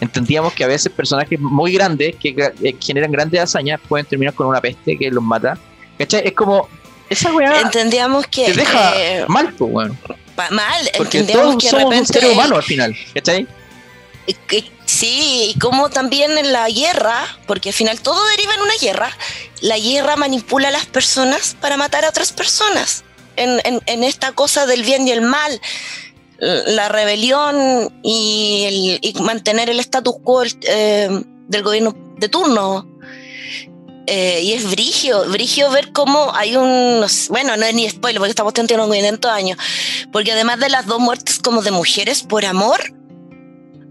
entendíamos 0.00 0.52
que 0.52 0.64
a 0.64 0.66
veces 0.66 0.92
personajes 0.92 1.40
muy 1.40 1.72
grandes 1.72 2.16
que 2.16 2.34
eh, 2.62 2.76
generan 2.80 3.12
grandes 3.12 3.40
hazañas 3.40 3.80
pueden 3.88 4.06
terminar 4.06 4.34
con 4.34 4.46
una 4.46 4.60
peste 4.60 4.98
que 4.98 5.10
los 5.10 5.24
mata. 5.24 5.58
¿Cachai? 5.98 6.22
Es 6.26 6.32
como 6.32 6.68
esa 7.10 7.34
weá. 7.34 7.60
Entendíamos 7.60 8.26
que. 8.26 8.46
Te 8.46 8.54
deja 8.54 9.26
mal, 9.28 9.52
pues, 9.52 9.70
weón. 9.70 9.98
Mal, 10.50 10.90
Porque 10.96 11.24
todos 11.24 11.56
que 11.56 11.68
somos 11.68 11.94
un 11.94 12.06
ser 12.06 12.24
humano 12.24 12.56
al 12.56 12.62
final, 12.62 12.96
¿cachai? 13.12 13.46
Sí, 14.86 15.52
y 15.54 15.58
como 15.58 15.88
también 15.90 16.36
en 16.38 16.52
la 16.52 16.68
guerra, 16.68 17.24
porque 17.46 17.70
al 17.70 17.74
final 17.74 18.00
todo 18.00 18.26
deriva 18.28 18.54
en 18.54 18.60
una 18.60 18.74
guerra, 18.80 19.16
la 19.60 19.78
guerra 19.78 20.16
manipula 20.16 20.68
a 20.68 20.70
las 20.70 20.86
personas 20.86 21.56
para 21.60 21.76
matar 21.76 22.04
a 22.04 22.08
otras 22.08 22.32
personas. 22.32 23.04
En, 23.36 23.60
en, 23.64 24.04
esta 24.04 24.32
cosa 24.32 24.66
del 24.66 24.82
bien 24.82 25.06
y 25.08 25.12
el 25.12 25.22
mal, 25.22 25.60
la 26.38 26.88
rebelión 26.88 27.92
y, 28.02 29.00
el, 29.02 29.22
mantener 29.22 29.70
el 29.70 29.80
status 29.80 30.16
quo 30.22 30.42
eh, 30.44 31.08
del 31.48 31.62
gobierno 31.62 31.96
de 32.18 32.28
turno. 32.28 32.86
Eh, 34.12 34.40
y 34.42 34.54
es 34.54 34.68
brigio, 34.68 35.24
brigio 35.30 35.70
ver 35.70 35.92
cómo 35.92 36.34
hay 36.34 36.56
un, 36.56 37.06
bueno, 37.28 37.56
no 37.56 37.64
es 37.64 37.74
ni 37.76 37.88
spoiler 37.88 38.18
porque 38.18 38.30
estamos 38.30 38.52
teniendo 38.52 38.84
un 38.84 38.92
500 38.92 39.30
años, 39.30 39.56
porque 40.10 40.32
además 40.32 40.58
de 40.58 40.68
las 40.68 40.86
dos 40.86 40.98
muertes 40.98 41.38
como 41.38 41.62
de 41.62 41.70
mujeres 41.70 42.24
por 42.24 42.44
amor, 42.44 42.80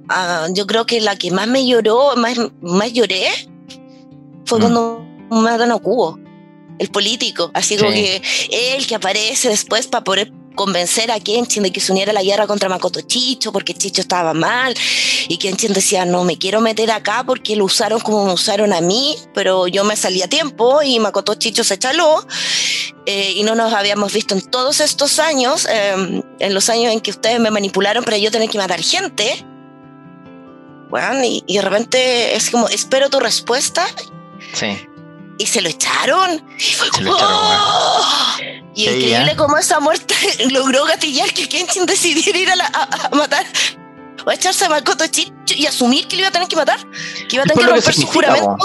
ah, 0.09 0.47
yo 0.51 0.67
creo 0.67 0.85
que 0.85 0.99
la 0.99 1.15
que 1.15 1.31
más 1.31 1.47
me 1.47 1.65
lloró, 1.65 2.17
más, 2.17 2.37
más 2.59 2.91
lloré, 2.91 3.29
fue 4.45 4.57
mm. 4.57 4.61
cuando 4.61 5.05
matan 5.29 5.71
a 5.71 5.77
Cubo, 5.77 6.19
el 6.79 6.89
político, 6.89 7.49
así 7.53 7.77
como 7.77 7.91
que 7.91 8.21
él 8.51 8.85
que 8.87 8.95
aparece 8.95 9.47
después 9.47 9.87
para 9.87 10.03
poder 10.03 10.33
convencer 10.55 11.11
a 11.11 11.19
Kenshin 11.19 11.63
de 11.63 11.71
que 11.71 11.79
se 11.79 11.91
uniera 11.91 12.11
a 12.11 12.13
la 12.13 12.23
guerra 12.23 12.47
contra 12.47 12.69
Makoto 12.69 13.01
Chicho 13.01 13.51
porque 13.51 13.73
Chicho 13.73 14.01
estaba 14.01 14.33
mal 14.33 14.73
y 15.27 15.37
Kenshin 15.37 15.73
decía 15.73 16.05
no 16.05 16.23
me 16.23 16.37
quiero 16.37 16.59
meter 16.61 16.91
acá 16.91 17.23
porque 17.25 17.55
lo 17.55 17.65
usaron 17.65 17.99
como 17.99 18.25
me 18.25 18.33
usaron 18.33 18.73
a 18.73 18.81
mí 18.81 19.15
pero 19.33 19.67
yo 19.67 19.83
me 19.83 19.95
salí 19.95 20.21
a 20.21 20.27
tiempo 20.27 20.81
y 20.81 20.99
Makoto 20.99 21.35
Chicho 21.35 21.63
se 21.63 21.77
chaló 21.79 22.25
eh, 23.05 23.33
y 23.35 23.43
no 23.43 23.55
nos 23.55 23.73
habíamos 23.73 24.13
visto 24.13 24.33
en 24.35 24.41
todos 24.41 24.79
estos 24.81 25.19
años 25.19 25.65
em, 25.69 26.21
en 26.39 26.53
los 26.53 26.69
años 26.69 26.91
en 26.91 26.99
que 26.99 27.11
ustedes 27.11 27.39
me 27.39 27.51
manipularon 27.51 28.03
para 28.03 28.17
yo 28.17 28.29
tener 28.31 28.49
que 28.49 28.57
matar 28.57 28.81
gente 28.81 29.45
bueno, 30.89 31.23
y, 31.23 31.43
y 31.45 31.57
de 31.57 31.61
repente 31.61 32.35
es 32.35 32.49
como 32.49 32.67
espero 32.67 33.09
tu 33.09 33.19
respuesta 33.19 33.85
Sí. 34.53 34.75
y 35.37 35.45
se 35.45 35.61
lo 35.61 35.69
echaron. 35.69 36.43
Y 36.57 36.73
fue 36.73 36.87
Se 36.91 37.01
lo 37.01 37.11
como, 37.11 37.17
echaron, 37.17 37.37
¡oh! 37.61 38.37
Y 38.79 38.83
Sí, 38.85 38.89
increíble 38.91 39.31
¿eh? 39.31 39.35
cómo 39.35 39.57
esa 39.57 39.79
muerte 39.81 40.15
logró 40.51 40.85
gatillar 40.85 41.33
que 41.33 41.49
Kenshin 41.49 41.85
decidiera 41.85 42.37
ir 42.39 42.49
a, 42.51 42.55
la- 42.55 42.71
a- 42.73 43.07
a 43.11 43.15
matar 43.15 43.45
o 44.25 44.29
a 44.29 44.33
echarse 44.33 44.65
a 44.65 44.69
Makoto 44.69 45.05
Chicho 45.07 45.53
y 45.55 45.65
asumir 45.65 46.07
que 46.07 46.15
lo 46.15 46.21
iba 46.21 46.29
a 46.29 46.31
tener 46.31 46.47
que 46.47 46.55
matar, 46.55 46.79
que 47.27 47.35
iba 47.35 47.43
a 47.43 47.47
tener 47.47 47.65
que 47.65 47.71
romper 47.71 47.93
su 47.93 48.07
juramento. 48.07 48.57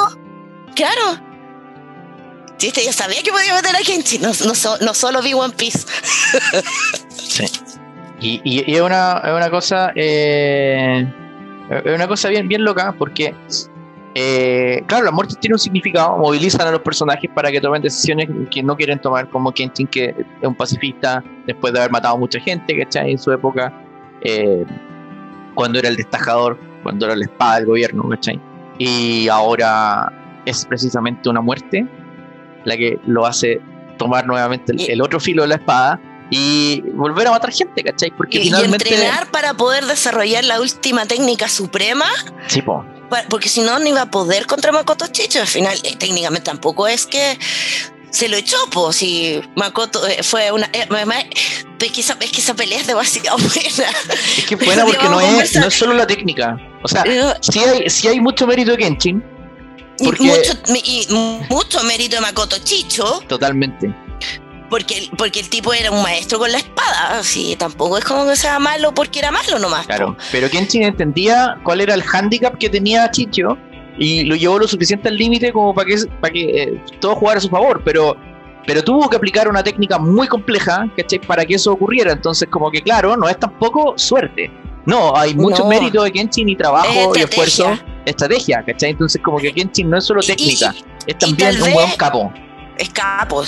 Claro. 0.76 1.20
Sí, 2.58 2.68
este 2.68 2.84
ya 2.84 2.92
sabía 2.92 3.22
que 3.22 3.32
podía 3.32 3.54
matar 3.54 3.74
a 3.74 3.80
Kenshin, 3.80 4.22
no, 4.22 4.28
no, 4.28 4.54
so- 4.54 4.78
no 4.80 4.94
solo 4.94 5.20
vi 5.20 5.34
One 5.34 5.54
Piece. 5.54 5.80
Sí. 7.08 7.46
Y, 8.20 8.40
y- 8.44 8.64
y 8.70 8.74
es, 8.76 8.80
una, 8.80 9.20
es 9.24 9.32
una 9.32 9.50
cosa. 9.50 9.90
eh, 9.96 11.04
es 11.84 11.94
una 11.94 12.06
cosa 12.06 12.28
bien, 12.28 12.46
bien 12.46 12.62
loca 12.62 12.94
porque. 12.96 13.34
Eh, 14.14 14.82
claro, 14.86 15.04
la 15.06 15.10
muerte 15.10 15.34
tiene 15.40 15.54
un 15.54 15.58
significado, 15.58 16.16
movilizan 16.18 16.66
a 16.68 16.70
los 16.70 16.80
personajes 16.82 17.28
para 17.34 17.50
que 17.50 17.60
tomen 17.60 17.82
decisiones 17.82 18.28
que 18.50 18.62
no 18.62 18.76
quieren 18.76 19.00
tomar, 19.00 19.28
como 19.28 19.52
Kenshin, 19.52 19.86
que 19.88 20.14
es 20.40 20.46
un 20.46 20.54
pacifista 20.54 21.22
después 21.46 21.72
de 21.72 21.80
haber 21.80 21.90
matado 21.90 22.14
a 22.14 22.18
mucha 22.18 22.38
gente, 22.40 22.78
¿cachai? 22.78 23.10
En 23.12 23.18
su 23.18 23.32
época, 23.32 23.72
eh, 24.20 24.64
cuando 25.54 25.78
era 25.80 25.88
el 25.88 25.96
destajador, 25.96 26.58
cuando 26.82 27.06
era 27.06 27.16
la 27.16 27.24
espada 27.24 27.56
del 27.56 27.66
gobierno, 27.66 28.08
¿cachai? 28.08 28.40
Y 28.78 29.28
ahora 29.28 30.12
es 30.46 30.64
precisamente 30.66 31.28
una 31.28 31.40
muerte 31.40 31.86
la 32.64 32.76
que 32.76 32.98
lo 33.06 33.26
hace 33.26 33.60
tomar 33.98 34.26
nuevamente 34.26 34.72
el, 34.72 34.80
Y- 34.80 34.86
el 34.92 35.02
otro 35.02 35.18
filo 35.20 35.42
de 35.42 35.48
la 35.48 35.54
espada 35.56 36.00
y 36.30 36.82
volver 36.94 37.26
a 37.28 37.30
matar 37.32 37.52
gente, 37.52 37.82
¿cachai? 37.84 38.10
Porque 38.16 38.38
Y, 38.38 38.42
y 38.42 38.44
finalmente. 38.46 38.88
entrenar 38.94 39.30
para 39.30 39.54
poder 39.54 39.84
desarrollar 39.86 40.44
la 40.44 40.60
última 40.60 41.04
técnica 41.06 41.48
suprema 41.48 42.06
Sí, 42.46 42.62
po. 42.62 42.84
Porque 43.28 43.48
si 43.48 43.60
no, 43.60 43.78
no 43.78 43.86
iba 43.86 44.02
a 44.02 44.10
poder 44.10 44.46
contra 44.46 44.72
Makoto 44.72 45.06
Chicho. 45.08 45.40
Al 45.40 45.46
final, 45.46 45.78
eh, 45.84 45.96
técnicamente 45.96 46.46
tampoco 46.46 46.86
es 46.88 47.06
que 47.06 47.38
se 48.10 48.28
lo 48.28 48.36
echó, 48.36 48.56
pues. 48.70 48.96
Si 48.96 49.40
Makoto 49.56 50.06
eh, 50.06 50.22
fue 50.22 50.50
una. 50.50 50.66
eh, 50.72 50.86
es, 51.80 51.92
que 51.92 52.00
esa, 52.00 52.16
es 52.20 52.30
que 52.30 52.40
esa 52.40 52.54
pelea 52.54 52.80
es 52.80 52.86
demasiado 52.86 53.36
buena. 53.38 53.90
Es 54.38 54.44
que 54.46 54.54
es 54.54 54.64
buena 54.64 54.84
porque 54.86 55.08
no 55.08 55.20
es, 55.20 55.54
no 55.54 55.66
es 55.66 55.74
solo 55.74 55.94
la 55.94 56.06
técnica. 56.06 56.56
O 56.82 56.88
sea, 56.88 57.02
Eh, 57.06 57.34
sí 57.40 57.58
hay, 57.60 57.88
sí 57.90 58.08
hay 58.08 58.20
mucho 58.20 58.46
mérito 58.46 58.72
de 58.72 58.78
Kenshin, 58.78 59.22
y, 59.98 60.04
Porque- 60.06 60.24
mucho, 60.24 60.52
y 60.84 61.06
mucho 61.48 61.82
mérito 61.84 62.16
de 62.16 62.22
Makoto 62.22 62.56
Chicho, 62.58 63.22
totalmente. 63.28 63.94
Porque, 64.74 65.08
porque 65.16 65.38
el 65.38 65.48
tipo 65.48 65.72
era 65.72 65.92
un 65.92 66.02
maestro 66.02 66.40
con 66.40 66.50
la 66.50 66.58
espada. 66.58 67.18
Así 67.20 67.54
tampoco 67.56 67.96
es 67.96 68.04
como 68.04 68.26
que 68.26 68.34
sea 68.34 68.58
malo 68.58 68.92
porque 68.92 69.20
era 69.20 69.30
malo 69.30 69.60
nomás. 69.60 69.86
Claro. 69.86 70.16
Pero 70.32 70.50
Kenshin 70.50 70.82
entendía 70.82 71.56
cuál 71.62 71.80
era 71.80 71.94
el 71.94 72.02
hándicap 72.02 72.58
que 72.58 72.68
tenía 72.68 73.08
Chicho 73.12 73.56
y 73.96 74.24
lo 74.24 74.34
llevó 74.34 74.58
lo 74.58 74.66
suficiente 74.66 75.08
al 75.08 75.16
límite 75.16 75.52
como 75.52 75.72
para 75.72 75.86
que, 75.86 75.96
para 76.20 76.32
que 76.32 76.62
eh, 76.62 76.82
todo 76.98 77.14
jugara 77.14 77.38
a 77.38 77.40
su 77.40 77.48
favor. 77.48 77.82
Pero, 77.84 78.16
pero 78.66 78.82
tuvo 78.82 79.08
que 79.08 79.14
aplicar 79.16 79.48
una 79.48 79.62
técnica 79.62 79.96
muy 79.96 80.26
compleja 80.26 80.88
¿cachai? 80.96 81.20
para 81.20 81.44
que 81.44 81.54
eso 81.54 81.70
ocurriera. 81.70 82.10
Entonces, 82.10 82.48
como 82.50 82.68
que 82.68 82.82
claro, 82.82 83.16
no 83.16 83.28
es 83.28 83.38
tampoco 83.38 83.94
suerte. 83.96 84.50
No, 84.86 85.16
hay 85.16 85.36
mucho 85.36 85.62
No. 85.62 85.68
mérito 85.68 86.02
de 86.02 86.10
Kenshin 86.10 86.48
y 86.48 86.56
trabajo 86.56 87.14
Es 87.14 87.20
y 87.20 87.22
esfuerzo, 87.22 87.78
estrategia, 88.04 88.64
¿cachai? 88.66 88.90
Entonces, 88.90 89.22
como 89.22 89.38
que 89.38 89.52
Kenshin 89.52 89.88
no 89.88 89.98
es 89.98 90.04
solo 90.04 90.20
técnica, 90.20 90.74
y- 91.06 91.10
es 91.12 91.16
también 91.18 91.62
un 91.62 91.72
buen 91.72 91.90
capo. 91.96 92.32
es 92.76 92.88
capo. 92.90 93.44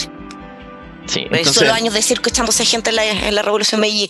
Sí, 1.07 1.21
entonces, 1.21 1.55
solo 1.55 1.73
años 1.73 1.95
de 1.95 2.03
circo 2.03 2.29
echándose 2.29 2.65
gente 2.65 2.91
en 2.91 2.97
la, 2.97 3.05
en 3.05 3.35
la 3.35 3.43
Revolución 3.43 3.81
Meiji. 3.81 4.05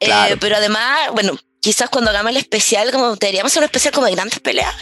Eh, 0.00 0.06
Claro. 0.06 0.36
pero 0.40 0.56
además, 0.56 0.98
bueno, 1.12 1.38
quizás 1.60 1.88
cuando 1.90 2.10
hagamos 2.10 2.30
el 2.30 2.36
especial, 2.38 2.90
como 2.90 3.14
deberíamos 3.16 3.52
hacer 3.52 3.60
un 3.60 3.64
especial 3.66 3.92
como 3.94 4.06
de 4.06 4.12
grandes 4.12 4.40
peleas, 4.40 4.74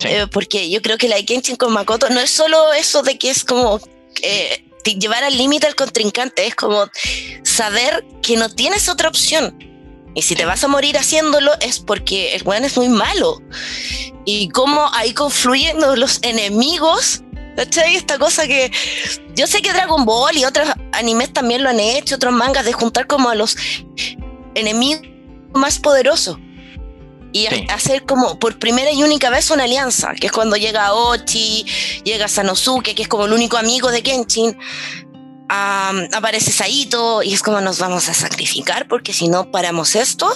Sí. 0.00 0.08
eh, 0.08 0.26
porque 0.30 0.68
yo 0.70 0.80
creo 0.82 0.98
que 0.98 1.08
la 1.08 1.16
de 1.16 1.24
Kenshin 1.24 1.56
con 1.56 1.72
Makoto 1.72 2.08
no 2.10 2.20
es 2.20 2.30
solo 2.30 2.72
eso 2.72 3.02
de 3.02 3.18
que 3.18 3.30
es 3.30 3.44
como 3.44 3.80
eh, 4.22 4.64
llevar 4.98 5.22
al 5.24 5.36
límite 5.36 5.66
al 5.66 5.74
contrincante, 5.76 6.46
es 6.46 6.54
como 6.56 6.88
saber 7.44 8.04
que 8.22 8.36
no 8.36 8.48
tienes 8.48 8.88
otra 8.88 9.08
opción. 9.08 9.56
Y 10.14 10.22
si 10.22 10.34
te 10.34 10.44
vas 10.44 10.62
a 10.64 10.68
morir 10.68 10.98
haciéndolo 10.98 11.52
es 11.60 11.78
porque 11.78 12.34
el 12.34 12.42
weón 12.42 12.64
es 12.64 12.76
muy 12.76 12.88
malo. 12.88 13.40
Y 14.26 14.48
cómo 14.50 14.90
ahí 14.92 15.14
confluyen 15.14 15.78
los 15.96 16.18
enemigos. 16.22 17.22
¿Cachai? 17.56 17.96
Esta 17.96 18.18
cosa 18.18 18.46
que 18.46 18.70
yo 19.34 19.46
sé 19.46 19.60
que 19.62 19.72
Dragon 19.72 20.04
Ball 20.04 20.36
y 20.36 20.44
otros 20.44 20.68
animes 20.92 21.32
también 21.32 21.62
lo 21.62 21.68
han 21.68 21.80
hecho, 21.80 22.16
otros 22.16 22.32
mangas, 22.32 22.64
de 22.64 22.72
juntar 22.72 23.06
como 23.06 23.28
a 23.28 23.34
los 23.34 23.56
enemigos 24.54 25.02
más 25.54 25.78
poderosos. 25.78 26.38
Y 27.34 27.46
Sí. 27.46 27.66
hacer 27.70 28.04
como 28.04 28.38
por 28.38 28.58
primera 28.58 28.92
y 28.92 29.02
única 29.02 29.30
vez 29.30 29.50
una 29.50 29.64
alianza, 29.64 30.12
que 30.14 30.26
es 30.26 30.32
cuando 30.32 30.56
llega 30.56 30.92
Ochi, 30.92 31.64
llega 32.04 32.28
Sanosuke, 32.28 32.94
que 32.94 33.02
es 33.02 33.08
como 33.08 33.24
el 33.24 33.32
único 33.32 33.56
amigo 33.56 33.90
de 33.90 34.02
Kenshin, 34.02 34.56
am, 35.48 36.08
aparece 36.12 36.52
Saito 36.52 37.22
y 37.22 37.32
es 37.32 37.42
como 37.42 37.60
nos 37.62 37.78
vamos 37.78 38.08
a 38.10 38.14
sacrificar 38.14 38.86
porque 38.86 39.14
si 39.14 39.28
no 39.28 39.50
paramos 39.50 39.94
esto, 39.94 40.30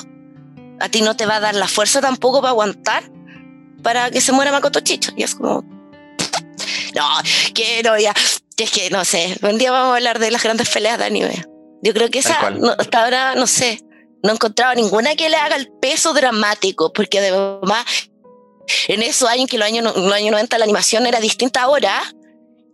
a 0.80 0.88
ti 0.88 1.02
no 1.02 1.16
te 1.16 1.26
va 1.26 1.36
a 1.36 1.40
dar 1.40 1.54
la 1.54 1.68
fuerza 1.68 2.00
tampoco 2.00 2.40
para 2.40 2.50
aguantar 2.50 3.10
para 3.82 4.10
que 4.10 4.20
se 4.22 4.32
muera 4.32 4.50
Makoto 4.50 4.80
Chicho. 4.80 5.12
Y 5.16 5.22
es 5.22 5.34
como, 5.34 5.64
no, 6.96 7.08
que 7.54 7.82
no, 7.82 7.98
ya, 7.98 8.14
es 8.56 8.70
que 8.70 8.90
no 8.90 9.04
sé, 9.04 9.36
un 9.42 9.58
día 9.58 9.70
vamos 9.70 9.92
a 9.92 9.96
hablar 9.96 10.18
de 10.18 10.30
las 10.30 10.42
grandes 10.42 10.68
peleas 10.68 10.98
de 10.98 11.04
anime. 11.04 11.44
Yo 11.82 11.92
creo 11.92 12.08
que 12.10 12.18
esa, 12.20 12.50
no, 12.50 12.74
hasta 12.78 13.04
ahora, 13.04 13.34
no 13.34 13.46
sé, 13.46 13.80
no 14.22 14.30
he 14.30 14.34
encontrado 14.34 14.74
ninguna 14.74 15.14
que 15.14 15.28
le 15.28 15.36
haga 15.36 15.56
el 15.56 15.68
peso 15.80 16.12
dramático, 16.14 16.92
porque 16.92 17.18
además 17.18 17.84
en 18.88 19.02
esos 19.02 19.28
años 19.28 19.46
que 19.48 19.58
los 19.58 19.66
años, 19.66 19.84
no- 19.84 19.92
los 19.92 20.12
años 20.12 20.32
90 20.32 20.58
la 20.58 20.64
animación 20.64 21.06
era 21.06 21.20
distinta 21.20 21.62
ahora, 21.62 22.02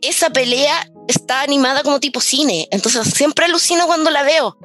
esa 0.01 0.31
pelea 0.31 0.89
está 1.09 1.43
animada 1.43 1.83
como 1.83 2.01
tipo 2.01 2.21
cine, 2.21 2.67
entonces 2.71 3.13
siempre 3.15 3.45
alucino 3.45 3.87
cuando 3.87 4.11
la 4.11 4.23
veo. 4.23 4.57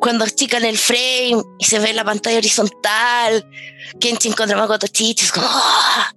Cuando 0.00 0.24
achican 0.24 0.64
el 0.64 0.76
frame 0.76 1.42
y 1.58 1.64
se 1.64 1.78
ve 1.78 1.92
la 1.92 2.04
pantalla 2.04 2.38
horizontal, 2.38 3.48
Kenshin 4.00 4.32
contra 4.34 4.56
Makoto 4.56 4.86
Chichi, 4.88 5.24
es 5.24 5.32
como... 5.32 5.46
¡ah! 5.48 6.12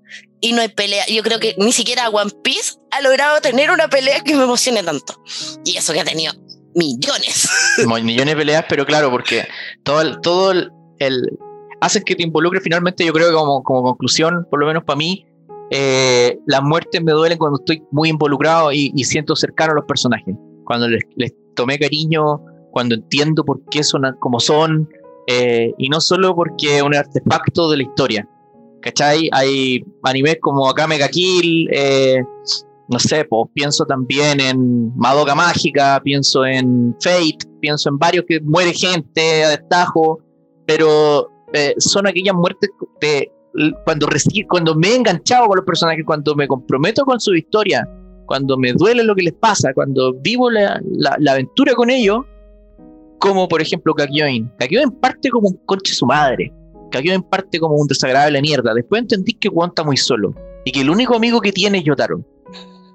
Y 0.46 0.54
no 0.54 0.62
hay 0.62 0.68
pelea. 0.68 1.04
Yo 1.08 1.24
creo 1.24 1.40
que 1.40 1.56
ni 1.58 1.72
siquiera 1.72 2.08
One 2.08 2.30
Piece 2.44 2.76
ha 2.92 3.02
logrado 3.02 3.42
tener 3.42 3.72
una 3.72 3.88
pelea 3.88 4.22
que 4.22 4.36
me 4.36 4.44
emocione 4.44 4.84
tanto. 4.84 5.16
Y 5.64 5.76
eso 5.76 5.92
que 5.92 6.02
ha 6.02 6.06
tenido 6.06 6.34
millones. 6.76 7.50
Millones 8.04 8.36
de 8.36 8.36
peleas, 8.36 8.66
pero 8.70 8.86
claro, 8.86 9.10
porque 9.10 9.48
todo 9.82 10.02
el, 10.02 10.22
todo 10.22 10.52
el, 10.52 10.72
el- 11.00 11.40
hacen 11.82 12.04
que 12.04 12.16
te 12.16 12.22
involucre 12.22 12.62
finalmente, 12.62 13.04
yo 13.04 13.12
creo 13.12 13.30
que 13.30 13.34
como, 13.34 13.64
como 13.64 13.82
conclusión, 13.82 14.46
por 14.52 14.60
lo 14.60 14.68
menos 14.68 14.84
para 14.84 14.98
mí, 14.98 15.26
eh, 15.72 16.38
las 16.46 16.62
muertes 16.62 17.02
me 17.02 17.12
duelen 17.12 17.40
cuando 17.40 17.58
estoy 17.58 17.82
muy 17.90 18.10
involucrado 18.10 18.72
y, 18.72 18.92
siento 19.04 19.36
cercano 19.36 19.72
a 19.72 19.76
los 19.78 19.86
personajes. 19.86 20.36
Cuando 20.64 20.88
les, 20.88 21.02
les 21.16 21.34
tomé 21.56 21.80
cariño, 21.80 22.40
cuando 22.70 22.94
entiendo 22.94 23.44
por 23.44 23.66
qué 23.72 23.84
son 23.84 24.04
como 24.20 24.40
son, 24.40 24.88
eh, 25.26 25.74
y 25.80 25.90
no 25.90 26.00
solo 26.02 26.36
porque 26.36 26.78
es 26.78 26.84
un 26.84 26.94
artefacto 26.94 27.72
de 27.72 27.78
la 27.78 27.84
historia. 27.84 28.30
¿Cachai? 28.86 29.30
Hay 29.32 29.84
animes 30.04 30.38
como 30.40 30.70
Akame 30.70 31.00
ga 31.00 31.08
Kill, 31.08 31.68
eh, 31.74 32.24
no 32.88 33.00
sé, 33.00 33.26
pues 33.26 33.50
pienso 33.52 33.84
también 33.84 34.40
en 34.40 34.96
Madoka 34.96 35.34
Mágica, 35.34 36.00
pienso 36.04 36.46
en 36.46 36.96
Fate, 37.02 37.40
pienso 37.60 37.90
en 37.90 37.98
varios 37.98 38.26
que 38.28 38.40
muere 38.42 38.74
gente 38.74 39.44
a 39.44 39.50
destajo, 39.50 40.20
pero 40.68 41.32
eh, 41.54 41.74
son 41.80 42.06
aquellas 42.06 42.36
muertes 42.36 42.70
de 43.02 43.32
cuando, 43.86 44.76
me 44.76 44.90
he 44.90 44.96
enganchado 44.96 45.48
con 45.48 45.56
los 45.56 45.66
personajes, 45.66 46.04
cuando 46.06 46.36
me 46.36 46.48
comprometo 46.48 47.06
con 47.06 47.20
su 47.20 47.34
historia, 47.34 47.90
cuando 48.28 48.56
me 48.56 48.74
duele 48.74 49.04
lo 49.04 49.16
que 49.16 49.24
les 49.24 49.34
pasa, 49.34 49.74
cuando 49.74 50.14
vivo 50.14 50.52
la 50.52 50.80
aventura 51.28 51.74
con 51.74 51.90
ellos, 51.90 52.20
como 53.18 53.48
por 53.48 53.62
ejemplo 53.62 53.96
Kakyoin. 53.96 54.52
Kakyoin 54.60 54.92
parte 54.92 55.30
como 55.30 55.48
un 55.50 55.60
conche 55.66 55.94
su 55.94 56.06
madre. 56.06 56.54
Kakyoin 56.98 57.24
parte 57.24 57.60
como 57.60 57.76
un 57.76 57.88
desagradable 57.88 58.42
mierda. 58.42 58.74
Después 58.74 59.02
entendí 59.04 59.34
que 59.34 59.50
Juan 59.50 59.70
está 59.70 59.84
muy 59.84 59.98
solo 59.98 60.34
y 60.66 60.72
que 60.72 60.82
el 60.82 60.90
único 60.90 61.16
amigo 61.16 61.40
que 61.42 61.52
tiene 61.52 61.80
es 61.80 61.84
Yotaro. 61.84 62.22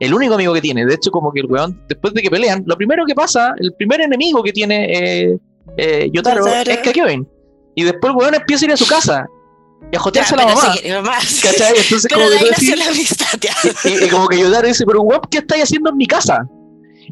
El 0.00 0.14
único 0.14 0.34
amigo 0.34 0.54
que 0.54 0.60
tiene. 0.62 0.86
De 0.86 0.94
hecho, 0.94 1.10
como 1.10 1.30
que 1.32 1.40
el 1.40 1.46
weón, 1.46 1.82
después 1.88 2.14
de 2.14 2.22
que 2.22 2.30
pelean, 2.30 2.62
lo 2.66 2.76
primero 2.76 3.04
que 3.06 3.14
pasa, 3.14 3.52
el 3.58 3.72
primer 3.74 4.00
enemigo 4.00 4.42
que 4.42 4.52
tiene 4.52 4.86
eh, 5.32 5.38
eh, 5.76 6.10
Yotaro, 6.12 6.44
Yotaro. 6.46 6.70
es 6.70 6.78
Kakyoin. 6.78 7.28
Y 7.74 7.84
después 7.84 8.10
el 8.12 8.16
weón 8.16 8.34
empieza 8.34 8.64
a 8.64 8.68
ir 8.68 8.72
a 8.72 8.76
su 8.78 8.86
casa 8.86 9.26
y 9.92 9.96
a 9.96 9.98
jotearse 9.98 10.34
a 10.34 10.38
la 10.38 10.46
mamá. 10.46 11.20
sí. 11.20 11.42
¿Cachai? 11.46 11.74
Entonces, 11.76 12.06
Pero 12.08 12.20
como 12.22 12.30
que 12.38 12.50
decís- 12.50 12.76
la 12.76 12.86
amistad. 12.88 13.26
ya. 13.40 13.52
y, 13.90 14.04
y 14.04 14.08
como 14.08 14.26
que 14.28 14.38
Yotaro 14.38 14.66
dice, 14.68 14.84
pero 14.86 15.02
weón, 15.02 15.20
¿qué 15.30 15.38
estáis 15.38 15.64
haciendo 15.64 15.90
en 15.90 15.96
mi 15.98 16.06
casa? 16.06 16.46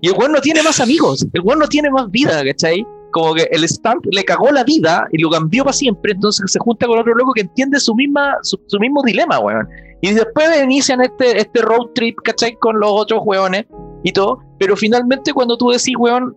Y 0.01 0.09
el 0.09 0.15
weón 0.15 0.33
no 0.33 0.41
tiene 0.41 0.63
más 0.63 0.81
amigos, 0.81 1.27
el 1.33 1.41
weón 1.43 1.59
no 1.59 1.67
tiene 1.69 1.91
más 1.91 2.11
vida, 2.11 2.43
¿cachai? 2.45 2.87
Como 3.11 3.35
que 3.35 3.49
el 3.51 3.67
Stamp 3.69 4.05
le 4.11 4.25
cagó 4.25 4.51
la 4.51 4.65
vida 4.65 5.07
y 5.13 5.19
lo 5.19 5.31
cambió 5.31 5.65
para 5.65 5.73
siempre, 5.73 6.13
entonces 6.13 6.51
se 6.51 6.59
junta 6.59 6.87
con 6.87 6.99
otro 6.99 7.15
loco 7.15 7.33
que 7.33 7.43
entiende 7.43 7.81
su 7.81 7.95
misma 7.95 8.37
su, 8.43 8.59
mismo 8.79 9.03
dilema, 9.03 9.39
weón. 9.39 9.69
Y 10.01 10.13
después 10.13 10.63
inician 10.63 11.01
este, 11.01 11.39
este 11.41 11.63
road 11.63 11.89
trip, 11.95 12.17
¿cachai? 12.23 12.57
Con 12.57 12.79
los 12.79 12.91
otros 12.93 13.21
weones 13.25 13.67
y 14.05 14.13
todo, 14.13 14.39
pero 14.59 14.77
finalmente 14.77 15.33
cuando 15.33 15.57
tú 15.57 15.71
decís, 15.71 15.95
weón, 15.99 16.37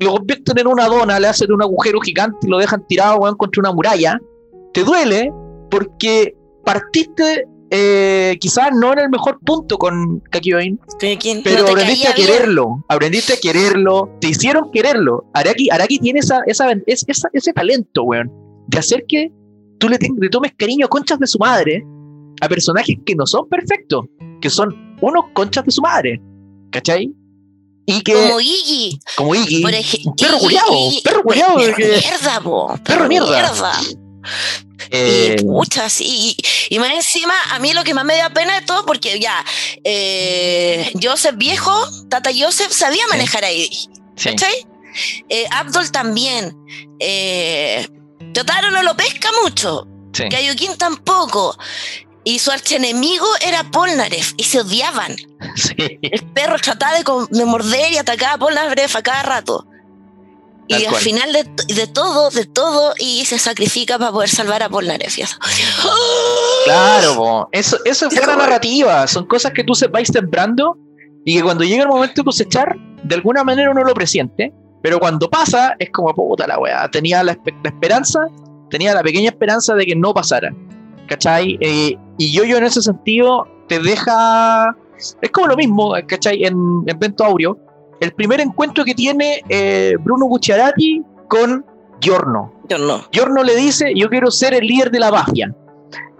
lo 0.00 0.16
convierten 0.16 0.58
en 0.58 0.66
una 0.66 0.86
dona, 0.86 1.20
le 1.20 1.28
hacen 1.28 1.52
un 1.52 1.62
agujero 1.62 2.00
gigante 2.00 2.38
y 2.46 2.50
lo 2.50 2.58
dejan 2.58 2.84
tirado, 2.86 3.18
weón, 3.18 3.36
contra 3.36 3.60
una 3.60 3.72
muralla, 3.72 4.20
te 4.72 4.82
duele 4.82 5.32
porque 5.70 6.34
partiste 6.64 7.46
eh, 7.74 8.36
quizás 8.38 8.68
no 8.78 8.92
en 8.92 8.98
el 8.98 9.08
mejor 9.08 9.40
punto 9.40 9.78
con 9.78 10.20
Kakyoin, 10.30 10.78
pero 11.42 11.66
aprendiste 11.66 12.06
a 12.06 12.14
quererlo, 12.14 12.84
aprendiste 12.86 13.32
a 13.32 13.36
quererlo, 13.38 14.10
te 14.20 14.28
hicieron 14.28 14.70
quererlo. 14.70 15.24
Araki, 15.32 15.70
Araki 15.70 15.98
tiene 15.98 16.20
esa, 16.20 16.40
esa, 16.46 16.70
ese 17.32 17.52
talento, 17.54 18.02
weón, 18.02 18.30
de 18.66 18.78
hacer 18.78 19.06
que 19.08 19.32
tú 19.78 19.88
le, 19.88 19.98
tomes 20.30 20.52
cariño 20.54 20.84
a 20.84 20.88
conchas 20.90 21.18
de 21.18 21.26
su 21.26 21.38
madre 21.38 21.82
a 22.42 22.48
personajes 22.48 22.94
que 23.06 23.14
no 23.14 23.24
son 23.24 23.48
perfectos, 23.48 24.04
que 24.42 24.50
son 24.50 24.98
unos 25.00 25.24
conchas 25.32 25.64
de 25.64 25.70
su 25.70 25.80
madre, 25.80 26.20
¿cachai? 26.70 27.10
Y 27.86 28.02
que, 28.02 28.12
como 28.12 28.38
Iggy. 28.38 29.00
Como 29.16 29.34
Iggy. 29.34 29.62
perro 30.18 30.38
culiado. 30.38 30.72
Perro 31.02 31.22
culiado. 31.22 31.56
Perro 31.56 31.76
mierda, 31.78 32.40
po. 32.42 32.78
Perro, 32.84 33.08
mierda. 33.08 33.72
Eh, 34.90 35.36
y 35.38 35.44
muchas, 35.44 36.00
y, 36.00 36.36
y, 36.68 36.78
más 36.78 36.92
encima, 36.92 37.34
a 37.50 37.58
mí 37.58 37.72
lo 37.72 37.84
que 37.84 37.94
más 37.94 38.04
me 38.04 38.16
da 38.16 38.30
pena 38.30 38.60
de 38.60 38.66
todo, 38.66 38.84
porque 38.84 39.18
ya, 39.18 39.44
eh, 39.84 40.92
Joseph 41.00 41.36
viejo, 41.36 41.72
Tata 42.08 42.30
Joseph 42.36 42.72
sabía 42.72 43.06
manejar 43.08 43.44
ahí. 43.44 43.70
¿Cachai? 44.22 44.66
Eh, 45.28 45.46
Abdul 45.50 45.90
también. 45.90 46.54
Eh, 46.98 47.88
Totaro 48.34 48.70
no 48.70 48.82
lo 48.82 48.96
pesca 48.96 49.30
mucho. 49.42 49.86
Sí. 50.12 50.28
Kayukin 50.28 50.76
tampoco. 50.76 51.56
Y 52.24 52.38
su 52.38 52.50
archenemigo 52.50 53.26
era 53.40 53.64
Polnareff 53.70 54.34
y 54.36 54.44
se 54.44 54.60
odiaban. 54.60 55.16
El 55.76 56.24
perro 56.34 56.58
trataba 56.58 56.98
de, 56.98 57.04
de 57.30 57.44
morder 57.44 57.92
y 57.92 57.96
atacar 57.96 58.34
a 58.34 58.38
Polnareff 58.38 58.94
a 58.94 59.02
cada 59.02 59.22
rato 59.22 59.66
y 60.68 60.84
al 60.84 60.94
final 60.94 61.32
de, 61.32 61.86
todo, 61.86 62.30
de 62.30 62.44
todo, 62.46 62.94
y 62.98 63.24
se 63.24 63.38
sacrifica 63.38 63.98
para 63.98 64.12
poder 64.12 64.28
salvar 64.28 64.62
a 64.62 64.68
Polnareff. 64.68 65.16
Claro, 66.64 67.48
eso, 67.50 67.76
eso 67.84 68.06
es 68.06 68.14
buena 68.14 68.36
narrativa. 68.36 69.04
Son 69.08 69.26
cosas 69.26 69.52
que 69.52 69.64
tú 69.64 69.74
se 69.74 69.88
vais 69.88 70.06
sembrando 70.06 70.78
y 71.24 71.36
que 71.36 71.42
cuando 71.42 71.64
llega 71.64 71.82
el 71.82 71.88
momento 71.88 72.14
de 72.18 72.24
cosechar, 72.24 72.76
de 73.02 73.16
alguna 73.16 73.42
manera 73.42 73.72
uno 73.72 73.82
lo 73.82 73.92
presiente. 73.94 74.52
Pero 74.80 75.00
cuando 75.00 75.28
pasa, 75.28 75.74
es 75.80 75.90
como 75.90 76.14
puta 76.14 76.46
la 76.46 76.60
weá. 76.60 76.88
Tenía 76.88 77.24
la, 77.24 77.36
esperanza, 77.64 78.20
tenía 78.70 78.94
la 78.94 79.02
pequeña 79.02 79.30
esperanza 79.30 79.74
de 79.74 79.86
que 79.86 79.96
no 79.96 80.14
pasara. 80.14 80.54
¿Cachai? 81.08 81.58
Eh, 81.60 81.96
y 82.18 82.32
yo, 82.32 82.44
yo 82.44 82.58
en 82.58 82.64
ese 82.64 82.80
sentido 82.80 83.48
te 83.68 83.80
deja. 83.80 84.76
Es 85.20 85.30
como 85.32 85.48
lo 85.48 85.56
mismo, 85.56 85.94
¿cachai? 86.06 86.44
En, 86.44 86.84
en 86.86 86.98
Vento 87.00 87.24
Aureo 87.24 87.58
el 88.02 88.12
primer 88.12 88.40
encuentro 88.40 88.84
que 88.84 88.94
tiene 88.94 89.44
eh, 89.48 89.94
Bruno 90.00 90.26
Bucciarati 90.26 91.02
con 91.28 91.64
Giorno. 92.00 92.52
Giorno. 92.68 93.06
Giorno 93.12 93.44
le 93.44 93.54
dice, 93.54 93.92
yo 93.94 94.10
quiero 94.10 94.28
ser 94.32 94.54
el 94.54 94.66
líder 94.66 94.90
de 94.90 94.98
la 94.98 95.12
mafia. 95.12 95.54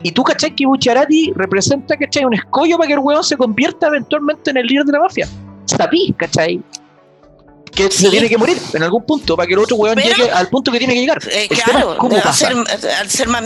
Y 0.01 0.13
tú, 0.13 0.23
¿cachai? 0.23 0.55
Que 0.55 0.65
Bucciarati 0.65 1.33
representa, 1.35 1.97
¿cachai? 1.97 2.25
Un 2.25 2.35
escollo 2.35 2.77
para 2.77 2.87
que 2.87 2.93
el 2.93 3.01
huevón 3.01 3.25
se 3.25 3.37
convierta 3.37 3.89
eventualmente 3.89 4.51
en 4.51 4.59
el 4.59 4.67
líder 4.67 4.85
de 4.85 4.93
la 4.93 5.01
mafia. 5.01 5.29
Sabí, 5.65 6.15
¿cachai? 6.17 6.63
Que 7.75 7.91
se 7.91 8.11
tiene 8.11 8.29
que 8.29 8.39
morir 8.39 8.59
en 8.75 8.83
algún 8.85 9.05
punto 9.05 9.37
para 9.37 9.49
que 9.49 9.55
el 9.55 9.59
otro 9.59 9.75
huevón 9.75 9.99
llegue 9.99 10.31
al 10.31 10.49
punto 10.49 10.71
que 10.71 10.79
tiene 10.79 10.95
que 10.95 11.01
llegar. 11.01 11.19
Eh, 11.33 11.49
claro, 11.49 11.97
¿cómo 11.99 12.15
al, 12.15 12.33
ser, 12.33 12.55
al 13.01 13.11
ser 13.11 13.27
más... 13.27 13.43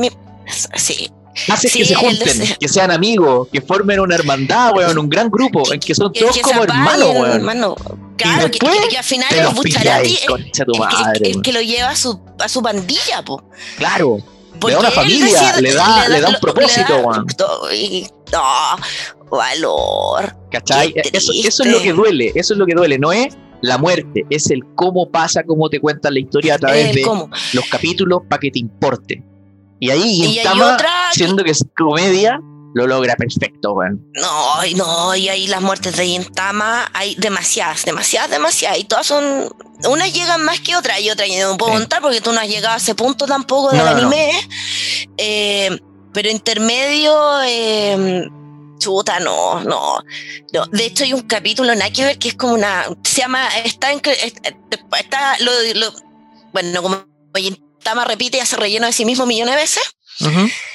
Sí, 0.75 1.11
hace 1.51 1.71
que 1.71 1.87
se 1.87 1.95
junten, 1.95 2.57
que 2.61 2.69
sean 2.69 2.91
amigos, 2.91 3.49
que 3.51 3.63
formen 3.63 3.99
una 3.99 4.15
hermandad, 4.15 4.75
weón, 4.77 4.99
un 4.99 5.09
gran 5.09 5.31
grupo, 5.31 5.73
en 5.73 5.81
que 5.81 5.95
son 5.95 6.13
todos 6.13 6.39
como 6.41 6.65
hermanos, 6.65 7.15
weón. 7.15 8.06
Claro, 8.17 8.51
que, 8.51 8.59
que, 8.59 8.97
al 8.97 9.05
final 9.05 9.29
los 9.43 9.55
Bucharati 9.55 10.15
es 10.15 10.61
el, 11.23 11.43
que 11.43 11.53
lo 11.53 11.61
lleva 11.61 11.91
a 11.91 11.97
su, 11.97 12.19
a 12.39 12.49
su 12.49 12.63
pandilla, 12.63 13.23
po. 13.25 13.43
Claro. 13.77 14.19
le 14.65 14.73
da 14.73 14.81
una 14.81 14.91
familia, 14.91 15.61
le, 15.61 15.75
da, 15.75 16.09
le, 16.09 16.21
da, 16.21 16.29
un 16.31 16.37
propósito, 16.41 16.97
weón. 16.99 17.27
No, 18.33 19.37
valor. 19.37 20.37
¿Cachai? 20.51 20.95
Eso, 21.13 21.33
eso 21.45 21.63
es 21.63 21.71
lo 21.71 21.81
que 21.81 21.93
duele, 21.93 22.33
eso 22.35 22.55
es 22.55 22.59
lo 22.59 22.67
que 22.67 22.75
duele, 22.75 22.99
no 22.99 23.13
es 23.13 23.37
la 23.63 23.79
muerte, 23.79 24.25
es 24.31 24.51
el 24.51 24.65
cómo 24.75 25.11
pasa, 25.11 25.43
cómo 25.45 25.69
te 25.69 25.81
cuentan 25.81 26.15
la 26.15 26.21
historia 26.21 26.55
a 26.55 26.59
través 26.59 26.95
de 26.95 27.03
los 27.53 27.65
capítulos 27.71 28.23
para 28.29 28.41
que 28.41 28.51
te 28.51 28.59
importe. 28.59 29.23
Y 29.79 29.91
ahí 29.91 30.23
Gintama, 30.23 30.79
siendo 31.13 31.45
que 31.45 31.51
es 31.51 31.65
comedia, 31.77 32.41
lo 32.77 32.87
logra 32.87 33.17
perfecto, 33.17 33.73
weón. 33.73 34.07
No, 34.13 34.63
no, 34.77 35.17
y 35.17 35.31
ahí 35.31 35.47
las 35.47 35.63
muertes 35.63 35.97
de 35.97 36.05
Gintama 36.05 36.91
hay 36.93 37.15
demasiadas, 37.15 37.87
demasiadas, 37.87 38.29
demasiadas. 38.29 38.79
Y 38.79 38.85
todas 38.85 39.07
son. 39.07 39.49
Unas 39.89 40.13
llegan 40.13 40.43
más 40.43 40.61
que 40.61 40.77
otras 40.77 41.01
y 41.01 41.09
otras 41.09 41.27
no 41.41 41.57
puedo 41.57 41.73
contar 41.73 42.03
porque 42.03 42.21
tú 42.21 42.33
no 42.33 42.41
has 42.41 42.49
llegado 42.49 42.75
a 42.75 42.77
ese 42.77 42.95
punto 42.95 43.25
tampoco 43.25 43.71
del 43.71 43.81
anime. 43.81 44.31
Eh, 45.17 45.79
pero 46.13 46.29
intermedio. 46.29 47.41
Eh, 47.47 48.29
chuta, 48.79 49.21
no, 49.21 49.65
no, 49.65 49.99
De 50.71 50.85
hecho, 50.85 51.05
hay 51.05 51.15
un 51.15 51.23
capítulo, 51.23 51.75
nada 51.75 51.91
que 51.91 52.05
ver, 52.05 52.19
que 52.19 52.29
es 52.29 52.35
como 52.35 52.53
una. 52.53 52.85
Se 53.05 53.23
llama. 53.23 53.49
Está 53.65 53.91
en. 53.91 54.03
Está. 54.05 55.39
Lo, 55.39 55.51
lo, 55.81 55.93
bueno, 56.53 56.83
como 56.83 57.07
Tama 57.83 58.05
repite 58.05 58.37
y 58.37 58.41
hace 58.41 58.57
relleno 58.57 58.87
de 58.87 58.93
sí 58.93 59.07
mismo 59.07 59.25
millones 59.25 59.55
de 59.55 59.61
veces. 59.63 59.97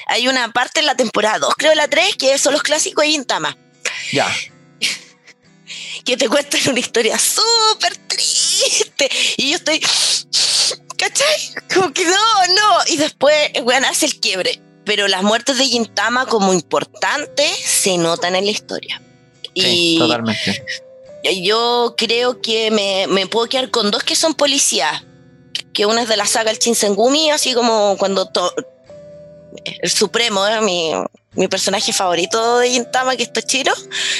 Hay 0.08 0.28
una 0.28 0.52
parte 0.52 0.80
en 0.80 0.86
la 0.86 0.96
temporada 0.96 1.40
2, 1.40 1.54
creo 1.58 1.74
la 1.76 1.88
3, 1.88 2.16
que 2.16 2.38
son 2.38 2.54
los 2.54 2.64
clásicos 2.64 3.04
de 3.04 3.12
Intama. 3.12 3.58
Ya. 4.12 4.28
que 6.06 6.18
te 6.18 6.30
cuentan 6.30 6.62
una 6.70 6.80
historia 6.80 7.18
súper 7.18 7.96
triste. 8.08 9.10
Y 9.38 9.52
yo 9.52 9.58
estoy. 9.58 9.80
¿Cachai? 10.98 11.54
Como 11.74 11.92
que 11.94 12.06
no, 12.06 12.48
no. 12.48 12.78
Y 12.88 12.98
después, 12.98 13.52
bueno, 13.64 13.88
hace 13.88 14.06
el 14.06 14.20
quiebre. 14.20 14.62
Pero 14.86 15.08
las 15.08 15.24
muertes 15.24 15.58
de 15.58 15.66
Gintama, 15.66 16.26
como 16.26 16.54
importantes, 16.54 17.58
se 17.58 17.98
notan 17.98 18.36
en 18.36 18.46
la 18.46 18.52
historia. 18.52 19.02
Sí, 19.56 19.96
y 19.96 20.00
totalmente. 20.00 20.66
Yo 21.42 21.96
creo 21.98 22.42
que 22.42 22.72
me, 22.72 23.06
me 23.08 23.28
puedo 23.28 23.48
quedar 23.48 23.70
con 23.70 23.92
dos 23.92 24.04
que 24.04 24.16
son 24.16 24.34
policías 24.34 25.04
que 25.74 25.86
una 25.86 26.02
es 26.02 26.10
de 26.10 26.18
la 26.18 26.26
saga 26.26 26.52
El 26.52 26.58
Shinsengumi, 26.58 27.32
así 27.32 27.54
como 27.54 27.96
cuando 27.98 28.28
el 29.66 29.90
Supremo, 29.90 30.46
¿eh? 30.48 30.62
mi, 30.62 30.94
mi, 31.34 31.48
personaje 31.48 31.94
favorito 31.94 32.60
de 32.60 32.70
Gintama, 32.70 33.16
que 33.16 33.24
es 33.24 33.34
Tochiro, 33.34 33.74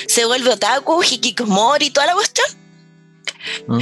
se 0.08 0.26
vuelve 0.26 0.52
otaku, 0.52 1.04
hikikomori 1.04 1.88
y 1.88 1.92
toda 1.92 2.08
la 2.08 2.14
cuestión. 2.14 2.48
¿Mm? 3.68 3.80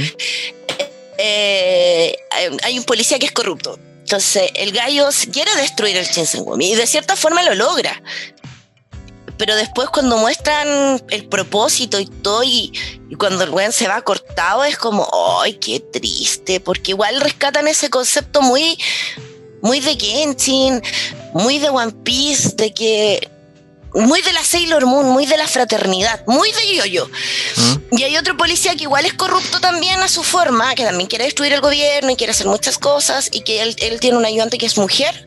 Eh, 1.18 2.16
hay 2.62 2.78
un 2.78 2.84
policía 2.84 3.18
que 3.18 3.26
es 3.26 3.32
corrupto. 3.32 3.78
Entonces, 4.00 4.50
el 4.54 4.72
gallo 4.72 5.08
quiere 5.32 5.54
destruir 5.56 5.96
el 5.96 6.06
Shinsengumi 6.06 6.72
y 6.72 6.74
de 6.74 6.86
cierta 6.86 7.14
forma 7.14 7.42
lo 7.42 7.54
logra 7.54 8.02
pero 9.40 9.56
después 9.56 9.88
cuando 9.88 10.18
muestran 10.18 11.02
el 11.08 11.24
propósito 11.24 11.98
y 11.98 12.04
todo, 12.04 12.44
y, 12.44 12.74
cuando 13.18 13.42
el 13.42 13.48
weón 13.48 13.72
se 13.72 13.88
va 13.88 14.02
cortado, 14.02 14.64
es 14.64 14.76
como, 14.76 15.08
¡ay, 15.40 15.54
qué 15.54 15.80
triste! 15.80 16.60
Porque 16.60 16.90
igual 16.90 17.18
rescatan 17.22 17.66
ese 17.66 17.88
concepto 17.88 18.42
muy, 18.42 18.78
muy 19.62 19.80
de 19.80 19.96
Genshin, 19.96 20.82
muy 21.32 21.58
de 21.58 21.70
One 21.70 21.92
Piece, 22.04 22.50
de 22.56 22.72
que. 22.72 23.28
Muy 23.92 24.22
de 24.22 24.32
la 24.32 24.44
Sailor 24.44 24.86
Moon, 24.86 25.08
muy 25.08 25.26
de 25.26 25.36
la 25.36 25.48
fraternidad, 25.48 26.22
muy 26.28 26.52
de 26.52 26.76
yo-yo. 26.76 27.08
¿Mm? 27.08 27.98
Y 27.98 28.04
hay 28.04 28.16
otro 28.16 28.36
policía 28.36 28.76
que 28.76 28.84
igual 28.84 29.04
es 29.04 29.14
corrupto 29.14 29.58
también 29.58 29.98
a 29.98 30.06
su 30.06 30.22
forma, 30.22 30.76
que 30.76 30.84
también 30.84 31.08
quiere 31.08 31.24
destruir 31.24 31.52
el 31.54 31.60
gobierno 31.60 32.08
y 32.12 32.14
quiere 32.14 32.30
hacer 32.30 32.46
muchas 32.46 32.78
cosas, 32.78 33.28
y 33.32 33.40
que 33.40 33.62
él, 33.62 33.98
tiene 33.98 34.16
un 34.16 34.24
ayudante 34.24 34.58
que 34.58 34.66
es 34.66 34.78
mujer, 34.78 35.26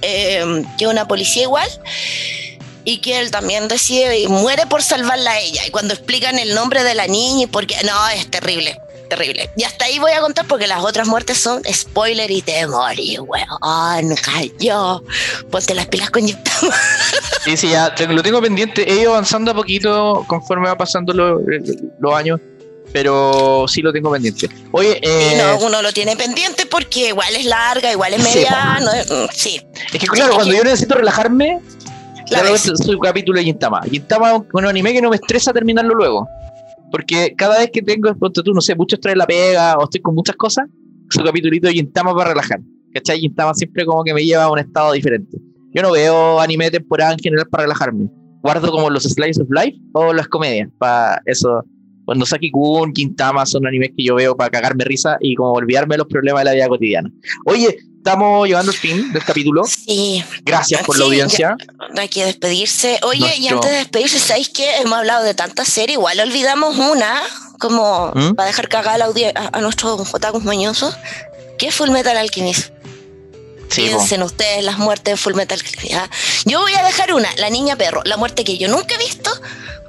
eh, 0.00 0.64
que 0.78 0.84
es 0.84 0.90
una 0.92 1.08
policía 1.08 1.42
igual 1.42 1.68
y 2.84 2.98
que 2.98 3.20
él 3.20 3.30
también 3.30 3.68
decide 3.68 4.18
y 4.18 4.28
muere 4.28 4.66
por 4.66 4.82
salvarla 4.82 5.32
a 5.32 5.40
ella. 5.40 5.62
Y 5.66 5.70
cuando 5.70 5.94
explican 5.94 6.38
el 6.38 6.54
nombre 6.54 6.82
de 6.82 6.94
la 6.94 7.06
niña 7.06 7.44
y 7.44 7.46
por 7.46 7.66
qué, 7.66 7.76
no, 7.84 8.08
es 8.08 8.30
terrible, 8.30 8.78
terrible. 9.16 9.50
Y 9.56 9.64
hasta 9.64 9.84
ahí 9.84 9.98
voy 9.98 10.12
a 10.12 10.20
contar 10.20 10.46
porque 10.46 10.66
las 10.66 10.82
otras 10.82 11.06
muertes 11.06 11.38
son 11.38 11.62
spoiler 11.70 12.30
y 12.30 12.42
te 12.42 12.66
morí, 12.66 13.18
weón, 13.18 14.14
cayó. 14.16 15.02
Ponte 15.50 15.74
las 15.74 15.86
pilas 15.86 16.10
con. 16.10 16.22
Sí, 16.26 17.56
sí, 17.56 17.70
ya 17.70 17.94
lo 18.08 18.22
tengo 18.22 18.40
pendiente. 18.40 18.90
He 18.90 19.00
ido 19.00 19.12
avanzando 19.12 19.50
a 19.50 19.54
poquito 19.54 20.24
conforme 20.26 20.68
va 20.68 20.76
pasando 20.76 21.12
los 21.12 22.14
años 22.14 22.40
pero 22.92 23.64
sí 23.68 23.80
lo 23.80 23.90
tengo 23.90 24.10
pendiente. 24.12 24.50
Oye, 24.70 25.00
eh, 25.00 25.38
no, 25.38 25.66
uno 25.66 25.80
lo 25.80 25.92
tiene 25.92 26.14
pendiente 26.14 26.66
porque 26.66 27.08
igual 27.08 27.34
es 27.34 27.46
larga, 27.46 27.90
igual 27.90 28.12
es 28.12 28.22
media, 28.22 28.78
sí. 29.32 29.66
Es 29.90 29.98
que 29.98 30.06
claro, 30.06 30.34
cuando 30.34 30.52
yo 30.52 30.62
necesito 30.62 30.94
relajarme, 30.96 31.58
Claro, 32.28 32.54
es 32.54 32.62
su 32.62 32.98
capítulo 32.98 33.38
de 33.38 33.44
Gintama. 33.44 33.82
Gintama 33.90 34.36
es 34.36 34.42
un 34.52 34.66
anime 34.66 34.92
que 34.92 35.02
no 35.02 35.10
me 35.10 35.16
estresa 35.16 35.52
terminarlo 35.52 35.94
luego. 35.94 36.28
Porque 36.92 37.34
cada 37.36 37.58
vez 37.58 37.70
que 37.72 37.82
tengo, 37.82 38.14
tú, 38.14 38.52
no 38.54 38.60
sé, 38.60 38.76
mucho 38.76 38.96
estrés 38.96 39.16
la 39.16 39.26
pega 39.26 39.76
o 39.78 39.84
estoy 39.84 40.02
con 40.02 40.14
muchas 40.14 40.36
cosas, 40.36 40.66
su 41.08 41.22
capitulito 41.24 41.66
de 41.66 41.72
Gintama 41.72 42.14
para 42.14 42.30
relajar. 42.30 42.60
¿Cachai? 42.92 43.18
Gintama 43.18 43.54
siempre 43.54 43.86
como 43.86 44.04
que 44.04 44.12
me 44.12 44.22
lleva 44.22 44.44
a 44.44 44.52
un 44.52 44.58
estado 44.58 44.92
diferente. 44.92 45.38
Yo 45.74 45.80
no 45.80 45.92
veo 45.92 46.38
anime 46.38 46.66
de 46.66 46.72
temporada 46.72 47.12
en 47.14 47.18
general 47.18 47.48
para 47.48 47.64
relajarme. 47.64 48.10
Guardo 48.42 48.70
como 48.70 48.90
los 48.90 49.04
Slice 49.04 49.40
of 49.40 49.48
Life 49.50 49.78
o 49.94 50.12
las 50.12 50.28
comedias. 50.28 50.68
Para 50.78 51.22
eso, 51.24 51.64
cuando 52.04 52.26
Saki 52.26 52.50
Kun, 52.50 52.92
Gintama 52.94 53.46
son 53.46 53.66
animes 53.66 53.92
que 53.96 54.04
yo 54.04 54.16
veo 54.16 54.36
para 54.36 54.50
cagarme 54.50 54.84
risa 54.84 55.16
y 55.20 55.34
como 55.34 55.52
olvidarme 55.52 55.94
de 55.94 55.98
los 55.98 56.08
problemas 56.08 56.42
de 56.42 56.44
la 56.44 56.52
vida 56.52 56.68
cotidiana. 56.68 57.10
Oye, 57.46 57.78
estamos 58.02 58.48
llegando 58.48 58.72
al 58.72 58.76
fin 58.76 59.12
del 59.12 59.24
capítulo. 59.24 59.62
Sí. 59.64 60.24
Gracias 60.42 60.82
por 60.82 60.98
la 60.98 61.04
audiencia. 61.04 61.56
hay 61.96 62.08
que 62.08 62.24
despedirse. 62.24 62.98
Oye, 63.04 63.36
y 63.36 63.46
antes 63.46 63.70
de 63.70 63.76
despedirse, 63.76 64.18
¿sabéis 64.18 64.48
que 64.48 64.78
hemos 64.78 64.98
hablado 64.98 65.22
de 65.22 65.34
tantas 65.34 65.68
series? 65.68 65.98
Igual 65.98 66.18
olvidamos 66.18 66.76
una, 66.78 67.22
como 67.60 68.10
¿Mm? 68.12 68.34
para 68.34 68.48
dejar 68.48 68.68
cagar 68.68 69.00
a, 69.00 69.06
a, 69.06 69.58
a 69.58 69.60
nuestros 69.60 70.12
otakus 70.12 70.42
mañosos, 70.42 70.96
que 71.58 71.68
es 71.68 71.74
Full 71.74 71.90
Metal 71.90 72.16
Alchemist. 72.16 72.72
Sí, 73.70 73.82
Piensen 73.82 74.22
ustedes 74.24 74.64
las 74.64 74.78
muertes 74.78 75.12
de 75.14 75.16
Full 75.16 75.34
Metal 75.34 75.58
Alchemist. 75.58 75.94
¿ah? 75.94 76.10
Yo 76.44 76.60
voy 76.60 76.74
a 76.74 76.82
dejar 76.82 77.12
una, 77.14 77.32
La 77.36 77.50
Niña 77.50 77.76
Perro, 77.76 78.02
la 78.04 78.16
muerte 78.16 78.42
que 78.42 78.58
yo 78.58 78.68
nunca 78.68 78.96
he 78.96 78.98
visto, 78.98 79.30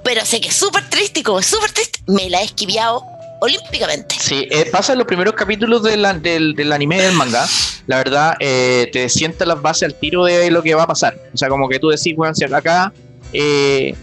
pero 0.03 0.23
sé 0.23 0.40
que 0.40 0.49
es 0.49 0.56
súper 0.56 0.88
triste 0.88 1.22
y 1.22 1.23
como 1.23 1.40
es 1.40 1.48
súper 1.48 1.72
triste, 1.72 1.99
me 2.06 2.30
la 2.30 2.41
he 2.41 2.45
esquiviado 2.45 3.03
olímpicamente. 3.43 4.15
Sí, 4.17 4.47
eh, 4.49 4.69
pasa 4.71 4.93
en 4.93 4.99
los 4.99 5.07
primeros 5.07 5.33
capítulos 5.33 5.83
del, 5.83 6.03
del, 6.21 6.71
anime 6.71 7.01
del 7.01 7.13
manga. 7.13 7.45
La 7.87 7.97
verdad, 7.97 8.35
eh, 8.39 8.89
te 8.93 9.09
sienta 9.09 9.45
las 9.45 9.61
bases 9.61 9.83
al 9.83 9.95
tiro 9.95 10.23
de 10.23 10.49
lo 10.49 10.63
que 10.63 10.73
va 10.73 10.83
a 10.83 10.87
pasar. 10.87 11.17
O 11.33 11.37
sea, 11.37 11.49
como 11.49 11.67
que 11.67 11.77
tú 11.77 11.89
decís, 11.89 12.15
bueno, 12.15 12.33
si 12.33 12.45
acá 12.45 12.93
eh, 13.33 13.93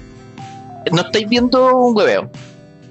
no 0.93 1.01
estáis 1.01 1.27
viendo 1.27 1.75
un 1.75 1.97
hueveo. 1.97 2.31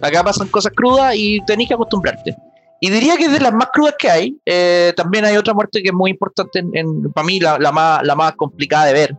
Acá 0.01 0.23
pasan 0.23 0.47
cosas 0.47 0.73
crudas 0.75 1.13
y 1.15 1.39
tenéis 1.45 1.69
que 1.69 1.75
acostumbrarte. 1.75 2.35
Y 2.81 2.89
diría 2.89 3.15
que 3.15 3.29
de 3.29 3.39
las 3.39 3.53
más 3.53 3.67
crudas 3.71 3.93
que 3.99 4.09
hay, 4.09 4.37
también 4.95 5.25
hay 5.25 5.37
otra 5.37 5.53
muerte 5.53 5.83
que 5.83 5.89
es 5.89 5.93
muy 5.93 6.09
importante 6.11 6.59
en, 6.59 7.11
para 7.11 7.27
mí, 7.27 7.39
la, 7.39 7.59
más, 7.71 8.01
la 8.03 8.15
más 8.15 8.33
complicada 8.37 8.85
de 8.85 8.93
ver, 8.93 9.15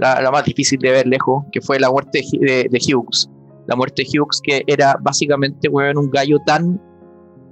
la, 0.00 0.30
más 0.32 0.44
difícil 0.44 0.80
de 0.80 0.90
ver 0.90 1.06
lejos, 1.06 1.44
que 1.52 1.60
fue 1.60 1.78
la 1.78 1.90
muerte 1.90 2.24
de, 2.40 2.66
de 2.70 2.78
Hughes 2.78 3.28
la 3.66 3.76
muerte 3.76 4.02
de 4.02 4.18
Hughes, 4.18 4.40
que 4.42 4.62
era 4.66 4.96
básicamente, 5.00 5.68
weón, 5.68 5.98
un 5.98 6.10
gallo 6.10 6.38
tan 6.46 6.80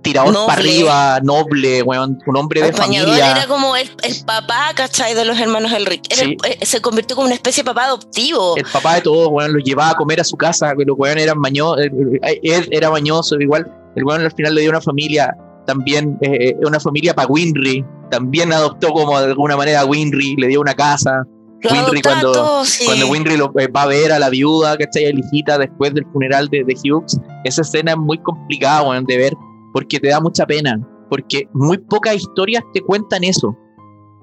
tirado 0.02 0.46
para 0.46 0.60
arriba, 0.60 1.20
noble, 1.22 1.82
weón, 1.82 2.18
un 2.26 2.36
hombre 2.36 2.62
de 2.62 2.72
familia. 2.72 3.32
Era 3.32 3.46
como 3.46 3.76
el, 3.76 3.88
papá, 4.26 4.70
¿cachai? 4.74 5.14
De 5.14 5.24
los 5.24 5.38
hermanos 5.38 5.72
Elric. 5.72 6.02
Eh, 6.10 6.64
se 6.64 6.80
convirtió 6.80 7.16
como 7.16 7.26
una 7.26 7.34
especie 7.34 7.62
de 7.62 7.66
papá 7.66 7.84
adoptivo. 7.84 8.56
El 8.56 8.64
papá 8.64 8.96
de 8.96 9.02
todos, 9.02 9.28
weón, 9.30 9.52
los 9.52 9.62
llevaba 9.62 9.90
a 9.90 9.94
comer 9.94 10.20
a 10.20 10.24
su 10.24 10.36
casa, 10.36 10.72
los 10.76 10.98
weón 10.98 11.18
eran 11.18 11.38
mañosos, 11.38 11.78
él 11.82 12.68
era 12.70 12.90
mañoso, 12.90 13.38
igual, 13.40 13.70
el 13.96 14.04
weón 14.04 14.22
al 14.22 14.32
final 14.32 14.54
le 14.54 14.62
dio 14.62 14.70
una 14.70 14.80
familia, 14.80 15.36
también, 15.66 16.18
eh, 16.22 16.56
una 16.64 16.80
familia 16.80 17.14
para 17.14 17.28
Winry, 17.28 17.84
también 18.10 18.52
adoptó 18.52 18.88
como 18.88 19.18
de 19.20 19.26
alguna 19.26 19.56
manera 19.56 19.80
a 19.80 19.84
Winry, 19.84 20.36
le 20.36 20.48
dio 20.48 20.60
una 20.60 20.74
casa. 20.74 21.24
Winry 21.68 22.02
cuando, 22.02 22.62
cuando 22.86 23.08
Winry 23.08 23.36
lo, 23.36 23.52
eh, 23.58 23.68
va 23.68 23.82
a 23.82 23.86
ver 23.86 24.12
a 24.12 24.18
la 24.18 24.30
viuda, 24.30 24.76
¿cachai? 24.76 25.06
A 25.06 25.12
la 25.12 25.20
hijita 25.20 25.58
después 25.58 25.92
del 25.94 26.06
funeral 26.12 26.48
de, 26.48 26.64
de 26.64 26.74
Hughes, 26.74 27.20
esa 27.44 27.62
escena 27.62 27.92
es 27.92 27.98
muy 27.98 28.18
complicada 28.18 29.00
de 29.06 29.16
ver 29.16 29.34
porque 29.72 29.98
te 30.00 30.08
da 30.08 30.20
mucha 30.20 30.46
pena, 30.46 30.80
porque 31.08 31.48
muy 31.52 31.78
pocas 31.78 32.16
historias 32.16 32.62
te 32.72 32.80
cuentan 32.80 33.24
eso. 33.24 33.56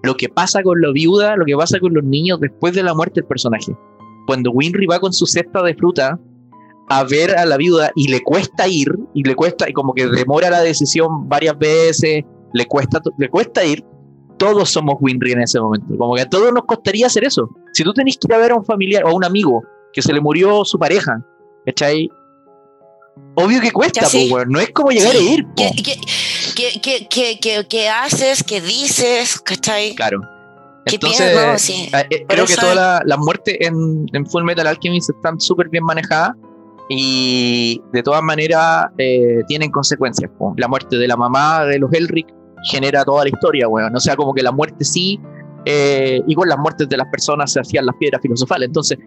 Lo 0.04 0.16
que 0.16 0.30
pasa 0.30 0.64
con 0.64 0.82
la 0.82 0.92
viuda, 0.92 1.36
lo 1.36 1.46
que 1.46 1.56
pasa 1.56 1.80
con 1.80 1.94
los 1.94 2.04
niños 2.04 2.40
después 2.40 2.74
de 2.74 2.84
la 2.84 2.94
muerte 2.94 3.22
del 3.22 3.28
personaje. 3.28 3.76
Cuando 4.26 4.52
Winry 4.52 4.86
va 4.86 5.00
con 5.00 5.14
su 5.14 5.26
cesta 5.26 5.62
de 5.64 5.76
fruta 5.76 6.20
a 6.90 7.04
ver 7.04 7.38
a 7.38 7.46
la 7.46 7.58
viuda 7.58 7.92
y 7.96 8.08
le 8.08 8.22
cuesta 8.22 8.68
ir, 8.68 8.88
y 9.14 9.24
le 9.24 9.36
cuesta, 9.36 9.70
y 9.70 9.74
como 9.74 9.94
que 9.94 10.08
demora 10.08 10.50
la 10.50 10.62
decisión 10.62 11.28
varias 11.28 11.58
veces, 11.58 12.24
le 12.54 12.66
cuesta, 12.66 13.02
le 13.18 13.30
cuesta 13.30 13.66
ir, 13.66 13.84
todos 14.38 14.70
somos 14.70 14.96
Winry 15.00 15.34
en 15.34 15.42
ese 15.42 15.60
momento. 15.60 15.88
Como 15.98 16.16
que 16.16 16.22
a 16.22 16.30
todos 16.30 16.54
nos 16.54 16.66
costaría 16.66 17.08
hacer 17.08 17.24
eso. 17.24 17.50
Si 17.74 17.84
tú 17.84 17.94
tenés 17.94 18.18
que 18.18 18.28
ir 18.28 18.34
a 18.34 18.38
ver 18.38 18.52
a 18.52 18.56
un 18.56 18.66
familiar 18.66 19.04
o 19.06 19.10
a 19.10 19.14
un 19.14 19.24
amigo 19.24 19.64
que 19.94 20.02
se 20.02 20.14
le 20.14 20.22
murió 20.22 20.64
su 20.66 20.78
pareja, 20.78 21.24
¿cachai? 21.66 22.10
Obvio 23.36 23.62
que 23.62 23.72
cuesta, 23.72 24.02
pues, 24.02 24.48
no 24.48 24.60
es 24.60 24.70
como 24.72 24.92
llegar 24.92 25.16
a 25.16 25.20
ir. 25.20 25.46
¿Qué, 25.56 25.70
haces? 27.90 28.44
¿Qué 28.44 28.62
dices? 28.62 29.40
¿cachai? 29.40 29.96
Claro. 29.96 30.22
Entonces, 30.86 31.70
eh, 31.70 32.08
eh, 32.10 32.26
creo 32.28 32.46
que 32.46 32.56
todas 32.56 33.02
las 33.06 33.18
muertes 33.18 33.58
en, 33.60 34.06
en, 34.14 34.26
Full 34.26 34.44
Metal 34.44 34.66
Alchemist 34.66 35.10
están 35.10 35.40
súper 35.40 35.68
bien 35.70 35.84
manejadas 35.84 36.32
y 36.90 37.82
de 37.92 38.04
todas 38.04 38.24
maneras 38.24 38.88
eh, 38.98 39.42
tienen 39.48 39.70
consecuencias. 39.72 40.32
La 40.56 40.68
muerte 40.68 40.98
de 40.98 41.08
la 41.08 41.18
mamá 41.18 41.66
de 41.66 41.80
los 41.80 41.92
Elric 41.94 42.28
genera 42.70 43.04
toda 43.04 43.24
la 43.24 43.30
historia, 43.30 43.68
weón. 43.68 43.96
O 43.96 44.00
sea, 44.00 44.16
como 44.16 44.34
que 44.34 44.44
la 44.44 44.52
muerte 44.52 44.84
sí, 44.84 45.20
eh, 45.70 46.22
y 46.26 46.34
con 46.34 46.48
las 46.48 46.58
muertes 46.58 46.88
de 46.88 46.96
las 46.96 47.08
personas 47.08 47.52
se 47.52 47.60
hacían 47.60 47.86
las 47.86 47.96
piedras 47.98 48.22
filosofales. 48.22 48.68
Entonces, 48.68 48.98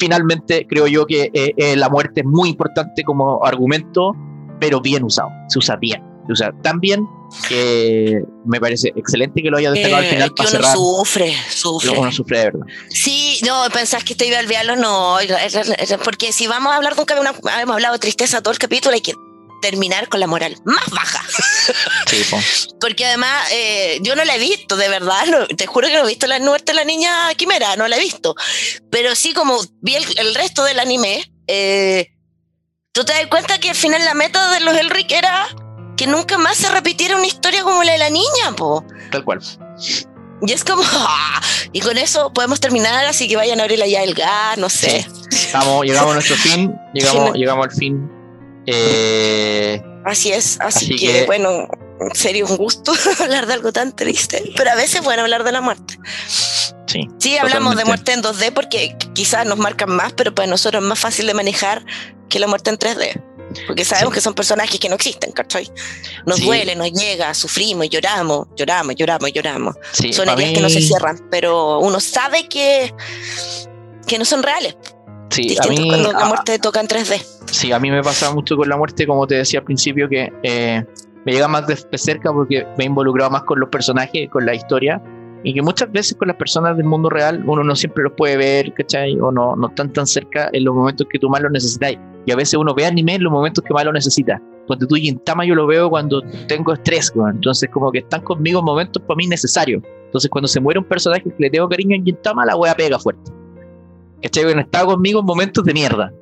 finalmente 0.00 0.66
creo 0.68 0.88
yo 0.88 1.06
que 1.06 1.30
eh, 1.32 1.54
eh, 1.56 1.76
la 1.76 1.88
muerte 1.88 2.22
es 2.22 2.26
muy 2.26 2.48
importante 2.48 3.04
como 3.04 3.44
argumento, 3.44 4.12
pero 4.58 4.80
bien 4.80 5.04
usado, 5.04 5.28
se 5.48 5.60
usa 5.60 5.76
bien. 5.76 6.02
Se 6.26 6.32
usa 6.32 6.52
tan 6.62 6.80
bien 6.80 7.06
que 7.48 8.20
me 8.44 8.60
parece 8.60 8.92
excelente 8.96 9.42
que 9.42 9.50
lo 9.50 9.58
haya 9.58 9.70
destacado 9.70 10.02
al 10.02 10.08
final 10.08 10.34
que 10.34 10.42
uno 10.42 10.72
sufre, 10.72 11.34
sufre. 11.50 11.90
Uno 11.90 12.12
sufre 12.12 12.38
de 12.38 12.44
verdad. 12.46 12.66
Sí, 12.88 13.38
no, 13.44 13.64
pensás 13.72 14.02
que 14.02 14.16
te 14.16 14.26
iba 14.26 14.38
a 14.38 14.40
olvidarlo, 14.40 14.76
no, 14.76 15.16
porque 16.04 16.32
si 16.32 16.48
vamos 16.48 16.72
a 16.72 16.76
hablar 16.76 16.94
de 16.96 17.02
un 17.02 17.26
hemos 17.26 17.74
hablado 17.74 17.94
de 17.94 18.00
tristeza 18.00 18.40
todo 18.40 18.52
el 18.52 18.58
capítulo, 18.58 18.94
hay 18.94 19.00
que 19.00 19.14
terminar 19.62 20.08
con 20.08 20.20
la 20.20 20.26
moral 20.26 20.58
más 20.66 20.90
baja. 20.90 21.24
Porque 22.80 23.06
además 23.06 23.48
eh, 23.52 23.98
yo 24.02 24.14
no 24.14 24.24
la 24.24 24.36
he 24.36 24.38
visto, 24.38 24.76
de 24.76 24.90
verdad, 24.90 25.24
te 25.56 25.66
juro 25.66 25.88
que 25.88 25.94
no 25.94 26.04
he 26.04 26.08
visto 26.08 26.26
la 26.26 26.38
muerte 26.40 26.72
de 26.72 26.76
la 26.76 26.84
niña 26.84 27.32
quimera, 27.36 27.76
no 27.76 27.88
la 27.88 27.96
he 27.96 28.00
visto. 28.00 28.34
Pero 28.90 29.14
sí, 29.14 29.32
como 29.32 29.58
vi 29.80 29.94
el, 29.94 30.34
resto 30.34 30.64
del 30.64 30.78
anime, 30.80 31.32
eh, 31.46 32.12
tú 32.92 33.04
te 33.04 33.14
das 33.14 33.26
cuenta 33.28 33.58
que 33.58 33.70
al 33.70 33.76
final 33.76 34.04
la 34.04 34.12
meta 34.12 34.50
de 34.52 34.60
los 34.60 34.76
Elric 34.76 35.10
era 35.12 35.48
que 35.96 36.06
nunca 36.06 36.36
más 36.36 36.58
se 36.58 36.68
repitiera 36.68 37.16
una 37.16 37.26
historia 37.26 37.62
como 37.62 37.82
la 37.84 37.92
de 37.92 37.98
la 37.98 38.10
niña, 38.10 38.52
po. 38.56 38.84
Tal 39.10 39.24
cual. 39.24 39.40
Y 40.44 40.52
es 40.52 40.64
como, 40.64 40.82
¡ah! 40.84 41.40
y 41.72 41.80
con 41.80 41.96
eso 41.96 42.32
podemos 42.32 42.58
terminar, 42.58 43.06
así 43.06 43.28
que 43.28 43.36
vayan 43.36 43.60
a 43.60 43.62
abrir 43.62 43.80
allá 43.80 44.02
el 44.02 44.14
gas, 44.14 44.58
no 44.58 44.68
sé. 44.68 45.06
llegamos 45.84 46.10
a 46.10 46.14
nuestro 46.14 46.36
fin, 46.36 46.74
llegamos, 46.94 47.34
llegamos 47.34 47.66
al 47.66 47.72
fin 47.72 48.11
eh, 48.66 49.82
así 50.04 50.32
es, 50.32 50.58
así, 50.60 50.96
que, 50.96 51.24
bueno, 51.26 51.68
sería 52.14 52.44
un 52.44 52.56
gusto 52.56 52.92
hablar 53.20 53.46
de 53.46 53.54
algo 53.54 53.72
tan 53.72 53.94
triste, 53.94 54.52
pero 54.56 54.70
a 54.70 54.74
veces 54.74 55.02
bueno 55.02 55.22
hablar 55.22 55.44
de 55.44 55.52
la 55.52 55.60
muerte. 55.60 55.98
Sí, 56.86 57.08
sí 57.18 57.38
hablamos 57.38 57.76
de 57.76 57.84
muerte 57.84 58.12
en 58.12 58.22
2D 58.22 58.52
porque 58.52 58.96
quizás 59.14 59.46
nos 59.46 59.58
marcan 59.58 59.90
más, 59.90 60.12
pero 60.12 60.34
para 60.34 60.46
nosotros 60.46 60.82
es 60.82 60.88
más 60.88 60.98
fácil 60.98 61.26
de 61.26 61.34
manejar 61.34 61.84
que 62.28 62.38
la 62.38 62.46
muerte 62.46 62.70
en 62.70 62.78
3D. 62.78 63.22
Porque 63.66 63.84
sabemos 63.84 64.14
que 64.14 64.20
son 64.20 64.34
personajes 64.34 64.78
que 64.80 64.88
no 64.88 64.94
existen, 64.94 65.32
¿cachai? 65.32 65.70
Nos 66.26 66.40
duele, 66.40 66.74
nos 66.74 66.90
llega, 66.92 67.34
sufrimos, 67.34 67.88
lloramos, 67.90 68.48
lloramos, 68.56 68.94
lloramos, 68.96 69.32
lloramos. 69.32 69.76
son 70.10 70.28
heridas 70.28 70.52
que 70.52 70.60
no 70.60 70.70
se 70.70 70.80
cierran, 70.80 71.18
pero 71.30 71.78
uno 71.80 72.00
sabe 72.00 72.48
que, 72.48 72.94
que 74.06 74.18
no 74.18 74.24
son 74.24 74.42
reales. 74.42 74.76
Sí, 75.32 75.56
a 75.58 75.66
mí, 75.66 75.88
cuando 75.88 76.12
la 76.12 76.26
muerte 76.26 76.58
toca 76.58 76.80
en 76.80 76.88
3D. 76.88 77.22
Sí, 77.46 77.72
a 77.72 77.78
mí 77.78 77.90
me 77.90 78.02
pasa 78.02 78.32
mucho 78.34 78.56
con 78.56 78.68
la 78.68 78.76
muerte, 78.76 79.06
como 79.06 79.26
te 79.26 79.36
decía 79.36 79.60
al 79.60 79.64
principio, 79.64 80.08
que 80.08 80.30
eh, 80.42 80.84
me 81.24 81.32
llega 81.32 81.48
más 81.48 81.66
de, 81.66 81.76
cerca 81.96 82.32
porque 82.32 82.66
me 82.76 82.84
he 82.84 82.86
involucrado 82.86 83.30
más 83.30 83.42
con 83.44 83.58
los 83.58 83.70
personajes, 83.70 84.28
con 84.28 84.44
la 84.44 84.54
historia, 84.54 85.02
y 85.42 85.54
que 85.54 85.62
muchas 85.62 85.90
veces 85.90 86.16
con 86.18 86.28
las 86.28 86.36
personas 86.36 86.76
del 86.76 86.86
mundo 86.86 87.08
real 87.08 87.42
uno 87.46 87.64
no 87.64 87.74
siempre 87.74 88.04
los 88.04 88.12
puede 88.12 88.36
ver, 88.36 88.74
¿cachai? 88.74 89.18
O 89.20 89.32
no, 89.32 89.56
no 89.56 89.68
están 89.68 89.92
tan 89.92 90.06
cerca 90.06 90.50
en 90.52 90.64
los 90.64 90.74
momentos 90.74 91.06
que 91.10 91.18
tú 91.18 91.28
más 91.28 91.40
lo 91.40 91.50
necesitas. 91.50 91.94
Y 92.26 92.30
a 92.30 92.36
veces 92.36 92.54
uno 92.54 92.74
ve 92.74 92.86
anime 92.86 93.14
en 93.14 93.24
los 93.24 93.32
momentos 93.32 93.64
que 93.64 93.72
más 93.72 93.84
lo 93.84 93.92
necesita. 93.92 94.40
Cuando 94.66 94.86
tú 94.86 94.96
y 94.96 95.12
Tama 95.24 95.44
yo 95.44 95.54
lo 95.54 95.66
veo 95.66 95.90
cuando 95.90 96.22
tengo 96.46 96.72
estrés, 96.72 97.12
entonces 97.16 97.68
como 97.70 97.90
que 97.90 97.98
están 97.98 98.22
conmigo 98.22 98.60
en 98.60 98.64
momentos 98.64 99.02
para 99.02 99.16
mí 99.16 99.26
necesarios. 99.26 99.82
Entonces 100.04 100.30
cuando 100.30 100.46
se 100.46 100.60
muere 100.60 100.78
un 100.78 100.84
personaje 100.84 101.24
que 101.24 101.34
le 101.38 101.50
tengo 101.50 101.68
cariño 101.68 101.96
en 101.96 102.04
Gintama, 102.04 102.44
la 102.44 102.54
wea 102.54 102.74
pega 102.74 102.98
fuerte. 102.98 103.41
¿Cachai? 104.22 104.44
Bueno, 104.44 104.60
estaba 104.60 104.92
conmigo 104.92 105.20
en 105.20 105.26
momentos 105.26 105.64
de 105.64 105.74
mierda. 105.74 106.12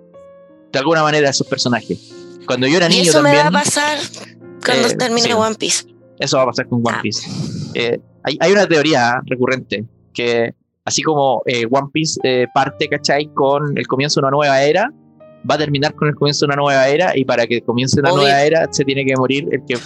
De 0.73 0.79
alguna 0.79 1.03
manera, 1.03 1.29
esos 1.29 1.47
personajes. 1.47 2.13
Cuando 2.47 2.67
yo 2.67 2.77
era 2.77 2.89
niño. 2.89 3.05
Y 3.05 3.09
eso 3.09 3.23
me 3.23 3.35
va 3.37 3.49
a 3.49 3.51
pasar 3.51 3.99
cuando 4.65 4.89
eh, 4.89 4.97
termine 4.97 5.35
One 5.35 5.57
Piece. 5.57 5.87
Eso 6.19 6.37
va 6.37 6.45
a 6.45 6.47
pasar 6.47 6.69
con 6.69 6.81
One 6.85 6.97
ah. 6.99 7.03
Piece. 7.03 7.29
Eh, 7.75 8.01
hay, 8.23 8.37
hay, 8.41 8.53
una 8.53 8.67
teoría 8.67 9.21
recurrente 9.25 9.85
que, 10.13 10.55
así 10.85 11.03
como 11.03 11.43
eh, 11.47 11.67
One 11.71 11.89
Piece 11.93 12.21
parte, 12.55 12.89
¿cachai? 12.89 13.31
Con 13.35 13.77
el 13.77 13.87
comienzo 13.87 14.21
de 14.21 14.27
una 14.27 14.31
nueva 14.31 14.63
era, 14.63 14.91
va 15.49 15.55
a 15.55 15.59
terminar 15.59 15.95
con 15.95 16.09
el 16.09 16.15
comienzo 16.15 16.41
de 16.41 16.53
una 16.53 16.57
nueva 16.57 16.89
era 16.89 17.17
y 17.17 17.25
para 17.25 17.47
que 17.47 17.63
comience 17.63 18.01
una 18.01 18.11
nueva 18.11 18.43
era 18.43 18.69
se 18.71 18.85
tiene 18.85 19.05
que 19.05 19.15
morir 19.17 19.47
el 19.51 19.63
que 19.67 19.79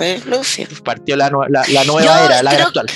partió 0.82 1.16
la, 1.16 1.30
la, 1.48 1.84
nueva 1.84 2.24
era, 2.24 2.42
la 2.42 2.54
era 2.54 2.64
actual. 2.64 2.86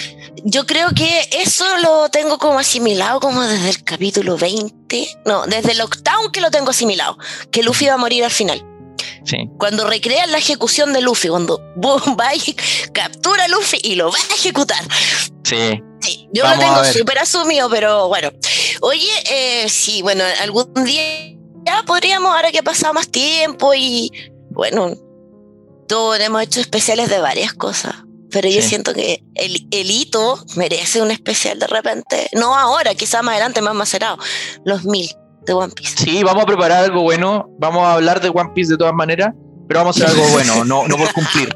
Yo 0.45 0.67
creo 0.67 0.91
que 0.95 1.29
eso 1.33 1.65
lo 1.83 2.09
tengo 2.11 2.39
como 2.39 2.59
asimilado 2.59 3.21
como 3.21 3.43
desde 3.43 3.71
el 3.71 3.85
capítulo 3.85 4.37
20, 4.37 5.09
no, 5.27 5.47
desde 5.47 5.73
el 5.73 5.81
octavo 5.81 6.31
que 6.33 6.41
lo 6.41 6.51
tengo 6.51 6.71
asimilado, 6.71 7.19
que 7.51 7.63
Luffy 7.63 7.87
va 7.87 7.95
a 7.95 7.99
morir 7.99 8.25
al 8.25 8.31
final. 8.31 8.65
Sí. 9.25 9.49
Cuando 9.59 9.87
recrean 9.87 10.33
la 10.33 10.39
ejecución 10.39 10.93
de 10.93 11.03
Luffy, 11.03 11.29
cuando 11.29 11.61
Boom 11.77 12.17
va 12.19 12.35
y 12.35 12.55
captura 12.93 13.45
a 13.45 13.49
Luffy 13.49 13.79
y 13.83 13.95
lo 13.95 14.11
va 14.11 14.19
a 14.19 14.35
ejecutar. 14.35 14.83
Sí. 15.45 15.83
Sí, 16.01 16.29
yo 16.33 16.45
Vamos 16.45 16.59
lo 16.59 16.65
tengo 16.65 16.85
súper 16.85 17.19
asumido, 17.19 17.69
pero 17.69 18.07
bueno. 18.07 18.31
Oye, 18.83 19.11
eh, 19.31 19.69
sí, 19.69 20.01
bueno, 20.03 20.23
algún 20.41 20.73
día 20.85 21.03
ya 21.65 21.83
podríamos, 21.87 22.35
ahora 22.35 22.51
que 22.51 22.59
ha 22.59 22.63
pasado 22.63 22.95
más 22.95 23.09
tiempo 23.09 23.75
y 23.75 24.11
bueno, 24.51 24.95
todos 25.87 26.19
hemos 26.21 26.43
hecho 26.43 26.61
especiales 26.61 27.09
de 27.09 27.19
varias 27.21 27.53
cosas. 27.53 27.95
Pero 28.31 28.49
yo 28.49 28.61
siento 28.61 28.93
que 28.93 29.25
el, 29.35 29.67
el 29.71 29.91
hito 29.91 30.39
merece 30.57 31.01
un 31.01 31.11
especial 31.11 31.59
de 31.59 31.67
repente. 31.67 32.29
No 32.35 32.55
ahora, 32.55 32.95
quizás 32.95 33.23
más 33.23 33.33
adelante, 33.33 33.63
más 33.63 33.75
macerado. 33.75 34.19
Los 34.67 34.85
mil 34.85 35.09
de 35.47 35.55
One 35.55 35.73
Piece. 35.75 36.05
Sí, 36.05 36.23
vamos 36.23 36.43
a 36.43 36.47
preparar 36.47 36.85
algo 36.85 37.03
bueno. 37.03 37.49
Vamos 37.59 37.85
a 37.85 37.95
hablar 37.95 38.21
de 38.21 38.29
One 38.29 38.51
Piece 38.55 38.73
de 38.73 38.77
todas 38.77 38.93
maneras, 38.93 39.33
pero 39.67 39.81
vamos 39.81 39.99
a 39.99 40.05
hacer 40.05 40.15
algo 40.15 40.31
bueno, 40.31 40.63
no, 40.67 40.87
no 40.87 40.97
por 40.99 41.11
cumplir. 41.15 41.49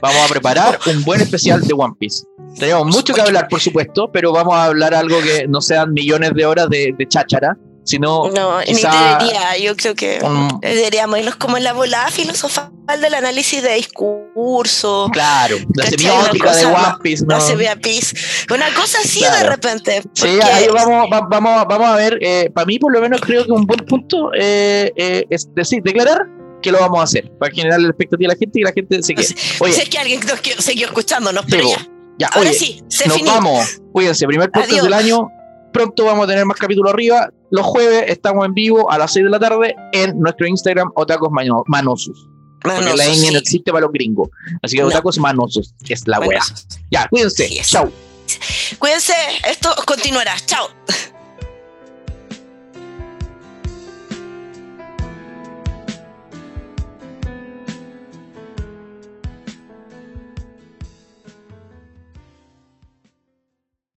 Vamos 0.00 0.22
a 0.24 0.28
preparar 0.28 0.78
un 0.86 1.04
buen 1.04 1.20
especial 1.20 1.60
de 1.60 1.74
One 1.74 1.94
Piece. 1.98 2.24
Tenemos 2.58 2.86
mucho 2.86 3.12
que 3.12 3.20
hablar, 3.20 3.48
por 3.48 3.60
supuesto, 3.60 4.10
pero 4.10 4.32
vamos 4.32 4.54
a 4.54 4.64
hablar 4.64 4.94
algo 4.94 5.20
que 5.20 5.46
no 5.46 5.60
sean 5.60 5.92
millones 5.92 6.32
de 6.34 6.46
horas 6.46 6.70
de, 6.70 6.94
de 6.96 7.06
cháchara, 7.06 7.56
sino 7.84 8.30
No, 8.30 8.60
ni 8.60 8.74
debería. 8.74 9.56
Yo 9.62 9.76
creo 9.76 9.94
que 9.94 10.18
un- 10.22 10.58
deberíamos 10.60 11.18
irnos 11.18 11.36
como 11.36 11.56
en 11.56 11.64
la 11.64 11.72
volada 11.72 12.08
filosofal 12.08 12.70
del 13.00 13.14
análisis 13.14 13.62
de 13.62 13.74
discurso. 13.74 15.08
claro, 15.12 15.56
la 15.74 15.86
semiótica 15.86 16.54
de 16.54 16.66
One 16.66 16.76
Piece. 17.02 17.24
No 17.26 17.38
pis. 17.82 18.14
Una 18.50 18.72
cosa 18.74 18.98
así 19.04 19.20
de 19.20 19.26
Claro. 19.26 19.50
repente. 19.50 20.02
Sí, 20.14 20.26
ahí 20.42 20.66
vamos, 20.68 21.08
va- 21.12 21.26
vamos, 21.28 21.64
vamos 21.68 21.88
a 21.88 21.96
ver. 21.96 22.18
eh, 22.20 22.50
para 22.54 22.66
mí, 22.66 22.78
por 22.78 22.92
lo 22.92 23.00
menos, 23.00 23.20
creo 23.20 23.44
que 23.44 23.52
un 23.52 23.66
buen 23.66 23.80
punto 23.86 24.30
eh, 24.38 24.92
eh, 24.96 25.24
es 25.30 25.48
decir, 25.54 25.82
declarar 25.82 26.22
que 26.62 26.72
lo 26.72 26.80
vamos 26.80 27.00
a 27.00 27.02
hacer 27.04 27.30
para 27.38 27.52
generar 27.54 27.80
la 27.80 27.88
expectativa 27.88 28.32
a 28.32 28.34
la 28.34 28.38
gente 28.38 28.58
y 28.58 28.62
que 28.62 28.68
la 28.68 28.72
gente 28.72 29.02
se 29.02 29.14
quede. 29.14 29.34
Oye, 29.60 29.72
Si 29.74 29.80
es 29.82 29.88
que 29.88 29.98
alguien 29.98 30.20
nos 30.26 30.64
siguió 30.64 30.86
escuchándonos, 30.86 31.44
pero 31.48 31.64
Sí, 31.68 31.74
ya. 31.76 31.86
ya, 32.18 32.26
Ahora 32.28 32.48
oye, 32.50 32.58
sí, 32.58 32.82
se 32.88 33.06
nos 33.06 33.16
finí. 33.18 33.28
vamos. 33.28 33.80
Cuídense, 33.92 34.26
primer 34.26 34.50
podcast 34.50 34.70
Adiós. 34.72 34.84
del 34.84 34.94
año. 34.94 35.28
Pronto 35.74 36.04
vamos 36.04 36.24
a 36.24 36.28
tener 36.28 36.46
más 36.46 36.56
capítulos 36.56 36.92
arriba. 36.92 37.28
Los 37.50 37.66
jueves 37.66 38.04
estamos 38.08 38.46
en 38.46 38.54
vivo 38.54 38.90
a 38.90 38.96
las 38.96 39.12
6 39.12 39.24
de 39.24 39.30
la 39.30 39.38
tarde 39.40 39.74
en 39.92 40.18
nuestro 40.20 40.46
Instagram, 40.46 40.90
Otacos 40.94 41.30
Mano- 41.30 41.64
Manosos. 41.66 42.28
Porque 42.62 42.78
Manosos, 42.78 42.96
la 42.98 43.04
sí. 43.14 43.30
no 43.32 43.38
existe 43.38 43.70
para 43.72 43.82
los 43.82 43.92
gringos. 43.92 44.28
Así 44.62 44.76
que 44.76 44.82
No. 44.82 44.88
Otacos 44.88 45.18
Manosos 45.18 45.74
es 45.88 46.06
la 46.08 46.20
wea. 46.20 46.38
Manosos. 46.38 46.66
Ya, 46.90 47.06
cuídense. 47.08 47.44
Así 47.44 47.58
es. 47.58 47.68
Chau. 47.68 47.90
Cuídense, 48.78 49.12
esto 49.50 49.68
continuará. 49.86 50.34
Chao. 50.46 50.68